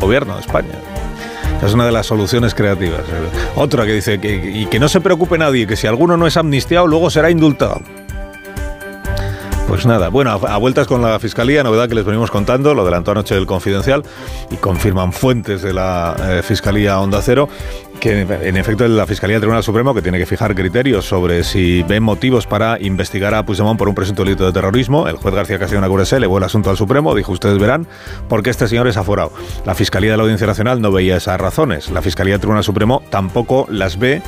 gobierno 0.00 0.34
de 0.34 0.40
España. 0.40 0.74
Es 1.62 1.74
una 1.74 1.84
de 1.84 1.92
las 1.92 2.06
soluciones 2.06 2.54
creativas. 2.54 3.02
Otra 3.54 3.84
que 3.84 3.92
dice 3.92 4.18
que, 4.18 4.34
y 4.54 4.66
que 4.66 4.78
no 4.78 4.88
se 4.88 5.00
preocupe 5.00 5.36
nadie, 5.36 5.66
que 5.66 5.76
si 5.76 5.86
alguno 5.86 6.16
no 6.16 6.26
es 6.26 6.36
amnistiado, 6.36 6.86
luego 6.86 7.10
será 7.10 7.30
indultado. 7.30 7.82
Pues 9.68 9.86
nada, 9.86 10.08
bueno, 10.08 10.30
a, 10.30 10.54
a 10.54 10.56
vueltas 10.56 10.88
con 10.88 11.00
la 11.00 11.20
Fiscalía, 11.20 11.62
novedad 11.62 11.88
que 11.88 11.94
les 11.94 12.04
venimos 12.04 12.30
contando, 12.30 12.74
lo 12.74 12.82
adelantó 12.82 13.12
anoche 13.12 13.36
el 13.36 13.46
Confidencial 13.46 14.02
y 14.50 14.56
confirman 14.56 15.12
fuentes 15.12 15.62
de 15.62 15.72
la 15.72 16.16
eh, 16.18 16.42
Fiscalía 16.42 16.98
Onda 16.98 17.22
Cero 17.22 17.48
que 18.00 18.22
en 18.22 18.56
efecto 18.56 18.88
la 18.88 19.06
Fiscalía 19.06 19.34
del 19.34 19.42
Tribunal 19.42 19.62
Supremo 19.62 19.94
que 19.94 20.02
tiene 20.02 20.18
que 20.18 20.26
fijar 20.26 20.54
criterios 20.54 21.04
sobre 21.04 21.44
si 21.44 21.82
ven 21.82 22.02
motivos 22.02 22.46
para 22.46 22.80
investigar 22.80 23.34
a 23.34 23.44
Puigdemont 23.44 23.78
por 23.78 23.88
un 23.88 23.94
presunto 23.94 24.24
delito 24.24 24.46
de 24.46 24.52
terrorismo. 24.52 25.06
El 25.06 25.16
juez 25.16 25.34
García 25.34 25.58
Castellón 25.58 25.84
Acuresé 25.84 26.16
elevó 26.16 26.38
el 26.38 26.44
asunto 26.44 26.70
al 26.70 26.76
Supremo, 26.76 27.14
dijo 27.14 27.30
ustedes 27.32 27.58
verán, 27.58 27.86
porque 28.28 28.50
este 28.50 28.66
señor 28.66 28.88
es 28.88 28.96
aforado. 28.96 29.32
La 29.66 29.74
Fiscalía 29.74 30.12
de 30.12 30.16
la 30.16 30.22
Audiencia 30.22 30.46
Nacional 30.46 30.80
no 30.80 30.90
veía 30.90 31.16
esas 31.16 31.40
razones. 31.40 31.90
La 31.90 32.02
Fiscalía 32.02 32.34
del 32.34 32.40
Tribunal 32.40 32.64
Supremo 32.64 33.02
tampoco 33.10 33.66
las 33.70 33.98
ve. 33.98 34.22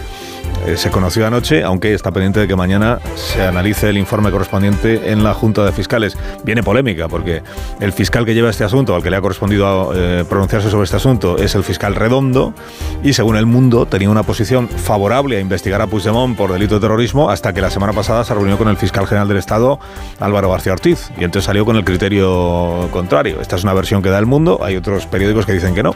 Eh, 0.67 0.77
se 0.77 0.91
conoció 0.91 1.27
anoche, 1.27 1.65
aunque 1.65 1.93
está 1.93 2.13
pendiente 2.13 2.39
de 2.41 2.47
que 2.47 2.55
mañana 2.55 3.01
se 3.17 3.43
analice 3.43 3.89
el 3.89 3.99
informe 3.99 4.31
correspondiente 4.31 5.11
en 5.11 5.25
la 5.25 5.35
Junta 5.35 5.65
de 5.65 5.73
Fiscales. 5.73 6.17
Viene 6.45 6.63
polémica 6.63 7.09
porque 7.09 7.43
el 7.81 7.93
fiscal 7.93 8.25
que 8.25 8.33
lleva 8.33 8.49
este 8.49 8.63
asunto, 8.63 8.95
al 8.95 9.03
que 9.03 9.11
le 9.11 9.17
ha 9.17 9.21
correspondido 9.21 9.93
eh, 9.95 10.25
pronunciarse 10.29 10.71
sobre 10.71 10.85
este 10.85 10.97
asunto, 10.97 11.37
es 11.39 11.57
el 11.57 11.65
fiscal 11.65 11.97
Redondo 11.97 12.55
y 13.03 13.13
según 13.13 13.37
el 13.37 13.47
mundo 13.47 13.87
tenía 13.87 14.09
una 14.09 14.23
posición 14.23 14.69
favorable 14.69 15.37
a 15.37 15.41
investigar 15.41 15.83
a 15.83 15.89
Puigdemont 15.89 16.37
por 16.37 16.53
delito 16.53 16.77
de 16.77 16.81
terrorismo 16.81 17.29
hasta 17.29 17.53
que 17.53 17.61
la 17.61 17.71
semana 17.71 17.93
pasada 17.93 18.23
se 18.25 18.33
reunió 18.33 18.57
con 18.57 18.69
el 18.69 18.77
fiscal 18.77 19.07
general 19.07 19.27
del 19.27 19.39
Estado, 19.39 19.81
Álvaro 20.21 20.51
García 20.51 20.73
Ortiz, 20.73 21.11
y 21.19 21.25
entonces 21.25 21.45
salió 21.45 21.65
con 21.65 21.77
el 21.77 21.85
criterio 21.85 22.89
contrario. 22.93 23.41
Esta 23.41 23.57
es 23.57 23.65
una 23.65 23.75
versión 23.75 24.01
que 24.01 24.11
da 24.11 24.19
el 24.19 24.27
mundo, 24.27 24.61
hay 24.63 24.77
otros 24.77 25.07
periódicos 25.07 25.45
que 25.45 25.53
dicen 25.53 25.75
que 25.75 25.83
no, 25.83 25.95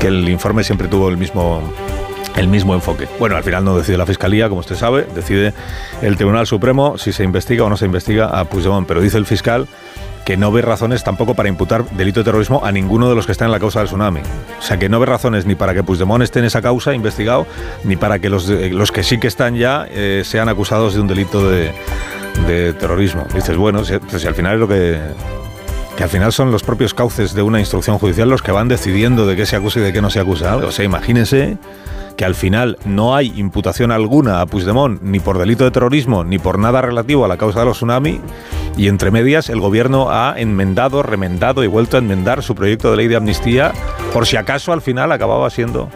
que 0.00 0.06
el 0.06 0.28
informe 0.28 0.62
siempre 0.62 0.86
tuvo 0.86 1.08
el 1.08 1.16
mismo 1.16 1.62
el 2.36 2.48
mismo 2.48 2.74
enfoque. 2.74 3.08
Bueno, 3.18 3.36
al 3.36 3.42
final 3.42 3.64
no 3.64 3.76
decide 3.76 3.96
la 3.98 4.06
Fiscalía, 4.06 4.48
como 4.48 4.60
usted 4.60 4.76
sabe, 4.76 5.06
decide 5.14 5.52
el 6.02 6.16
Tribunal 6.16 6.46
Supremo 6.46 6.96
si 6.98 7.12
se 7.12 7.24
investiga 7.24 7.64
o 7.64 7.68
no 7.68 7.76
se 7.76 7.86
investiga 7.86 8.26
a 8.26 8.44
Puigdemont, 8.44 8.86
pero 8.86 9.00
dice 9.00 9.16
el 9.18 9.26
fiscal 9.26 9.66
que 10.24 10.36
no 10.36 10.52
ve 10.52 10.60
razones 10.60 11.02
tampoco 11.02 11.34
para 11.34 11.48
imputar 11.48 11.88
delito 11.90 12.20
de 12.20 12.24
terrorismo 12.24 12.60
a 12.62 12.70
ninguno 12.70 13.08
de 13.08 13.14
los 13.14 13.24
que 13.24 13.32
están 13.32 13.46
en 13.46 13.52
la 13.52 13.58
causa 13.58 13.78
del 13.78 13.88
tsunami. 13.88 14.20
O 14.20 14.62
sea, 14.62 14.78
que 14.78 14.90
no 14.90 15.00
ve 15.00 15.06
razones 15.06 15.46
ni 15.46 15.54
para 15.54 15.72
que 15.72 15.82
Puigdemont 15.82 16.22
esté 16.22 16.40
en 16.40 16.44
esa 16.44 16.60
causa 16.60 16.92
investigado, 16.94 17.46
ni 17.84 17.96
para 17.96 18.18
que 18.18 18.28
los, 18.28 18.46
de- 18.46 18.68
los 18.70 18.92
que 18.92 19.02
sí 19.02 19.18
que 19.18 19.26
están 19.26 19.56
ya 19.56 19.86
eh, 19.90 20.22
sean 20.26 20.50
acusados 20.50 20.92
de 20.94 21.00
un 21.00 21.06
delito 21.08 21.48
de, 21.48 21.72
de 22.46 22.74
terrorismo. 22.74 23.26
Dices, 23.34 23.56
bueno, 23.56 23.84
si, 23.86 23.94
si 24.18 24.26
al 24.26 24.34
final 24.34 24.54
es 24.54 24.60
lo 24.60 24.68
que... 24.68 24.98
Que 25.96 26.04
al 26.04 26.10
final 26.10 26.32
son 26.32 26.52
los 26.52 26.62
propios 26.62 26.94
cauces 26.94 27.34
de 27.34 27.42
una 27.42 27.58
instrucción 27.58 27.98
judicial 27.98 28.28
los 28.28 28.40
que 28.40 28.52
van 28.52 28.68
decidiendo 28.68 29.26
de 29.26 29.34
qué 29.34 29.46
se 29.46 29.56
acusa 29.56 29.80
y 29.80 29.82
de 29.82 29.92
qué 29.92 30.00
no 30.00 30.10
se 30.10 30.20
acusa. 30.20 30.54
O 30.56 30.70
sea, 30.70 30.84
imagínense 30.84 31.56
que 32.18 32.24
al 32.24 32.34
final 32.34 32.78
no 32.84 33.14
hay 33.14 33.32
imputación 33.36 33.92
alguna 33.92 34.40
a 34.40 34.46
Puigdemont 34.46 35.00
ni 35.02 35.20
por 35.20 35.38
delito 35.38 35.62
de 35.62 35.70
terrorismo 35.70 36.24
ni 36.24 36.40
por 36.40 36.58
nada 36.58 36.82
relativo 36.82 37.24
a 37.24 37.28
la 37.28 37.36
causa 37.36 37.60
de 37.60 37.66
los 37.66 37.76
tsunami 37.76 38.20
y 38.76 38.88
entre 38.88 39.12
medias 39.12 39.48
el 39.48 39.60
gobierno 39.60 40.10
ha 40.10 40.34
enmendado, 40.36 41.04
remendado 41.04 41.62
y 41.62 41.68
vuelto 41.68 41.96
a 41.96 42.00
enmendar 42.00 42.42
su 42.42 42.56
proyecto 42.56 42.90
de 42.90 42.96
ley 42.96 43.06
de 43.06 43.14
amnistía 43.14 43.72
por 44.12 44.26
si 44.26 44.36
acaso 44.36 44.72
al 44.72 44.82
final 44.82 45.12
acababa 45.12 45.48
siendo 45.48 45.88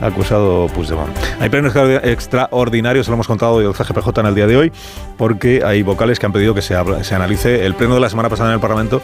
acusado 0.00 0.66
Puigdemont. 0.68 1.10
Hay 1.40 1.48
premios 1.48 1.74
extraordinarios, 2.02 3.06
se 3.06 3.10
lo 3.10 3.14
hemos 3.14 3.26
contado 3.26 3.54
hoy 3.54 3.64
el 3.64 3.74
CGPJ 3.74 4.20
en 4.20 4.26
el 4.26 4.34
día 4.34 4.46
de 4.46 4.56
hoy, 4.56 4.72
porque 5.16 5.62
hay 5.64 5.82
vocales 5.82 6.18
que 6.18 6.26
han 6.26 6.32
pedido 6.32 6.54
que 6.54 6.62
se, 6.62 6.74
analice 6.74 7.64
el 7.64 7.74
pleno 7.74 7.94
de 7.94 8.00
la 8.00 8.10
semana 8.10 8.28
pasada 8.28 8.50
en 8.50 8.54
el 8.54 8.60
Parlamento, 8.60 9.02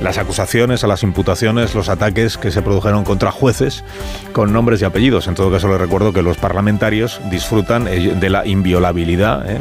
las 0.00 0.18
acusaciones, 0.18 0.84
a 0.84 0.86
las 0.86 1.02
imputaciones, 1.02 1.74
los 1.74 1.88
ataques 1.88 2.38
que 2.38 2.50
se 2.50 2.62
produjeron 2.62 3.04
contra 3.04 3.30
jueces 3.30 3.84
con 4.32 4.52
nombres 4.52 4.82
y 4.82 4.84
apellidos. 4.84 5.26
En 5.26 5.34
todo 5.34 5.50
caso, 5.50 5.68
les 5.68 5.80
recuerdo 5.80 6.12
que 6.12 6.22
los 6.22 6.36
parlamentarios 6.36 7.20
disfrutan 7.30 7.84
de 7.84 8.30
la 8.30 8.46
inviolabilidad 8.46 9.50
eh, 9.50 9.58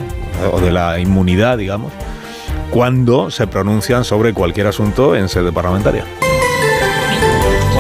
o 0.51 0.59
de 0.59 0.71
la 0.71 0.99
inmunidad, 0.99 1.57
digamos, 1.57 1.91
cuando 2.71 3.29
se 3.29 3.47
pronuncian 3.47 4.03
sobre 4.03 4.33
cualquier 4.33 4.67
asunto 4.67 5.15
en 5.15 5.29
sede 5.29 5.51
parlamentaria. 5.51 6.05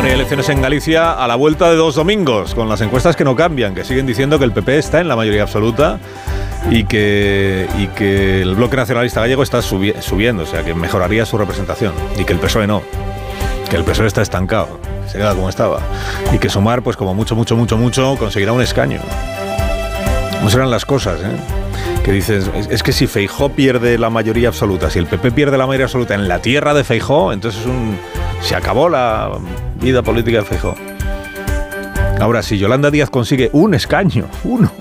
Bueno, 0.03 0.15
elecciones 0.15 0.49
en 0.49 0.61
Galicia 0.61 1.13
a 1.13 1.25
la 1.29 1.35
vuelta 1.35 1.69
de 1.69 1.77
dos 1.77 1.95
domingos, 1.95 2.53
con 2.53 2.67
las 2.67 2.81
encuestas 2.81 3.15
que 3.15 3.23
no 3.23 3.37
cambian, 3.37 3.73
que 3.73 3.85
siguen 3.85 4.05
diciendo 4.05 4.37
que 4.37 4.43
el 4.43 4.51
PP 4.51 4.77
está 4.77 4.99
en 4.99 5.07
la 5.07 5.15
mayoría 5.15 5.43
absoluta 5.43 5.97
y 6.69 6.83
que, 6.83 7.67
el 8.41 8.53
bloque 8.55 8.75
nacionalista 8.75 9.21
gallego 9.21 9.43
está 9.43 9.59
subi- 9.59 9.97
subiendo, 10.01 10.43
o 10.43 10.45
sea, 10.45 10.61
que 10.65 10.73
mejoraría 10.73 11.25
su 11.25 11.37
representación, 11.37 11.93
y 12.19 12.25
que 12.25 12.33
el 12.33 12.39
PSOE 12.39 12.67
no, 12.67 12.81
que 13.69 13.77
el 13.77 13.85
PSOE 13.85 14.07
está 14.07 14.21
estancado, 14.21 14.77
se 15.07 15.19
queda 15.19 15.33
como 15.35 15.47
estaba, 15.47 15.79
y 16.33 16.37
que 16.37 16.49
Sumar, 16.49 16.81
pues 16.81 16.97
como 16.97 17.13
mucho, 17.13 17.35
mucho, 17.37 17.55
mucho, 17.55 17.77
mucho, 17.77 18.17
conseguirá 18.19 18.51
un 18.51 18.61
escaño. 18.61 18.99
¿Cómo 20.39 20.49
serán 20.49 20.69
las 20.69 20.83
cosas, 20.85 21.21
eh? 21.21 22.01
Que 22.03 22.11
dices, 22.11 22.49
es, 22.53 22.67
es 22.69 22.83
que 22.83 22.91
si 22.91 23.07
Feijó 23.07 23.47
pierde 23.49 23.97
la 23.97 24.09
mayoría 24.09 24.49
absoluta, 24.49 24.89
si 24.89 24.99
el 24.99 25.05
PP 25.05 25.31
pierde 25.31 25.57
la 25.57 25.65
mayoría 25.65 25.85
absoluta 25.85 26.13
en 26.13 26.27
la 26.27 26.39
tierra 26.39 26.73
de 26.73 26.83
Feijó, 26.83 27.31
entonces 27.31 27.61
es 27.61 27.67
un, 27.67 27.97
se 28.43 28.55
acabó 28.55 28.89
la 28.89 29.31
vida 29.81 30.01
política 30.03 30.39
de 30.39 30.43
Feijó. 30.43 30.75
Ahora, 32.19 32.43
si 32.43 32.57
Yolanda 32.57 32.91
Díaz 32.91 33.09
consigue 33.09 33.49
un 33.53 33.73
escaño, 33.73 34.27
uno, 34.43 34.71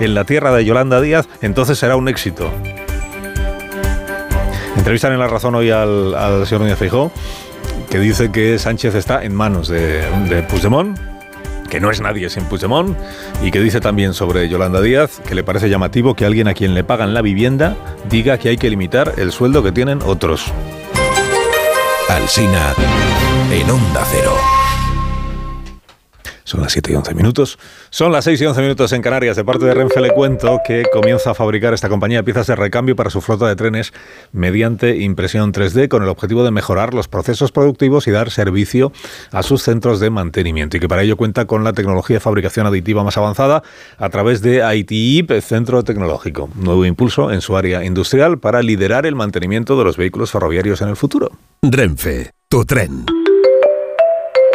en 0.00 0.14
la 0.14 0.24
tierra 0.24 0.54
de 0.54 0.64
Yolanda 0.64 1.00
Díaz, 1.00 1.28
entonces 1.42 1.78
será 1.78 1.96
un 1.96 2.08
éxito. 2.08 2.50
Entrevistan 4.76 5.12
en 5.12 5.18
La 5.18 5.26
Razón 5.26 5.54
hoy 5.56 5.70
al, 5.70 6.14
al 6.14 6.46
señor 6.46 6.62
Núñez 6.62 6.78
Feijó, 6.78 7.10
que 7.90 7.98
dice 7.98 8.30
que 8.30 8.58
Sánchez 8.58 8.94
está 8.94 9.24
en 9.24 9.34
manos 9.34 9.68
de, 9.68 10.00
de 10.28 10.42
Puigdemont, 10.44 10.96
que 11.68 11.80
no 11.80 11.90
es 11.90 12.00
nadie 12.00 12.30
sin 12.30 12.44
Puigdemont, 12.44 12.96
y 13.42 13.50
que 13.50 13.60
dice 13.60 13.80
también 13.80 14.14
sobre 14.14 14.48
Yolanda 14.48 14.80
Díaz 14.80 15.20
que 15.26 15.34
le 15.34 15.42
parece 15.42 15.68
llamativo 15.68 16.14
que 16.14 16.24
alguien 16.24 16.48
a 16.48 16.54
quien 16.54 16.74
le 16.74 16.84
pagan 16.84 17.14
la 17.14 17.22
vivienda 17.22 17.76
diga 18.08 18.38
que 18.38 18.50
hay 18.50 18.56
que 18.56 18.70
limitar 18.70 19.14
el 19.18 19.32
sueldo 19.32 19.62
que 19.62 19.72
tienen 19.72 20.00
otros. 20.04 20.52
Alsina 22.18 22.74
en 23.52 23.70
Onda 23.70 24.04
Cero. 24.10 24.57
Son 26.48 26.62
las 26.62 26.72
7 26.72 26.92
y 26.92 26.94
11 26.94 27.14
minutos. 27.14 27.58
Son 27.90 28.10
las 28.10 28.24
6 28.24 28.40
y 28.40 28.46
11 28.46 28.62
minutos 28.62 28.92
en 28.94 29.02
Canarias. 29.02 29.36
De 29.36 29.44
parte 29.44 29.66
de 29.66 29.74
Renfe 29.74 30.00
le 30.00 30.12
cuento 30.12 30.60
que 30.66 30.86
comienza 30.90 31.32
a 31.32 31.34
fabricar 31.34 31.74
esta 31.74 31.90
compañía 31.90 32.22
piezas 32.22 32.46
de 32.46 32.56
recambio 32.56 32.96
para 32.96 33.10
su 33.10 33.20
flota 33.20 33.46
de 33.46 33.54
trenes 33.54 33.92
mediante 34.32 34.96
impresión 34.96 35.52
3D 35.52 35.88
con 35.88 36.02
el 36.02 36.08
objetivo 36.08 36.44
de 36.44 36.50
mejorar 36.50 36.94
los 36.94 37.06
procesos 37.06 37.52
productivos 37.52 38.06
y 38.06 38.12
dar 38.12 38.30
servicio 38.30 38.92
a 39.30 39.42
sus 39.42 39.62
centros 39.62 40.00
de 40.00 40.08
mantenimiento. 40.08 40.78
Y 40.78 40.80
que 40.80 40.88
para 40.88 41.02
ello 41.02 41.18
cuenta 41.18 41.44
con 41.44 41.64
la 41.64 41.74
tecnología 41.74 42.16
de 42.16 42.20
fabricación 42.20 42.66
aditiva 42.66 43.04
más 43.04 43.18
avanzada 43.18 43.62
a 43.98 44.08
través 44.08 44.40
de 44.40 44.64
ITIP, 44.74 45.30
Centro 45.42 45.84
Tecnológico. 45.84 46.48
Nuevo 46.54 46.86
impulso 46.86 47.30
en 47.30 47.42
su 47.42 47.58
área 47.58 47.84
industrial 47.84 48.38
para 48.38 48.62
liderar 48.62 49.04
el 49.04 49.16
mantenimiento 49.16 49.76
de 49.76 49.84
los 49.84 49.98
vehículos 49.98 50.30
ferroviarios 50.30 50.80
en 50.80 50.88
el 50.88 50.96
futuro. 50.96 51.30
Renfe, 51.60 52.30
tu 52.48 52.64
tren. 52.64 53.17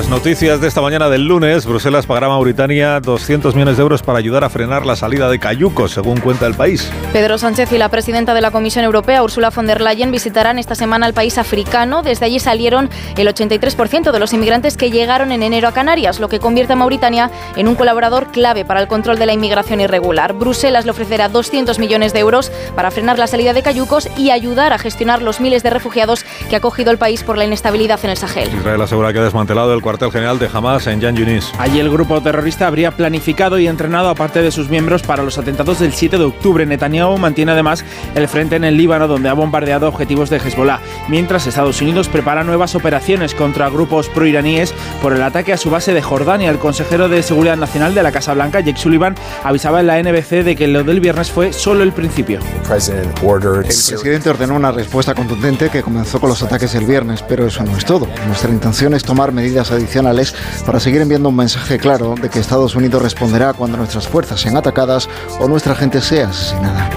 Otras 0.00 0.12
noticias 0.12 0.62
de 0.62 0.66
esta 0.68 0.80
mañana 0.80 1.10
del 1.10 1.26
lunes, 1.26 1.66
Bruselas 1.66 2.06
pagará 2.06 2.28
a 2.28 2.30
Mauritania 2.30 3.00
200 3.00 3.54
millones 3.54 3.76
de 3.76 3.82
euros 3.82 4.02
para 4.02 4.18
ayudar 4.18 4.44
a 4.44 4.48
frenar 4.48 4.86
la 4.86 4.96
salida 4.96 5.28
de 5.28 5.38
cayucos, 5.38 5.90
según 5.90 6.20
cuenta 6.20 6.46
el 6.46 6.54
país. 6.54 6.90
Pedro 7.12 7.36
Sánchez 7.36 7.70
y 7.72 7.76
la 7.76 7.90
presidenta 7.90 8.32
de 8.32 8.40
la 8.40 8.50
Comisión 8.50 8.86
Europea, 8.86 9.22
Ursula 9.22 9.50
von 9.50 9.66
der 9.66 9.82
Leyen, 9.82 10.10
visitarán 10.10 10.58
esta 10.58 10.74
semana 10.74 11.06
el 11.06 11.12
país 11.12 11.36
africano. 11.36 12.02
Desde 12.02 12.24
allí 12.24 12.38
salieron 12.38 12.88
el 13.14 13.28
83% 13.28 14.10
de 14.10 14.18
los 14.18 14.32
inmigrantes 14.32 14.78
que 14.78 14.90
llegaron 14.90 15.32
en 15.32 15.42
enero 15.42 15.68
a 15.68 15.72
Canarias, 15.72 16.18
lo 16.18 16.30
que 16.30 16.40
convierte 16.40 16.72
a 16.72 16.76
Mauritania 16.76 17.30
en 17.56 17.68
un 17.68 17.74
colaborador 17.74 18.28
clave 18.28 18.64
para 18.64 18.80
el 18.80 18.88
control 18.88 19.18
de 19.18 19.26
la 19.26 19.34
inmigración 19.34 19.82
irregular. 19.82 20.32
Bruselas 20.32 20.86
le 20.86 20.92
ofrecerá 20.92 21.28
200 21.28 21.78
millones 21.78 22.14
de 22.14 22.20
euros 22.20 22.50
para 22.74 22.90
frenar 22.90 23.18
la 23.18 23.26
salida 23.26 23.52
de 23.52 23.62
cayucos 23.62 24.08
y 24.16 24.30
ayudar 24.30 24.72
a 24.72 24.78
gestionar 24.78 25.20
los 25.20 25.42
miles 25.42 25.62
de 25.62 25.68
refugiados 25.68 26.24
que 26.48 26.54
ha 26.54 26.58
acogido 26.58 26.90
el 26.90 26.96
país 26.96 27.22
por 27.22 27.36
la 27.36 27.44
inestabilidad 27.44 28.00
en 28.02 28.08
el 28.08 28.16
Sahel. 28.16 28.48
Israel 28.48 28.80
asegura 28.80 29.12
que 29.12 29.18
ha 29.18 29.24
desmantelado 29.24 29.74
el 29.74 29.82
cuartel 29.90 30.12
general 30.12 30.38
de 30.38 30.48
Hamas 30.52 30.86
en 30.86 31.00
Yan 31.00 31.16
Yunis. 31.16 31.50
Allí 31.58 31.80
el 31.80 31.90
grupo 31.90 32.20
terrorista 32.20 32.68
habría 32.68 32.92
planificado 32.92 33.58
y 33.58 33.66
entrenado 33.66 34.08
a 34.08 34.14
parte 34.14 34.40
de 34.40 34.52
sus 34.52 34.68
miembros 34.68 35.02
para 35.02 35.24
los 35.24 35.36
atentados 35.36 35.80
del 35.80 35.92
7 35.92 36.16
de 36.16 36.22
octubre. 36.22 36.64
Netanyahu 36.64 37.18
mantiene 37.18 37.50
además 37.50 37.84
el 38.14 38.28
frente 38.28 38.54
en 38.54 38.62
el 38.62 38.76
Líbano, 38.76 39.08
donde 39.08 39.28
ha 39.28 39.32
bombardeado 39.32 39.88
objetivos 39.88 40.30
de 40.30 40.36
Hezbollah, 40.36 40.78
mientras 41.08 41.48
Estados 41.48 41.82
Unidos 41.82 42.06
prepara 42.06 42.44
nuevas 42.44 42.76
operaciones 42.76 43.34
contra 43.34 43.68
grupos 43.68 44.08
proiraníes 44.08 44.72
por 45.02 45.12
el 45.12 45.24
ataque 45.24 45.52
a 45.52 45.56
su 45.56 45.70
base 45.70 45.92
de 45.92 46.02
Jordania. 46.02 46.50
El 46.50 46.58
consejero 46.58 47.08
de 47.08 47.24
Seguridad 47.24 47.56
Nacional 47.56 47.92
de 47.92 48.04
la 48.04 48.12
Casa 48.12 48.32
Blanca, 48.32 48.60
Jake 48.60 48.78
Sullivan, 48.78 49.16
avisaba 49.42 49.80
en 49.80 49.88
la 49.88 50.00
NBC 50.00 50.44
de 50.44 50.54
que 50.54 50.68
lo 50.68 50.84
del 50.84 51.00
viernes 51.00 51.32
fue 51.32 51.52
solo 51.52 51.82
el 51.82 51.90
principio. 51.90 52.38
El 52.62 53.64
presidente 53.64 54.30
ordenó 54.30 54.54
una 54.54 54.70
respuesta 54.70 55.16
contundente 55.16 55.68
que 55.68 55.82
comenzó 55.82 56.20
con 56.20 56.28
los 56.28 56.40
ataques 56.44 56.76
el 56.76 56.84
viernes, 56.84 57.22
pero 57.22 57.48
eso 57.48 57.64
no 57.64 57.76
es 57.76 57.84
todo. 57.84 58.06
Nuestra 58.28 58.50
intención 58.50 58.94
es 58.94 59.02
tomar 59.02 59.32
medidas 59.32 59.69
adicionales 59.72 60.34
para 60.66 60.80
seguir 60.80 61.00
enviando 61.00 61.28
un 61.28 61.36
mensaje 61.36 61.78
claro 61.78 62.14
de 62.20 62.28
que 62.28 62.38
Estados 62.38 62.74
Unidos 62.74 63.02
responderá 63.02 63.52
cuando 63.52 63.76
nuestras 63.76 64.08
fuerzas 64.08 64.40
sean 64.40 64.56
atacadas 64.56 65.08
o 65.38 65.48
nuestra 65.48 65.74
gente 65.74 66.00
sea 66.00 66.28
asesinada. 66.28 66.90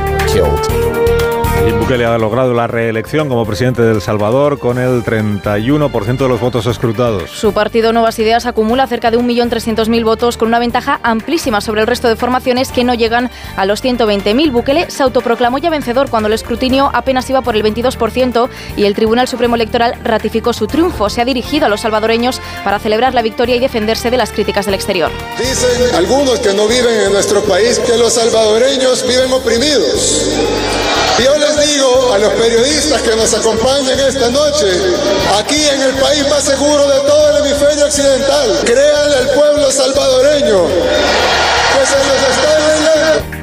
Bukele 1.94 2.06
ha 2.07 2.18
logrado 2.18 2.56
la 2.56 2.65
reelección 2.65 3.30
como 3.30 3.45
presidente 3.45 3.84
de 3.84 3.91
El 3.91 4.02
Salvador 4.02 4.57
con 4.57 4.80
el 4.80 5.03
31% 5.03 6.18
de 6.18 6.28
los 6.28 6.40
votos 6.40 6.65
escrutados. 6.65 7.30
Su 7.30 7.53
partido 7.53 7.94
Nuevas 7.94 8.18
Ideas 8.18 8.48
acumula 8.48 8.88
cerca 8.88 9.11
de 9.11 9.20
1.300.000 9.20 10.03
votos 10.03 10.38
con 10.38 10.48
una 10.48 10.57
ventaja 10.57 10.99
amplísima 11.03 11.61
sobre 11.61 11.82
el 11.82 11.88
resto 11.88 12.07
de 12.07 12.15
formaciones 12.15 12.72
que 12.72 12.84
no 12.84 12.95
llegan 12.95 13.30
a 13.56 13.68
los 13.68 13.84
120.000. 13.84 14.52
Bukele 14.52 14.90
se 14.90 15.03
autoproclamó 15.03 15.60
ya 15.60 15.70
vencedor 15.70 16.10
cuando 16.10 16.26
el 16.26 16.34
escrutinio 16.34 16.90
apenas 16.95 17.30
iba 17.30 17.44
por 17.44 17.56
el 17.56 17.64
22% 17.64 18.49
y 18.76 18.86
el 18.86 18.95
Tribunal 18.95 19.28
Supremo 19.28 19.53
Electoral 19.53 19.94
ratificó 20.03 20.52
su 20.52 20.65
triunfo. 20.65 21.11
Se 21.11 21.22
ha 21.22 21.26
dirigido 21.26 21.68
a 21.68 21.70
los 21.70 21.82
salvadoreños 21.82 22.41
para 22.64 22.80
celebrar 22.80 23.14
la 23.14 23.22
victoria 23.22 23.56
y 23.56 23.60
defenderse 23.60 24.10
de 24.10 24.18
las 24.18 24.32
críticas 24.32 24.65
del 24.65 24.74
exterior. 24.74 25.11
Dicen 25.38 25.95
algunos 25.95 26.40
que 26.40 26.53
no 26.53 26.68
viven 26.68 27.02
en 27.02 27.14
nuestro 27.14 27.44
país 27.44 27.78
que 27.78 27.95
los 27.99 28.14
salvadoreños 28.14 29.07
viven 29.07 29.32
oprimidos. 29.32 30.40
Yo 31.24 31.38
les 31.38 31.68
digo 31.68 31.82
a 31.84 32.18
los 32.18 32.34
periodistas 32.34 33.01
que 33.01 33.15
nos 33.15 33.34
acompañan 33.34 33.99
esta 33.99 34.30
noche, 34.30 34.68
aquí 35.38 35.68
en 35.68 35.81
el 35.81 35.93
país 35.95 36.27
más 36.30 36.43
seguro 36.43 36.88
de 36.88 36.99
todo 37.01 37.30
el 37.30 37.45
hemisferio 37.45 37.85
occidental, 37.85 38.60
créanle 38.64 39.18
al 39.18 39.30
pueblo 39.31 39.72
salvadoreño 39.72 40.68
que 40.68 41.85
se 41.85 41.97
nos 41.97 42.38
está. 42.38 43.43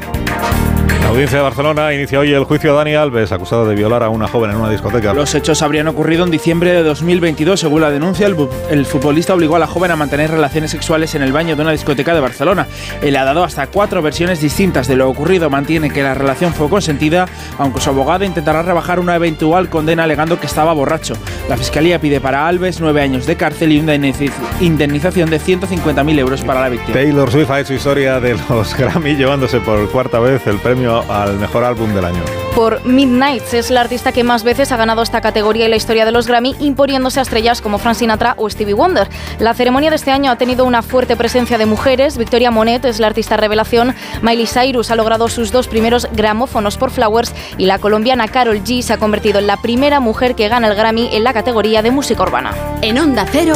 La 1.10 1.14
Audiencia 1.14 1.38
de 1.38 1.42
Barcelona 1.42 1.92
inicia 1.92 2.20
hoy 2.20 2.32
el 2.32 2.44
juicio 2.44 2.70
a 2.72 2.76
Dani 2.76 2.94
Alves, 2.94 3.32
acusado 3.32 3.66
de 3.66 3.74
violar 3.74 4.04
a 4.04 4.08
una 4.10 4.28
joven 4.28 4.52
en 4.52 4.58
una 4.58 4.70
discoteca. 4.70 5.12
Los 5.12 5.34
hechos 5.34 5.60
habrían 5.60 5.88
ocurrido 5.88 6.24
en 6.24 6.30
diciembre 6.30 6.72
de 6.72 6.84
2022. 6.84 7.58
Según 7.58 7.80
la 7.80 7.90
denuncia, 7.90 8.28
el, 8.28 8.36
el 8.70 8.86
futbolista 8.86 9.34
obligó 9.34 9.56
a 9.56 9.58
la 9.58 9.66
joven 9.66 9.90
a 9.90 9.96
mantener 9.96 10.30
relaciones 10.30 10.70
sexuales 10.70 11.16
en 11.16 11.22
el 11.22 11.32
baño 11.32 11.56
de 11.56 11.62
una 11.62 11.72
discoteca 11.72 12.14
de 12.14 12.20
Barcelona. 12.20 12.68
Él 13.02 13.16
ha 13.16 13.24
dado 13.24 13.42
hasta 13.42 13.66
cuatro 13.66 14.00
versiones 14.02 14.40
distintas 14.40 14.86
de 14.86 14.94
lo 14.94 15.10
ocurrido. 15.10 15.50
Mantiene 15.50 15.90
que 15.90 16.00
la 16.04 16.14
relación 16.14 16.54
fue 16.54 16.68
consentida, 16.70 17.26
aunque 17.58 17.80
su 17.80 17.90
abogado 17.90 18.24
intentará 18.24 18.62
rebajar 18.62 19.00
una 19.00 19.16
eventual 19.16 19.68
condena 19.68 20.04
alegando 20.04 20.38
que 20.38 20.46
estaba 20.46 20.72
borracho. 20.74 21.14
La 21.48 21.56
fiscalía 21.56 21.98
pide 22.00 22.20
para 22.20 22.46
Alves 22.46 22.80
nueve 22.80 23.02
años 23.02 23.26
de 23.26 23.34
cárcel 23.34 23.72
y 23.72 23.80
una 23.80 23.96
indemniz- 23.96 24.30
indemnización 24.60 25.28
de 25.28 25.40
150.000 25.40 26.18
euros 26.20 26.42
para 26.42 26.60
la 26.60 26.68
víctima. 26.68 26.92
Taylor 26.94 27.28
Swift 27.32 27.50
ha 27.50 27.58
hecho 27.58 27.74
historia 27.74 28.20
de 28.20 28.38
los 28.48 28.74
Grammy 28.78 29.16
llevándose 29.16 29.58
por 29.58 29.90
cuarta 29.90 30.20
vez 30.20 30.46
el 30.46 30.58
premio 30.58 30.99
al 31.08 31.38
mejor 31.38 31.64
álbum 31.64 31.94
del 31.94 32.04
año. 32.04 32.22
Por 32.54 32.84
Midnights 32.84 33.54
es 33.54 33.70
la 33.70 33.80
artista 33.80 34.12
que 34.12 34.24
más 34.24 34.42
veces 34.42 34.72
ha 34.72 34.76
ganado 34.76 35.02
esta 35.02 35.20
categoría 35.20 35.64
en 35.64 35.70
la 35.70 35.76
historia 35.76 36.04
de 36.04 36.12
los 36.12 36.26
Grammy, 36.26 36.56
imponiéndose 36.60 37.20
a 37.20 37.22
estrellas 37.22 37.60
como 37.62 37.78
Frank 37.78 37.96
Sinatra 37.96 38.34
o 38.36 38.50
Stevie 38.50 38.74
Wonder. 38.74 39.08
La 39.38 39.54
ceremonia 39.54 39.90
de 39.90 39.96
este 39.96 40.10
año 40.10 40.30
ha 40.30 40.36
tenido 40.36 40.64
una 40.64 40.82
fuerte 40.82 41.16
presencia 41.16 41.58
de 41.58 41.66
mujeres. 41.66 42.18
Victoria 42.18 42.50
Monet 42.50 42.84
es 42.84 42.98
la 42.98 43.06
artista 43.06 43.36
revelación. 43.36 43.94
Miley 44.22 44.46
Cyrus 44.46 44.90
ha 44.90 44.96
logrado 44.96 45.28
sus 45.28 45.52
dos 45.52 45.68
primeros 45.68 46.08
gramófonos 46.12 46.76
por 46.76 46.90
Flowers 46.90 47.32
y 47.56 47.66
la 47.66 47.78
colombiana 47.78 48.28
Carol 48.28 48.62
G 48.62 48.82
se 48.82 48.92
ha 48.92 48.98
convertido 48.98 49.38
en 49.38 49.46
la 49.46 49.56
primera 49.56 50.00
mujer 50.00 50.34
que 50.34 50.48
gana 50.48 50.68
el 50.68 50.74
Grammy 50.74 51.10
en 51.12 51.24
la 51.24 51.32
categoría 51.32 51.82
de 51.82 51.90
música 51.90 52.22
urbana. 52.22 52.54
En 52.82 52.98
Onda 52.98 53.26
Cero, 53.30 53.54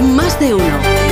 más 0.00 0.38
de 0.40 0.54
uno. 0.54 1.11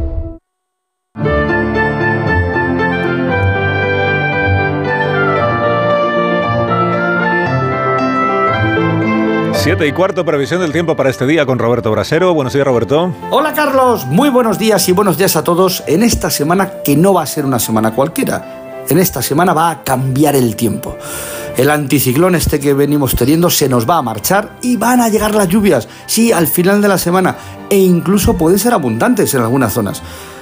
7 9.63 9.85
y 9.85 9.91
cuarto, 9.91 10.25
previsión 10.25 10.59
del 10.59 10.71
tiempo 10.71 10.95
para 10.95 11.11
este 11.11 11.27
día 11.27 11.45
con 11.45 11.59
Roberto 11.59 11.91
Brasero. 11.91 12.33
Buenos 12.33 12.51
días, 12.51 12.65
Roberto. 12.65 13.13
Hola 13.29 13.53
Carlos, 13.53 14.07
muy 14.07 14.29
buenos 14.29 14.57
días 14.57 14.89
y 14.89 14.91
buenos 14.91 15.19
días 15.19 15.35
a 15.35 15.43
todos 15.43 15.83
en 15.85 16.01
esta 16.01 16.31
semana 16.31 16.81
que 16.83 16.95
no 16.95 17.13
va 17.13 17.21
a 17.21 17.27
ser 17.27 17.45
una 17.45 17.59
semana 17.59 17.91
cualquiera. 17.91 18.83
En 18.89 18.97
esta 18.97 19.21
semana 19.21 19.53
va 19.53 19.69
a 19.69 19.83
cambiar 19.83 20.35
el 20.35 20.55
tiempo. 20.55 20.97
El 21.55 21.69
anticiclón 21.69 22.33
este 22.33 22.59
que 22.59 22.73
venimos 22.73 23.15
teniendo 23.15 23.51
se 23.51 23.69
nos 23.69 23.87
va 23.87 23.97
a 23.97 24.01
marchar 24.01 24.57
y 24.63 24.77
van 24.77 24.99
a 24.99 25.09
llegar 25.09 25.35
las 25.35 25.47
lluvias, 25.47 25.87
sí, 26.07 26.31
al 26.31 26.47
final 26.47 26.81
de 26.81 26.87
la 26.87 26.97
semana 26.97 27.35
e 27.69 27.77
incluso 27.77 28.35
pueden 28.35 28.57
ser 28.57 28.73
abundantes 28.73 29.31
en 29.35 29.41
algunas 29.41 29.73
zonas. 29.73 30.01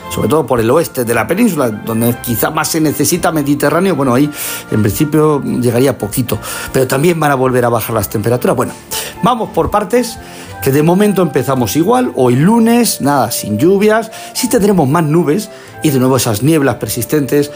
Sobre 0.09 0.27
todo 0.27 0.45
por 0.45 0.59
el 0.59 0.69
oeste 0.71 1.05
de 1.05 1.13
la 1.13 1.27
península, 1.27 1.69
donde 1.69 2.15
quizá 2.21 2.49
más 2.49 2.67
se 2.69 2.81
necesita 2.81 3.31
Mediterráneo, 3.31 3.95
bueno, 3.95 4.13
ahí 4.13 4.29
en 4.71 4.81
principio 4.81 5.41
llegaría 5.43 5.97
poquito, 5.97 6.39
pero 6.73 6.87
también 6.87 7.19
van 7.19 7.31
a 7.31 7.35
volver 7.35 7.63
a 7.65 7.69
bajar 7.69 7.93
las 7.93 8.09
temperaturas. 8.09 8.55
Bueno, 8.55 8.73
vamos 9.21 9.49
por 9.49 9.69
partes, 9.69 10.17
que 10.61 10.71
de 10.71 10.83
momento 10.83 11.21
empezamos 11.21 11.75
igual, 11.75 12.11
hoy 12.15 12.35
lunes, 12.35 13.01
nada, 13.01 13.31
sin 13.31 13.57
lluvias, 13.57 14.11
sí 14.33 14.49
tendremos 14.49 14.87
más 14.87 15.03
nubes 15.03 15.49
y 15.83 15.89
de 15.89 15.99
nuevo 15.99 16.17
esas 16.17 16.43
nieblas 16.43 16.75
persistentes 16.75 17.51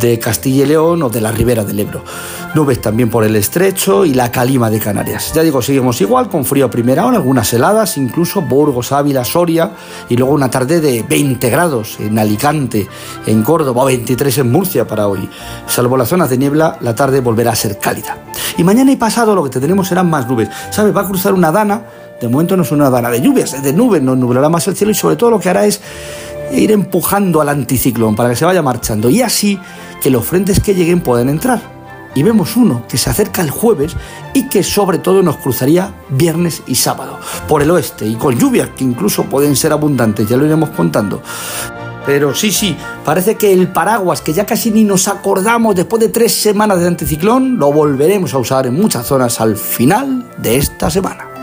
de 0.00 0.18
Castilla 0.18 0.64
y 0.64 0.68
León 0.68 1.02
o 1.02 1.10
de 1.10 1.20
la 1.20 1.32
ribera 1.32 1.64
del 1.64 1.80
Ebro. 1.80 2.02
Nubes 2.54 2.80
también 2.80 3.10
por 3.10 3.24
el 3.24 3.36
estrecho 3.36 4.04
y 4.04 4.14
la 4.14 4.32
calima 4.32 4.70
de 4.70 4.80
Canarias. 4.80 5.32
Ya 5.34 5.42
digo, 5.42 5.60
seguimos 5.60 6.00
igual, 6.00 6.28
con 6.28 6.44
frío 6.44 6.66
a 6.66 6.70
primera 6.70 7.04
hora, 7.04 7.18
algunas 7.18 7.52
heladas, 7.52 7.98
incluso 7.98 8.40
Burgos, 8.40 8.92
Ávila, 8.92 9.24
Soria 9.24 9.72
y 10.08 10.16
luego 10.16 10.32
una 10.32 10.50
tarde 10.50 10.80
de 10.80 11.02
20 11.02 11.50
grados 11.50 11.98
en 12.00 12.18
Alicante, 12.18 12.88
en 13.26 13.42
Córdoba, 13.42 13.84
23 13.84 14.38
en 14.38 14.50
Murcia 14.50 14.86
para 14.86 15.08
hoy. 15.08 15.28
Salvo 15.66 15.96
las 15.96 16.08
zonas 16.08 16.30
de 16.30 16.38
niebla, 16.38 16.78
la 16.80 16.94
tarde 16.94 17.20
volverá 17.20 17.52
a 17.52 17.56
ser 17.56 17.78
cálida. 17.78 18.18
Y 18.56 18.64
mañana 18.64 18.90
y 18.90 18.96
pasado 18.96 19.34
lo 19.34 19.44
que 19.44 19.60
tenemos 19.60 19.88
serán 19.88 20.08
más 20.08 20.26
nubes. 20.26 20.48
¿Sabes? 20.70 20.96
Va 20.96 21.02
a 21.02 21.06
cruzar 21.06 21.34
una 21.34 21.52
dana, 21.52 21.82
de 22.20 22.28
momento 22.28 22.56
no 22.56 22.62
es 22.62 22.72
una 22.72 22.90
dana 22.90 23.10
de 23.10 23.20
lluvias, 23.20 23.62
de 23.62 23.72
nubes, 23.72 24.02
nos 24.02 24.16
nublará 24.16 24.48
más 24.48 24.66
el 24.68 24.76
cielo 24.76 24.90
y 24.90 24.94
sobre 24.94 25.16
todo 25.16 25.30
lo 25.30 25.40
que 25.40 25.50
hará 25.50 25.66
es 25.66 25.80
ir 26.52 26.70
empujando 26.70 27.40
al 27.40 27.48
anticiclón 27.48 28.14
para 28.16 28.30
que 28.30 28.36
se 28.36 28.44
vaya 28.44 28.62
marchando 28.62 29.10
y 29.10 29.22
así 29.22 29.58
que 30.00 30.10
los 30.10 30.24
frentes 30.24 30.60
que 30.60 30.74
lleguen 30.74 31.00
puedan 31.00 31.28
entrar. 31.28 31.76
Y 32.14 32.22
vemos 32.22 32.56
uno 32.56 32.84
que 32.88 32.96
se 32.96 33.10
acerca 33.10 33.42
el 33.42 33.50
jueves 33.50 33.94
y 34.32 34.48
que 34.48 34.62
sobre 34.62 34.98
todo 34.98 35.22
nos 35.22 35.36
cruzaría 35.36 35.92
viernes 36.08 36.62
y 36.66 36.74
sábado 36.74 37.18
por 37.46 37.60
el 37.60 37.70
oeste 37.70 38.06
y 38.06 38.14
con 38.14 38.38
lluvias 38.38 38.70
que 38.70 38.84
incluso 38.84 39.24
pueden 39.24 39.54
ser 39.54 39.72
abundantes, 39.72 40.26
ya 40.26 40.38
lo 40.38 40.46
iremos 40.46 40.70
contando. 40.70 41.22
Pero 42.06 42.34
sí, 42.34 42.52
sí, 42.52 42.74
parece 43.04 43.34
que 43.34 43.52
el 43.52 43.68
paraguas, 43.68 44.22
que 44.22 44.32
ya 44.32 44.46
casi 44.46 44.70
ni 44.70 44.84
nos 44.84 45.08
acordamos 45.08 45.74
después 45.74 46.00
de 46.00 46.08
tres 46.08 46.32
semanas 46.32 46.80
de 46.80 46.86
anticiclón, 46.86 47.58
lo 47.58 47.72
volveremos 47.72 48.32
a 48.32 48.38
usar 48.38 48.66
en 48.66 48.74
muchas 48.74 49.06
zonas 49.06 49.40
al 49.40 49.56
final 49.56 50.24
de 50.38 50.56
esta 50.56 50.88
semana. 50.88 51.35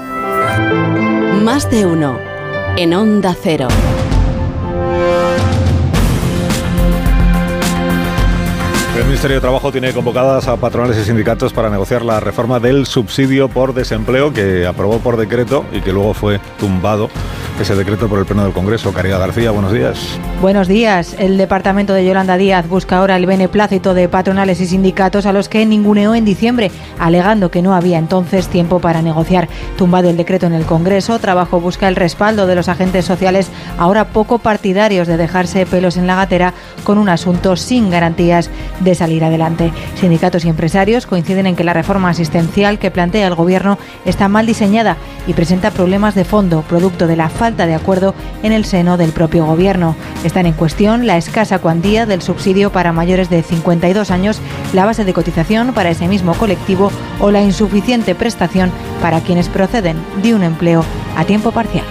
Más 1.43 1.69
de 1.69 1.85
uno. 1.85 2.17
En 2.77 2.93
Onda 2.93 3.35
Cero. 3.37 3.67
El 8.97 9.03
Ministerio 9.03 9.35
de 9.35 9.41
Trabajo 9.41 9.69
tiene 9.69 9.91
convocadas 9.91 10.47
a 10.47 10.55
patronales 10.55 10.97
y 10.99 11.03
sindicatos 11.03 11.51
para 11.51 11.69
negociar 11.69 12.05
la 12.05 12.21
reforma 12.21 12.61
del 12.61 12.85
subsidio 12.85 13.49
por 13.49 13.73
desempleo 13.73 14.31
que 14.31 14.65
aprobó 14.65 14.99
por 14.99 15.17
decreto 15.17 15.65
y 15.73 15.81
que 15.81 15.91
luego 15.91 16.13
fue 16.13 16.39
tumbado 16.57 17.09
ese 17.59 17.75
decreto 17.75 18.09
por 18.09 18.19
el 18.19 18.25
Pleno 18.25 18.43
del 18.43 18.51
Congreso. 18.51 18.91
Caridad 18.91 19.19
García, 19.19 19.51
buenos 19.51 19.71
días. 19.71 20.19
Buenos 20.41 20.67
días. 20.67 21.15
El 21.19 21.37
departamento 21.37 21.93
de 21.93 22.03
Yolanda 22.03 22.35
Díaz 22.35 22.67
busca 22.67 22.97
ahora 22.97 23.15
el 23.15 23.25
beneplácito 23.25 23.93
de 23.93 24.09
patronales 24.09 24.59
y 24.59 24.65
sindicatos 24.65 25.25
a 25.25 25.33
los 25.33 25.49
que 25.49 25.65
ninguneó 25.65 26.15
en 26.15 26.25
diciembre, 26.25 26.71
alegando 26.99 27.51
que 27.51 27.61
no 27.61 27.75
había 27.75 27.99
entonces 27.99 28.47
tiempo 28.47 28.79
para 28.79 29.01
negociar. 29.01 29.47
Tumbado 29.77 30.09
el 30.09 30.17
decreto 30.17 30.47
en 30.47 30.53
el 30.53 30.65
Congreso, 30.65 31.19
Trabajo 31.19 31.61
busca 31.61 31.87
el 31.87 31.95
respaldo 31.95 32.47
de 32.47 32.55
los 32.55 32.69
agentes 32.69 33.05
sociales, 33.05 33.49
ahora 33.77 34.09
poco 34.09 34.39
partidarios 34.39 35.07
de 35.07 35.17
dejarse 35.17 35.65
pelos 35.65 35.97
en 35.97 36.07
la 36.07 36.15
gatera 36.15 36.53
con 36.83 36.97
un 36.97 37.07
asunto 37.07 37.55
sin 37.55 37.89
garantías 37.89 38.49
de 38.79 38.95
salir 38.95 39.23
adelante. 39.23 39.71
Sindicatos 39.95 40.43
y 40.45 40.49
empresarios 40.49 41.05
coinciden 41.05 41.45
en 41.45 41.55
que 41.55 41.63
la 41.63 41.73
reforma 41.73 42.09
asistencial 42.09 42.79
que 42.79 42.91
plantea 42.91 43.27
el 43.27 43.35
Gobierno 43.35 43.77
está 44.05 44.27
mal 44.27 44.45
diseñada 44.45 44.97
y 45.27 45.33
presenta 45.33 45.71
problemas 45.71 46.15
de 46.15 46.25
fondo, 46.25 46.63
producto 46.63 47.07
de 47.07 47.15
la 47.15 47.29
falta 47.29 47.42
de 47.51 47.75
acuerdo 47.75 48.15
en 48.41 48.53
el 48.53 48.63
seno 48.63 48.95
del 48.95 49.11
propio 49.11 49.45
Gobierno. 49.45 49.97
Están 50.23 50.45
en 50.45 50.53
cuestión 50.53 51.05
la 51.05 51.17
escasa 51.17 51.59
cuantía 51.59 52.05
del 52.05 52.21
subsidio 52.21 52.71
para 52.71 52.93
mayores 52.93 53.29
de 53.29 53.43
52 53.43 54.11
años, 54.11 54.39
la 54.71 54.85
base 54.85 55.03
de 55.03 55.13
cotización 55.13 55.73
para 55.73 55.89
ese 55.89 56.07
mismo 56.07 56.35
colectivo 56.35 56.89
o 57.19 57.31
la 57.31 57.41
insuficiente 57.41 58.15
prestación 58.15 58.71
para 59.01 59.19
quienes 59.19 59.49
proceden 59.49 59.97
de 60.21 60.35
un 60.35 60.43
empleo 60.43 60.85
a 61.17 61.25
tiempo 61.25 61.51
parcial. 61.51 61.85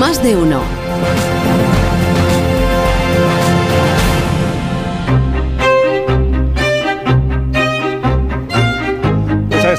Más 0.00 0.20
de 0.20 0.36
uno. 0.36 0.81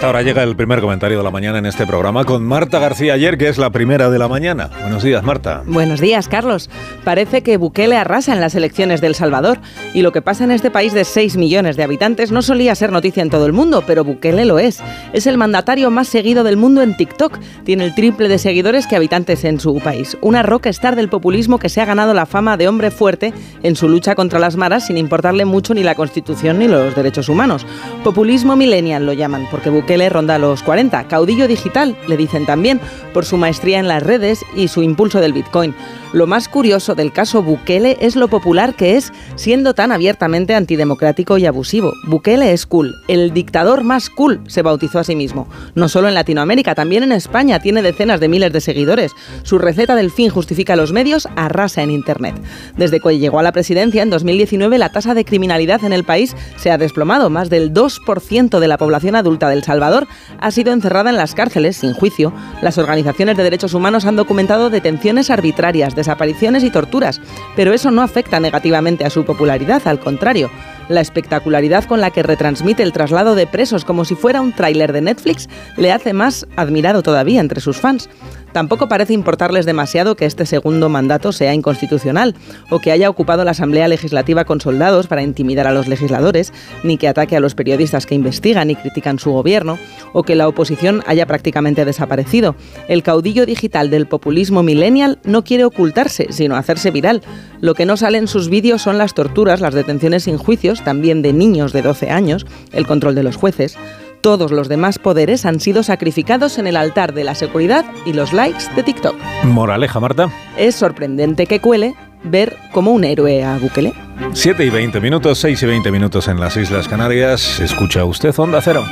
Esta 0.03 0.09
hora 0.09 0.21
llega 0.21 0.43
el 0.43 0.57
primer 0.57 0.81
comentario 0.81 1.17
de 1.17 1.23
la 1.23 1.31
mañana 1.31 1.59
en 1.59 1.65
este 1.65 1.87
programa 1.87 2.25
con 2.25 2.43
Marta 2.43 2.77
García 2.77 3.13
ayer, 3.13 3.37
que 3.37 3.47
es 3.47 3.57
la 3.57 3.69
primera 3.69 4.09
de 4.09 4.19
la 4.19 4.27
mañana. 4.27 4.69
Buenos 4.81 5.01
días, 5.01 5.23
Marta. 5.23 5.63
Buenos 5.65 6.01
días, 6.01 6.27
Carlos. 6.27 6.69
Parece 7.05 7.41
que 7.41 7.55
Bukele 7.55 7.95
arrasa 7.95 8.33
en 8.33 8.41
las 8.41 8.53
elecciones 8.53 8.99
del 8.99 9.15
Salvador 9.15 9.59
y 9.93 10.01
lo 10.01 10.11
que 10.11 10.21
pasa 10.21 10.43
en 10.43 10.51
este 10.51 10.69
país 10.71 10.91
de 10.91 11.05
6 11.05 11.37
millones 11.37 11.77
de 11.77 11.83
habitantes 11.83 12.33
no 12.33 12.41
solía 12.41 12.75
ser 12.75 12.91
noticia 12.91 13.23
en 13.23 13.29
todo 13.29 13.45
el 13.45 13.53
mundo, 13.53 13.85
pero 13.87 14.03
Bukele 14.03 14.43
lo 14.43 14.59
es. 14.59 14.81
Es 15.13 15.25
el 15.25 15.37
mandatario 15.37 15.89
más 15.89 16.09
seguido 16.09 16.43
del 16.43 16.57
mundo 16.57 16.81
en 16.81 16.97
TikTok. 16.97 17.39
Tiene 17.63 17.85
el 17.85 17.95
triple 17.95 18.27
de 18.27 18.39
seguidores 18.39 18.87
que 18.87 18.97
habitantes 18.97 19.45
en 19.45 19.57
su 19.61 19.79
país. 19.79 20.17
Una 20.19 20.43
rockstar 20.43 20.97
del 20.97 21.07
populismo 21.07 21.59
que 21.59 21.69
se 21.69 21.79
ha 21.79 21.85
ganado 21.85 22.13
la 22.13 22.25
fama 22.25 22.57
de 22.57 22.67
hombre 22.67 22.91
fuerte 22.91 23.33
en 23.63 23.77
su 23.77 23.87
lucha 23.87 24.15
contra 24.15 24.39
las 24.39 24.57
maras 24.57 24.87
sin 24.87 24.97
importarle 24.97 25.45
mucho 25.45 25.73
ni 25.73 25.81
la 25.81 25.95
Constitución 25.95 26.59
ni 26.59 26.67
los 26.67 26.93
derechos 26.93 27.29
humanos. 27.29 27.65
Populismo 28.03 28.57
millennial 28.57 29.05
lo 29.05 29.13
llaman, 29.13 29.47
porque 29.49 29.69
Bukele 29.69 29.92
ronda 30.09 30.37
los 30.37 30.63
40. 30.63 31.07
Caudillo 31.07 31.47
digital, 31.47 31.95
le 32.07 32.17
dicen 32.17 32.45
también, 32.45 32.79
por 33.13 33.25
su 33.25 33.37
maestría 33.37 33.79
en 33.79 33.87
las 33.87 34.03
redes 34.03 34.45
y 34.55 34.67
su 34.67 34.81
impulso 34.83 35.19
del 35.19 35.33
Bitcoin. 35.33 35.75
Lo 36.13 36.27
más 36.27 36.47
curioso 36.47 36.93
del 36.93 37.11
caso 37.11 37.41
Bukele 37.41 37.97
es 37.99 38.15
lo 38.15 38.27
popular 38.27 38.75
que 38.75 38.97
es 38.97 39.11
siendo 39.35 39.73
tan 39.73 39.91
abiertamente 39.91 40.53
antidemocrático 40.53 41.39
y 41.39 41.47
abusivo. 41.47 41.93
Bukele 42.05 42.53
es 42.53 42.67
cool, 42.67 42.93
el 43.07 43.33
dictador 43.33 43.83
más 43.83 44.11
cool 44.11 44.39
se 44.45 44.61
bautizó 44.61 44.99
a 44.99 45.03
sí 45.03 45.15
mismo. 45.15 45.47
No 45.73 45.89
solo 45.89 46.07
en 46.07 46.13
Latinoamérica, 46.13 46.75
también 46.75 47.01
en 47.01 47.13
España 47.13 47.59
tiene 47.59 47.81
decenas 47.81 48.19
de 48.19 48.27
miles 48.27 48.53
de 48.53 48.61
seguidores. 48.61 49.11
Su 49.41 49.57
receta 49.57 49.95
del 49.95 50.11
fin 50.11 50.29
justifica 50.29 50.75
los 50.75 50.91
medios, 50.91 51.27
arrasa 51.35 51.81
en 51.81 51.89
Internet. 51.89 52.35
Desde 52.77 52.99
que 52.99 53.17
llegó 53.17 53.39
a 53.39 53.43
la 53.43 53.51
presidencia 53.51 54.03
en 54.03 54.11
2019 54.11 54.77
la 54.77 54.91
tasa 54.91 55.15
de 55.15 55.25
criminalidad 55.25 55.83
en 55.83 55.93
el 55.93 56.03
país 56.03 56.35
se 56.57 56.69
ha 56.69 56.77
desplomado. 56.77 57.31
Más 57.31 57.49
del 57.49 57.73
2% 57.73 58.59
de 58.59 58.67
la 58.67 58.77
población 58.77 59.15
adulta 59.15 59.49
del 59.49 59.63
Salvador 59.63 60.07
ha 60.39 60.51
sido 60.51 60.73
encerrada 60.73 61.09
en 61.09 61.17
las 61.17 61.33
cárceles 61.33 61.77
sin 61.77 61.93
juicio. 61.93 62.33
Las 62.61 62.77
organizaciones 62.77 63.35
de 63.35 63.43
derechos 63.43 63.73
humanos 63.73 64.05
han 64.05 64.15
documentado 64.15 64.69
detenciones 64.69 65.31
arbitrarias, 65.31 65.95
desapariciones 66.03 66.63
y 66.63 66.69
torturas, 66.69 67.21
pero 67.55 67.73
eso 67.73 67.91
no 67.91 68.01
afecta 68.01 68.39
negativamente 68.39 69.05
a 69.05 69.09
su 69.09 69.25
popularidad, 69.25 69.81
al 69.85 69.99
contrario. 69.99 70.49
La 70.89 71.01
espectacularidad 71.01 71.85
con 71.85 72.01
la 72.01 72.11
que 72.11 72.23
retransmite 72.23 72.83
el 72.83 72.91
traslado 72.91 73.35
de 73.35 73.47
presos 73.47 73.85
como 73.85 74.03
si 74.03 74.15
fuera 74.15 74.41
un 74.41 74.51
tráiler 74.51 74.91
de 74.91 75.01
Netflix 75.01 75.47
le 75.77 75.91
hace 75.91 76.11
más 76.11 76.45
admirado 76.57 77.01
todavía 77.03 77.39
entre 77.39 77.61
sus 77.61 77.77
fans. 77.77 78.09
Tampoco 78.53 78.87
parece 78.87 79.13
importarles 79.13 79.65
demasiado 79.65 80.15
que 80.15 80.25
este 80.25 80.45
segundo 80.45 80.87
mandato 80.87 81.31
sea 81.31 81.55
inconstitucional 81.55 82.35
o 82.69 82.79
que 82.79 82.91
haya 82.91 83.09
ocupado 83.09 83.43
la 83.43 83.51
Asamblea 83.51 83.87
Legislativa 83.87 84.45
con 84.45 84.61
soldados 84.61 85.07
para 85.07 85.23
intimidar 85.23 85.65
a 85.65 85.73
los 85.73 85.87
legisladores, 85.87 86.53
ni 86.83 86.97
que 86.97 87.07
ataque 87.07 87.35
a 87.35 87.39
los 87.39 87.55
periodistas 87.55 88.05
que 88.05 88.15
investigan 88.15 88.69
y 88.69 88.75
critican 88.75 89.17
su 89.17 89.31
gobierno, 89.31 89.79
o 90.13 90.23
que 90.23 90.35
la 90.35 90.47
oposición 90.47 91.03
haya 91.07 91.25
prácticamente 91.25 91.83
desaparecido. 91.83 92.55
El 92.87 93.01
caudillo 93.01 93.47
digital 93.47 93.89
del 93.89 94.07
populismo 94.07 94.61
millennial 94.61 95.17
no 95.23 95.43
quiere 95.43 95.65
ocultarse, 95.65 96.27
sino 96.29 96.55
hacerse 96.55 96.91
viral. 96.91 97.23
Lo 97.59 97.73
que 97.73 97.87
no 97.87 97.97
sale 97.97 98.19
en 98.19 98.27
sus 98.27 98.49
vídeos 98.49 98.83
son 98.83 98.99
las 98.99 99.15
torturas, 99.15 99.61
las 99.61 99.73
detenciones 99.73 100.23
sin 100.23 100.37
juicios, 100.37 100.83
también 100.83 101.23
de 101.23 101.33
niños 101.33 101.73
de 101.73 101.81
12 101.81 102.11
años, 102.11 102.45
el 102.71 102.85
control 102.85 103.15
de 103.15 103.23
los 103.23 103.35
jueces, 103.35 103.77
todos 104.23 104.51
los 104.51 104.69
demás 104.69 104.99
poderes 104.99 105.45
han 105.45 105.59
sido 105.59 105.83
sacrificados 105.83 106.57
en 106.57 106.65
el 106.65 106.77
altar 106.77 107.13
de 107.13 107.25
la 107.25 107.35
seguridad 107.35 107.85
y 108.05 108.13
los 108.13 108.31
likes 108.31 108.63
de 108.73 108.81
TikTok. 108.81 109.15
Moraleja, 109.43 109.99
Marta. 109.99 110.29
Es 110.57 110.75
sorprendente 110.75 111.45
que 111.45 111.59
cuele 111.59 111.93
ver 112.23 112.55
como 112.71 112.91
un 112.91 113.03
héroe 113.03 113.43
a 113.43 113.57
Bukele. 113.57 113.93
7 114.31 114.63
y 114.63 114.69
20 114.69 115.01
minutos, 115.01 115.39
6 115.39 115.61
y 115.61 115.65
20 115.65 115.91
minutos 115.91 116.29
en 116.29 116.39
las 116.39 116.55
Islas 116.55 116.87
Canarias. 116.87 117.59
Escucha 117.59 118.05
usted 118.05 118.33
Onda 118.37 118.61
Cero. 118.61 118.85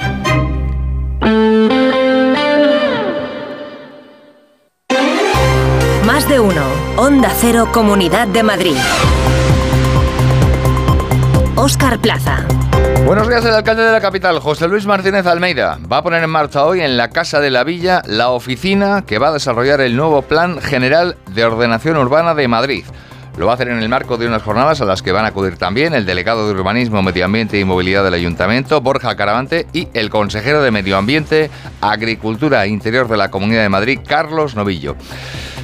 Más 6.06 6.28
de 6.28 6.42
uno. 6.42 6.64
Onda 6.98 7.32
Cero, 7.40 7.70
Comunidad 7.72 8.28
de 8.28 8.44
Madrid. 8.44 8.76
Óscar 11.56 12.00
Plaza. 12.00 12.46
Buenos 13.06 13.28
días, 13.28 13.44
el 13.44 13.54
alcalde 13.54 13.84
de 13.84 13.92
la 13.92 14.00
capital, 14.00 14.40
José 14.40 14.68
Luis 14.68 14.86
Martínez 14.86 15.26
Almeida, 15.26 15.78
va 15.92 15.98
a 15.98 16.04
poner 16.04 16.24
en 16.24 16.30
marcha 16.30 16.66
hoy 16.66 16.82
en 16.82 16.96
la 16.96 17.10
Casa 17.10 17.42
de 17.42 17.50
la 17.50 17.64
Villa 17.64 18.02
la 18.06 18.30
oficina 18.30 19.04
que 19.06 19.20
va 19.20 19.30
a 19.30 19.34
desarrollar 19.34 19.82
el 19.82 19.98
nuevo 19.98 20.22
Plan 20.22 20.62
General 20.62 21.18
de 21.34 21.44
Ordenación 21.44 21.98
Urbana 21.98 22.36
de 22.36 22.48
Madrid. 22.48 22.86
Lo 23.38 23.46
va 23.46 23.54
a 23.54 23.56
hacer 23.56 23.70
en 23.70 23.82
el 23.82 23.90
marco 23.90 24.18
de 24.18 24.28
unas 24.28 24.44
jornadas 24.44 24.82
a 24.82 24.86
las 24.86 25.02
que 25.02 25.12
van 25.12 25.26
a 25.26 25.30
acudir 25.30 25.58
también 25.58 25.94
el 25.94 26.06
delegado 26.06 26.48
de 26.48 26.54
Urbanismo, 26.54 27.02
Medio 27.02 27.26
Ambiente 27.26 27.60
y 27.60 27.66
Movilidad 27.66 28.04
del 28.04 28.14
Ayuntamiento, 28.14 28.82
Borja 28.82 29.16
Caravante, 29.16 29.68
y 29.74 29.88
el 29.94 30.10
consejero 30.10 30.62
de 30.62 30.72
Medio 30.72 30.98
Ambiente, 30.98 31.50
Agricultura 31.82 32.64
e 32.66 32.70
Interior 32.70 33.08
de 33.08 33.18
la 33.18 33.32
Comunidad 33.32 33.64
de 33.64 33.70
Madrid, 33.70 34.00
Carlos 34.08 34.56
Novillo. 34.56 34.96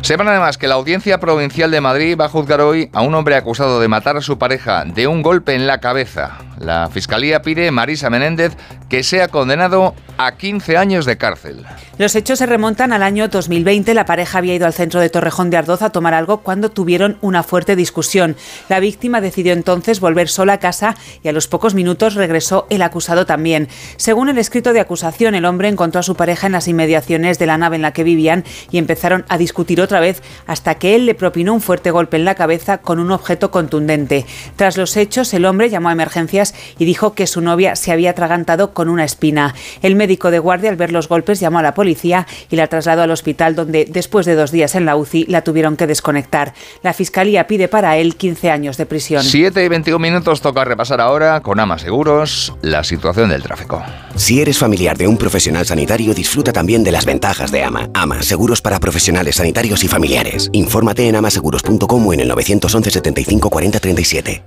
Sepan 0.02 0.28
además 0.28 0.58
que 0.58 0.68
la 0.68 0.76
Audiencia 0.76 1.20
Provincial 1.20 1.70
de 1.72 1.82
Madrid 1.82 2.18
va 2.20 2.26
a 2.26 2.30
juzgar 2.30 2.62
hoy 2.62 2.90
a 2.94 3.02
un 3.02 3.14
hombre 3.16 3.36
acusado 3.36 3.80
de 3.80 3.88
matar 3.88 4.18
a 4.18 4.22
su 4.22 4.38
pareja 4.38 4.86
de 4.86 5.08
un 5.08 5.22
golpe 5.22 5.54
en 5.54 5.68
la 5.68 5.80
cabeza. 5.80 6.47
La 6.60 6.90
Fiscalía 6.90 7.42
pide, 7.42 7.70
Marisa 7.72 8.10
Menéndez, 8.10 8.58
que 8.90 9.04
sea 9.04 9.28
condenado 9.28 9.94
a 10.18 10.38
15 10.38 10.78
años 10.78 11.06
de 11.06 11.18
cárcel. 11.18 11.66
Los 11.98 12.16
hechos 12.16 12.40
se 12.40 12.46
remontan 12.46 12.94
al 12.94 13.04
año 13.04 13.28
2020. 13.28 13.94
La 13.94 14.06
pareja 14.06 14.40
había 14.40 14.56
ido 14.56 14.66
al 14.66 14.74
centro 14.74 15.00
de 15.00 15.10
Torrejón 15.10 15.50
de 15.50 15.58
Ardoz 15.58 15.82
a 15.82 15.92
tomar 15.92 16.14
algo 16.14 16.40
cuando 16.40 16.70
tuvieron 16.70 17.18
una 17.22 17.44
fuerte 17.44 17.76
discusión. 17.76 18.36
La 18.70 18.80
víctima 18.80 19.22
decidió 19.22 19.54
entonces 19.54 20.00
volver 20.00 20.30
sola 20.30 20.54
a 20.54 20.60
casa 20.60 20.96
y 21.24 21.28
a 21.28 21.32
los 21.32 21.48
pocos 21.48 21.76
minutos 21.76 22.16
regresó 22.16 22.66
el 22.70 22.82
acusado 22.82 23.26
también. 23.26 23.68
Según 23.98 24.30
el 24.30 24.38
escrito 24.38 24.74
de 24.74 24.80
acusación, 24.80 25.36
el 25.36 25.46
hombre 25.46 25.70
encontró 25.70 26.00
a 26.00 26.04
su 26.04 26.16
pareja 26.16 26.48
en 26.48 26.54
las 26.54 26.68
inmediaciones 26.68 27.40
de 27.40 27.46
la 27.46 27.58
nave 27.58 27.76
en 27.76 27.82
la 27.82 27.94
que 27.94 28.04
vivían 28.04 28.44
y 28.72 28.78
empezaron 28.78 29.26
a 29.30 29.38
discutir 29.38 29.82
otra 29.82 30.00
vez 30.00 30.24
hasta 30.48 30.76
que 30.76 30.96
él 30.96 31.06
le 31.06 31.16
propinó 31.16 31.54
un 31.54 31.62
fuerte 31.62 31.92
golpe 31.92 32.18
en 32.18 32.26
la 32.26 32.36
cabeza 32.36 32.80
con 32.80 33.00
un 33.00 33.12
objeto 33.12 33.52
contundente. 33.52 34.26
Tras 34.56 34.78
los 34.78 34.98
hechos, 34.98 35.34
el 35.34 35.46
hombre 35.46 35.70
llamó 35.70 35.90
a 35.90 35.94
emergencias 35.94 36.47
y 36.78 36.86
dijo 36.86 37.14
que 37.14 37.28
su 37.28 37.42
novia 37.42 37.76
se 37.76 37.92
había 37.92 38.12
atragantado 38.12 38.74
con 38.74 38.90
una 38.90 39.04
espina. 39.04 39.56
El 39.82 39.96
médico 39.96 40.32
de 40.32 40.40
guardia, 40.40 40.70
al 40.70 40.76
ver 40.76 40.92
los 40.92 41.08
golpes, 41.08 41.40
llamó 41.40 41.60
a 41.60 41.64
la 41.64 41.74
policía 41.74 42.28
y 42.50 42.56
la 42.56 42.68
trasladó 42.68 43.04
al 43.04 43.12
hospital, 43.12 43.56
donde 43.56 43.86
después 43.86 44.26
de 44.26 44.36
dos 44.36 44.52
días 44.52 44.76
en 44.76 44.86
la 44.86 44.96
UCI 44.96 45.26
la 45.28 45.44
tuvieron 45.44 45.78
que 45.78 45.88
desconectar. 45.88 46.54
La 46.84 46.94
fiscalía 46.94 47.48
pide 47.48 47.68
para 47.68 47.98
él 47.98 48.16
15 48.16 48.52
años 48.52 48.78
de 48.78 48.86
prisión. 48.86 49.24
7 49.24 49.64
y 49.64 49.68
21 49.68 50.00
minutos 50.00 50.42
toca 50.42 50.64
repasar 50.64 51.02
ahora 51.02 51.42
con 51.42 51.60
Ama 51.60 51.80
Seguros 51.80 52.54
la 52.62 52.84
situación 52.84 53.30
del 53.30 53.44
tráfico. 53.44 53.84
Si 54.16 54.42
eres 54.42 54.58
familiar 54.58 54.98
de 54.98 55.08
un 55.08 55.18
profesional 55.18 55.66
sanitario, 55.66 56.14
disfruta 56.14 56.52
también 56.52 56.84
de 56.84 56.92
las 56.92 57.06
ventajas 57.06 57.52
de 57.52 57.64
Ama. 57.64 57.90
Ama, 57.94 58.22
seguros 58.22 58.62
para 58.62 58.80
profesionales 58.80 59.36
sanitarios 59.36 59.84
y 59.84 59.88
familiares. 59.88 60.50
Infórmate 60.54 61.08
en 61.08 61.16
amaseguros.com 61.16 62.08
o 62.08 62.14
en 62.14 62.22
el 62.22 62.28
911 62.28 62.92
75 62.92 63.50
40 63.50 63.80
37. 63.80 64.44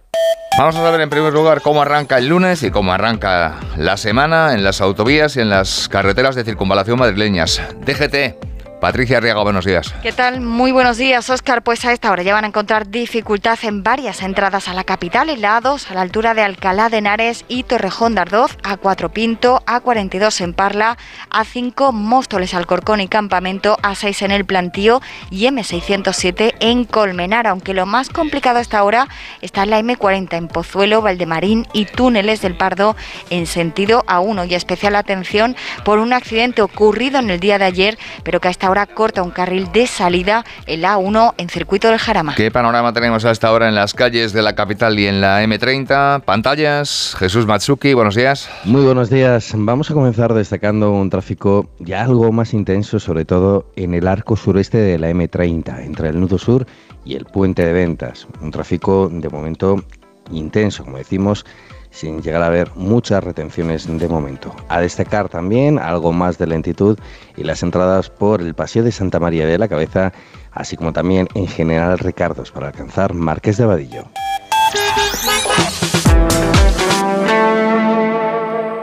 Vamos 0.58 0.74
a 0.76 0.80
saber 0.80 1.00
en 1.00 1.08
primer 1.08 1.32
lugar 1.32 1.62
cómo 1.62 1.80
arranca 1.80 1.89
el 1.98 2.28
lunes 2.28 2.62
y 2.62 2.70
cómo 2.70 2.92
arranca 2.92 3.56
la 3.76 3.96
semana 3.96 4.54
en 4.54 4.62
las 4.62 4.80
autovías 4.80 5.36
y 5.36 5.40
en 5.40 5.50
las 5.50 5.88
carreteras 5.88 6.36
de 6.36 6.44
circunvalación 6.44 6.98
madrileñas. 6.98 7.60
DGT. 7.84 8.59
Patricia 8.80 9.18
Arriaga, 9.18 9.42
buenos 9.42 9.66
días. 9.66 9.94
¿Qué 10.02 10.10
tal? 10.10 10.40
Muy 10.40 10.72
buenos 10.72 10.96
días, 10.96 11.28
Óscar. 11.28 11.62
Pues 11.62 11.84
a 11.84 11.92
esta 11.92 12.10
hora 12.10 12.22
ya 12.22 12.32
van 12.32 12.44
a 12.44 12.46
encontrar 12.46 12.88
dificultad 12.88 13.58
en 13.62 13.82
varias 13.82 14.22
entradas 14.22 14.68
a 14.68 14.74
la 14.74 14.84
capital, 14.84 15.28
en 15.28 15.42
la 15.42 15.60
A2, 15.60 15.90
a 15.90 15.94
la 15.94 16.00
altura 16.00 16.32
de 16.32 16.42
Alcalá 16.42 16.88
de 16.88 16.96
Henares 16.96 17.44
y 17.46 17.64
Torrejón 17.64 18.14
de 18.14 18.22
Ardoz, 18.22 18.56
A4 18.62 19.10
Pinto, 19.10 19.62
A42 19.66 20.40
en 20.40 20.54
Parla, 20.54 20.96
A5 21.30 21.92
Móstoles, 21.92 22.54
Alcorcón 22.54 23.02
y 23.02 23.08
Campamento, 23.08 23.76
A6 23.82 24.22
en 24.22 24.30
el 24.30 24.46
Plantío 24.46 25.02
y 25.30 25.44
M607 25.44 26.54
en 26.60 26.86
Colmenar, 26.86 27.46
aunque 27.46 27.74
lo 27.74 27.84
más 27.84 28.08
complicado 28.08 28.60
hasta 28.60 28.78
ahora 28.78 29.08
está 29.42 29.64
en 29.64 29.70
la 29.70 29.80
M40 29.80 30.38
en 30.38 30.48
Pozuelo, 30.48 31.02
Valdemarín 31.02 31.66
y 31.74 31.84
Túneles 31.84 32.40
del 32.40 32.56
Pardo 32.56 32.96
en 33.28 33.46
sentido 33.46 34.04
A1 34.06 34.50
y 34.50 34.54
especial 34.54 34.96
atención 34.96 35.54
por 35.84 35.98
un 35.98 36.14
accidente 36.14 36.62
ocurrido 36.62 37.18
en 37.18 37.28
el 37.28 37.40
día 37.40 37.58
de 37.58 37.66
ayer, 37.66 37.98
pero 38.24 38.40
que 38.40 38.48
a 38.48 38.50
esta 38.50 38.69
hora 38.70 38.86
corta 38.86 39.22
un 39.22 39.30
carril 39.30 39.70
de 39.72 39.86
salida 39.86 40.44
el 40.66 40.84
A1 40.84 41.34
en 41.36 41.48
circuito 41.48 41.88
del 41.88 41.98
Jarama. 41.98 42.34
¿Qué 42.36 42.50
panorama 42.50 42.92
tenemos 42.92 43.24
a 43.24 43.32
esta 43.32 43.52
hora 43.52 43.68
en 43.68 43.74
las 43.74 43.94
calles 43.94 44.32
de 44.32 44.42
la 44.42 44.54
capital 44.54 44.98
y 44.98 45.06
en 45.06 45.20
la 45.20 45.42
M30? 45.44 46.22
Pantallas, 46.22 47.16
Jesús 47.18 47.46
Matsuki, 47.46 47.94
buenos 47.94 48.14
días. 48.14 48.48
Muy 48.64 48.82
buenos 48.82 49.10
días. 49.10 49.52
Vamos 49.54 49.90
a 49.90 49.94
comenzar 49.94 50.32
destacando 50.34 50.92
un 50.92 51.10
tráfico 51.10 51.68
ya 51.80 52.02
algo 52.02 52.30
más 52.32 52.54
intenso, 52.54 53.00
sobre 53.00 53.24
todo 53.24 53.66
en 53.76 53.94
el 53.94 54.06
arco 54.06 54.36
sureste 54.36 54.78
de 54.78 54.98
la 54.98 55.10
M30, 55.10 55.84
entre 55.84 56.08
el 56.08 56.20
nudo 56.20 56.38
sur 56.38 56.66
y 57.04 57.16
el 57.16 57.24
puente 57.24 57.64
de 57.64 57.72
ventas. 57.72 58.26
Un 58.40 58.50
tráfico 58.50 59.08
de 59.12 59.28
momento 59.28 59.84
intenso, 60.30 60.84
como 60.84 60.98
decimos, 60.98 61.44
sin 61.90 62.22
llegar 62.22 62.42
a 62.42 62.46
haber 62.46 62.70
muchas 62.74 63.22
retenciones 63.22 63.86
de 63.86 64.08
momento. 64.08 64.54
A 64.68 64.80
destacar 64.80 65.28
también 65.28 65.78
algo 65.78 66.12
más 66.12 66.38
de 66.38 66.46
lentitud 66.46 66.98
y 67.36 67.44
las 67.44 67.62
entradas 67.62 68.10
por 68.10 68.40
el 68.40 68.54
Paseo 68.54 68.82
de 68.82 68.92
Santa 68.92 69.20
María 69.20 69.46
de 69.46 69.58
la 69.58 69.68
Cabeza, 69.68 70.12
así 70.52 70.76
como 70.76 70.92
también 70.92 71.28
en 71.34 71.46
general 71.46 71.98
Ricardos 71.98 72.50
para 72.50 72.68
alcanzar 72.68 73.14
Marqués 73.14 73.56
de 73.56 73.66
Vadillo. 73.66 74.04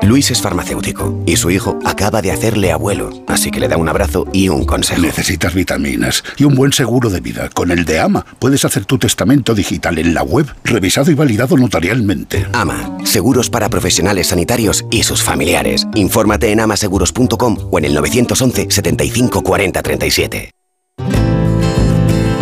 Luis 0.03 0.31
es 0.31 0.41
farmacéutico 0.41 1.21
y 1.25 1.35
su 1.37 1.51
hijo 1.51 1.77
acaba 1.85 2.21
de 2.21 2.31
hacerle 2.31 2.71
abuelo, 2.71 3.09
así 3.27 3.51
que 3.51 3.59
le 3.59 3.67
da 3.67 3.77
un 3.77 3.89
abrazo 3.89 4.25
y 4.31 4.49
un 4.49 4.65
consejo. 4.65 5.01
Necesitas 5.01 5.53
vitaminas 5.53 6.23
y 6.37 6.43
un 6.43 6.55
buen 6.55 6.73
seguro 6.73 7.09
de 7.09 7.19
vida. 7.19 7.49
Con 7.49 7.71
el 7.71 7.85
de 7.85 7.99
AMA 7.99 8.25
puedes 8.39 8.65
hacer 8.65 8.85
tu 8.85 8.97
testamento 8.97 9.53
digital 9.53 9.97
en 9.99 10.13
la 10.13 10.23
web, 10.23 10.47
revisado 10.63 11.11
y 11.11 11.15
validado 11.15 11.57
notarialmente. 11.57 12.47
AMA, 12.53 12.97
seguros 13.05 13.49
para 13.49 13.69
profesionales 13.69 14.27
sanitarios 14.27 14.85
y 14.91 15.03
sus 15.03 15.21
familiares. 15.21 15.87
Infórmate 15.95 16.51
en 16.51 16.61
amaseguros.com 16.61 17.57
o 17.71 17.77
en 17.77 17.85
el 17.85 17.93
911 17.93 18.67
75 18.69 19.43
40 19.43 19.81
37. 19.81 20.56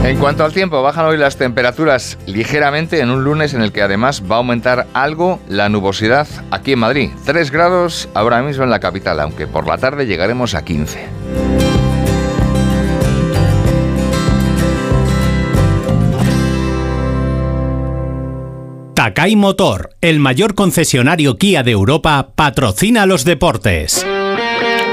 En 0.05 0.19
cuanto 0.19 0.45
al 0.45 0.53
tiempo, 0.53 0.83
bajan 0.83 1.07
hoy 1.07 1.17
las 1.17 1.35
temperaturas 1.35 2.19
ligeramente 2.27 2.99
en 2.99 3.09
un 3.09 3.23
lunes 3.23 3.55
en 3.55 3.63
el 3.63 3.71
que 3.71 3.81
además 3.81 4.21
va 4.29 4.35
a 4.35 4.37
aumentar 4.37 4.85
algo 4.93 5.39
la 5.49 5.67
nubosidad 5.67 6.27
aquí 6.51 6.73
en 6.73 6.79
Madrid. 6.79 7.09
3 7.25 7.49
grados 7.49 8.07
ahora 8.13 8.43
mismo 8.43 8.63
en 8.63 8.69
la 8.69 8.79
capital, 8.79 9.19
aunque 9.19 9.47
por 9.47 9.65
la 9.65 9.79
tarde 9.79 10.05
llegaremos 10.05 10.53
a 10.53 10.63
15. 10.63 11.07
Takai 18.93 19.35
Motor, 19.35 19.89
el 20.01 20.19
mayor 20.19 20.53
concesionario 20.53 21.37
Kia 21.39 21.63
de 21.63 21.71
Europa, 21.71 22.29
patrocina 22.35 23.07
los 23.07 23.25
deportes. 23.25 24.05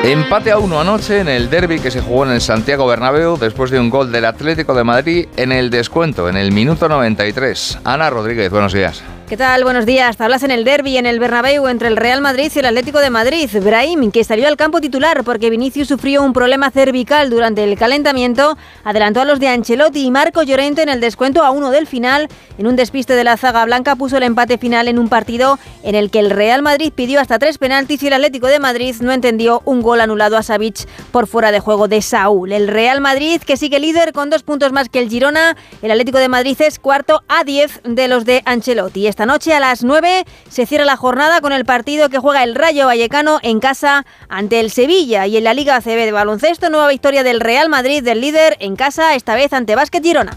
Empate 0.05 0.51
a 0.51 0.59
uno 0.59 0.81
anoche 0.81 1.21
en 1.21 1.29
el 1.29 1.49
derby 1.49 1.79
que 1.79 1.93
se 1.93 2.01
jugó 2.01 2.25
en 2.27 2.33
el 2.33 2.41
Santiago 2.41 2.89
Bernabéu 2.89 3.37
después 3.39 3.71
de 3.71 3.79
un 3.79 3.89
gol 3.89 4.11
del 4.11 4.25
Atlético 4.25 4.75
de 4.75 4.83
Madrid 4.83 5.29
en 5.37 5.53
el 5.53 5.71
descuento, 5.71 6.29
en 6.29 6.37
el 6.37 6.51
minuto 6.51 6.89
93. 6.89 7.79
Ana 7.85 8.11
Rodríguez, 8.11 8.51
buenos 8.51 8.73
días. 8.73 9.01
¿Qué 9.33 9.39
tal? 9.39 9.65
Buenos 9.65 9.87
días. 9.87 10.19
Tablas 10.19 10.43
en 10.43 10.51
el 10.51 10.63
derby 10.63 10.99
en 10.99 11.07
el 11.07 11.19
Bernabéu 11.19 11.67
entre 11.67 11.89
el 11.89 11.97
Real 11.97 12.21
Madrid 12.21 12.53
y 12.55 12.59
el 12.59 12.67
Atlético 12.67 12.99
de 12.99 13.09
Madrid. 13.09 13.49
Brahim, 13.63 14.11
que 14.11 14.25
salió 14.25 14.47
al 14.47 14.59
campo 14.59 14.83
titular 14.83 15.25
porque 15.25 15.49
Vinicius 15.49 15.89
sufrió 15.89 16.23
un 16.23 16.35
problema 16.35 16.71
cervical 16.71 17.31
durante 17.31 17.65
el 17.65 17.79
calentamiento, 17.79 18.59
adelantó 18.85 19.23
a 19.23 19.25
los 19.25 19.41
de 19.41 19.49
Ancelotti 19.49 20.05
y 20.05 20.11
Marco 20.11 20.43
Llorente 20.43 20.83
en 20.83 20.91
el 20.91 21.01
descuento 21.01 21.43
a 21.43 21.51
uno 21.51 21.71
del 21.71 21.87
final. 21.87 22.29
En 22.59 22.67
un 22.67 22.77
despiste 22.77 23.15
de 23.15 23.25
la 23.25 23.39
zaga 23.39 23.65
blanca 23.65 23.97
puso 23.97 24.19
el 24.19 24.23
empate 24.25 24.59
final 24.59 24.87
en 24.87 24.99
un 24.99 25.09
partido 25.09 25.59
en 25.83 25.95
el 25.95 26.11
que 26.11 26.19
el 26.19 26.29
Real 26.29 26.61
Madrid 26.61 26.93
pidió 26.95 27.19
hasta 27.19 27.39
tres 27.39 27.57
penaltis 27.57 28.03
y 28.03 28.09
el 28.09 28.13
Atlético 28.13 28.49
de 28.49 28.59
Madrid 28.59 28.95
no 29.01 29.13
entendió 29.13 29.63
un 29.65 29.81
gol 29.81 30.03
anulado 30.03 30.37
a 30.37 30.43
Savic 30.43 30.87
por 31.11 31.27
fuera 31.27 31.51
de 31.53 31.61
juego 31.61 31.89
de 31.89 32.03
Saúl. 32.03 32.53
El 32.53 32.69
Real 32.69 33.01
Madrid, 33.01 33.41
que 33.41 33.57
sigue 33.57 33.81
líder 33.81 34.13
con 34.13 34.29
dos 34.29 34.43
puntos 34.43 34.73
más 34.73 34.91
que 34.91 34.99
el 34.99 35.09
Girona, 35.09 35.57
el 35.81 35.91
Atlético 35.91 36.19
de 36.19 36.29
Madrid 36.29 36.61
es 36.61 36.79
cuarto 36.79 37.23
a 37.29 37.45
10 37.45 37.81
de 37.85 38.09
los 38.09 38.27
de 38.27 38.43
Ancelotti. 38.45 39.07
Esta 39.07 39.22
noche 39.27 39.55
a 39.55 39.61
las 39.61 39.85
9 39.85 40.25
se 40.49 40.67
cierra 40.67 40.85
la 40.85 40.97
jornada 40.97 41.41
con 41.41 41.53
el 41.53 41.65
partido 41.65 42.09
que 42.09 42.19
juega 42.19 42.43
el 42.43 42.55
Rayo 42.55 42.87
Vallecano 42.87 43.39
en 43.43 43.61
casa 43.61 44.05
ante 44.29 44.61
el 44.61 44.71
Sevilla 44.71 45.27
y 45.27 45.37
en 45.37 45.45
la 45.45 45.55
Liga 45.55 45.77
ACB 45.77 46.05
de 46.05 46.13
baloncesto 46.13 46.71
nueva 46.71 46.89
victoria 46.89 47.23
del 47.23 47.41
Real 47.41 47.69
Madrid 47.69 48.03
del 48.03 48.21
líder 48.21 48.57
en 48.61 48.77
casa 48.77 49.15
esta 49.15 49.35
vez 49.35 49.53
ante 49.53 49.75
Básquet 49.75 50.03
Girona. 50.03 50.37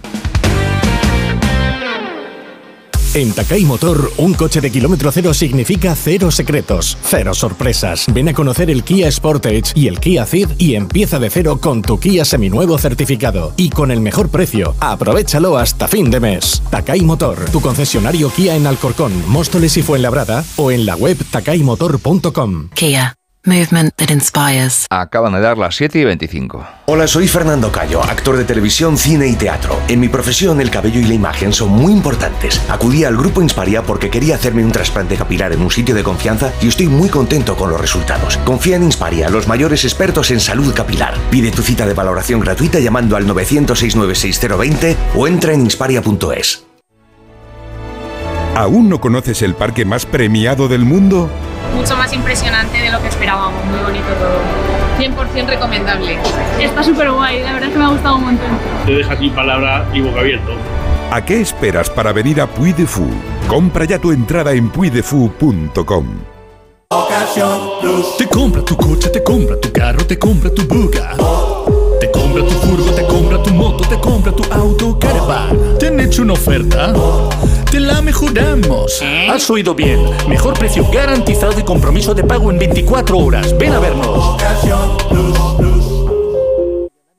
En 3.16 3.32
Takai 3.32 3.64
Motor, 3.64 4.12
un 4.18 4.34
coche 4.34 4.60
de 4.60 4.70
kilómetro 4.70 5.10
cero 5.10 5.34
significa 5.34 5.96
cero 5.96 6.32
secretos, 6.32 6.98
cero 7.02 7.34
sorpresas. 7.34 8.08
Ven 8.14 8.28
a 8.28 8.34
conocer 8.34 8.70
el 8.70 8.84
Kia 8.84 9.10
Sportage 9.10 9.72
y 9.74 9.88
el 9.88 10.02
Kia 10.02 10.26
Ceed 10.26 10.50
y 10.58 10.76
empieza 10.76 11.18
de 11.18 11.30
cero 11.30 11.62
con 11.62 11.82
tu 11.82 11.98
Kia 11.98 12.26
seminuevo 12.26 12.78
certificado. 12.78 13.54
Y 13.56 13.70
con 13.70 13.92
el 13.92 14.02
mejor 14.02 14.28
precio, 14.28 14.76
aprovechalo 14.82 15.58
hasta 15.58 15.88
fin 15.88 16.12
de 16.12 16.20
mes. 16.20 16.62
Takai 16.70 17.04
Motor, 17.04 17.46
tu 17.54 17.62
concesionario 17.62 18.30
Kia 18.32 18.58
en 18.58 18.68
Alcorcón, 18.68 19.14
Móstoles 19.30 19.78
y 19.78 19.82
Fuenlabrada 19.82 20.44
o 20.58 20.70
en 20.70 20.86
la 20.86 20.98
web 20.98 21.18
takaimotor.com. 21.32 22.68
Kia. 22.74 23.16
Movement 23.46 23.94
that 23.98 24.10
inspires. 24.10 24.88
Acaban 24.90 25.34
de 25.34 25.40
dar 25.40 25.58
las 25.58 25.76
7 25.76 26.00
y 26.00 26.04
25. 26.04 26.66
Hola, 26.88 27.08
soy 27.08 27.28
Fernando 27.28 27.72
Cayo, 27.72 28.04
actor 28.04 28.38
de 28.38 28.44
televisión, 28.44 28.98
cine 28.98 29.28
y 29.28 29.36
teatro. 29.36 29.80
En 29.88 30.00
mi 30.00 30.10
profesión, 30.10 30.60
el 30.62 30.72
cabello 30.72 31.00
y 31.00 31.06
la 31.06 31.14
imagen 31.14 31.54
son 31.54 31.70
muy 31.70 31.94
importantes. 31.94 32.60
Acudí 32.70 33.04
al 33.04 33.16
grupo 33.16 33.44
Insparia 33.44 33.84
porque 33.84 34.10
quería 34.10 34.36
hacerme 34.36 34.66
un 34.66 34.72
trasplante 34.72 35.16
capilar 35.16 35.54
en 35.54 35.62
un 35.62 35.70
sitio 35.70 35.94
de 35.94 36.04
confianza 36.04 36.52
y 36.60 36.70
estoy 36.70 36.88
muy 36.88 37.10
contento 37.10 37.56
con 37.56 37.70
los 37.70 37.80
resultados. 37.80 38.38
Confía 38.38 38.78
en 38.78 38.84
Insparia, 38.84 39.30
los 39.30 39.48
mayores 39.48 39.84
expertos 39.84 40.32
en 40.32 40.40
salud 40.40 40.74
capilar. 40.74 41.14
Pide 41.30 41.52
tu 41.52 41.62
cita 41.62 41.86
de 41.86 41.94
valoración 41.94 42.40
gratuita 42.40 42.80
llamando 42.80 43.16
al 43.16 43.28
900-696-020 43.28 44.96
o 45.16 45.28
entra 45.28 45.54
en 45.54 45.62
insparia.es. 45.62 46.66
¿Aún 48.56 48.90
no 48.90 49.02
conoces 49.02 49.42
el 49.42 49.54
parque 49.54 49.84
más 49.84 50.06
premiado 50.06 50.68
del 50.68 50.86
mundo? 50.86 51.30
Mucho 51.76 51.96
más 51.96 52.12
impresionante 52.14 52.78
de 52.78 52.90
lo 52.90 53.02
que 53.02 53.10
esperábamos, 53.10 53.64
muy 53.66 53.80
bonito 53.80 54.08
todo. 54.20 54.40
100% 54.98 55.48
recomendable. 55.48 56.18
Está 56.60 56.84
súper 56.84 57.12
guay, 57.12 57.44
la 57.44 57.54
verdad 57.54 57.68
es 57.68 57.74
que 57.74 57.80
me 57.80 57.86
ha 57.86 57.90
gustado 57.90 58.16
un 58.16 58.26
montón. 58.26 58.48
Te 58.86 58.94
dejas 58.94 59.20
sin 59.20 59.34
palabra 59.34 59.86
y 59.94 60.02
boca 60.02 60.22
abierto. 60.22 60.54
¿A 61.12 61.24
qué 61.24 61.42
esperas 61.42 61.90
para 61.90 62.12
venir 62.14 62.42
a 62.42 62.48
Puy 62.48 62.74
de 62.74 62.86
Fou? 62.86 63.10
Compra 63.48 63.86
ya 63.86 64.00
tu 64.00 64.12
entrada 64.12 64.54
en 64.54 64.70
puydefou.com. 64.70 66.06
Te 68.18 68.28
compra 68.28 68.64
tu 68.64 68.76
coche, 68.76 69.10
te 69.10 69.24
compra 69.24 69.60
tu 69.60 69.72
carro, 69.72 70.06
te 70.06 70.18
compra 70.18 70.50
tu 70.50 70.64
buga. 70.66 71.14
Te 72.16 72.22
compra 72.22 72.48
tu 72.48 72.54
furgo, 72.66 72.92
te 72.92 73.06
compra 73.06 73.44
tu 73.44 73.54
moto, 73.54 73.90
te 73.90 74.00
compra 74.00 74.32
tu 74.32 74.44
auto, 74.54 74.98
caravan. 74.98 75.78
¿Te 75.78 75.88
han 75.88 76.00
hecho 76.00 76.22
una 76.22 76.32
oferta? 76.32 76.94
Te 77.70 77.82
la 77.82 78.02
mejoramos. 78.02 79.02
Has 79.30 79.50
oído 79.50 79.76
bien. 79.76 80.00
Mejor 80.26 80.58
precio 80.58 80.88
garantizado 80.94 81.60
y 81.60 81.64
compromiso 81.64 82.14
de 82.14 82.24
pago 82.24 82.52
en 82.52 82.60
24 82.60 83.18
horas. 83.18 83.58
Ven 83.58 83.74
a 83.74 83.80
vernos. 83.80 84.42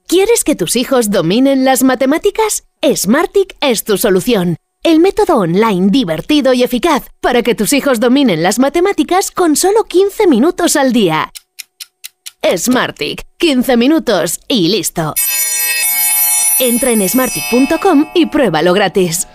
¿Quieres 0.07 0.45
que 0.45 0.57
tus 0.57 0.77
hijos 0.77 1.11
dominen 1.11 1.67
las 1.67 1.83
matemáticas? 1.83 2.65
Smartic 2.83 3.55
es 3.61 3.85
tu 3.85 3.99
solución. 3.99 4.57
El 4.83 5.01
método 5.01 5.37
online 5.37 5.89
divertido 5.91 6.55
y 6.55 6.63
eficaz 6.63 7.03
para 7.21 7.43
que 7.43 7.55
tus 7.55 7.75
hijos 7.75 8.01
dominen 8.01 8.43
las 8.43 8.59
matemáticas 8.59 9.31
con 9.31 9.57
solo 9.57 9.85
15 9.85 10.27
minutos 10.27 10.75
al 10.75 10.95
día. 10.95 11.33
Smartic, 12.55 13.23
15 13.39 13.77
minutos 13.77 14.41
y 14.47 14.69
listo. 14.69 15.15
Entra 16.61 16.93
en 16.93 17.07
smartic.com 17.09 18.07
y 18.15 18.27
pruébalo 18.27 18.73
gratis. 18.73 19.27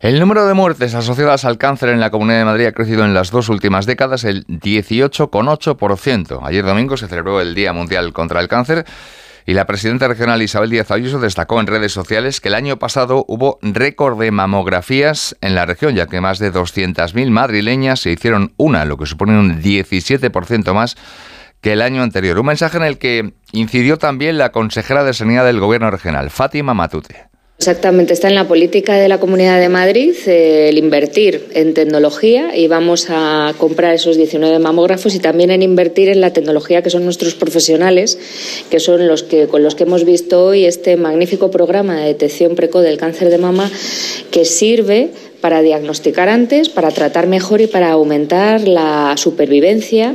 El 0.00 0.18
número 0.18 0.46
de 0.46 0.54
muertes 0.54 0.94
asociadas 0.94 1.44
al 1.44 1.58
cáncer 1.58 1.90
en 1.90 2.00
la 2.00 2.10
Comunidad 2.10 2.38
de 2.38 2.44
Madrid 2.46 2.66
ha 2.66 2.72
crecido 2.72 3.04
en 3.04 3.12
las 3.12 3.30
dos 3.30 3.50
últimas 3.50 3.84
décadas 3.84 4.24
el 4.24 4.46
18,8%. 4.46 6.40
Ayer 6.42 6.64
domingo 6.64 6.96
se 6.96 7.08
celebró 7.08 7.40
el 7.40 7.54
Día 7.54 7.72
Mundial 7.72 8.12
contra 8.12 8.40
el 8.40 8.48
Cáncer 8.48 8.86
y 9.44 9.52
la 9.52 9.66
presidenta 9.66 10.08
regional 10.08 10.42
Isabel 10.42 10.70
Díaz 10.70 10.90
Ayuso 10.90 11.18
destacó 11.18 11.60
en 11.60 11.66
redes 11.66 11.92
sociales 11.92 12.40
que 12.40 12.48
el 12.48 12.54
año 12.54 12.78
pasado 12.78 13.24
hubo 13.28 13.58
récord 13.62 14.18
de 14.18 14.30
mamografías 14.30 15.36
en 15.40 15.54
la 15.54 15.66
región, 15.66 15.94
ya 15.94 16.06
que 16.06 16.20
más 16.20 16.38
de 16.38 16.52
200.000 16.52 17.30
madrileñas 17.30 18.00
se 18.00 18.12
hicieron 18.12 18.54
una, 18.56 18.84
lo 18.84 18.96
que 18.96 19.06
supone 19.06 19.38
un 19.38 19.62
17% 19.62 20.72
más 20.72 20.96
que 21.60 21.72
el 21.72 21.82
año 21.82 22.02
anterior. 22.02 22.38
Un 22.38 22.46
mensaje 22.46 22.76
en 22.76 22.84
el 22.84 22.98
que 22.98 23.32
incidió 23.52 23.96
también 23.98 24.38
la 24.38 24.52
consejera 24.52 25.04
de 25.04 25.14
Sanidad 25.14 25.44
del 25.44 25.60
Gobierno 25.60 25.90
regional, 25.90 26.30
Fátima 26.30 26.74
Matute. 26.74 27.26
Exactamente, 27.58 28.12
está 28.12 28.28
en 28.28 28.34
la 28.34 28.46
política 28.46 28.96
de 28.96 29.08
la 29.08 29.18
Comunidad 29.18 29.58
de 29.58 29.70
Madrid 29.70 30.14
eh, 30.26 30.68
el 30.68 30.76
invertir 30.76 31.46
en 31.54 31.72
tecnología 31.72 32.54
y 32.54 32.68
vamos 32.68 33.06
a 33.08 33.54
comprar 33.56 33.94
esos 33.94 34.18
19 34.18 34.58
mamógrafos 34.58 35.14
y 35.14 35.20
también 35.20 35.50
en 35.50 35.62
invertir 35.62 36.10
en 36.10 36.20
la 36.20 36.34
tecnología 36.34 36.82
que 36.82 36.90
son 36.90 37.04
nuestros 37.04 37.34
profesionales, 37.34 38.18
que 38.70 38.78
son 38.78 39.08
los 39.08 39.22
que 39.22 39.46
con 39.46 39.62
los 39.62 39.74
que 39.74 39.84
hemos 39.84 40.04
visto 40.04 40.44
hoy 40.44 40.66
este 40.66 40.98
magnífico 40.98 41.50
programa 41.50 41.96
de 41.96 42.08
detección 42.08 42.56
precoz 42.56 42.82
del 42.82 42.98
cáncer 42.98 43.30
de 43.30 43.38
mama 43.38 43.70
que 44.30 44.44
sirve 44.44 45.08
para 45.40 45.62
diagnosticar 45.62 46.28
antes, 46.28 46.68
para 46.68 46.90
tratar 46.90 47.26
mejor 47.26 47.62
y 47.62 47.68
para 47.68 47.92
aumentar 47.92 48.68
la 48.68 49.14
supervivencia. 49.16 50.14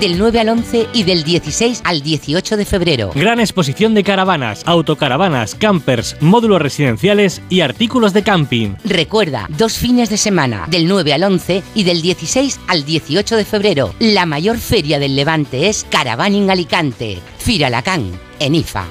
Del 0.00 0.18
9 0.18 0.40
al 0.40 0.50
11 0.50 0.88
y 0.92 1.04
del 1.04 1.24
16 1.24 1.80
al 1.82 2.02
18 2.02 2.58
de 2.58 2.66
febrero. 2.66 3.12
Gran 3.14 3.40
exposición 3.40 3.94
de 3.94 4.04
caravanas, 4.04 4.62
autocaravanas, 4.66 5.54
campers, 5.54 6.16
módulos 6.20 6.60
residenciales 6.60 7.40
y 7.48 7.62
artículos 7.62 8.12
de 8.12 8.22
camping. 8.22 8.74
Recuerda, 8.84 9.46
dos 9.56 9.78
fines 9.78 10.10
de 10.10 10.18
semana, 10.18 10.66
del 10.68 10.86
9 10.86 11.14
al 11.14 11.24
11 11.24 11.62
y 11.74 11.84
del 11.84 12.02
16 12.02 12.60
al 12.68 12.84
18 12.84 13.36
de 13.36 13.44
febrero. 13.46 13.94
La 13.98 14.26
mayor 14.26 14.58
feria 14.58 14.98
del 14.98 15.16
Levante 15.16 15.70
es 15.70 15.86
Caravaning 15.88 16.50
Alicante. 16.50 17.18
Firalacán, 17.38 18.10
en 18.38 18.54
IFA. 18.54 18.84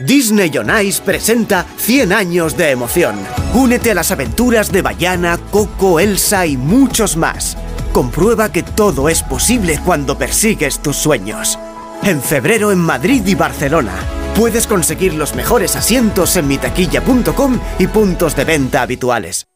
Disney 0.00 0.50
on 0.58 0.70
Ice 0.84 1.00
presenta 1.02 1.64
100 1.78 2.12
años 2.12 2.58
de 2.58 2.72
emoción. 2.72 3.16
Únete 3.54 3.92
a 3.92 3.94
las 3.94 4.10
aventuras 4.10 4.70
de 4.70 4.82
Bayana, 4.82 5.38
Coco, 5.50 5.98
Elsa 5.98 6.46
y 6.46 6.58
muchos 6.58 7.16
más. 7.16 7.56
Comprueba 7.96 8.52
que 8.52 8.62
todo 8.62 9.08
es 9.08 9.22
posible 9.22 9.80
cuando 9.82 10.18
persigues 10.18 10.80
tus 10.80 10.96
sueños. 10.96 11.58
En 12.02 12.20
febrero 12.20 12.70
en 12.70 12.76
Madrid 12.76 13.22
y 13.26 13.34
Barcelona. 13.34 13.94
Puedes 14.34 14.66
conseguir 14.66 15.14
los 15.14 15.34
mejores 15.34 15.76
asientos 15.76 16.36
en 16.36 16.46
mitaquilla.com 16.46 17.58
y 17.78 17.86
puntos 17.86 18.36
de 18.36 18.44
venta 18.44 18.82
habituales. 18.82 19.46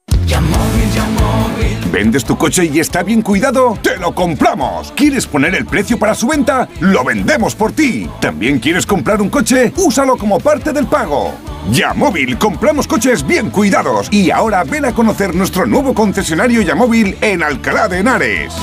¿Vendes 1.92 2.24
tu 2.24 2.38
coche 2.38 2.64
y 2.64 2.80
está 2.80 3.02
bien 3.02 3.20
cuidado? 3.20 3.78
¡Te 3.82 3.98
lo 3.98 4.14
compramos! 4.14 4.90
¿Quieres 4.96 5.26
poner 5.26 5.54
el 5.54 5.66
precio 5.66 5.98
para 5.98 6.14
su 6.14 6.26
venta? 6.26 6.66
¡Lo 6.80 7.04
vendemos 7.04 7.54
por 7.54 7.72
ti! 7.72 8.08
¿También 8.22 8.58
quieres 8.58 8.86
comprar 8.86 9.20
un 9.20 9.28
coche? 9.28 9.70
¡Úsalo 9.76 10.16
como 10.16 10.40
parte 10.40 10.72
del 10.72 10.86
pago! 10.86 11.34
Yamóvil, 11.70 12.38
compramos 12.38 12.86
coches 12.86 13.26
bien 13.26 13.50
cuidados. 13.50 14.08
Y 14.10 14.30
ahora 14.30 14.64
ven 14.64 14.84
a 14.84 14.92
conocer 14.92 15.34
nuestro 15.34 15.66
nuevo 15.66 15.94
concesionario 15.94 16.62
Yamóvil 16.62 17.16
en 17.20 17.42
Alcalá 17.42 17.88
de 17.88 17.98
Henares. 18.00 18.54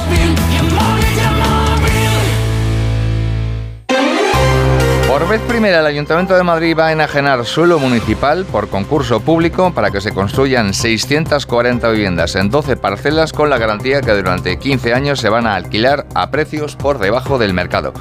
Por 5.28 5.40
vez 5.40 5.46
primera, 5.50 5.82
el 5.82 5.86
Ayuntamiento 5.86 6.38
de 6.38 6.44
Madrid 6.44 6.74
va 6.74 6.88
a 6.88 6.92
enajenar 6.94 7.44
suelo 7.44 7.80
municipal 7.80 8.46
por 8.46 8.70
concurso 8.70 9.20
público 9.20 9.74
para 9.74 9.92
que 9.92 10.00
se 10.00 10.14
construyan 10.14 10.74
640 10.74 11.90
viviendas 11.90 12.38
en 12.38 12.50
12 12.50 12.78
parcelas 12.78 13.34
con 13.34 13.50
la 13.50 13.58
garantía 13.58 14.00
que 14.00 14.14
durante 14.14 14.58
15 14.58 14.94
años 14.94 15.20
se 15.20 15.28
van 15.28 15.46
a 15.46 15.56
alquilar 15.56 16.08
a 16.16 16.32
precios 16.32 16.78
por 16.78 16.98
debajo 16.98 17.38
del 17.38 17.54
mercado. 17.54 17.92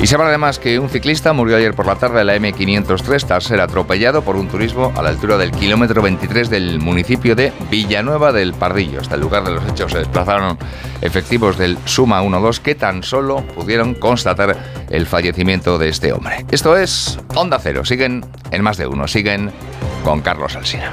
Y 0.00 0.06
se 0.06 0.14
habla 0.16 0.28
además 0.28 0.60
que 0.60 0.78
un 0.78 0.88
ciclista 0.88 1.32
murió 1.32 1.56
ayer 1.56 1.74
por 1.74 1.86
la 1.86 1.96
tarde 1.96 2.20
en 2.20 2.26
la 2.28 2.36
M503 2.36 3.24
tras 3.24 3.44
ser 3.44 3.60
atropellado 3.60 4.22
por 4.22 4.36
un 4.36 4.48
turismo 4.48 4.92
a 4.96 5.02
la 5.02 5.10
altura 5.10 5.38
del 5.38 5.50
kilómetro 5.50 6.00
23 6.02 6.48
del 6.48 6.80
municipio 6.80 7.34
de 7.34 7.52
Villanueva 7.70 8.32
del 8.32 8.52
Pardillo. 8.52 9.00
Hasta 9.00 9.16
el 9.16 9.20
lugar 9.20 9.42
de 9.44 9.52
los 9.52 9.68
hechos 9.68 9.92
se 9.92 9.98
desplazaron 9.98 10.58
efectivos 11.00 11.58
del 11.58 11.78
Suma 11.84 12.20
12 12.20 12.62
que 12.62 12.74
tan 12.74 13.02
solo 13.02 13.42
pudieron 13.54 13.94
constatar 13.94 14.56
el 14.92 15.06
fallecimiento 15.06 15.78
de 15.78 15.88
este 15.88 16.12
hombre. 16.12 16.44
Esto 16.50 16.76
es 16.76 17.18
Onda 17.34 17.58
Cero. 17.58 17.84
Siguen 17.84 18.24
en 18.50 18.62
más 18.62 18.76
de 18.76 18.86
uno. 18.86 19.08
Siguen 19.08 19.50
con 20.04 20.20
Carlos 20.20 20.54
Alsina. 20.54 20.92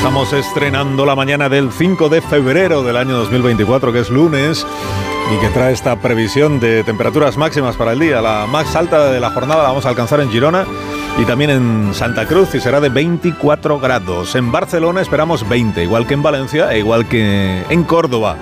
Estamos 0.00 0.32
estrenando 0.32 1.04
la 1.04 1.14
mañana 1.14 1.50
del 1.50 1.70
5 1.70 2.08
de 2.08 2.22
febrero 2.22 2.82
del 2.82 2.96
año 2.96 3.18
2024, 3.18 3.92
que 3.92 3.98
es 3.98 4.08
lunes, 4.08 4.66
y 5.30 5.38
que 5.40 5.48
trae 5.50 5.74
esta 5.74 5.94
previsión 5.96 6.58
de 6.58 6.82
temperaturas 6.84 7.36
máximas 7.36 7.76
para 7.76 7.92
el 7.92 7.98
día. 7.98 8.22
La 8.22 8.46
más 8.46 8.74
alta 8.76 9.10
de 9.10 9.20
la 9.20 9.28
jornada 9.28 9.62
la 9.62 9.68
vamos 9.68 9.84
a 9.84 9.90
alcanzar 9.90 10.20
en 10.20 10.30
Girona 10.30 10.64
y 11.20 11.26
también 11.26 11.50
en 11.50 11.94
Santa 11.94 12.26
Cruz 12.26 12.54
y 12.54 12.60
será 12.60 12.80
de 12.80 12.88
24 12.88 13.78
grados. 13.78 14.34
En 14.36 14.50
Barcelona 14.50 15.02
esperamos 15.02 15.46
20, 15.46 15.82
igual 15.82 16.06
que 16.06 16.14
en 16.14 16.22
Valencia 16.22 16.72
e 16.72 16.78
igual 16.78 17.06
que 17.08 17.62
en 17.68 17.84
Córdoba. 17.84 18.36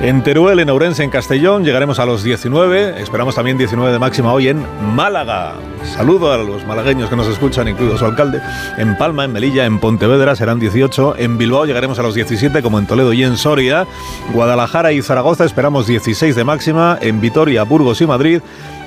En 0.00 0.22
Teruel, 0.22 0.58
en 0.60 0.70
Ourense, 0.70 1.04
en 1.04 1.10
Castellón 1.10 1.64
llegaremos 1.64 1.98
a 1.98 2.06
los 2.06 2.22
19. 2.22 3.02
Esperamos 3.02 3.34
también 3.34 3.58
19 3.58 3.92
de 3.92 3.98
máxima 3.98 4.32
hoy 4.32 4.48
en 4.48 4.64
Málaga. 4.94 5.54
Saludo 5.84 6.32
a 6.32 6.38
los 6.38 6.66
malagueños 6.66 7.10
que 7.10 7.16
nos 7.16 7.26
escuchan, 7.26 7.68
incluido 7.68 7.98
su 7.98 8.06
alcalde. 8.06 8.40
En 8.78 8.96
Palma, 8.96 9.24
en 9.24 9.32
Melilla, 9.32 9.66
en 9.66 9.78
Pontevedra 9.78 10.34
serán 10.34 10.58
18. 10.58 11.16
En 11.18 11.36
Bilbao 11.36 11.66
llegaremos 11.66 11.98
a 11.98 12.02
los 12.02 12.14
17, 12.14 12.62
como 12.62 12.78
en 12.78 12.86
Toledo 12.86 13.12
y 13.12 13.24
en 13.24 13.36
Soria. 13.36 13.86
Guadalajara 14.32 14.92
y 14.92 15.02
Zaragoza 15.02 15.44
esperamos 15.44 15.86
16 15.86 16.34
de 16.34 16.44
máxima. 16.44 16.98
En 17.00 17.20
Vitoria, 17.20 17.64
Burgos 17.64 18.00
y 18.00 18.06
Madrid 18.06 18.40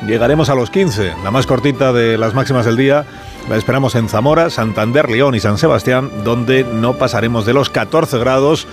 llegaremos 0.08 0.50
a 0.50 0.56
los 0.56 0.70
15. 0.70 1.14
La 1.24 1.32
más 1.32 1.46
cortita 1.46 1.94
de 1.94 2.18
las 2.18 2.34
máximas 2.34 2.66
del 2.66 2.78
día 2.78 3.06
la 3.50 3.58
esperamos 3.58 3.96
en 3.96 4.10
Zamora, 4.10 4.50
Santander, 4.50 5.10
León 5.10 5.36
y 5.36 5.40
San 5.40 5.58
Sebastián, 5.58 6.10
donde 6.24 6.64
no 6.64 6.94
pasaremos 6.94 7.46
de 7.46 7.54
los 7.54 7.70
14 7.70 8.18
grados 8.18 8.68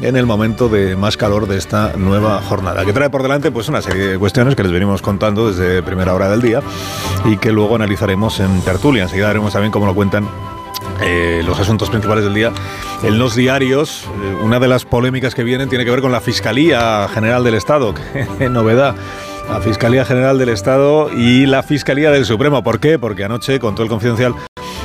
en 0.00 0.16
el 0.16 0.26
momento 0.26 0.68
de 0.68 0.96
más 0.96 1.16
calor 1.16 1.48
de 1.48 1.56
esta 1.56 1.94
nueva 1.96 2.40
jornada, 2.42 2.84
que 2.84 2.92
trae 2.92 3.10
por 3.10 3.22
delante 3.22 3.50
pues 3.50 3.68
una 3.68 3.82
serie 3.82 4.06
de 4.06 4.18
cuestiones 4.18 4.54
que 4.54 4.62
les 4.62 4.72
venimos 4.72 5.02
contando 5.02 5.50
desde 5.50 5.82
primera 5.82 6.14
hora 6.14 6.28
del 6.28 6.42
día 6.42 6.60
y 7.24 7.36
que 7.38 7.52
luego 7.52 7.74
analizaremos 7.74 8.38
en 8.40 8.60
tertulia. 8.62 9.04
Enseguida 9.04 9.28
veremos 9.28 9.52
también 9.52 9.72
cómo 9.72 9.86
lo 9.86 9.94
cuentan 9.94 10.28
eh, 11.02 11.42
los 11.44 11.58
asuntos 11.58 11.90
principales 11.90 12.24
del 12.24 12.34
día. 12.34 12.52
En 13.02 13.18
los 13.18 13.34
diarios, 13.34 14.04
eh, 14.04 14.36
una 14.42 14.60
de 14.60 14.68
las 14.68 14.84
polémicas 14.84 15.34
que 15.34 15.42
vienen 15.42 15.68
tiene 15.68 15.84
que 15.84 15.90
ver 15.90 16.00
con 16.00 16.12
la 16.12 16.20
Fiscalía 16.20 17.08
General 17.08 17.42
del 17.42 17.54
Estado. 17.54 17.94
Qué 18.38 18.48
novedad. 18.48 18.94
La 19.48 19.60
Fiscalía 19.62 20.04
General 20.04 20.38
del 20.38 20.50
Estado 20.50 21.10
y 21.10 21.46
la 21.46 21.62
Fiscalía 21.62 22.10
del 22.10 22.26
Supremo. 22.26 22.62
¿Por 22.62 22.80
qué? 22.80 22.98
Porque 22.98 23.24
anoche 23.24 23.58
contó 23.58 23.82
el 23.82 23.88
confidencial 23.88 24.34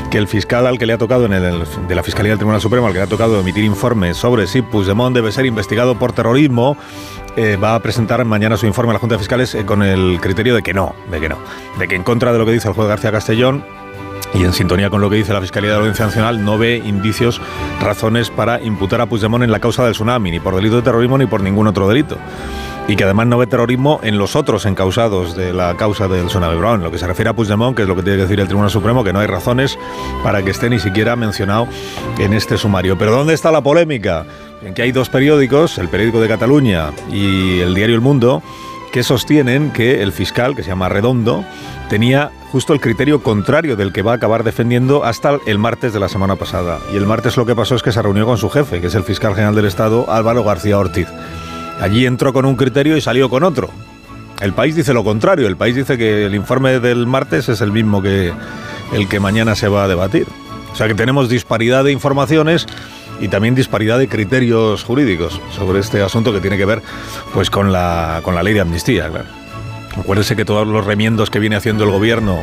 que 0.10 0.18
el 0.18 0.27
fiscal 0.27 0.68
al 0.68 0.77
que 0.77 0.85
le 0.85 0.94
ha 0.94 0.98
tocado 0.98 1.26
en 1.26 1.34
el, 1.34 1.64
de 1.88 1.95
la 1.95 2.03
Fiscalía 2.03 2.31
del 2.31 2.38
Tribunal 2.38 2.61
Supremo, 2.61 2.88
al 2.88 2.94
que 2.94 2.99
le 2.99 3.03
ha 3.03 3.07
tocado 3.07 3.40
emitir 3.40 3.64
informes 3.64 4.15
sobre 4.15 4.48
si 4.48 4.61
Puigdemont 4.61 5.14
debe 5.14 5.31
ser 5.31 5.45
investigado 5.45 5.98
por 5.99 6.14
terrorismo, 6.14 6.77
eh, 7.35 7.57
va 7.61 7.76
a 7.76 7.80
presentar 7.81 8.23
mañana 8.23 8.56
su 8.56 8.65
informe 8.65 8.91
a 8.91 8.94
la 8.94 8.99
Junta 8.99 9.15
de 9.15 9.19
Fiscales 9.19 9.53
eh, 9.56 9.65
con 9.65 9.84
el 9.84 10.19
criterio 10.22 10.56
de 10.56 10.61
que 10.61 10.73
no, 10.73 10.95
de 11.11 11.19
que 11.19 11.30
no, 11.30 11.40
de 11.77 11.88
que 11.88 11.95
en 11.95 12.03
contra 12.03 12.31
de 12.31 12.40
lo 12.40 12.45
que 12.45 12.52
dice 12.52 12.68
el 12.68 12.73
juez 12.73 12.88
García 12.88 13.11
Castellón 13.11 13.65
y 14.34 14.44
en 14.44 14.53
sintonía 14.53 14.90
con 14.90 15.02
lo 15.02 15.10
que 15.10 15.18
dice 15.18 15.34
la 15.34 15.41
Fiscalía 15.41 15.72
de 15.72 15.76
la 15.76 15.80
Audiencia 15.80 16.06
Nacional, 16.06 16.45
no 16.45 16.57
ve 16.57 16.77
indicios, 16.77 17.41
razones 17.81 18.30
para 18.30 18.61
imputar 18.61 19.02
a 19.02 19.07
Puigdemont 19.07 19.44
en 19.44 19.52
la 19.52 19.60
causa 19.60 19.84
del 19.84 19.94
tsunami, 19.94 20.31
ni 20.31 20.40
por 20.40 20.56
delito 20.56 20.77
de 20.77 20.84
terrorismo 20.84 21.18
ni 21.18 21.26
por 21.26 21.41
ningún 21.41 21.68
otro 21.68 21.88
delito. 21.88 22.18
Y 22.88 22.97
que 22.97 23.05
además 23.05 23.27
no 23.27 23.38
ve 23.38 23.47
terrorismo 23.47 23.99
en 24.03 24.18
los 24.18 24.35
otros 24.35 24.65
encausados 24.65 25.38
de 25.38 25.53
la 25.53 25.76
causa 25.77 26.07
del. 26.07 26.27
Pero 26.27 26.76
en 26.76 26.84
lo 26.84 26.91
que 26.91 26.97
se 26.97 27.07
refiere 27.07 27.30
a 27.30 27.34
Puigdemont, 27.34 27.76
que 27.76 27.84
es 27.84 27.88
lo 27.88 27.95
que 27.95 28.03
tiene 28.03 28.18
que 28.18 28.23
decir 28.23 28.39
el 28.39 28.47
Tribunal 28.47 28.69
Supremo, 28.69 29.03
que 29.03 29.14
no 29.14 29.19
hay 29.19 29.27
razones 29.27 29.80
para 30.22 30.43
que 30.43 30.51
esté 30.51 30.69
ni 30.69 30.80
siquiera 30.80 31.15
mencionado 31.15 31.68
en 32.19 32.34
este 32.34 32.57
sumario. 32.57 32.97
Pero 32.97 33.11
¿dónde 33.11 33.34
está 33.34 33.51
la 33.51 33.61
polémica? 33.61 34.26
En 34.61 34.73
que 34.73 34.81
hay 34.81 34.91
dos 34.91 35.10
periódicos, 35.10 35.77
el 35.77 35.88
periódico 35.88 36.19
de 36.19 36.27
Cataluña 36.27 36.91
y 37.11 37.60
el 37.60 37.73
diario 37.73 37.95
El 37.95 38.01
Mundo, 38.01 38.43
que 38.91 39.03
sostienen 39.03 39.72
que 39.72 40.03
el 40.03 40.11
fiscal, 40.11 40.55
que 40.55 40.64
se 40.64 40.69
llama 40.69 40.89
Redondo, 40.89 41.43
tenía 41.89 42.31
justo 42.51 42.73
el 42.73 42.80
criterio 42.80 43.23
contrario 43.23 43.76
del 43.76 43.91
que 43.91 44.03
va 44.03 44.11
a 44.11 44.15
acabar 44.15 44.43
defendiendo 44.43 45.03
hasta 45.03 45.39
el 45.47 45.57
martes 45.57 45.93
de 45.93 45.99
la 45.99 46.10
semana 46.10 46.35
pasada. 46.35 46.80
Y 46.93 46.97
el 46.97 47.05
martes 47.05 47.38
lo 47.38 47.45
que 47.45 47.55
pasó 47.55 47.76
es 47.76 47.81
que 47.81 47.91
se 47.91 48.01
reunió 48.01 48.26
con 48.26 48.38
su 48.38 48.49
jefe, 48.49 48.81
que 48.81 48.88
es 48.88 48.95
el 48.95 49.03
fiscal 49.03 49.34
general 49.34 49.55
del 49.55 49.65
Estado, 49.65 50.11
Álvaro 50.11 50.43
García 50.43 50.77
Ortiz. 50.77 51.07
Allí 51.80 52.06
entró 52.06 52.34
con 52.34 52.45
un 52.45 52.56
criterio 52.56 52.95
y 52.98 53.02
salió 53.02 53.30
con 53.30 53.44
otro. 53.44 53.70
El 54.41 54.54
país 54.54 54.76
dice 54.76 54.94
lo 54.94 55.04
contrario, 55.04 55.48
el 55.48 55.58
país 55.58 55.76
dice 55.76 55.98
que 55.98 56.26
el 56.26 56.36
informe 56.36 56.80
del 56.80 57.08
martes 57.08 57.50
es 57.50 57.62
el 57.62 57.72
mismo 57.72 58.02
que 58.02 58.34
el 58.91 59.08
que 59.08 59.20
mañana 59.20 59.56
se 59.56 59.68
va 59.68 59.84
a 59.86 59.88
debatir. 59.88 60.28
O 60.72 60.76
sea 60.76 60.88
que 60.88 60.95
tenemos 60.95 61.30
disparidad 61.30 61.84
de 61.84 61.91
informaciones 61.91 62.66
y 63.20 63.28
también 63.28 63.56
disparidad 63.56 64.00
de 64.00 64.08
criterios 64.08 64.84
jurídicos 64.84 65.40
sobre 65.56 65.80
este 65.80 66.02
asunto 66.02 66.34
que 66.34 66.41
tiene 66.41 66.58
que 66.58 66.66
ver 66.66 66.82
pues 67.34 67.50
con 67.50 67.72
la, 67.72 68.22
con 68.24 68.36
la 68.36 68.44
ley 68.44 68.54
de 68.54 68.62
amnistía, 68.62 69.10
claro. 69.10 69.28
Acuérdese 69.98 70.36
que 70.36 70.44
todos 70.44 70.68
los 70.68 70.86
remiendos 70.86 71.30
que 71.30 71.40
viene 71.40 71.56
haciendo 71.56 71.84
el 71.84 71.91
gobierno 71.91 72.40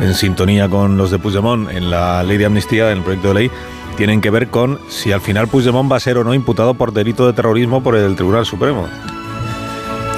en 0.00 0.14
sintonía 0.14 0.68
con 0.68 0.96
los 0.96 1.10
de 1.10 1.18
Puigdemont 1.18 1.70
en 1.70 1.90
la 1.90 2.22
ley 2.22 2.38
de 2.38 2.46
amnistía, 2.46 2.92
en 2.92 2.98
el 2.98 3.04
proyecto 3.04 3.28
de 3.28 3.34
ley, 3.34 3.50
tienen 3.96 4.20
que 4.20 4.30
ver 4.30 4.48
con 4.48 4.78
si 4.88 5.12
al 5.12 5.20
final 5.20 5.48
Puigdemont 5.48 5.90
va 5.90 5.96
a 5.96 6.00
ser 6.00 6.18
o 6.18 6.24
no 6.24 6.34
imputado 6.34 6.74
por 6.74 6.92
delito 6.92 7.26
de 7.26 7.32
terrorismo 7.32 7.82
por 7.82 7.96
el 7.96 8.14
Tribunal 8.16 8.46
Supremo. 8.46 8.86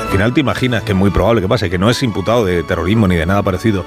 Al 0.02 0.08
final 0.08 0.32
te 0.32 0.40
imaginas 0.40 0.82
que 0.82 0.92
es 0.92 0.98
muy 0.98 1.10
probable 1.10 1.40
que 1.40 1.48
pase, 1.48 1.70
que 1.70 1.78
no 1.78 1.90
es 1.90 2.02
imputado 2.02 2.44
de 2.44 2.62
terrorismo 2.62 3.06
ni 3.06 3.16
de 3.16 3.26
nada 3.26 3.42
parecido 3.42 3.84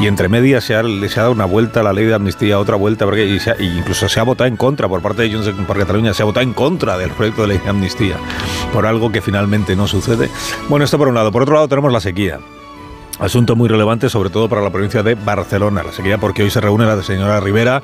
y 0.00 0.06
entre 0.06 0.28
medias 0.28 0.64
se 0.64 0.74
ha, 0.74 0.82
se 0.82 1.20
ha 1.20 1.22
dado 1.22 1.32
una 1.32 1.44
vuelta 1.44 1.80
a 1.80 1.82
la 1.82 1.92
ley 1.92 2.04
de 2.04 2.14
amnistía, 2.14 2.58
otra 2.58 2.76
vuelta, 2.76 3.04
porque 3.04 3.26
y 3.26 3.64
incluso 3.64 4.08
se 4.08 4.20
ha 4.20 4.22
votado 4.22 4.48
en 4.48 4.56
contra 4.56 4.88
por 4.88 5.00
parte 5.02 5.22
de 5.22 5.32
Junts 5.32 5.50
por 5.66 5.78
Cataluña, 5.78 6.14
se 6.14 6.22
ha 6.22 6.26
votado 6.26 6.44
en 6.44 6.52
contra 6.52 6.98
del 6.98 7.10
proyecto 7.10 7.42
de 7.42 7.48
ley 7.48 7.58
de 7.58 7.70
amnistía, 7.70 8.16
por 8.72 8.86
algo 8.86 9.12
que 9.12 9.20
finalmente 9.20 9.76
no 9.76 9.86
sucede. 9.86 10.30
Bueno, 10.68 10.84
esto 10.84 10.98
por 10.98 11.08
un 11.08 11.14
lado. 11.14 11.30
Por 11.30 11.42
otro 11.42 11.54
lado 11.54 11.68
tenemos 11.68 11.92
la 11.92 12.00
sequía. 12.00 12.40
Asunto 13.24 13.56
muy 13.56 13.68
relevante, 13.70 14.10
sobre 14.10 14.28
todo 14.28 14.50
para 14.50 14.60
la 14.60 14.70
provincia 14.70 15.02
de 15.02 15.14
Barcelona. 15.14 15.82
La 15.82 15.92
sequía, 15.92 16.18
porque 16.18 16.42
hoy 16.42 16.50
se 16.50 16.60
reúne 16.60 16.84
la 16.84 17.02
señora 17.02 17.40
Rivera, 17.40 17.82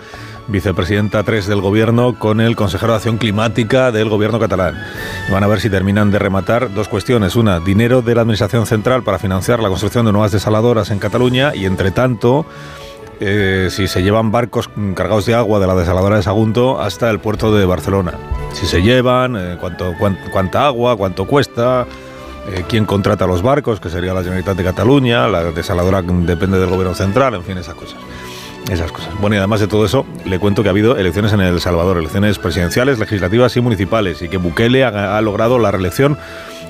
vicepresidenta 0.48 1.22
3 1.22 1.46
del 1.46 1.62
gobierno, 1.62 2.18
con 2.18 2.40
el 2.42 2.56
consejero 2.56 2.92
de 2.92 2.96
Acción 2.96 3.16
Climática 3.16 3.90
del 3.90 4.10
gobierno 4.10 4.38
catalán. 4.38 4.74
Van 5.32 5.42
a 5.42 5.46
ver 5.46 5.60
si 5.60 5.70
terminan 5.70 6.10
de 6.10 6.18
rematar 6.18 6.74
dos 6.74 6.88
cuestiones. 6.88 7.36
Una, 7.36 7.58
dinero 7.58 8.02
de 8.02 8.14
la 8.14 8.20
Administración 8.20 8.66
Central 8.66 9.02
para 9.02 9.18
financiar 9.18 9.60
la 9.60 9.68
construcción 9.70 10.04
de 10.04 10.12
nuevas 10.12 10.32
desaladoras 10.32 10.90
en 10.90 10.98
Cataluña 10.98 11.54
y, 11.54 11.64
entre 11.64 11.90
tanto, 11.90 12.44
eh, 13.20 13.68
si 13.70 13.88
se 13.88 14.02
llevan 14.02 14.30
barcos 14.32 14.68
cargados 14.94 15.24
de 15.24 15.34
agua 15.34 15.58
de 15.58 15.66
la 15.66 15.74
desaladora 15.74 16.16
de 16.16 16.22
Sagunto 16.22 16.80
hasta 16.82 17.08
el 17.08 17.18
puerto 17.18 17.54
de 17.56 17.64
Barcelona. 17.64 18.12
Si 18.52 18.66
se 18.66 18.82
llevan, 18.82 19.36
eh, 19.36 19.56
cuánto, 19.58 19.94
cuán- 19.98 20.18
cuánta 20.32 20.66
agua, 20.66 20.96
cuánto 20.98 21.24
cuesta, 21.26 21.86
eh, 22.48 22.64
quién 22.68 22.86
contrata 22.86 23.26
los 23.26 23.42
barcos, 23.42 23.80
que 23.80 23.90
sería 23.90 24.14
la 24.14 24.22
Generalitat 24.22 24.56
de 24.56 24.64
Cataluña, 24.64 25.28
la 25.28 25.44
desaladora 25.52 26.02
depende 26.02 26.58
del 26.58 26.70
gobierno 26.70 26.94
central, 26.94 27.34
en 27.34 27.44
fin, 27.44 27.58
esas 27.58 27.74
cosas. 27.74 27.98
Esas 28.70 28.92
cosas. 28.92 29.10
Bueno, 29.20 29.36
y 29.36 29.38
además 29.38 29.60
de 29.60 29.66
todo 29.66 29.84
eso, 29.84 30.06
le 30.24 30.38
cuento 30.38 30.62
que 30.62 30.68
ha 30.68 30.70
habido 30.70 30.96
elecciones 30.96 31.32
en 31.32 31.40
El 31.40 31.60
Salvador, 31.60 31.98
elecciones 31.98 32.38
presidenciales, 32.38 32.98
legislativas 32.98 33.56
y 33.56 33.60
municipales, 33.60 34.22
y 34.22 34.28
que 34.28 34.36
Bukele 34.36 34.84
ha, 34.84 35.20
logrado 35.20 35.58
la 35.58 35.70
reelección. 35.70 36.16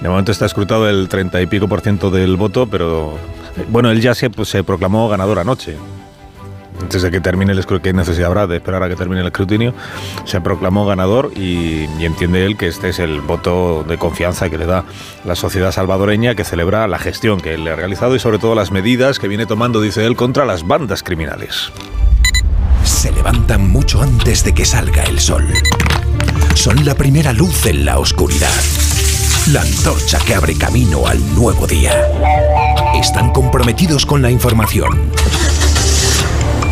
De 0.01 0.09
momento 0.09 0.33
está 0.33 0.47
escrutado 0.47 0.89
el 0.89 1.09
30 1.09 1.43
y 1.43 1.47
pico 1.47 1.69
por 1.69 1.83
ciento 1.83 2.11
del 2.11 2.37
voto, 2.37 2.67
pero 2.67 3.19
eh, 3.57 3.67
bueno, 3.69 3.91
él 3.91 4.01
ya 4.01 4.15
se, 4.15 4.31
pues, 4.31 4.49
se 4.49 4.65
proclamó 4.65 5.09
ganador 5.09 5.39
anoche. 5.39 5.77
Antes 6.81 7.03
de 7.03 7.11
que 7.11 7.21
termine 7.21 7.53
el 7.53 7.59
escrutinio, 7.59 7.93
¿qué 7.93 7.93
necesidad 7.93 8.29
habrá 8.29 8.47
de 8.47 8.57
esperar 8.57 8.83
a 8.83 8.89
que 8.89 8.97
termine 8.97 9.21
el 9.21 9.27
escrutinio? 9.27 9.75
Se 10.25 10.41
proclamó 10.41 10.87
ganador 10.87 11.31
y, 11.37 11.87
y 11.99 12.05
entiende 12.05 12.45
él 12.45 12.57
que 12.57 12.67
este 12.67 12.89
es 12.89 12.99
el 12.99 13.21
voto 13.21 13.85
de 13.87 13.97
confianza 13.99 14.51
que 14.51 14.59
le 14.59 14.67
da 14.67 14.85
la 15.25 15.37
sociedad 15.37 15.73
salvadoreña 15.73 16.35
que 16.35 16.45
celebra 16.45 16.89
la 16.89 16.99
gestión 16.99 17.41
que 17.41 17.55
él 17.55 17.65
le 17.65 17.71
ha 17.71 17.77
realizado 17.77 18.15
y 18.17 18.19
sobre 18.19 18.39
todo 18.39 18.55
las 18.55 18.71
medidas 18.71 19.19
que 19.19 19.29
viene 19.29 19.47
tomando, 19.47 19.81
dice 19.81 20.07
él, 20.07 20.17
contra 20.17 20.45
las 20.45 20.67
bandas 20.67 21.03
criminales. 21.03 21.71
Se 22.85 23.13
levantan 23.13 23.71
mucho 23.71 24.03
antes 24.03 24.45
de 24.45 24.53
que 24.53 24.65
salga 24.65 25.05
el 25.05 25.21
sol. 25.21 25.47
Son 26.55 26.85
la 26.85 26.95
primera 26.95 27.33
luz 27.33 27.67
en 27.67 27.85
la 27.85 27.99
oscuridad. 27.99 28.51
La 29.53 29.63
antorcha 29.63 30.19
que 30.19 30.35
abre 30.35 30.55
camino 30.55 31.07
al 31.07 31.19
nuevo 31.35 31.67
día. 31.67 31.93
Están 32.95 33.33
comprometidos 33.33 34.05
con 34.05 34.21
la 34.21 34.31
información. 34.31 35.11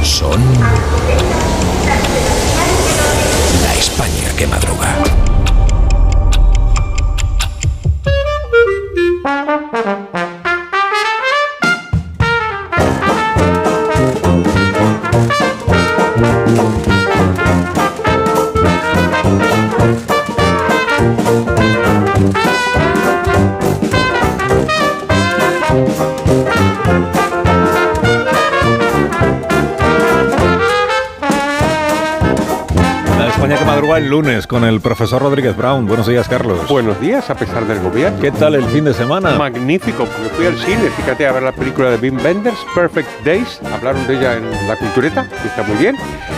Son 0.09 0.43
la 3.63 3.75
España 3.75 4.35
que 4.37 4.47
madruga. 4.47 4.97
España 33.49 33.59
que 33.59 33.65
madruga 33.65 33.97
el 33.99 34.09
lunes 34.09 34.47
con 34.47 34.65
el 34.65 34.81
profesor 34.81 35.23
Rodríguez 35.23 35.57
Brown. 35.57 35.87
Buenos 35.87 36.07
días, 36.07 36.29
Carlos. 36.29 36.69
Buenos 36.69 37.01
días, 37.01 37.31
a 37.31 37.35
pesar 37.35 37.67
del 37.67 37.81
gobierno. 37.81 38.21
¿Qué 38.21 38.31
tal 38.31 38.55
el 38.55 38.65
fin 38.65 38.85
de 38.85 38.93
semana? 38.93 39.37
Magnífico, 39.39 40.05
porque 40.05 40.29
fui 40.37 40.47
al 40.47 40.59
cine, 40.59 40.91
fíjate, 40.97 41.27
a 41.27 41.33
ver 41.33 41.43
la 41.43 41.53
película 41.53 41.91
de 41.91 41.97
Wim 41.97 42.23
Wenders, 42.23 42.59
Perfect 42.75 43.09
Days, 43.25 43.61
hablaron 43.73 44.07
de 44.07 44.19
ella 44.19 44.37
en 44.37 44.51
La 44.69 44.77
Cultureta, 44.77 45.27
que 45.43 45.49
está 45.49 45.63
muy 45.63 45.77
bien, 45.79 45.97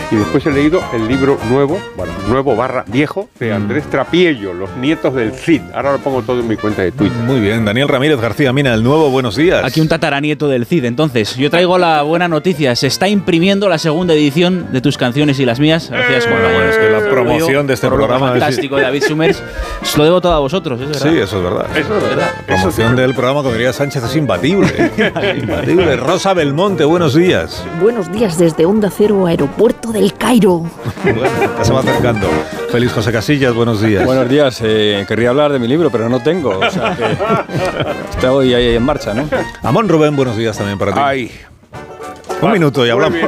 y 0.09 0.15
después 0.15 0.45
he 0.45 0.51
leído 0.51 0.81
el 0.93 1.07
libro 1.07 1.37
nuevo, 1.49 1.79
bueno, 1.97 2.13
nuevo 2.29 2.55
barra 2.55 2.85
viejo, 2.87 3.27
Mm. 3.35 3.39
de 3.39 3.53
Andrés 3.53 3.89
Trapiello, 3.89 4.53
Los 4.53 4.75
Nietos 4.77 5.13
del 5.13 5.33
Cid. 5.33 5.61
Ahora 5.73 5.91
lo 5.93 5.97
pongo 5.99 6.21
todo 6.21 6.39
en 6.39 6.47
mi 6.47 6.55
cuenta 6.55 6.81
de 6.83 6.91
Twitter. 6.93 7.17
Muy 7.25 7.39
bien, 7.41 7.65
Daniel 7.65 7.87
Ramírez 7.89 8.21
García 8.21 8.53
Mina, 8.53 8.73
el 8.73 8.83
nuevo, 8.83 9.09
buenos 9.09 9.35
días. 9.35 9.63
Aquí 9.65 9.81
un 9.81 9.87
tataranieto 9.89 10.47
del 10.47 10.65
CID. 10.65 10.85
Entonces, 10.85 11.35
yo 11.35 11.49
traigo 11.49 11.77
la 11.77 12.03
buena 12.03 12.27
noticia. 12.29 12.75
Se 12.75 12.87
está 12.87 13.07
imprimiendo 13.09 13.67
la 13.67 13.77
segunda 13.79 14.13
edición 14.13 14.67
de 14.71 14.79
tus 14.81 14.97
canciones 14.97 15.39
y 15.39 15.45
las 15.45 15.59
mías. 15.59 15.89
Gracias, 15.89 16.25
compañeros. 16.27 16.69
es 16.71 16.77
que 16.77 16.89
la 16.89 17.00
promoción 17.11 17.67
de 17.67 17.73
este 17.73 17.87
programa 17.87 18.27
es- 18.27 18.39
Fantástico, 18.39 18.75
de 18.77 18.81
David 18.83 19.03
Summers. 19.07 19.43
Os 19.81 19.97
lo 19.97 20.03
debo 20.03 20.21
todo 20.21 20.33
a 20.33 20.39
vosotros, 20.39 20.79
es 20.81 20.87
verdad. 20.87 21.01
Sí, 21.11 21.17
eso 21.19 21.37
es 21.37 21.43
verdad. 21.43 21.65
Eso 21.77 21.97
es 21.97 22.03
verdad. 22.03 22.29
La 22.39 22.45
promoción 22.55 22.95
del 22.95 23.13
programa, 23.13 23.41
como 23.41 23.53
diría 23.53 23.73
Sánchez, 23.73 24.03
es 24.03 24.15
imbatible. 24.15 24.91
imbatible. 25.41 25.95
Rosa 25.97 26.33
Belmonte, 26.33 26.83
buenos 26.85 27.13
días. 27.13 27.63
Buenos 27.81 28.11
días 28.11 28.37
desde 28.37 28.65
Onda 28.65 28.89
Cero, 28.95 29.25
Aeropuerto 29.27 29.91
del 29.91 30.13
Cairo. 30.15 30.63
Bueno, 31.03 31.21
ya 31.57 31.63
se 31.63 31.73
va 31.73 31.79
acercando. 31.81 32.27
Feliz 32.71 32.91
José 32.93 33.11
Casillas, 33.11 33.53
buenos 33.53 33.81
días. 33.81 34.05
Buenos 34.05 34.29
días, 34.29 34.59
eh, 34.63 35.03
querría 35.07 35.29
hablar 35.29 35.51
de 35.51 35.59
mi 35.59 35.67
libro, 35.67 35.89
pero 35.89 36.07
no 36.09 36.21
tengo. 36.21 36.57
O 36.59 36.69
sea 36.71 36.95
que 36.95 37.03
estoy 38.15 38.53
ahí 38.53 38.75
en 38.75 38.83
marcha, 38.83 39.13
¿no? 39.13 39.27
Amón 39.63 39.89
Rubén, 39.89 40.15
buenos 40.15 40.37
días 40.37 40.57
también 40.57 40.77
para 40.79 40.93
ti. 40.93 40.99
Ay. 41.01 41.31
Un 42.41 42.51
minuto 42.51 42.85
y 42.85 42.89
hablamos. 42.89 43.19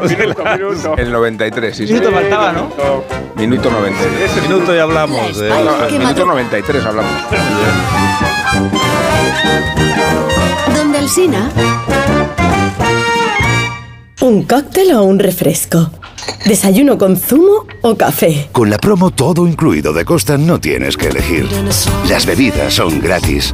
El 0.97 1.11
93, 1.11 1.75
sí, 1.75 1.87
sí. 1.87 1.93
Minuto 1.93 2.11
faltaba, 2.11 2.51
¿no? 2.51 2.69
Minuto 3.35 3.69
93. 3.69 4.41
Minuto 4.49 4.75
y 4.75 4.79
hablamos. 4.79 5.37
de- 5.37 5.49
No, 5.49 5.99
minuto 5.99 6.25
93 6.25 6.85
hablamos. 6.85 7.11
Donde 10.75 10.99
el 10.99 11.09
Sina. 11.09 11.49
¿Un 14.21 14.43
cóctel 14.43 14.93
o 14.93 15.03
un 15.03 15.19
refresco? 15.19 15.89
¿Desayuno 16.45 16.97
con 16.97 17.17
zumo 17.17 17.65
o 17.81 17.95
café? 17.95 18.49
Con 18.51 18.69
la 18.69 18.77
promo 18.77 19.11
todo 19.11 19.45
incluido 19.47 19.91
de 19.93 20.05
Costa 20.05 20.37
no 20.37 20.59
tienes 20.59 20.95
que 20.97 21.07
elegir. 21.09 21.47
Las 22.09 22.25
bebidas 22.25 22.73
son 22.73 22.99
gratis. 23.01 23.53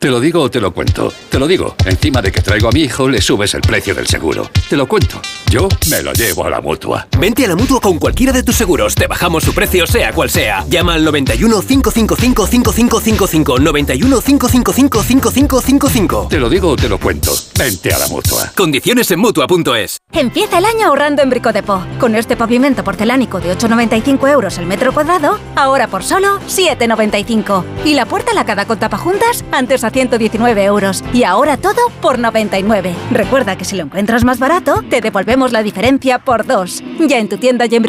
Te 0.00 0.08
lo 0.08 0.18
digo 0.18 0.40
o 0.40 0.50
te 0.50 0.62
lo 0.62 0.72
cuento. 0.72 1.12
Te 1.28 1.38
lo 1.38 1.46
digo. 1.46 1.74
Encima 1.84 2.22
de 2.22 2.32
que 2.32 2.40
traigo 2.40 2.68
a 2.68 2.72
mi 2.72 2.80
hijo, 2.80 3.06
le 3.06 3.20
subes 3.20 3.52
el 3.52 3.60
precio 3.60 3.94
del 3.94 4.06
seguro. 4.06 4.50
Te 4.70 4.74
lo 4.74 4.88
cuento. 4.88 5.20
Yo 5.50 5.68
me 5.90 6.02
lo 6.02 6.14
llevo 6.14 6.46
a 6.46 6.48
la 6.48 6.62
mutua. 6.62 7.06
Vente 7.18 7.44
a 7.44 7.48
la 7.48 7.54
mutua 7.54 7.82
con 7.82 7.98
cualquiera 7.98 8.32
de 8.32 8.42
tus 8.42 8.56
seguros. 8.56 8.94
Te 8.94 9.06
bajamos 9.06 9.44
su 9.44 9.52
precio, 9.52 9.86
sea 9.86 10.14
cual 10.14 10.30
sea. 10.30 10.64
Llama 10.70 10.94
al 10.94 11.04
91 11.04 11.60
555 11.60 12.46
5555. 12.46 13.58
91 13.58 14.20
555 14.22 15.02
5555. 15.02 16.28
Te 16.30 16.38
lo 16.38 16.48
digo 16.48 16.70
o 16.70 16.76
te 16.76 16.88
lo 16.88 16.98
cuento. 16.98 17.34
Vente 17.58 17.92
a 17.92 17.98
la 17.98 18.08
mutua. 18.08 18.50
Condiciones 18.56 19.10
en 19.10 19.20
mutua.es. 19.20 19.98
Empieza 20.12 20.58
el 20.58 20.64
año 20.64 20.86
ahorrando 20.86 21.20
en 21.20 21.28
Brico 21.28 21.52
de 21.52 21.62
Po. 21.62 21.84
Con 21.98 22.16
este 22.16 22.38
pavimento 22.38 22.82
porcelánico 22.82 23.38
de 23.38 23.54
8,95 23.54 24.30
euros 24.30 24.56
el 24.56 24.64
metro 24.64 24.94
cuadrado, 24.94 25.38
ahora 25.56 25.88
por 25.88 26.02
solo 26.04 26.40
7,95. 26.48 27.64
Y 27.84 27.92
la 27.92 28.06
puerta 28.06 28.32
lacada 28.32 28.64
con 28.64 28.78
tapajuntas, 28.78 29.44
antes 29.52 29.84
a 29.84 29.89
119 29.90 30.64
euros. 30.64 31.04
Y 31.12 31.24
ahora 31.24 31.56
todo 31.56 31.90
por 32.00 32.18
99. 32.18 32.94
Recuerda 33.10 33.56
que 33.56 33.64
si 33.64 33.76
lo 33.76 33.82
encuentras 33.82 34.24
más 34.24 34.38
barato, 34.38 34.82
te 34.88 35.00
devolvemos 35.00 35.52
la 35.52 35.62
diferencia 35.62 36.18
por 36.18 36.46
dos. 36.46 36.82
Ya 36.98 37.18
en 37.18 37.28
tu 37.28 37.36
tienda 37.36 37.66
y 37.66 37.74
en. 37.74 37.80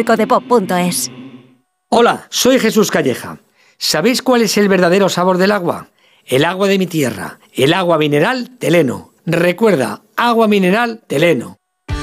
Hola, 1.89 2.27
soy 2.29 2.59
Jesús 2.59 2.91
Calleja. 2.91 3.39
¿Sabéis 3.77 4.21
cuál 4.21 4.41
es 4.41 4.57
el 4.57 4.69
verdadero 4.69 5.09
sabor 5.09 5.37
del 5.37 5.51
agua? 5.51 5.87
El 6.25 6.45
agua 6.45 6.67
de 6.67 6.77
mi 6.77 6.87
tierra, 6.87 7.39
el 7.53 7.73
agua 7.73 7.97
mineral 7.97 8.57
Teleno. 8.57 9.13
Recuerda, 9.25 10.01
agua 10.15 10.47
mineral 10.47 11.03
Teleno. 11.07 11.60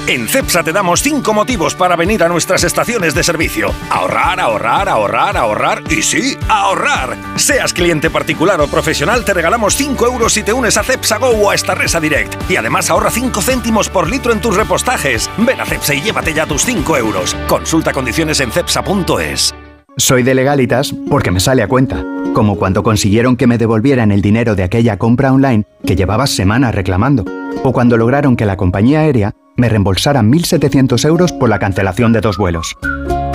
En 0.09 0.27
CEPSA 0.27 0.63
te 0.63 0.73
damos 0.73 1.03
5 1.03 1.35
motivos 1.35 1.75
para 1.75 1.95
venir 1.95 2.23
a 2.23 2.31
nuestras 2.31 2.65
estaciones 2.65 3.15
de 3.15 3.23
servicio. 3.23 3.75
Ahorrar, 3.91 4.41
ahorrar, 4.41 4.89
ahorrar, 4.89 5.37
ahorrar 5.37 5.83
y 5.91 6.01
sí, 6.01 6.35
ahorrar. 6.49 7.19
Seas 7.37 7.75
cliente 7.75 8.09
particular 8.09 8.59
o 8.63 8.69
profesional, 8.69 9.23
te 9.23 9.35
regalamos 9.35 9.77
5 9.77 10.07
euros 10.07 10.33
si 10.33 10.43
te 10.43 10.55
unes 10.55 10.79
a 10.79 10.83
CEPSA 10.83 11.19
Go 11.19 11.29
o 11.29 11.51
a 11.51 11.55
Estarresa 11.55 12.01
Direct. 12.01 12.51
Y 12.51 12.57
además 12.57 12.89
ahorra 12.89 13.11
5 13.11 13.43
céntimos 13.43 13.91
por 13.91 14.09
litro 14.09 14.33
en 14.33 14.41
tus 14.41 14.57
repostajes. 14.57 15.29
Ven 15.37 15.61
a 15.61 15.67
CEPSA 15.67 15.97
y 15.97 16.01
llévate 16.01 16.33
ya 16.33 16.47
tus 16.47 16.65
5 16.65 16.97
euros. 16.97 17.37
Consulta 17.47 17.93
condiciones 17.93 18.41
en 18.41 18.51
cepsa.es. 18.51 19.55
Soy 19.99 20.23
de 20.23 20.35
legalitas 20.35 20.95
porque 21.11 21.31
me 21.31 21.41
sale 21.41 21.63
a 21.63 21.69
cuenta, 21.69 22.03
como 22.33 22.57
cuando 22.57 22.83
consiguieron 22.83 23.37
que 23.37 23.47
me 23.47 23.59
devolvieran 23.59 24.11
el 24.11 24.23
dinero 24.23 24.55
de 24.55 24.63
aquella 24.63 24.97
compra 24.97 25.35
online 25.35 25.67
que 25.85 25.97
llevaba 25.97 26.27
semanas 26.27 26.75
reclamando, 26.75 27.27
o 27.63 27.75
cuando 27.75 27.99
lograron 27.99 28.37
que 28.37 28.47
la 28.47 28.57
compañía 28.57 29.01
aérea 29.01 29.35
me 29.59 29.69
reembolsara 29.69 30.23
1.700 30.23 31.05
euros 31.05 31.33
por 31.33 31.51
la 31.51 31.59
cancelación 31.59 32.15
de 32.15 32.23
dos 32.23 32.39
vuelos. 32.39 32.75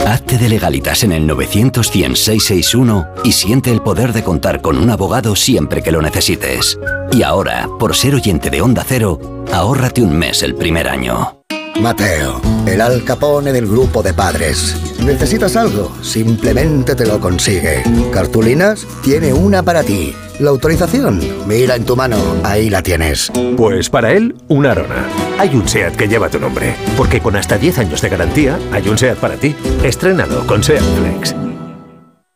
Hazte 0.08 0.38
de 0.38 0.50
legalitas 0.50 1.04
en 1.04 1.12
el 1.12 1.28
900 1.28 1.90
100 1.90 2.16
661 2.16 3.08
y 3.24 3.32
siente 3.32 3.72
el 3.72 3.82
poder 3.82 4.12
de 4.14 4.24
contar 4.24 4.62
con 4.62 4.78
un 4.78 4.90
abogado 4.90 5.36
siempre 5.36 5.84
que 5.84 5.92
lo 5.92 6.02
necesites. 6.02 6.80
Y 7.12 7.24
ahora, 7.24 7.70
por 7.80 7.96
ser 7.96 8.16
oyente 8.16 8.50
de 8.50 8.62
Onda 8.62 8.84
Cero, 8.86 9.20
ahórrate 9.54 10.02
un 10.02 10.18
mes 10.18 10.44
el 10.44 10.56
primer 10.56 10.90
año. 10.90 11.43
Mateo, 11.82 12.40
el 12.66 12.82
Al 12.82 13.04
Capone 13.04 13.52
del 13.52 13.68
grupo 13.68 14.04
de 14.04 14.14
padres. 14.14 14.76
¿Necesitas 15.00 15.56
algo? 15.56 15.92
Simplemente 16.02 16.96
te 16.96 17.06
lo 17.06 17.20
consigue. 17.20 17.84
¿Cartulinas? 18.12 18.86
Tiene 19.04 19.34
una 19.34 19.64
para 19.64 19.84
ti. 19.84 20.16
La 20.40 20.52
autorización, 20.52 21.20
mira 21.48 21.76
en 21.76 21.86
tu 21.86 21.96
mano, 21.96 22.18
ahí 22.44 22.70
la 22.70 22.82
tienes. 22.82 23.32
Pues 23.58 23.90
para 23.90 24.12
él, 24.12 24.36
una 24.48 24.72
Arona. 24.72 25.08
Hay 25.38 25.56
un 25.56 25.68
SEAT 25.68 25.96
que 25.96 26.08
lleva 26.08 26.30
tu 26.30 26.40
nombre, 26.40 26.76
porque 26.96 27.20
con 27.20 27.36
hasta 27.36 27.58
10 27.58 27.80
años 27.80 28.02
de 28.02 28.10
garantía, 28.10 28.60
hay 28.72 28.88
un 28.88 28.98
SEAT 28.98 29.18
para 29.18 29.36
ti. 29.36 29.56
Estrénalo 29.84 30.46
con 30.48 30.64
SEAT 30.64 30.82
Flex. 30.82 31.36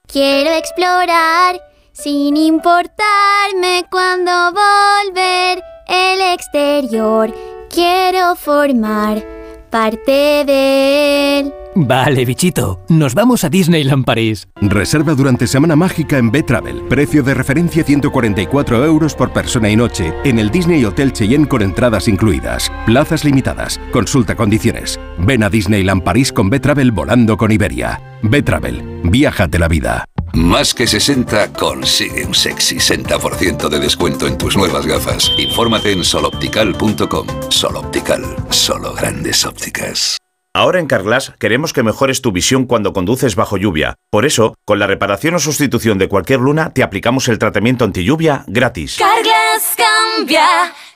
Quiero 0.07 0.51
explorar 0.51 1.61
sin 1.93 2.38
importarme 2.38 3.85
cuando 3.89 4.31
volver 4.51 5.64
el 5.88 6.22
exterior. 6.34 7.56
Quiero 7.69 8.35
formar 8.35 9.23
parte 9.69 10.44
de 10.45 11.39
él. 11.39 11.53
Vale, 11.76 12.26
bichito, 12.26 12.80
nos 12.89 13.14
vamos 13.14 13.44
a 13.44 13.49
Disneyland 13.49 14.03
París. 14.03 14.48
Reserva 14.61 15.14
durante 15.14 15.45
Semana 15.45 15.76
Mágica 15.76 16.18
en 16.18 16.31
B-Travel. 16.31 16.88
Precio 16.88 17.22
de 17.22 17.35
referencia 17.35 17.84
144 17.84 18.84
euros 18.84 19.14
por 19.14 19.31
persona 19.31 19.69
y 19.69 19.76
noche 19.76 20.14
en 20.23 20.39
el 20.39 20.49
Disney 20.49 20.84
Hotel 20.85 21.14
Cheyenne 21.14 21.48
con 21.48 21.61
entradas 21.61 22.07
incluidas. 22.07 22.72
Plazas 22.85 23.23
limitadas. 23.23 23.80
Consulta 23.91 24.35
condiciones. 24.35 24.99
Ven 25.19 25.44
a 25.44 25.49
Disneyland 25.49 26.03
París 26.03 26.31
con 26.31 26.49
B-Travel 26.49 26.91
volando 26.91 27.38
con 27.38 27.52
Iberia. 27.52 28.02
B-Travel. 28.23 29.02
Viájate 29.03 29.60
la 29.60 29.68
vida. 29.68 30.06
Más 30.33 30.73
que 30.73 30.87
60 30.87 31.53
consigue 31.53 32.25
un 32.25 32.35
sexy 32.35 32.77
60% 32.77 33.69
de 33.69 33.79
descuento 33.79 34.27
en 34.27 34.37
tus 34.37 34.55
nuevas 34.55 34.85
gafas. 34.85 35.31
Infórmate 35.37 35.91
en 35.91 36.03
soloptical.com. 36.03 37.27
Soloptical, 37.49 38.23
solo 38.49 38.93
grandes 38.93 39.45
ópticas. 39.45 40.17
Ahora 40.53 40.79
en 40.79 40.87
Carglass 40.87 41.33
queremos 41.37 41.71
que 41.71 41.83
mejores 41.83 42.21
tu 42.21 42.31
visión 42.31 42.65
cuando 42.65 42.91
conduces 42.91 43.35
bajo 43.35 43.57
lluvia. 43.57 43.93
Por 44.09 44.25
eso, 44.25 44.55
con 44.65 44.79
la 44.79 44.87
reparación 44.87 45.35
o 45.35 45.39
sustitución 45.39 45.99
de 45.99 46.07
cualquier 46.07 46.39
luna, 46.39 46.71
te 46.73 46.81
aplicamos 46.81 47.27
el 47.27 47.37
tratamiento 47.37 47.85
anti 47.85 48.03
lluvia 48.03 48.43
gratis. 48.47 48.97
Carglass 48.97 49.36
cambia, 49.75 50.45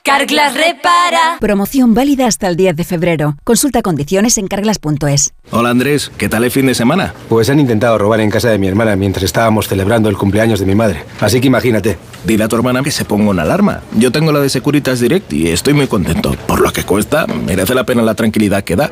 Carglass 0.02 0.54
repara. 0.54 1.38
Promoción 1.40 1.94
válida 1.94 2.26
hasta 2.26 2.48
el 2.48 2.56
10 2.56 2.76
de 2.76 2.84
febrero. 2.84 3.36
Consulta 3.44 3.82
condiciones 3.82 4.38
en 4.38 4.46
carglass.es. 4.46 5.32
Hola 5.50 5.70
Andrés, 5.70 6.10
¿qué 6.16 6.28
tal 6.28 6.44
el 6.44 6.50
fin 6.50 6.66
de 6.66 6.74
semana? 6.74 7.14
Pues 7.28 7.50
han 7.50 7.60
intentado 7.60 7.98
robar 7.98 8.20
en 8.20 8.30
casa 8.30 8.50
de 8.50 8.58
mi 8.58 8.68
hermana 8.68 8.96
mientras 8.96 9.24
estábamos 9.24 9.68
celebrando 9.68 10.08
el 10.08 10.16
cumpleaños 10.16 10.60
de 10.60 10.66
mi 10.66 10.74
madre. 10.74 11.04
Así 11.20 11.40
que 11.40 11.48
imagínate. 11.48 11.98
Dile 12.24 12.44
a 12.44 12.48
tu 12.48 12.56
hermana 12.56 12.82
que 12.82 12.90
se 12.90 13.04
ponga 13.04 13.30
una 13.30 13.42
alarma. 13.42 13.80
Yo 13.96 14.12
tengo 14.12 14.32
la 14.32 14.40
de 14.40 14.48
Securitas 14.48 15.00
Direct 15.00 15.32
y 15.32 15.48
estoy 15.48 15.74
muy 15.74 15.88
contento. 15.88 16.36
Por 16.46 16.60
lo 16.60 16.72
que 16.72 16.84
cuesta, 16.84 17.26
merece 17.26 17.74
la 17.74 17.84
pena 17.84 18.02
la 18.02 18.14
tranquilidad 18.14 18.64
que 18.64 18.76
da. 18.76 18.90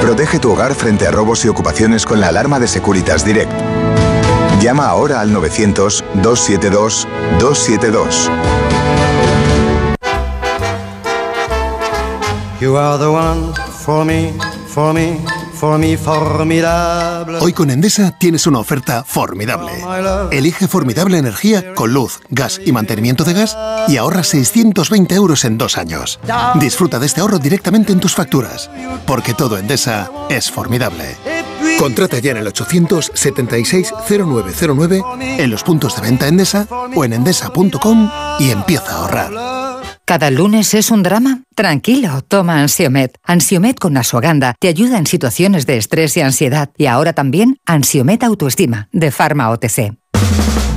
Protege 0.00 0.38
tu 0.38 0.52
hogar 0.52 0.74
frente 0.74 1.06
a 1.06 1.10
robos 1.10 1.44
y 1.44 1.48
ocupaciones 1.48 2.04
con 2.06 2.20
la 2.20 2.28
alarma 2.28 2.60
de 2.60 2.68
Securitas 2.68 3.24
Direct. 3.24 3.73
Llama 4.64 4.86
ahora 4.86 5.20
al 5.20 5.30
900-272-272. 5.30 8.30
You 12.62 12.78
are 12.78 12.96
the 12.96 13.10
one 13.10 13.52
for 13.84 14.06
me, 14.06 14.32
for 14.66 14.94
me, 14.94 15.18
for 15.52 15.78
me, 15.78 15.98
formidable. 15.98 17.40
Hoy 17.40 17.52
con 17.52 17.68
Endesa 17.68 18.16
tienes 18.16 18.46
una 18.46 18.60
oferta 18.60 19.04
formidable. 19.04 19.70
Elige 20.30 20.66
formidable 20.66 21.18
energía 21.18 21.74
con 21.74 21.92
luz, 21.92 22.20
gas 22.30 22.58
y 22.64 22.72
mantenimiento 22.72 23.24
de 23.24 23.34
gas 23.34 23.58
y 23.86 23.98
ahorra 23.98 24.24
620 24.24 25.14
euros 25.14 25.44
en 25.44 25.58
dos 25.58 25.76
años. 25.76 26.18
Disfruta 26.54 26.98
de 26.98 27.04
este 27.04 27.20
ahorro 27.20 27.38
directamente 27.38 27.92
en 27.92 28.00
tus 28.00 28.14
facturas, 28.14 28.70
porque 29.06 29.34
todo 29.34 29.58
Endesa 29.58 30.10
es 30.30 30.50
formidable. 30.50 31.33
Contrata 31.84 32.18
ya 32.18 32.30
en 32.30 32.38
el 32.38 32.46
876-0909, 32.46 35.38
en 35.38 35.50
los 35.50 35.62
puntos 35.62 35.94
de 35.96 36.00
venta 36.00 36.26
Endesa 36.26 36.66
o 36.96 37.04
en 37.04 37.12
endesa.com 37.12 38.10
y 38.40 38.52
empieza 38.52 38.90
a 38.90 39.00
ahorrar. 39.00 39.30
¿Cada 40.06 40.30
lunes 40.30 40.72
es 40.72 40.90
un 40.90 41.02
drama? 41.02 41.42
Tranquilo, 41.54 42.22
toma 42.22 42.62
Ansiomet. 42.62 43.18
Ansiomet 43.22 43.78
con 43.78 43.98
Asuaganda 43.98 44.54
te 44.58 44.68
ayuda 44.68 44.96
en 44.96 45.06
situaciones 45.06 45.66
de 45.66 45.76
estrés 45.76 46.16
y 46.16 46.22
ansiedad. 46.22 46.70
Y 46.78 46.86
ahora 46.86 47.12
también 47.12 47.58
Ansiomet 47.66 48.22
Autoestima, 48.22 48.88
de 48.92 49.10
Pharma 49.10 49.50
OTC. 49.50 49.92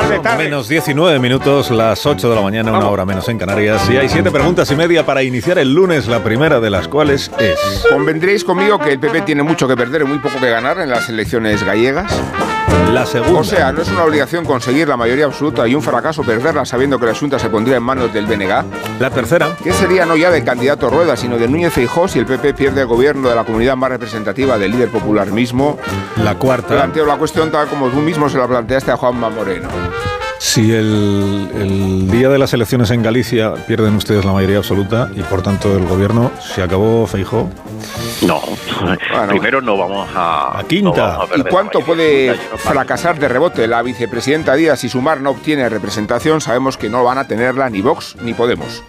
Tarde, 0.00 0.20
tarde. 0.20 0.44
Menos 0.44 0.68
19 0.68 1.18
minutos, 1.18 1.72
las 1.72 2.06
8 2.06 2.30
de 2.30 2.36
la 2.36 2.40
mañana, 2.40 2.70
una 2.70 2.88
hora 2.88 3.04
menos 3.04 3.28
en 3.28 3.36
Canarias. 3.36 3.90
Y 3.90 3.96
hay 3.96 4.08
siete 4.08 4.30
preguntas 4.30 4.70
y 4.70 4.76
media 4.76 5.04
para 5.04 5.24
iniciar 5.24 5.58
el 5.58 5.74
lunes, 5.74 6.06
la 6.06 6.22
primera 6.22 6.60
de 6.60 6.70
las 6.70 6.86
cuales 6.86 7.32
es... 7.40 7.58
Convendréis 7.90 8.44
conmigo 8.44 8.78
que 8.78 8.92
el 8.92 9.00
PP 9.00 9.22
tiene 9.22 9.42
mucho 9.42 9.66
que 9.66 9.76
perder 9.76 10.02
y 10.02 10.04
muy 10.04 10.18
poco 10.18 10.38
que 10.38 10.50
ganar 10.50 10.78
en 10.78 10.90
las 10.90 11.08
elecciones 11.08 11.64
gallegas. 11.64 12.12
La 12.92 13.04
segunda. 13.06 13.40
O 13.40 13.44
sea, 13.44 13.70
no 13.72 13.82
es 13.82 13.88
una 13.88 14.04
obligación 14.04 14.44
conseguir 14.44 14.88
la 14.88 14.96
mayoría 14.96 15.26
absoluta 15.26 15.68
y 15.68 15.74
un 15.74 15.82
fracaso 15.82 16.22
perderla 16.22 16.64
sabiendo 16.64 16.98
que 16.98 17.06
la 17.06 17.14
Junta 17.14 17.38
se 17.38 17.48
pondría 17.48 17.76
en 17.76 17.82
manos 17.82 18.12
del 18.12 18.26
BNG. 18.26 18.64
La 18.98 19.10
tercera. 19.10 19.56
¿Qué 19.62 19.72
sería 19.72 20.06
no 20.06 20.16
ya 20.16 20.30
del 20.30 20.44
candidato 20.44 20.88
Rueda, 20.90 21.16
sino 21.16 21.36
de 21.38 21.48
Núñez 21.48 21.72
Feijóo 21.72 22.08
si 22.08 22.18
el 22.18 22.26
PP 22.26 22.54
pierde 22.54 22.80
el 22.80 22.86
gobierno 22.86 23.28
de 23.28 23.34
la 23.34 23.44
comunidad 23.44 23.76
más 23.76 23.90
representativa 23.90 24.58
del 24.58 24.72
líder 24.72 24.88
popular 24.90 25.30
mismo? 25.30 25.78
La 26.22 26.36
cuarta. 26.36 26.68
Planteo 26.68 27.06
la 27.06 27.16
cuestión 27.16 27.50
tal 27.50 27.68
como 27.68 27.88
tú 27.88 27.96
mismo 27.96 28.28
se 28.28 28.38
la 28.38 28.48
planteaste 28.48 28.90
a 28.90 28.96
Juanma 28.96 29.28
Moreno. 29.28 29.68
Si 30.38 30.72
el, 30.72 31.48
el 31.54 32.10
día 32.10 32.28
de 32.28 32.38
las 32.38 32.52
elecciones 32.52 32.90
en 32.90 33.02
Galicia 33.02 33.54
pierden 33.66 33.94
ustedes 33.96 34.24
la 34.24 34.32
mayoría 34.32 34.58
absoluta 34.58 35.10
y 35.14 35.22
por 35.22 35.42
tanto 35.42 35.76
el 35.76 35.84
gobierno 35.86 36.30
se 36.40 36.62
acabó 36.62 37.06
Feijó. 37.06 37.50
No, 38.22 38.40
primero 39.28 39.60
no 39.60 39.76
vamos 39.76 40.08
a... 40.14 40.58
A 40.58 40.64
quinta. 40.64 41.18
¿Y 41.34 41.42
cuánto 41.42 41.80
puede 41.80 42.34
fracasar 42.56 43.18
de 43.18 43.28
rebote 43.28 43.66
la 43.66 43.82
vicepresidenta 43.82 44.54
Díaz 44.54 44.80
si 44.80 44.88
Sumar 44.88 45.20
no 45.20 45.30
obtiene 45.30 45.68
representación? 45.68 46.40
Sabemos 46.40 46.76
que 46.76 46.88
no 46.88 47.02
van 47.04 47.18
a 47.18 47.26
tenerla 47.26 47.68
ni 47.68 47.80
Vox 47.80 48.16
ni 48.22 48.32
Podemos. 48.32 48.82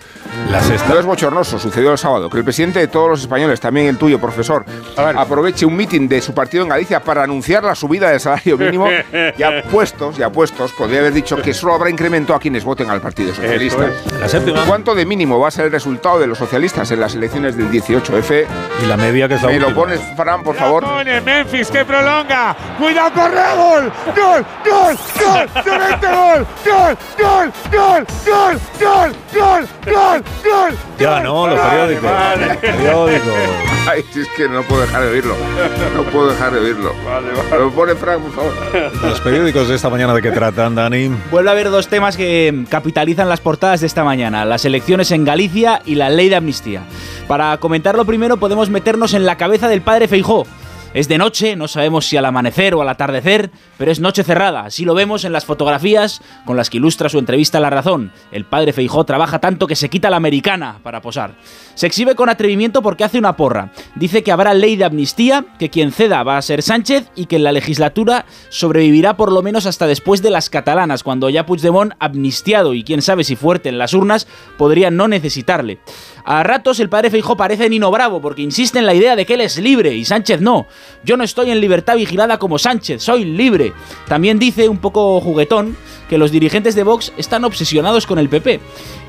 La 0.51 0.61
sexta. 0.61 0.89
No 0.93 0.99
es 0.99 1.05
bochornoso, 1.05 1.59
sucedió 1.59 1.91
el 1.91 1.97
sábado, 1.97 2.29
que 2.29 2.37
el 2.37 2.43
presidente 2.43 2.79
de 2.79 2.87
todos 2.87 3.09
los 3.09 3.21
españoles, 3.21 3.59
también 3.59 3.87
el 3.87 3.97
tuyo, 3.97 4.19
profesor, 4.19 4.65
aproveche 4.95 5.65
un 5.65 5.75
mitin 5.75 6.07
de 6.07 6.21
su 6.21 6.33
partido 6.33 6.63
en 6.63 6.69
Galicia 6.69 6.99
para 7.01 7.23
anunciar 7.23 7.63
la 7.63 7.75
subida 7.75 8.09
del 8.09 8.19
salario 8.19 8.57
mínimo 8.57 8.87
y 9.37 9.43
apuestos, 9.43 10.17
y 10.17 10.23
apuestos, 10.23 10.71
podría 10.73 10.99
haber 10.99 11.13
dicho 11.13 11.37
que 11.41 11.53
solo 11.53 11.73
habrá 11.75 11.89
incremento 11.89 12.33
a 12.33 12.39
quienes 12.39 12.63
voten 12.63 12.89
al 12.89 13.01
Partido 13.01 13.33
Socialista. 13.33 13.89
La 14.19 14.27
séptima. 14.27 14.63
¿Cuánto 14.65 14.95
de 14.95 15.05
mínimo 15.05 15.39
va 15.39 15.47
a 15.49 15.51
ser 15.51 15.65
el 15.65 15.71
resultado 15.71 16.19
de 16.19 16.27
los 16.27 16.37
socialistas 16.37 16.89
en 16.91 16.99
las 16.99 17.13
elecciones 17.15 17.55
del 17.55 17.69
18F? 17.71 18.45
Y 18.83 18.85
la 18.87 18.97
media 18.97 19.27
que 19.27 19.35
es 19.35 19.41
la 19.41 19.49
Me 19.49 19.59
lo 19.59 19.67
última. 19.67 19.83
pones, 19.85 20.01
Fran, 20.15 20.43
por 20.43 20.55
favor. 20.55 20.83
Pone 20.83 21.21
Memphis 21.21 21.69
que 21.69 21.85
prolonga. 21.85 22.55
Cuidado, 22.77 23.11
corre, 23.13 23.55
gol. 23.55 23.91
Gol, 24.15 24.45
gol, 24.65 24.97
gol. 25.19 25.63
Tremendo 25.63 26.07
gol. 26.09 26.47
Gol, 26.65 26.97
gol, 27.19 27.51
gol, 27.71 28.05
gol, 28.25 28.59
gol, 28.79 29.13
gol, 29.33 29.67
gol, 29.85 30.18
gol. 30.43 30.75
Ya 30.99 31.21
no, 31.21 31.47
los 31.47 31.59
periódicos. 31.59 32.11
Los 32.39 32.57
periódicos. 32.57 33.33
Ay, 33.89 34.05
si 34.11 34.21
es 34.21 34.27
que 34.35 34.47
no 34.47 34.61
puedo 34.63 34.81
dejar 34.81 35.03
de 35.03 35.09
oírlo. 35.09 35.35
No 35.95 36.03
puedo 36.03 36.29
dejar 36.29 36.53
de 36.53 36.59
oírlo. 36.59 36.93
Lo 37.57 37.71
pone 37.71 37.95
Fran, 37.95 38.21
por 38.21 38.31
favor. 38.31 38.53
Los 39.01 39.21
periódicos 39.21 39.67
de 39.67 39.75
esta 39.75 39.89
mañana 39.89 40.13
de 40.13 40.21
qué 40.21 40.31
tratan, 40.31 40.75
Dani. 40.75 41.09
Vuelve 41.31 41.49
a 41.49 41.53
haber 41.53 41.69
dos 41.69 41.87
temas 41.87 42.17
que 42.17 42.65
capitalizan 42.69 43.29
las 43.29 43.39
portadas 43.39 43.81
de 43.81 43.87
esta 43.87 44.03
mañana, 44.03 44.45
las 44.45 44.65
elecciones 44.65 45.11
en 45.11 45.25
Galicia 45.25 45.81
y 45.85 45.95
la 45.95 46.09
ley 46.09 46.29
de 46.29 46.35
amnistía. 46.35 46.83
Para 47.27 47.57
comentarlo 47.57 48.05
primero 48.05 48.37
podemos 48.37 48.69
meternos 48.69 49.13
en 49.13 49.25
la 49.25 49.37
cabeza 49.37 49.67
del 49.67 49.81
padre 49.81 50.07
Feijó. 50.07 50.45
Es 50.91 51.07
de 51.07 51.19
noche, 51.19 51.55
no 51.55 51.67
sabemos 51.67 52.07
si 52.07 52.17
al 52.17 52.25
amanecer 52.25 52.73
o 52.73 52.81
al 52.81 52.89
atardecer, 52.89 53.51
pero 53.77 53.91
es 53.91 53.99
noche 53.99 54.23
cerrada. 54.23 54.61
Así 54.61 54.85
lo 54.85 54.95
vemos 54.95 55.23
en 55.23 55.31
las 55.31 55.45
fotografías 55.45 56.19
con 56.45 56.57
las 56.57 56.71
que 56.71 56.77
ilustra 56.77 57.09
su 57.09 57.19
entrevista 57.19 57.59
a 57.59 57.61
La 57.61 57.69
Razón. 57.69 58.11
El 58.31 58.43
padre 58.43 58.73
Feijó 58.73 59.03
trabaja 59.03 59.37
tanto 59.37 59.67
que 59.67 59.75
se 59.75 59.89
quita 59.89 60.09
la 60.09 60.17
americana 60.17 60.79
para 60.81 60.99
posar. 60.99 61.35
Se 61.75 61.85
exhibe 61.85 62.15
con 62.15 62.27
atrevimiento 62.27 62.81
porque 62.81 63.03
hace 63.03 63.19
una 63.19 63.37
porra. 63.37 63.71
Dice 63.93 64.23
que 64.23 64.31
habrá 64.31 64.55
ley 64.55 64.77
de 64.77 64.85
amnistía, 64.85 65.45
que 65.59 65.69
quien 65.69 65.91
ceda 65.91 66.23
va 66.23 66.37
a 66.37 66.41
ser 66.41 66.63
Sánchez 66.63 67.11
y 67.15 67.27
que 67.27 67.35
en 67.35 67.43
la 67.43 67.51
legislatura 67.51 68.25
sobrevivirá 68.49 69.15
por 69.15 69.31
lo 69.31 69.43
menos 69.43 69.67
hasta 69.67 69.85
después 69.85 70.23
de 70.23 70.31
las 70.31 70.49
catalanas, 70.49 71.03
cuando 71.03 71.29
ya 71.29 71.45
Puigdemont, 71.45 71.93
amnistiado 71.99 72.73
y 72.73 72.83
quién 72.83 73.03
sabe 73.03 73.23
si 73.23 73.35
fuerte 73.35 73.69
en 73.69 73.77
las 73.77 73.93
urnas, 73.93 74.27
podría 74.57 74.89
no 74.89 75.07
necesitarle. 75.07 75.77
A 76.25 76.43
ratos 76.43 76.79
el 76.79 76.89
padre 76.89 77.09
Feijó 77.09 77.35
parece 77.37 77.69
Nino 77.69 77.91
Bravo 77.91 78.21
porque 78.21 78.41
insiste 78.41 78.79
en 78.79 78.85
la 78.85 78.93
idea 78.93 79.15
de 79.15 79.25
que 79.25 79.33
él 79.35 79.41
es 79.41 79.57
libre 79.57 79.93
y 79.95 80.05
Sánchez 80.05 80.41
no. 80.41 80.67
Yo 81.03 81.17
no 81.17 81.23
estoy 81.23 81.51
en 81.51 81.61
libertad 81.61 81.95
vigilada 81.95 82.37
como 82.37 82.59
Sánchez, 82.59 83.01
soy 83.01 83.25
libre. 83.25 83.73
También 84.07 84.39
dice, 84.39 84.69
un 84.69 84.77
poco 84.77 85.19
juguetón, 85.21 85.77
que 86.09 86.17
los 86.17 86.31
dirigentes 86.31 86.73
de 86.73 86.83
Vox 86.83 87.13
están 87.17 87.45
obsesionados 87.45 88.07
con 88.07 88.17
el 88.17 88.29
PP. 88.29 88.59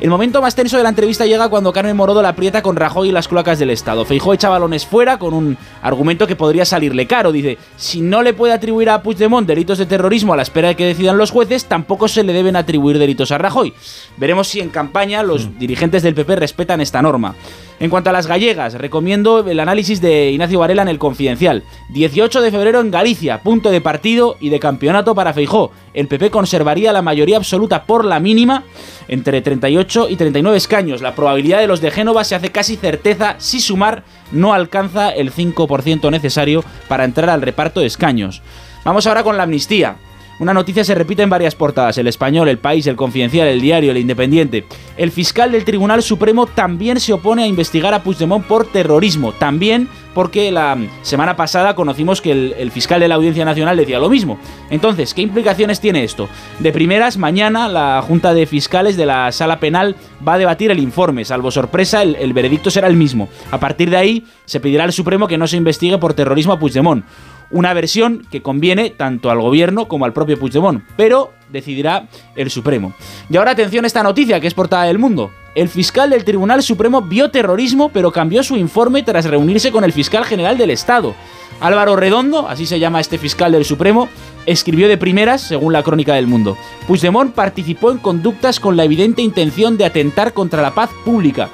El 0.03 0.11
momento 0.11 0.43
más 0.43 0.55
tenso 0.55 0.77
de 0.77 0.83
la 0.83 0.91
entrevista 0.91 1.25
llega 1.25 1.49
cuando 1.49 1.73
Carmen 1.73 1.97
Morodo 1.97 2.21
la 2.21 2.29
aprieta 2.31 2.61
con 2.63 2.77
Rajoy 2.77 3.09
y 3.09 3.13
las 3.13 3.27
cloacas 3.27 3.59
del 3.59 3.71
Estado. 3.71 4.05
Feijó 4.05 4.35
echa 4.35 4.51
balones 4.51 4.85
fuera 4.87 5.19
con 5.19 5.33
un 5.33 5.57
argumento 5.81 6.27
que 6.27 6.37
podría 6.37 6.67
salirle 6.67 7.07
caro. 7.07 7.33
Dice, 7.33 7.57
si 7.77 8.03
no 8.03 8.23
le 8.23 8.35
puede 8.35 8.53
atribuir 8.53 8.91
a 8.91 9.03
Puigdemont 9.03 9.47
delitos 9.49 9.79
de 9.79 9.87
terrorismo 9.87 10.35
a 10.35 10.37
la 10.37 10.43
espera 10.43 10.69
de 10.69 10.77
que 10.77 10.85
decidan 10.85 11.17
los 11.17 11.31
jueces, 11.31 11.65
tampoco 11.65 12.07
se 12.07 12.23
le 12.23 12.35
deben 12.35 12.55
atribuir 12.57 12.99
delitos 12.99 13.31
a 13.31 13.39
Rajoy. 13.39 13.73
Veremos 14.19 14.49
si 14.49 14.61
en 14.61 14.69
campaña 14.69 15.23
los 15.23 15.47
Mm. 15.47 15.59
dirigentes 15.59 16.03
del 16.03 16.15
PP 16.15 16.37
respetan 16.37 16.83
esta 16.83 17.00
norma. 17.03 17.35
En 17.81 17.89
cuanto 17.89 18.11
a 18.11 18.13
las 18.13 18.27
gallegas, 18.27 18.75
recomiendo 18.75 19.39
el 19.49 19.59
análisis 19.59 20.03
de 20.03 20.31
Ignacio 20.31 20.59
Varela 20.59 20.83
en 20.83 20.89
el 20.89 20.99
Confidencial. 20.99 21.63
18 21.89 22.43
de 22.43 22.51
febrero 22.51 22.81
en 22.81 22.91
Galicia, 22.91 23.39
punto 23.39 23.71
de 23.71 23.81
partido 23.81 24.37
y 24.39 24.51
de 24.51 24.61
campeonato 24.61 25.15
para 25.15 25.33
Feijó. 25.33 25.73
El 25.95 26.07
PP 26.07 26.31
conservaría 26.31 26.93
la 26.93 27.01
mayoría 27.01 27.39
absoluta 27.39 27.85
por 27.85 28.05
la 28.05 28.21
mínima 28.21 28.65
entre 29.09 29.41
38 29.41 30.11
y 30.11 30.17
39 30.17 30.59
escaños. 30.59 31.01
La 31.01 31.15
probabilidad 31.15 31.61
de 31.61 31.69
los 31.69 31.81
de 31.81 31.91
Génova 31.91 32.23
se 32.25 32.35
hace 32.35 32.53
casi 32.53 32.77
certeza 32.77 33.37
si 33.39 33.61
sumar 33.61 34.05
no 34.31 34.53
alcanza 34.53 35.09
el 35.09 35.33
5% 35.33 36.11
necesario 36.11 36.63
para 36.87 37.05
entrar 37.05 37.31
al 37.31 37.41
reparto 37.41 37.81
de 37.81 37.87
escaños. 37.87 38.43
Vamos 38.85 39.07
ahora 39.07 39.23
con 39.23 39.39
la 39.39 39.45
amnistía. 39.45 39.97
Una 40.41 40.55
noticia 40.55 40.85
se 40.85 40.95
repite 40.95 41.23
en 41.23 41.29
varias 41.29 41.55
portadas, 41.55 41.99
el 41.99 42.07
español, 42.07 42.49
el 42.49 42.57
país, 42.57 42.87
el 42.87 42.97
confidencial, 42.97 43.47
el 43.47 43.61
diario, 43.61 43.91
el 43.91 43.99
independiente. 43.99 44.65
El 44.97 45.11
fiscal 45.11 45.53
del 45.53 45.67
Tribunal 45.67 46.03
Supremo 46.03 46.47
también 46.47 46.99
se 46.99 47.13
opone 47.13 47.43
a 47.43 47.47
investigar 47.47 47.93
a 47.93 48.03
Puigdemont 48.03 48.47
por 48.47 48.65
terrorismo, 48.67 49.33
también 49.33 49.87
porque 50.15 50.51
la 50.51 50.79
semana 51.03 51.37
pasada 51.37 51.75
conocimos 51.75 52.23
que 52.23 52.33
el, 52.33 52.71
fiscal 52.71 53.01
de 53.01 53.09
la 53.09 53.17
Audiencia 53.17 53.45
Nacional 53.45 53.77
decía 53.77 53.99
lo 53.99 54.09
mismo. 54.09 54.39
Entonces, 54.71 55.13
¿qué 55.13 55.21
implicaciones 55.21 55.79
tiene 55.79 56.05
esto? 56.05 56.27
De 56.59 56.73
primeras, 56.73 57.19
mañana 57.19 57.69
la 57.69 58.01
Junta 58.01 58.33
de 58.33 58.47
Fiscales 58.47 58.97
de 58.97 59.05
la 59.05 59.31
Sala 59.33 59.61
Penal 59.61 59.95
va 60.27 60.35
a 60.35 60.39
debatir 60.39 60.71
el 60.71 60.79
informe, 60.79 61.27
salvo 61.27 61.51
sorpresa, 61.51 62.03
el, 62.03 62.17
el 62.17 62.33
veredicto 62.33 62.71
será 62.71 62.89
el 62.89 62.97
mismo. 62.97 63.29
A 63.51 63.61
partir 63.61 63.91
de 63.91 63.99
ahí, 63.99 64.25
se 64.47 64.59
pedirá 64.59 64.85
al 64.85 64.93
Supremo 64.95 65.29
que 65.29 65.37
no 65.37 65.47
se 65.47 65.59
investigue 65.59 65.99
por 65.99 66.15
terrorismo 66.15 66.55
a 66.55 66.59
Puigdemont. 66.59 67.05
Una 67.51 67.75
versión 67.75 68.27
que 68.31 68.43
conviene 68.43 68.91
tanto 68.91 69.31
al 69.31 69.41
gobierno 69.41 69.89
como 69.89 70.05
al 70.05 70.13
propio 70.13 70.39
Puigdemont, 70.39 70.85
pero 70.97 71.33
decidirá 71.51 72.09
el 72.37 72.51
Supremo. 72.51 72.93
Y 73.29 73.37
ahora 73.37 73.51
atención 73.51 73.85
a 73.85 73.89
esta 73.89 74.03
noticia 74.03 74.41
que 74.41 74.47
es 74.47 74.55
portada 74.55 74.85
del 74.85 74.99
mundo. 74.99 75.31
El 75.57 75.69
fiscal 75.69 76.11
del 76.11 76.25
Tribunal 76.25 76.63
Supremo 76.63 77.03
vio 77.03 77.31
terrorismo, 77.31 77.91
pero 77.93 78.13
cambió 78.13 78.45
su 78.45 78.57
informe 78.57 79.03
tras 79.03 79.25
reunirse 79.25 79.73
con 79.73 79.83
el 79.83 79.93
fiscal 79.93 80.25
general 80.25 80.57
del 80.57 80.71
Estado. 80.71 81.15
Álvaro 81.61 81.97
Redondo, 81.97 82.49
así 82.49 82.67
se 82.67 82.79
llama 82.79 83.01
este 83.01 83.19
fiscal 83.19 83.53
del 83.53 83.65
Supremo, 83.65 84.09
escribió 84.47 84.89
de 84.89 84.97
primeras, 84.97 85.43
según 85.43 85.73
la 85.73 85.83
crónica 85.83 86.15
del 86.15 86.27
mundo. 86.27 86.57
Puigdemont 86.87 87.35
participó 87.35 87.91
en 87.91 87.99
conductas 87.99 88.61
con 88.61 88.77
la 88.77 88.85
evidente 88.85 89.23
intención 89.23 89.77
de 89.77 89.85
atentar 89.85 90.33
contra 90.33 90.63
la 90.63 90.75
paz 90.75 90.91
pública. 91.05 91.51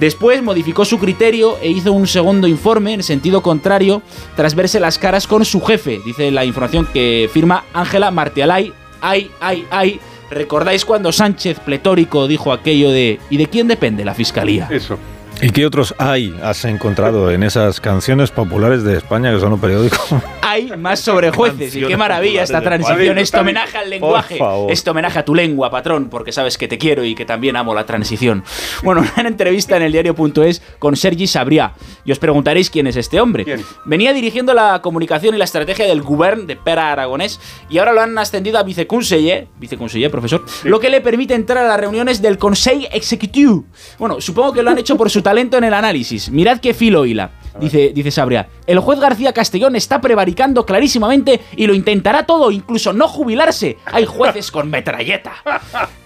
Después 0.00 0.42
modificó 0.42 0.86
su 0.86 0.98
criterio 0.98 1.58
e 1.60 1.68
hizo 1.68 1.92
un 1.92 2.06
segundo 2.06 2.48
informe 2.48 2.94
en 2.94 3.02
sentido 3.02 3.42
contrario 3.42 4.00
tras 4.34 4.54
verse 4.54 4.80
las 4.80 4.98
caras 4.98 5.26
con 5.26 5.44
su 5.44 5.60
jefe, 5.60 6.00
dice 6.06 6.30
la 6.30 6.46
información 6.46 6.88
que 6.90 7.28
firma 7.30 7.66
Ángela 7.74 8.10
Martialay. 8.10 8.72
Ay, 9.02 9.30
ay, 9.40 9.66
ay. 9.70 10.00
¿Recordáis 10.30 10.86
cuando 10.86 11.12
Sánchez 11.12 11.60
pletórico 11.60 12.26
dijo 12.28 12.50
aquello 12.50 12.90
de 12.90 13.20
¿y 13.28 13.36
de 13.36 13.46
quién 13.48 13.68
depende 13.68 14.04
la 14.06 14.14
fiscalía? 14.14 14.68
Eso. 14.70 14.98
¿Y 15.42 15.50
qué 15.52 15.64
otros 15.64 15.94
hay 15.96 16.38
has 16.42 16.66
encontrado 16.66 17.30
en 17.30 17.42
esas 17.42 17.80
canciones 17.80 18.30
populares 18.30 18.84
de 18.84 18.98
España 18.98 19.32
que 19.32 19.40
son 19.40 19.54
un 19.54 19.60
periódico? 19.60 19.96
Hay 20.42 20.76
más 20.76 21.00
sobre 21.00 21.30
jueces 21.30 21.74
y 21.76 21.82
qué 21.82 21.96
maravilla 21.96 22.42
esta 22.42 22.60
transición. 22.60 23.16
Este 23.16 23.38
homenaje 23.38 23.78
al 23.78 23.88
lenguaje. 23.88 24.38
Este 24.68 24.90
homenaje 24.90 25.20
a 25.20 25.24
tu 25.24 25.34
lengua, 25.34 25.70
patrón, 25.70 26.08
porque 26.10 26.32
sabes 26.32 26.58
que 26.58 26.66
te 26.66 26.76
quiero 26.76 27.04
y 27.04 27.14
que 27.14 27.24
también 27.24 27.54
amo 27.54 27.72
la 27.72 27.86
transición. 27.86 28.42
Bueno, 28.82 29.04
una 29.16 29.28
entrevista 29.28 29.76
en 29.76 29.84
el 29.84 29.92
diario.es 29.92 30.60
con 30.80 30.96
Sergi 30.96 31.26
Sabrià. 31.26 31.74
Y 32.04 32.10
os 32.10 32.18
preguntaréis 32.18 32.68
quién 32.68 32.88
es 32.88 32.96
este 32.96 33.20
hombre. 33.20 33.46
Venía 33.84 34.12
dirigiendo 34.12 34.52
la 34.52 34.82
comunicación 34.82 35.36
y 35.36 35.38
la 35.38 35.44
estrategia 35.44 35.86
del 35.86 36.02
govern 36.02 36.48
de 36.48 36.56
Pera 36.56 36.90
Aragonés 36.90 37.38
y 37.68 37.78
ahora 37.78 37.92
lo 37.92 38.00
han 38.00 38.18
ascendido 38.18 38.58
a 38.58 38.64
viceconseller, 38.64 39.46
viceconseller, 39.58 40.10
profesor, 40.10 40.44
lo 40.64 40.80
que 40.80 40.90
le 40.90 41.00
permite 41.00 41.34
entrar 41.34 41.64
a 41.64 41.68
las 41.68 41.78
reuniones 41.78 42.20
del 42.20 42.38
Conseil 42.38 42.88
Executiu. 42.92 43.66
Bueno, 43.98 44.20
supongo 44.20 44.52
que 44.52 44.62
lo 44.64 44.70
han 44.70 44.78
hecho 44.78 44.96
por 44.96 45.08
su 45.10 45.22
talento 45.30 45.58
en 45.58 45.62
el 45.62 45.74
análisis. 45.74 46.28
Mirad 46.28 46.58
qué 46.58 46.74
filo 46.74 47.06
hila. 47.06 47.30
Dice, 47.60 47.92
dice 47.94 48.10
Sabria, 48.10 48.48
el 48.66 48.80
juez 48.80 48.98
García 48.98 49.32
Castellón 49.32 49.76
está 49.76 50.00
prevaricando 50.00 50.66
clarísimamente 50.66 51.40
y 51.54 51.68
lo 51.68 51.74
intentará 51.74 52.26
todo, 52.26 52.50
incluso 52.50 52.92
no 52.92 53.06
jubilarse. 53.06 53.78
Hay 53.84 54.06
jueces 54.06 54.50
con 54.50 54.70
metralleta. 54.70 55.34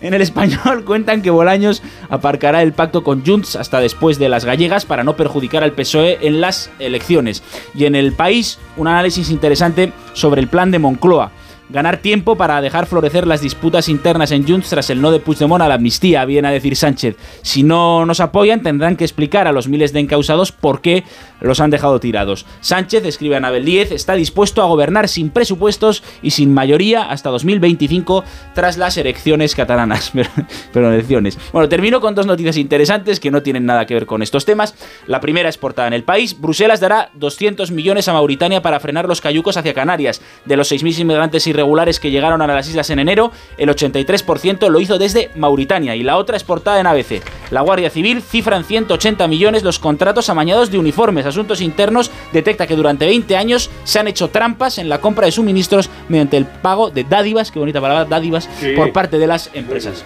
En 0.03 0.13
el 0.13 0.21
español 0.21 0.85
cuentan 0.87 1.23
que 1.23 1.31
Bolaños 1.31 1.83
aparcará 2.11 2.61
el 2.61 2.75
pacto 2.75 3.03
con 3.03 3.25
Junts 3.25 3.57
hasta 3.57 3.81
después 3.81 4.19
de 4.19 4.29
las 4.29 4.45
gallegas 4.45 4.85
para 4.85 5.05
no 5.05 5.17
perjudicar 5.17 5.63
al 5.63 5.73
PSOE 5.73 6.19
en 6.21 6.43
las 6.43 6.71
elecciones. 6.79 7.43
Y 7.75 7.87
en 7.87 7.95
el 7.95 8.13
país, 8.13 8.59
un 8.77 8.89
análisis 8.89 9.31
interesante 9.31 9.91
sobre 10.13 10.43
el 10.43 10.49
plan 10.49 10.71
de 10.71 10.81
Moncloa. 10.81 11.31
Ganar 11.71 11.97
tiempo 11.97 12.37
para 12.37 12.61
dejar 12.61 12.87
florecer 12.87 13.27
las 13.27 13.41
disputas 13.41 13.89
internas 13.89 14.31
en 14.33 14.47
Junts 14.47 14.69
tras 14.69 14.91
el 14.91 15.01
no 15.01 15.11
de 15.11 15.19
Puigdemont 15.19 15.63
a 15.63 15.69
la 15.69 15.75
amnistía, 15.75 16.25
viene 16.27 16.49
a 16.49 16.51
decir 16.51 16.77
Sánchez. 16.77 17.17
Si 17.41 17.63
no 17.63 18.05
nos 18.05 18.21
apoyan, 18.21 18.63
tendrán 18.63 18.97
que 18.97 19.05
explicar 19.05 19.49
a 19.49 19.53
los 19.53 19.67
miles 19.67 19.93
de 19.93 20.01
encausados 20.01 20.53
por 20.53 20.83
qué 20.83 21.05
los 21.41 21.61
han 21.61 21.71
dejado 21.71 22.01
tirados. 22.01 22.45
Sánchez, 22.61 23.07
escribe 23.07 23.37
Anabel 23.37 23.65
10, 23.65 23.93
está 23.93 24.15
dispuesto 24.15 24.63
a 24.63 24.67
gobernar 24.67 25.09
sin 25.09 25.31
presupuestos 25.31 26.03
y 26.23 26.33
sin 26.33 26.53
mayoría 26.53 27.03
hasta 27.03 27.31
2025 27.31 28.25
tras 28.55 28.77
las 28.77 28.97
elecciones 28.99 29.55
catalanas. 29.55 30.13
Pero 30.73 30.93
elecciones. 30.93 31.39
Bueno, 31.53 31.69
termino 31.69 32.01
con 32.01 32.15
dos 32.15 32.27
noticias 32.27 32.59
interesantes 32.59 33.21
que 33.21 33.31
no 33.31 33.43
tienen 33.43 33.65
nada 33.65 33.87
que 33.87 33.95
ver 33.95 34.07
con 34.07 34.23
estos 34.23 34.45
temas. 34.45 34.75
La 35.07 35.21
primera 35.21 35.49
es 35.49 35.57
portada 35.57 35.89
en 35.89 35.95
el 35.95 36.05
país. 36.05 36.39
Bruselas 36.39 36.81
dará 36.81 37.11
200 37.15 37.71
millones 37.71 38.09
a 38.09 38.13
Mauritania 38.13 38.61
para 38.61 38.81
frenar 38.81 39.09
los 39.09 39.21
cayucos 39.21 39.57
hacia 39.57 39.73
Canarias. 39.73 40.21
De 40.45 40.57
los 40.57 40.71
6.000 40.71 41.01
inmigrantes 41.01 41.47
irregulares 41.55 42.01
que 42.01 42.11
llegaron 42.11 42.43
a 42.43 42.47
las 42.47 42.69
islas 42.69 42.91
en 42.91 42.99
enero, 42.99 43.33
el 43.57 43.69
83% 43.71 44.69
lo 44.69 44.81
hizo 44.81 44.99
desde 44.99 45.31
Mauritania. 45.37 45.95
Y 45.97 46.03
la 46.03 46.17
otra 46.17 46.37
es 46.37 46.45
portada 46.45 46.81
en 46.81 46.87
ABC. 46.87 47.23
La 47.51 47.61
Guardia 47.63 47.91
Civil 47.91 48.21
cifra 48.23 48.57
en 48.57 48.65
180 48.65 49.27
millones 49.29 49.63
los 49.63 49.79
contratos 49.79 50.29
amañados 50.29 50.71
de 50.71 50.79
uniformes. 50.79 51.25
Asuntos 51.27 51.61
Internos 51.61 52.11
detecta 52.33 52.67
que 52.67 52.77
durante 52.77 53.07
20 53.07 53.37
años 53.37 53.71
se 53.85 53.99
han 53.99 54.09
hecho 54.09 54.29
trampas 54.29 54.79
en 54.79 54.89
la 54.89 55.01
compra 55.01 55.27
de 55.27 55.33
suministros 55.33 55.89
mediante 56.09 56.37
el 56.37 56.47
pago 56.47 56.91
de 56.91 57.05
dádivas, 57.05 57.51
qué 57.51 57.59
bonita 57.59 57.81
palabra, 57.81 58.05
dádivas, 58.05 58.49
Sí. 58.61 58.73
por 58.77 58.93
parte 58.93 59.19
de 59.19 59.27
las 59.27 59.51
empresas. 59.55 60.05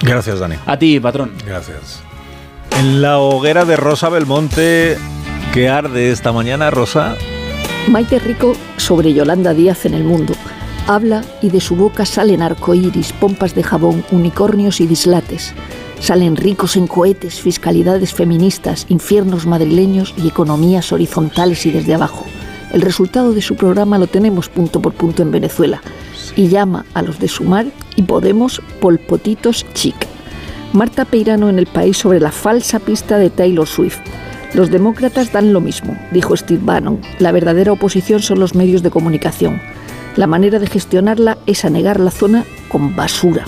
Gracias, 0.00 0.38
Dani. 0.40 0.56
A 0.66 0.78
ti, 0.78 0.98
patrón. 0.98 1.32
Gracias. 1.46 2.02
En 2.78 3.02
la 3.02 3.18
hoguera 3.18 3.64
de 3.66 3.76
Rosa 3.76 4.08
Belmonte, 4.08 4.96
que 5.52 5.68
arde 5.68 6.10
esta 6.10 6.32
mañana, 6.32 6.70
Rosa? 6.70 7.16
Maite 7.90 8.20
Rico 8.20 8.52
sobre 8.76 9.12
Yolanda 9.12 9.52
Díaz 9.52 9.84
en 9.84 9.94
el 9.94 10.04
mundo. 10.04 10.32
Habla 10.86 11.24
y 11.42 11.50
de 11.50 11.60
su 11.60 11.74
boca 11.74 12.06
salen 12.06 12.40
arcoíris, 12.40 13.12
pompas 13.12 13.56
de 13.56 13.64
jabón, 13.64 14.04
unicornios 14.12 14.80
y 14.80 14.86
dislates. 14.86 15.52
Salen 15.98 16.36
ricos 16.36 16.76
en 16.76 16.86
cohetes, 16.86 17.40
fiscalidades 17.40 18.14
feministas, 18.14 18.86
infiernos 18.90 19.44
madrileños 19.44 20.14
y 20.16 20.28
economías 20.28 20.92
horizontales 20.92 21.66
y 21.66 21.72
desde 21.72 21.94
abajo. 21.94 22.26
El 22.72 22.82
resultado 22.82 23.32
de 23.32 23.42
su 23.42 23.56
programa 23.56 23.98
lo 23.98 24.06
tenemos 24.06 24.48
punto 24.48 24.80
por 24.80 24.92
punto 24.92 25.22
en 25.22 25.32
Venezuela 25.32 25.82
y 26.36 26.46
llama 26.46 26.86
a 26.94 27.02
los 27.02 27.18
de 27.18 27.26
Sumar 27.26 27.66
y 27.96 28.02
Podemos 28.02 28.62
polpotitos 28.80 29.66
chic. 29.74 29.96
Marta 30.72 31.04
Peirano 31.04 31.48
en 31.48 31.58
el 31.58 31.66
país 31.66 31.96
sobre 31.96 32.20
la 32.20 32.30
falsa 32.30 32.78
pista 32.78 33.18
de 33.18 33.30
Taylor 33.30 33.66
Swift. 33.66 33.98
Los 34.54 34.70
demócratas 34.70 35.32
dan 35.32 35.52
lo 35.52 35.60
mismo, 35.60 35.96
dijo 36.10 36.36
Steve 36.36 36.60
Bannon. 36.62 37.00
La 37.18 37.32
verdadera 37.32 37.72
oposición 37.72 38.20
son 38.20 38.40
los 38.40 38.54
medios 38.54 38.82
de 38.82 38.90
comunicación. 38.90 39.60
La 40.16 40.26
manera 40.26 40.58
de 40.58 40.66
gestionarla 40.66 41.38
es 41.46 41.64
anegar 41.64 42.00
la 42.00 42.10
zona 42.10 42.44
con 42.68 42.96
basura. 42.96 43.44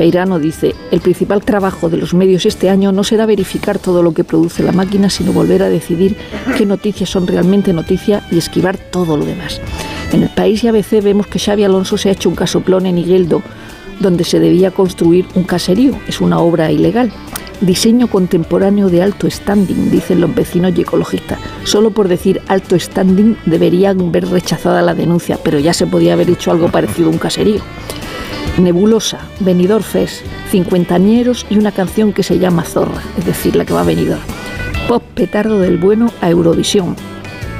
Peirano 0.00 0.38
dice, 0.38 0.74
el 0.90 1.02
principal 1.02 1.44
trabajo 1.44 1.90
de 1.90 1.98
los 1.98 2.14
medios 2.14 2.46
este 2.46 2.70
año 2.70 2.90
no 2.90 3.04
será 3.04 3.26
verificar 3.26 3.78
todo 3.78 4.02
lo 4.02 4.14
que 4.14 4.24
produce 4.24 4.62
la 4.62 4.72
máquina, 4.72 5.10
sino 5.10 5.34
volver 5.34 5.62
a 5.62 5.68
decidir 5.68 6.16
qué 6.56 6.64
noticias 6.64 7.10
son 7.10 7.26
realmente 7.26 7.74
noticia 7.74 8.22
y 8.30 8.38
esquivar 8.38 8.78
todo 8.78 9.18
lo 9.18 9.26
demás. 9.26 9.60
En 10.10 10.22
el 10.22 10.30
país 10.30 10.64
y 10.64 10.68
ABC 10.68 11.02
vemos 11.02 11.26
que 11.26 11.38
Xavi 11.38 11.64
Alonso 11.64 11.98
se 11.98 12.08
ha 12.08 12.12
hecho 12.12 12.30
un 12.30 12.34
casoplón 12.34 12.86
en 12.86 12.96
Igueldo, 12.96 13.42
donde 14.00 14.24
se 14.24 14.40
debía 14.40 14.72
construir 14.72 15.26
un 15.34 15.44
caserío. 15.44 15.92
Es 16.08 16.20
una 16.20 16.40
obra 16.40 16.72
ilegal. 16.72 17.12
Diseño 17.60 18.08
contemporáneo 18.08 18.88
de 18.88 19.02
alto 19.02 19.30
standing, 19.30 19.90
dicen 19.90 20.20
los 20.20 20.34
vecinos 20.34 20.72
y 20.76 20.80
ecologistas. 20.80 21.38
Solo 21.64 21.90
por 21.90 22.08
decir 22.08 22.40
alto 22.48 22.78
standing 22.78 23.36
deberían 23.44 24.10
ver 24.10 24.26
rechazada 24.28 24.80
la 24.80 24.94
denuncia, 24.94 25.38
pero 25.44 25.58
ya 25.58 25.74
se 25.74 25.86
podía 25.86 26.14
haber 26.14 26.30
hecho 26.30 26.50
algo 26.50 26.68
parecido 26.68 27.08
a 27.08 27.12
un 27.12 27.18
caserío. 27.18 27.60
Nebulosa, 28.58 29.20
Venidor 29.40 29.82
Fest, 29.82 30.22
cincuentañeros 30.50 31.46
y 31.50 31.58
una 31.58 31.70
canción 31.70 32.12
que 32.12 32.22
se 32.22 32.38
llama 32.38 32.64
Zorra, 32.64 33.02
es 33.18 33.26
decir, 33.26 33.56
la 33.56 33.64
que 33.64 33.74
va 33.74 33.82
a 33.82 33.84
venidor. 33.84 34.18
Pop 34.88 35.02
petardo 35.14 35.60
del 35.60 35.76
bueno 35.78 36.10
a 36.20 36.30
Eurovisión. 36.30 36.96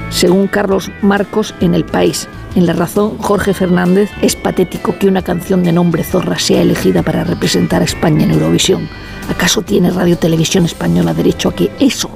Según 0.08 0.48
Carlos 0.48 0.90
Marcos 1.02 1.54
en 1.60 1.74
El 1.74 1.84
País, 1.84 2.26
en 2.54 2.66
La 2.66 2.72
Razón, 2.72 3.16
Jorge 3.18 3.54
Fernández, 3.54 4.10
es 4.22 4.34
patético 4.34 4.98
que 4.98 5.06
una 5.06 5.22
canción 5.22 5.62
de 5.62 5.72
nombre 5.72 6.02
Zorra 6.02 6.38
sea 6.38 6.62
elegida 6.62 7.02
para 7.02 7.24
representar 7.24 7.82
a 7.82 7.84
España 7.84 8.24
en 8.24 8.32
Eurovisión. 8.32 8.88
¿Acaso 9.28 9.62
tiene 9.62 9.90
Radio 9.90 10.18
Televisión 10.18 10.64
Española 10.64 11.14
derecho 11.14 11.50
a 11.50 11.54
que 11.54 11.70
eso 11.78 12.10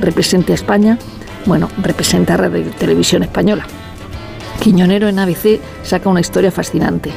represente 0.00 0.52
a 0.52 0.56
España? 0.56 0.98
Bueno, 1.46 1.68
representa 1.82 2.36
Radio 2.36 2.70
Televisión 2.78 3.22
Española. 3.22 3.64
Quiñonero 4.60 5.08
en 5.08 5.18
ABC 5.18 5.58
saca 5.82 6.10
una 6.10 6.20
historia 6.20 6.50
fascinante. 6.50 7.10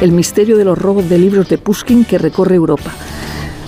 El 0.00 0.10
misterio 0.10 0.56
de 0.56 0.64
los 0.64 0.76
robos 0.76 1.08
de 1.08 1.18
libros 1.18 1.48
de 1.48 1.58
Pushkin 1.58 2.04
que 2.04 2.18
recorre 2.18 2.56
Europa. 2.56 2.90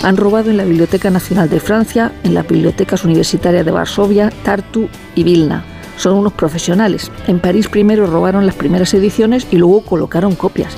Han 0.03 0.17
robado 0.17 0.49
en 0.49 0.57
la 0.57 0.65
Biblioteca 0.65 1.09
Nacional 1.09 1.49
de 1.49 1.61
Francia, 1.61 2.11
en 2.23 2.33
las 2.33 2.47
bibliotecas 2.47 3.05
universitarias 3.05 3.63
de 3.63 3.71
Varsovia, 3.71 4.31
Tartu 4.43 4.89
y 5.15 5.23
Vilna. 5.23 5.63
Son 6.01 6.17
unos 6.17 6.33
profesionales. 6.33 7.11
En 7.27 7.39
París 7.39 7.67
primero 7.67 8.07
robaron 8.07 8.47
las 8.47 8.55
primeras 8.55 8.91
ediciones 8.95 9.45
y 9.51 9.57
luego 9.57 9.81
colocaron 9.81 10.33
copias. 10.33 10.75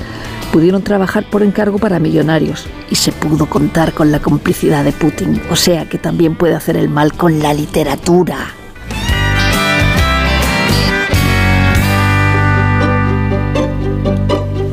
Pudieron 0.51 0.81
trabajar 0.81 1.29
por 1.29 1.43
encargo 1.43 1.77
para 1.77 1.97
millonarios 1.97 2.67
y 2.89 2.95
se 2.95 3.13
pudo 3.13 3.45
contar 3.45 3.93
con 3.93 4.11
la 4.11 4.19
complicidad 4.19 4.83
de 4.83 4.91
Putin. 4.91 5.41
O 5.49 5.55
sea 5.55 5.87
que 5.87 5.97
también 5.97 6.35
puede 6.35 6.55
hacer 6.55 6.75
el 6.75 6.89
mal 6.89 7.13
con 7.13 7.39
la 7.39 7.53
literatura. 7.53 8.35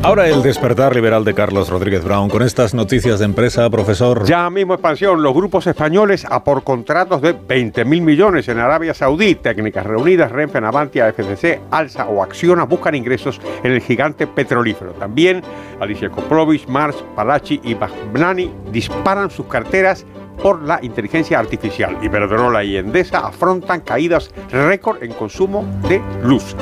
Ahora 0.03 0.27
el 0.29 0.43
despertar 0.43 0.95
liberal 0.95 1.27
de 1.27 1.35
Carlos 1.35 1.69
Rodríguez 1.69 2.03
Brown 2.03 2.31
con 2.31 2.43
estas 2.43 2.73
noticias 2.73 3.19
de 3.19 3.27
empresa, 3.27 3.69
profesor. 3.69 4.25
Ya 4.25 4.49
mismo 4.49 4.73
expansión, 4.73 5.23
los 5.23 5.35
grupos 5.35 5.67
españoles 5.67 6.25
a 6.25 6.43
por 6.43 6.65
contratos 6.65 7.21
de 7.21 7.35
20 7.35 7.85
mil 7.85 8.01
millones 8.01 8.49
en 8.49 8.59
Arabia 8.59 8.95
Saudí, 8.95 9.35
técnicas 9.35 9.85
reunidas, 9.85 10.33
Renfe, 10.33 10.59
Navantia, 10.59 11.07
FCC, 11.13 11.61
Alsa 11.71 12.07
o 12.07 12.23
Acciona 12.23 12.65
buscan 12.65 12.95
ingresos 12.95 13.43
en 13.63 13.73
el 13.73 13.83
gigante 13.83 14.27
petrolífero. 14.27 14.93
También 14.93 15.43
Alicia 15.81 16.09
Koplovich, 16.09 16.67
Mars, 16.67 16.97
Palachi 17.15 17.61
y 17.63 17.75
Bagnani 17.75 18.51
disparan 18.73 19.31
sus 19.31 19.47
carteras 19.47 20.07
por 20.43 20.63
la 20.63 20.79
inteligencia 20.83 21.39
artificial. 21.39 21.97
Iberdrola 22.03 22.65
y 22.65 22.77
Endesa 22.77 23.27
afrontan 23.27 23.81
caídas 23.81 24.31
récord 24.51 25.03
en 25.03 25.13
consumo 25.13 25.65
de 25.89 26.01
luz. 26.23 26.55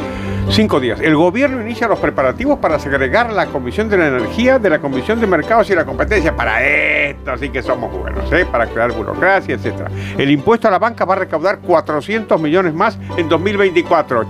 Cinco 0.51 0.81
días. 0.81 0.99
El 1.01 1.15
gobierno 1.15 1.61
inicia 1.61 1.87
los 1.87 1.99
preparativos 1.99 2.59
para 2.59 2.79
segregar 2.79 3.33
la 3.33 3.47
Comisión 3.47 3.89
de 3.89 3.99
la 3.99 4.09
Energía 4.09 4.59
de 4.59 4.71
la 4.71 4.79
Comisión 4.79 5.21
de 5.21 5.27
Mercados 5.27 5.69
y 5.71 5.75
la 5.75 5.85
Competencia. 5.85 6.35
Para 6.35 6.65
esto 6.65 7.37
sí 7.37 7.51
que 7.51 7.63
somos 7.63 7.93
buenos, 7.93 8.33
¿eh? 8.33 8.47
para 8.51 8.67
crear 8.67 8.93
burocracia, 8.93 9.55
etc. 9.55 9.89
El 10.17 10.31
impuesto 10.31 10.67
a 10.67 10.71
la 10.71 10.79
banca 10.79 11.05
va 11.05 11.15
a 11.15 11.19
recaudar 11.19 11.59
400 11.59 12.41
millones 12.41 12.73
más 12.73 12.99
en 13.19 13.29
2024. 13.29 14.27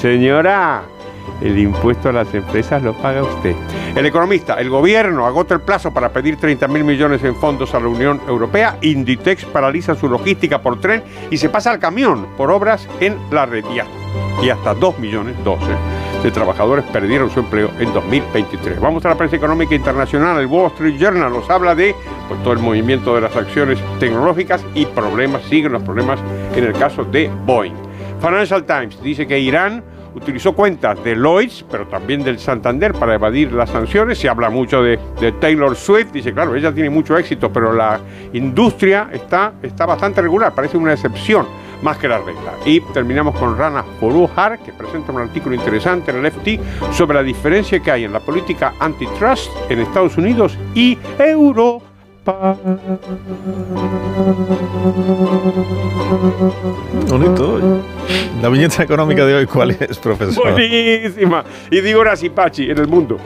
señora, 0.00 0.82
el 1.40 1.58
impuesto 1.58 2.08
a 2.08 2.12
las 2.12 2.32
empresas 2.34 2.82
lo 2.82 2.94
paga 2.94 3.22
usted. 3.22 3.54
El 3.94 4.06
economista, 4.06 4.54
el 4.54 4.70
gobierno 4.70 5.26
agota 5.26 5.54
el 5.54 5.60
plazo 5.60 5.92
para 5.92 6.10
pedir 6.10 6.36
30 6.36 6.68
mil 6.68 6.84
millones 6.84 7.22
en 7.24 7.36
fondos 7.36 7.74
a 7.74 7.80
la 7.80 7.88
Unión 7.88 8.20
Europea. 8.28 8.78
Inditex 8.80 9.44
paraliza 9.46 9.94
su 9.94 10.08
logística 10.08 10.60
por 10.60 10.80
tren 10.80 11.02
y 11.30 11.36
se 11.36 11.48
pasa 11.48 11.70
al 11.70 11.78
camión 11.78 12.26
por 12.36 12.50
obras 12.50 12.88
en 13.00 13.16
la 13.30 13.46
red. 13.46 13.64
Y 14.42 14.50
hasta 14.50 14.74
2 14.74 14.98
millones, 14.98 15.36
12, 15.44 15.64
de 16.22 16.30
trabajadores 16.30 16.84
perdieron 16.86 17.30
su 17.30 17.40
empleo 17.40 17.70
en 17.78 17.92
2023. 17.92 18.80
Vamos 18.80 19.04
a 19.04 19.10
la 19.10 19.14
prensa 19.14 19.36
económica 19.36 19.74
internacional. 19.74 20.40
El 20.40 20.46
Wall 20.46 20.72
Street 20.72 20.98
Journal 20.98 21.30
nos 21.30 21.48
habla 21.50 21.74
de 21.74 21.94
pues, 22.28 22.42
todo 22.42 22.54
el 22.54 22.58
movimiento 22.58 23.14
de 23.14 23.20
las 23.20 23.36
acciones 23.36 23.78
tecnológicas 24.00 24.64
y 24.74 24.86
problemas, 24.86 25.42
siguen 25.44 25.72
los 25.72 25.82
problemas 25.82 26.18
en 26.54 26.64
el 26.64 26.72
caso 26.72 27.04
de 27.04 27.30
Boeing. 27.44 27.74
Financial 28.20 28.64
Times 28.64 29.02
dice 29.02 29.26
que 29.26 29.38
Irán 29.38 29.84
utilizó 30.14 30.52
cuentas 30.52 31.02
de 31.02 31.14
Lloyds, 31.14 31.64
pero 31.70 31.86
también 31.86 32.22
del 32.22 32.38
Santander 32.38 32.92
para 32.92 33.14
evadir 33.14 33.52
las 33.52 33.70
sanciones. 33.70 34.18
Se 34.18 34.28
habla 34.28 34.50
mucho 34.50 34.82
de, 34.82 34.98
Taylor 35.40 35.74
Swift, 35.76 36.12
dice, 36.12 36.32
claro, 36.32 36.54
ella 36.54 36.72
tiene 36.72 36.90
mucho 36.90 37.16
éxito, 37.16 37.52
pero 37.52 37.72
la 37.72 38.00
industria 38.32 39.08
está, 39.12 39.54
está 39.62 39.86
bastante 39.86 40.22
regular, 40.22 40.54
parece 40.54 40.76
una 40.76 40.92
excepción 40.92 41.46
más 41.82 41.98
que 41.98 42.08
la 42.08 42.18
regla. 42.18 42.54
Y 42.64 42.80
terminamos 42.80 43.38
con 43.38 43.58
Rana 43.58 43.84
Foruhar, 44.00 44.58
que 44.60 44.72
presenta 44.72 45.12
un 45.12 45.20
artículo 45.20 45.54
interesante 45.54 46.10
en 46.10 46.24
el 46.24 46.26
FT 46.26 46.60
sobre 46.92 47.16
la 47.16 47.22
diferencia 47.22 47.80
que 47.80 47.90
hay 47.90 48.04
en 48.04 48.12
la 48.12 48.20
política 48.20 48.74
antitrust 48.80 49.50
en 49.68 49.80
Estados 49.80 50.16
Unidos 50.16 50.56
y 50.74 50.98
Europa. 51.18 51.93
Bonito. 57.08 57.60
La 58.40 58.48
viñeta 58.48 58.82
económica 58.82 59.26
de 59.26 59.34
hoy, 59.34 59.46
¿cuál 59.46 59.72
es, 59.72 59.98
profesor? 59.98 60.52
Buenísima. 60.52 61.44
Y 61.70 61.80
digo 61.82 62.02
Pachi, 62.34 62.70
en 62.70 62.78
el 62.78 62.88
mundo. 62.88 63.18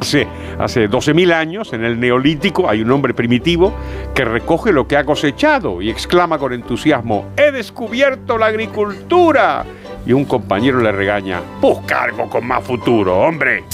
Hace, 0.00 0.26
hace 0.58 0.88
12.000 0.88 1.32
años, 1.32 1.72
en 1.72 1.84
el 1.84 2.00
Neolítico, 2.00 2.68
hay 2.68 2.82
un 2.82 2.90
hombre 2.90 3.14
primitivo 3.14 3.74
que 4.14 4.24
recoge 4.24 4.72
lo 4.72 4.86
que 4.86 4.96
ha 4.96 5.04
cosechado 5.04 5.80
y 5.80 5.90
exclama 5.90 6.38
con 6.38 6.52
entusiasmo, 6.52 7.30
¡He 7.36 7.50
descubierto 7.52 8.36
la 8.36 8.46
agricultura! 8.46 9.64
Y 10.06 10.12
un 10.12 10.26
compañero 10.26 10.80
le 10.80 10.92
regaña, 10.92 11.40
busca 11.60 12.02
algo 12.02 12.28
con 12.28 12.46
más 12.46 12.62
futuro, 12.62 13.18
hombre. 13.18 13.64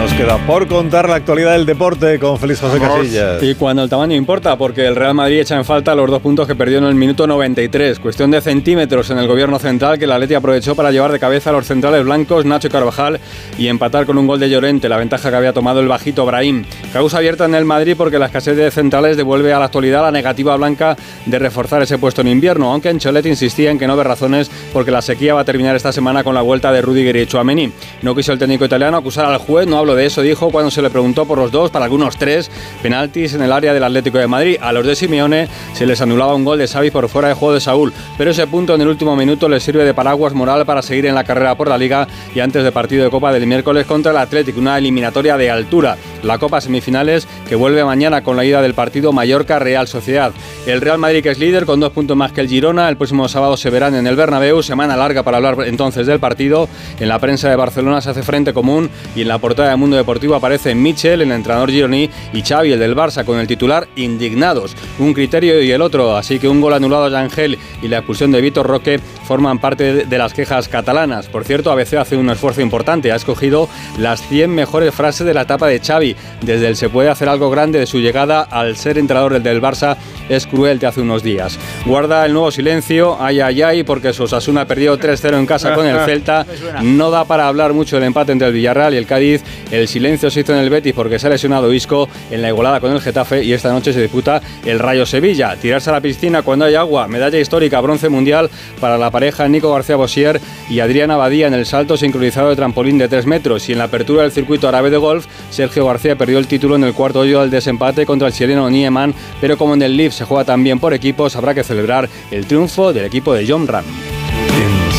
Nos 0.00 0.14
queda 0.14 0.38
por 0.46 0.66
contar 0.66 1.10
la 1.10 1.16
actualidad 1.16 1.52
del 1.52 1.66
deporte 1.66 2.18
con 2.18 2.38
Félix 2.38 2.60
José 2.60 2.80
Casillas. 2.80 3.42
Y 3.42 3.54
cuando 3.54 3.82
el 3.82 3.90
tamaño 3.90 4.16
importa, 4.16 4.56
porque 4.56 4.86
el 4.86 4.96
Real 4.96 5.12
Madrid 5.12 5.40
echa 5.40 5.56
en 5.56 5.64
falta 5.66 5.94
los 5.94 6.10
dos 6.10 6.22
puntos 6.22 6.46
que 6.46 6.54
perdió 6.54 6.78
en 6.78 6.84
el 6.84 6.94
minuto 6.94 7.26
93. 7.26 8.00
Cuestión 8.00 8.30
de 8.30 8.40
centímetros 8.40 9.10
en 9.10 9.18
el 9.18 9.28
gobierno 9.28 9.58
central 9.58 9.98
que 9.98 10.06
la 10.06 10.18
Leti 10.18 10.32
aprovechó 10.32 10.74
para 10.74 10.90
llevar 10.90 11.12
de 11.12 11.18
cabeza 11.18 11.50
a 11.50 11.52
los 11.52 11.66
centrales 11.66 12.02
blancos 12.02 12.46
Nacho 12.46 12.68
y 12.68 12.70
Carvajal 12.70 13.20
y 13.58 13.68
empatar 13.68 14.06
con 14.06 14.16
un 14.16 14.26
gol 14.26 14.40
de 14.40 14.48
Llorente, 14.48 14.88
la 14.88 14.96
ventaja 14.96 15.28
que 15.28 15.36
había 15.36 15.52
tomado 15.52 15.80
el 15.80 15.88
bajito 15.88 16.24
Brahim. 16.24 16.64
Causa 16.94 17.18
abierta 17.18 17.44
en 17.44 17.54
el 17.54 17.66
Madrid 17.66 17.94
porque 17.94 18.18
la 18.18 18.26
escasez 18.26 18.56
de 18.56 18.70
centrales 18.70 19.18
devuelve 19.18 19.52
a 19.52 19.58
la 19.58 19.66
actualidad 19.66 20.00
la 20.00 20.10
negativa 20.10 20.56
blanca 20.56 20.96
de 21.26 21.38
reforzar 21.38 21.82
ese 21.82 21.98
puesto 21.98 22.22
en 22.22 22.28
invierno, 22.28 22.72
aunque 22.72 22.88
Ancelotti 22.88 23.28
insistía 23.28 23.70
en 23.70 23.78
que 23.78 23.86
no 23.86 23.98
ve 23.98 24.04
razones 24.04 24.50
porque 24.72 24.92
la 24.92 25.02
sequía 25.02 25.34
va 25.34 25.40
a 25.40 25.44
terminar 25.44 25.76
esta 25.76 25.92
semana 25.92 26.24
con 26.24 26.34
la 26.34 26.40
vuelta 26.40 26.72
de 26.72 26.80
Rudiger 26.80 27.16
y 27.16 27.26
Chouameni. 27.26 27.70
No 28.00 28.14
quiso 28.14 28.32
el 28.32 28.38
técnico 28.38 28.64
italiano 28.64 28.96
acusar 28.96 29.26
al 29.26 29.36
juez, 29.36 29.66
no 29.66 29.89
hablo 29.90 30.00
de 30.00 30.06
eso, 30.06 30.22
dijo 30.22 30.50
cuando 30.50 30.70
se 30.70 30.82
le 30.82 30.90
preguntó 30.90 31.24
por 31.26 31.38
los 31.38 31.50
dos, 31.50 31.70
para 31.72 31.84
algunos 31.84 32.16
tres, 32.16 32.48
penaltis 32.80 33.34
en 33.34 33.42
el 33.42 33.52
área 33.52 33.74
del 33.74 33.82
Atlético 33.82 34.18
de 34.18 34.28
Madrid. 34.28 34.56
A 34.60 34.72
los 34.72 34.86
de 34.86 34.94
Simeone 34.94 35.48
se 35.72 35.84
les 35.84 36.00
anulaba 36.00 36.36
un 36.36 36.44
gol 36.44 36.58
de 36.58 36.68
Xavi 36.68 36.92
por 36.92 37.08
fuera 37.08 37.26
de 37.26 37.34
juego 37.34 37.54
de 37.54 37.60
Saúl, 37.60 37.92
pero 38.16 38.30
ese 38.30 38.46
punto 38.46 38.76
en 38.76 38.82
el 38.82 38.86
último 38.86 39.16
minuto 39.16 39.48
les 39.48 39.64
sirve 39.64 39.84
de 39.84 39.92
paraguas 39.92 40.32
moral 40.32 40.64
para 40.64 40.82
seguir 40.82 41.06
en 41.06 41.16
la 41.16 41.24
carrera 41.24 41.56
por 41.56 41.68
la 41.68 41.76
Liga 41.76 42.06
y 42.34 42.38
antes 42.38 42.62
del 42.62 42.72
partido 42.72 43.02
de 43.02 43.10
Copa 43.10 43.32
del 43.32 43.48
miércoles 43.48 43.84
contra 43.84 44.12
el 44.12 44.18
Atlético, 44.18 44.60
una 44.60 44.78
eliminatoria 44.78 45.36
de 45.36 45.50
altura. 45.50 45.96
La 46.22 46.38
Copa 46.38 46.60
semifinales 46.60 47.26
que 47.48 47.56
vuelve 47.56 47.82
mañana 47.84 48.22
con 48.22 48.36
la 48.36 48.44
ida 48.44 48.62
del 48.62 48.74
partido 48.74 49.12
Mallorca-Real 49.12 49.88
Sociedad. 49.88 50.30
El 50.66 50.80
Real 50.80 50.98
Madrid 50.98 51.22
que 51.22 51.30
es 51.30 51.38
líder 51.38 51.66
con 51.66 51.80
dos 51.80 51.90
puntos 51.90 52.16
más 52.16 52.30
que 52.30 52.42
el 52.42 52.48
Girona, 52.48 52.88
el 52.88 52.96
próximo 52.96 53.26
sábado 53.28 53.56
se 53.56 53.70
verán 53.70 53.96
en 53.96 54.06
el 54.06 54.14
Bernabéu, 54.14 54.62
semana 54.62 54.96
larga 54.96 55.24
para 55.24 55.38
hablar 55.38 55.56
entonces 55.66 56.06
del 56.06 56.20
partido. 56.20 56.68
En 57.00 57.08
la 57.08 57.18
prensa 57.18 57.48
de 57.48 57.56
Barcelona 57.56 58.00
se 58.00 58.10
hace 58.10 58.22
frente 58.22 58.52
común 58.52 58.88
y 59.16 59.22
en 59.22 59.28
la 59.28 59.38
portada 59.38 59.70
de 59.70 59.76
Mundo 59.80 59.96
Deportivo 59.96 60.34
aparece 60.34 60.74
Michel, 60.74 61.22
el 61.22 61.32
entrenador 61.32 61.70
Gironi, 61.70 62.08
y 62.32 62.42
Xavi, 62.42 62.72
el 62.72 62.78
del 62.78 62.94
Barça, 62.94 63.24
con 63.24 63.38
el 63.38 63.46
titular 63.46 63.88
indignados. 63.96 64.76
Un 64.98 65.14
criterio 65.14 65.60
y 65.60 65.70
el 65.72 65.82
otro, 65.82 66.16
así 66.16 66.38
que 66.38 66.48
un 66.48 66.60
gol 66.60 66.74
anulado 66.74 67.04
a 67.04 67.20
Ángel 67.20 67.58
y 67.82 67.88
la 67.88 67.98
expulsión 67.98 68.30
de 68.30 68.40
Víctor 68.40 68.66
Roque 68.66 69.00
forman 69.26 69.58
parte 69.58 70.06
de 70.06 70.18
las 70.18 70.34
quejas 70.34 70.68
catalanas. 70.68 71.28
Por 71.28 71.44
cierto, 71.44 71.70
ABC 71.72 71.94
hace 71.94 72.16
un 72.16 72.30
esfuerzo 72.30 72.60
importante, 72.60 73.10
ha 73.10 73.16
escogido 73.16 73.68
las 73.98 74.20
100 74.28 74.50
mejores 74.54 74.94
frases 74.94 75.26
de 75.26 75.34
la 75.34 75.42
etapa 75.42 75.66
de 75.66 75.80
Xavi, 75.80 76.16
desde 76.42 76.68
el 76.68 76.76
se 76.76 76.88
puede 76.88 77.08
hacer 77.08 77.28
algo 77.28 77.50
grande 77.50 77.78
de 77.78 77.86
su 77.86 77.98
llegada 77.98 78.42
al 78.42 78.76
ser 78.76 78.98
entrenador 78.98 79.40
del 79.40 79.62
Barça 79.62 79.96
es 80.28 80.46
cruel 80.46 80.78
de 80.78 80.86
hace 80.86 81.00
unos 81.00 81.22
días. 81.22 81.58
Guarda 81.86 82.24
el 82.26 82.32
nuevo 82.32 82.50
silencio, 82.50 83.16
ay 83.20 83.40
ay 83.40 83.62
ay, 83.62 83.82
porque 83.84 84.12
Sosasuna 84.12 84.66
perdió 84.66 84.98
3-0 84.98 85.38
en 85.38 85.46
casa 85.46 85.74
con 85.74 85.86
el 85.86 85.98
Celta. 86.04 86.46
No 86.82 87.10
da 87.10 87.24
para 87.24 87.48
hablar 87.48 87.72
mucho 87.72 87.96
del 87.96 88.04
empate 88.06 88.32
entre 88.32 88.48
el 88.48 88.54
Villarreal 88.54 88.94
y 88.94 88.96
el 88.96 89.06
Cádiz 89.06 89.42
El 89.70 89.86
silencio 89.88 90.30
se 90.30 90.40
hizo 90.40 90.52
en 90.52 90.60
el 90.60 90.70
Betis 90.70 90.92
porque 90.94 91.18
se 91.18 91.26
ha 91.26 91.30
lesionado 91.30 91.72
Isco 91.72 92.08
en 92.30 92.42
la 92.42 92.48
igualada 92.48 92.80
con 92.80 92.92
el 92.92 93.00
Getafe 93.00 93.44
y 93.44 93.52
esta 93.52 93.72
noche 93.72 93.92
se 93.92 94.02
disputa 94.02 94.40
el 94.64 94.78
Rayo 94.78 95.06
Sevilla. 95.06 95.56
Tirarse 95.56 95.90
a 95.90 95.92
la 95.92 96.00
piscina 96.00 96.42
cuando 96.42 96.64
hay 96.64 96.74
agua, 96.74 97.06
medalla 97.08 97.38
histórica, 97.38 97.80
bronce 97.80 98.08
mundial 98.08 98.50
para 98.80 98.98
la 98.98 99.10
pareja 99.10 99.48
Nico 99.48 99.72
García 99.72 99.96
Bosier 99.96 100.40
y 100.68 100.80
Adriana 100.80 101.16
Badía 101.16 101.46
en 101.46 101.54
el 101.54 101.66
salto 101.66 101.96
sincronizado 101.96 102.50
de 102.50 102.56
trampolín 102.56 102.98
de 102.98 103.08
3 103.08 103.26
metros 103.26 103.68
y 103.68 103.72
en 103.72 103.78
la 103.78 103.84
apertura 103.84 104.22
del 104.22 104.32
circuito 104.32 104.68
árabe 104.68 104.90
de 104.90 104.96
golf, 104.96 105.26
Sergio 105.50 105.86
García 105.86 106.16
perdió 106.16 106.38
el 106.38 106.46
título 106.46 106.76
en 106.76 106.84
el 106.84 106.94
cuarto 106.94 107.20
hoyo 107.20 107.40
del 107.40 107.50
desempate 107.50 108.06
contra 108.06 108.28
el 108.28 108.34
chileno 108.34 108.68
Nieman, 108.68 109.14
pero 109.40 109.56
como 109.56 109.74
en 109.74 109.82
el 109.82 109.96
Leaf 109.96 110.14
se 110.14 110.24
juega 110.24 110.44
también 110.44 110.78
por 110.78 110.94
equipos, 110.94 111.36
habrá 111.36 111.54
que 111.54 111.64
celebrar 111.64 112.08
el 112.30 112.46
triunfo 112.46 112.92
del 112.92 113.04
equipo 113.04 113.34
de 113.34 113.46
John 113.46 113.66
Ram. 113.66 113.84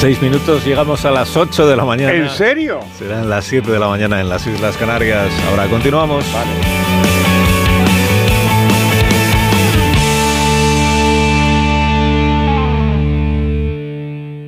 Seis 0.02 0.20
minutos 0.20 0.66
llegamos 0.66 1.06
a 1.06 1.12
las 1.12 1.38
8 1.38 1.68
de 1.68 1.76
la 1.76 1.86
mañana. 1.86 2.12
¿En 2.12 2.28
serio? 2.32 2.80
Serán 2.98 3.30
las 3.30 3.46
7 3.46 3.72
de 3.72 3.78
la 3.78 3.88
mañana 3.88 4.20
en 4.20 4.30
las 4.30 4.48
Islas 4.48 4.76
Canarias. 4.76 5.32
Ahora 5.52 5.68
continuamos. 5.68 6.26
Vale. 6.34 6.81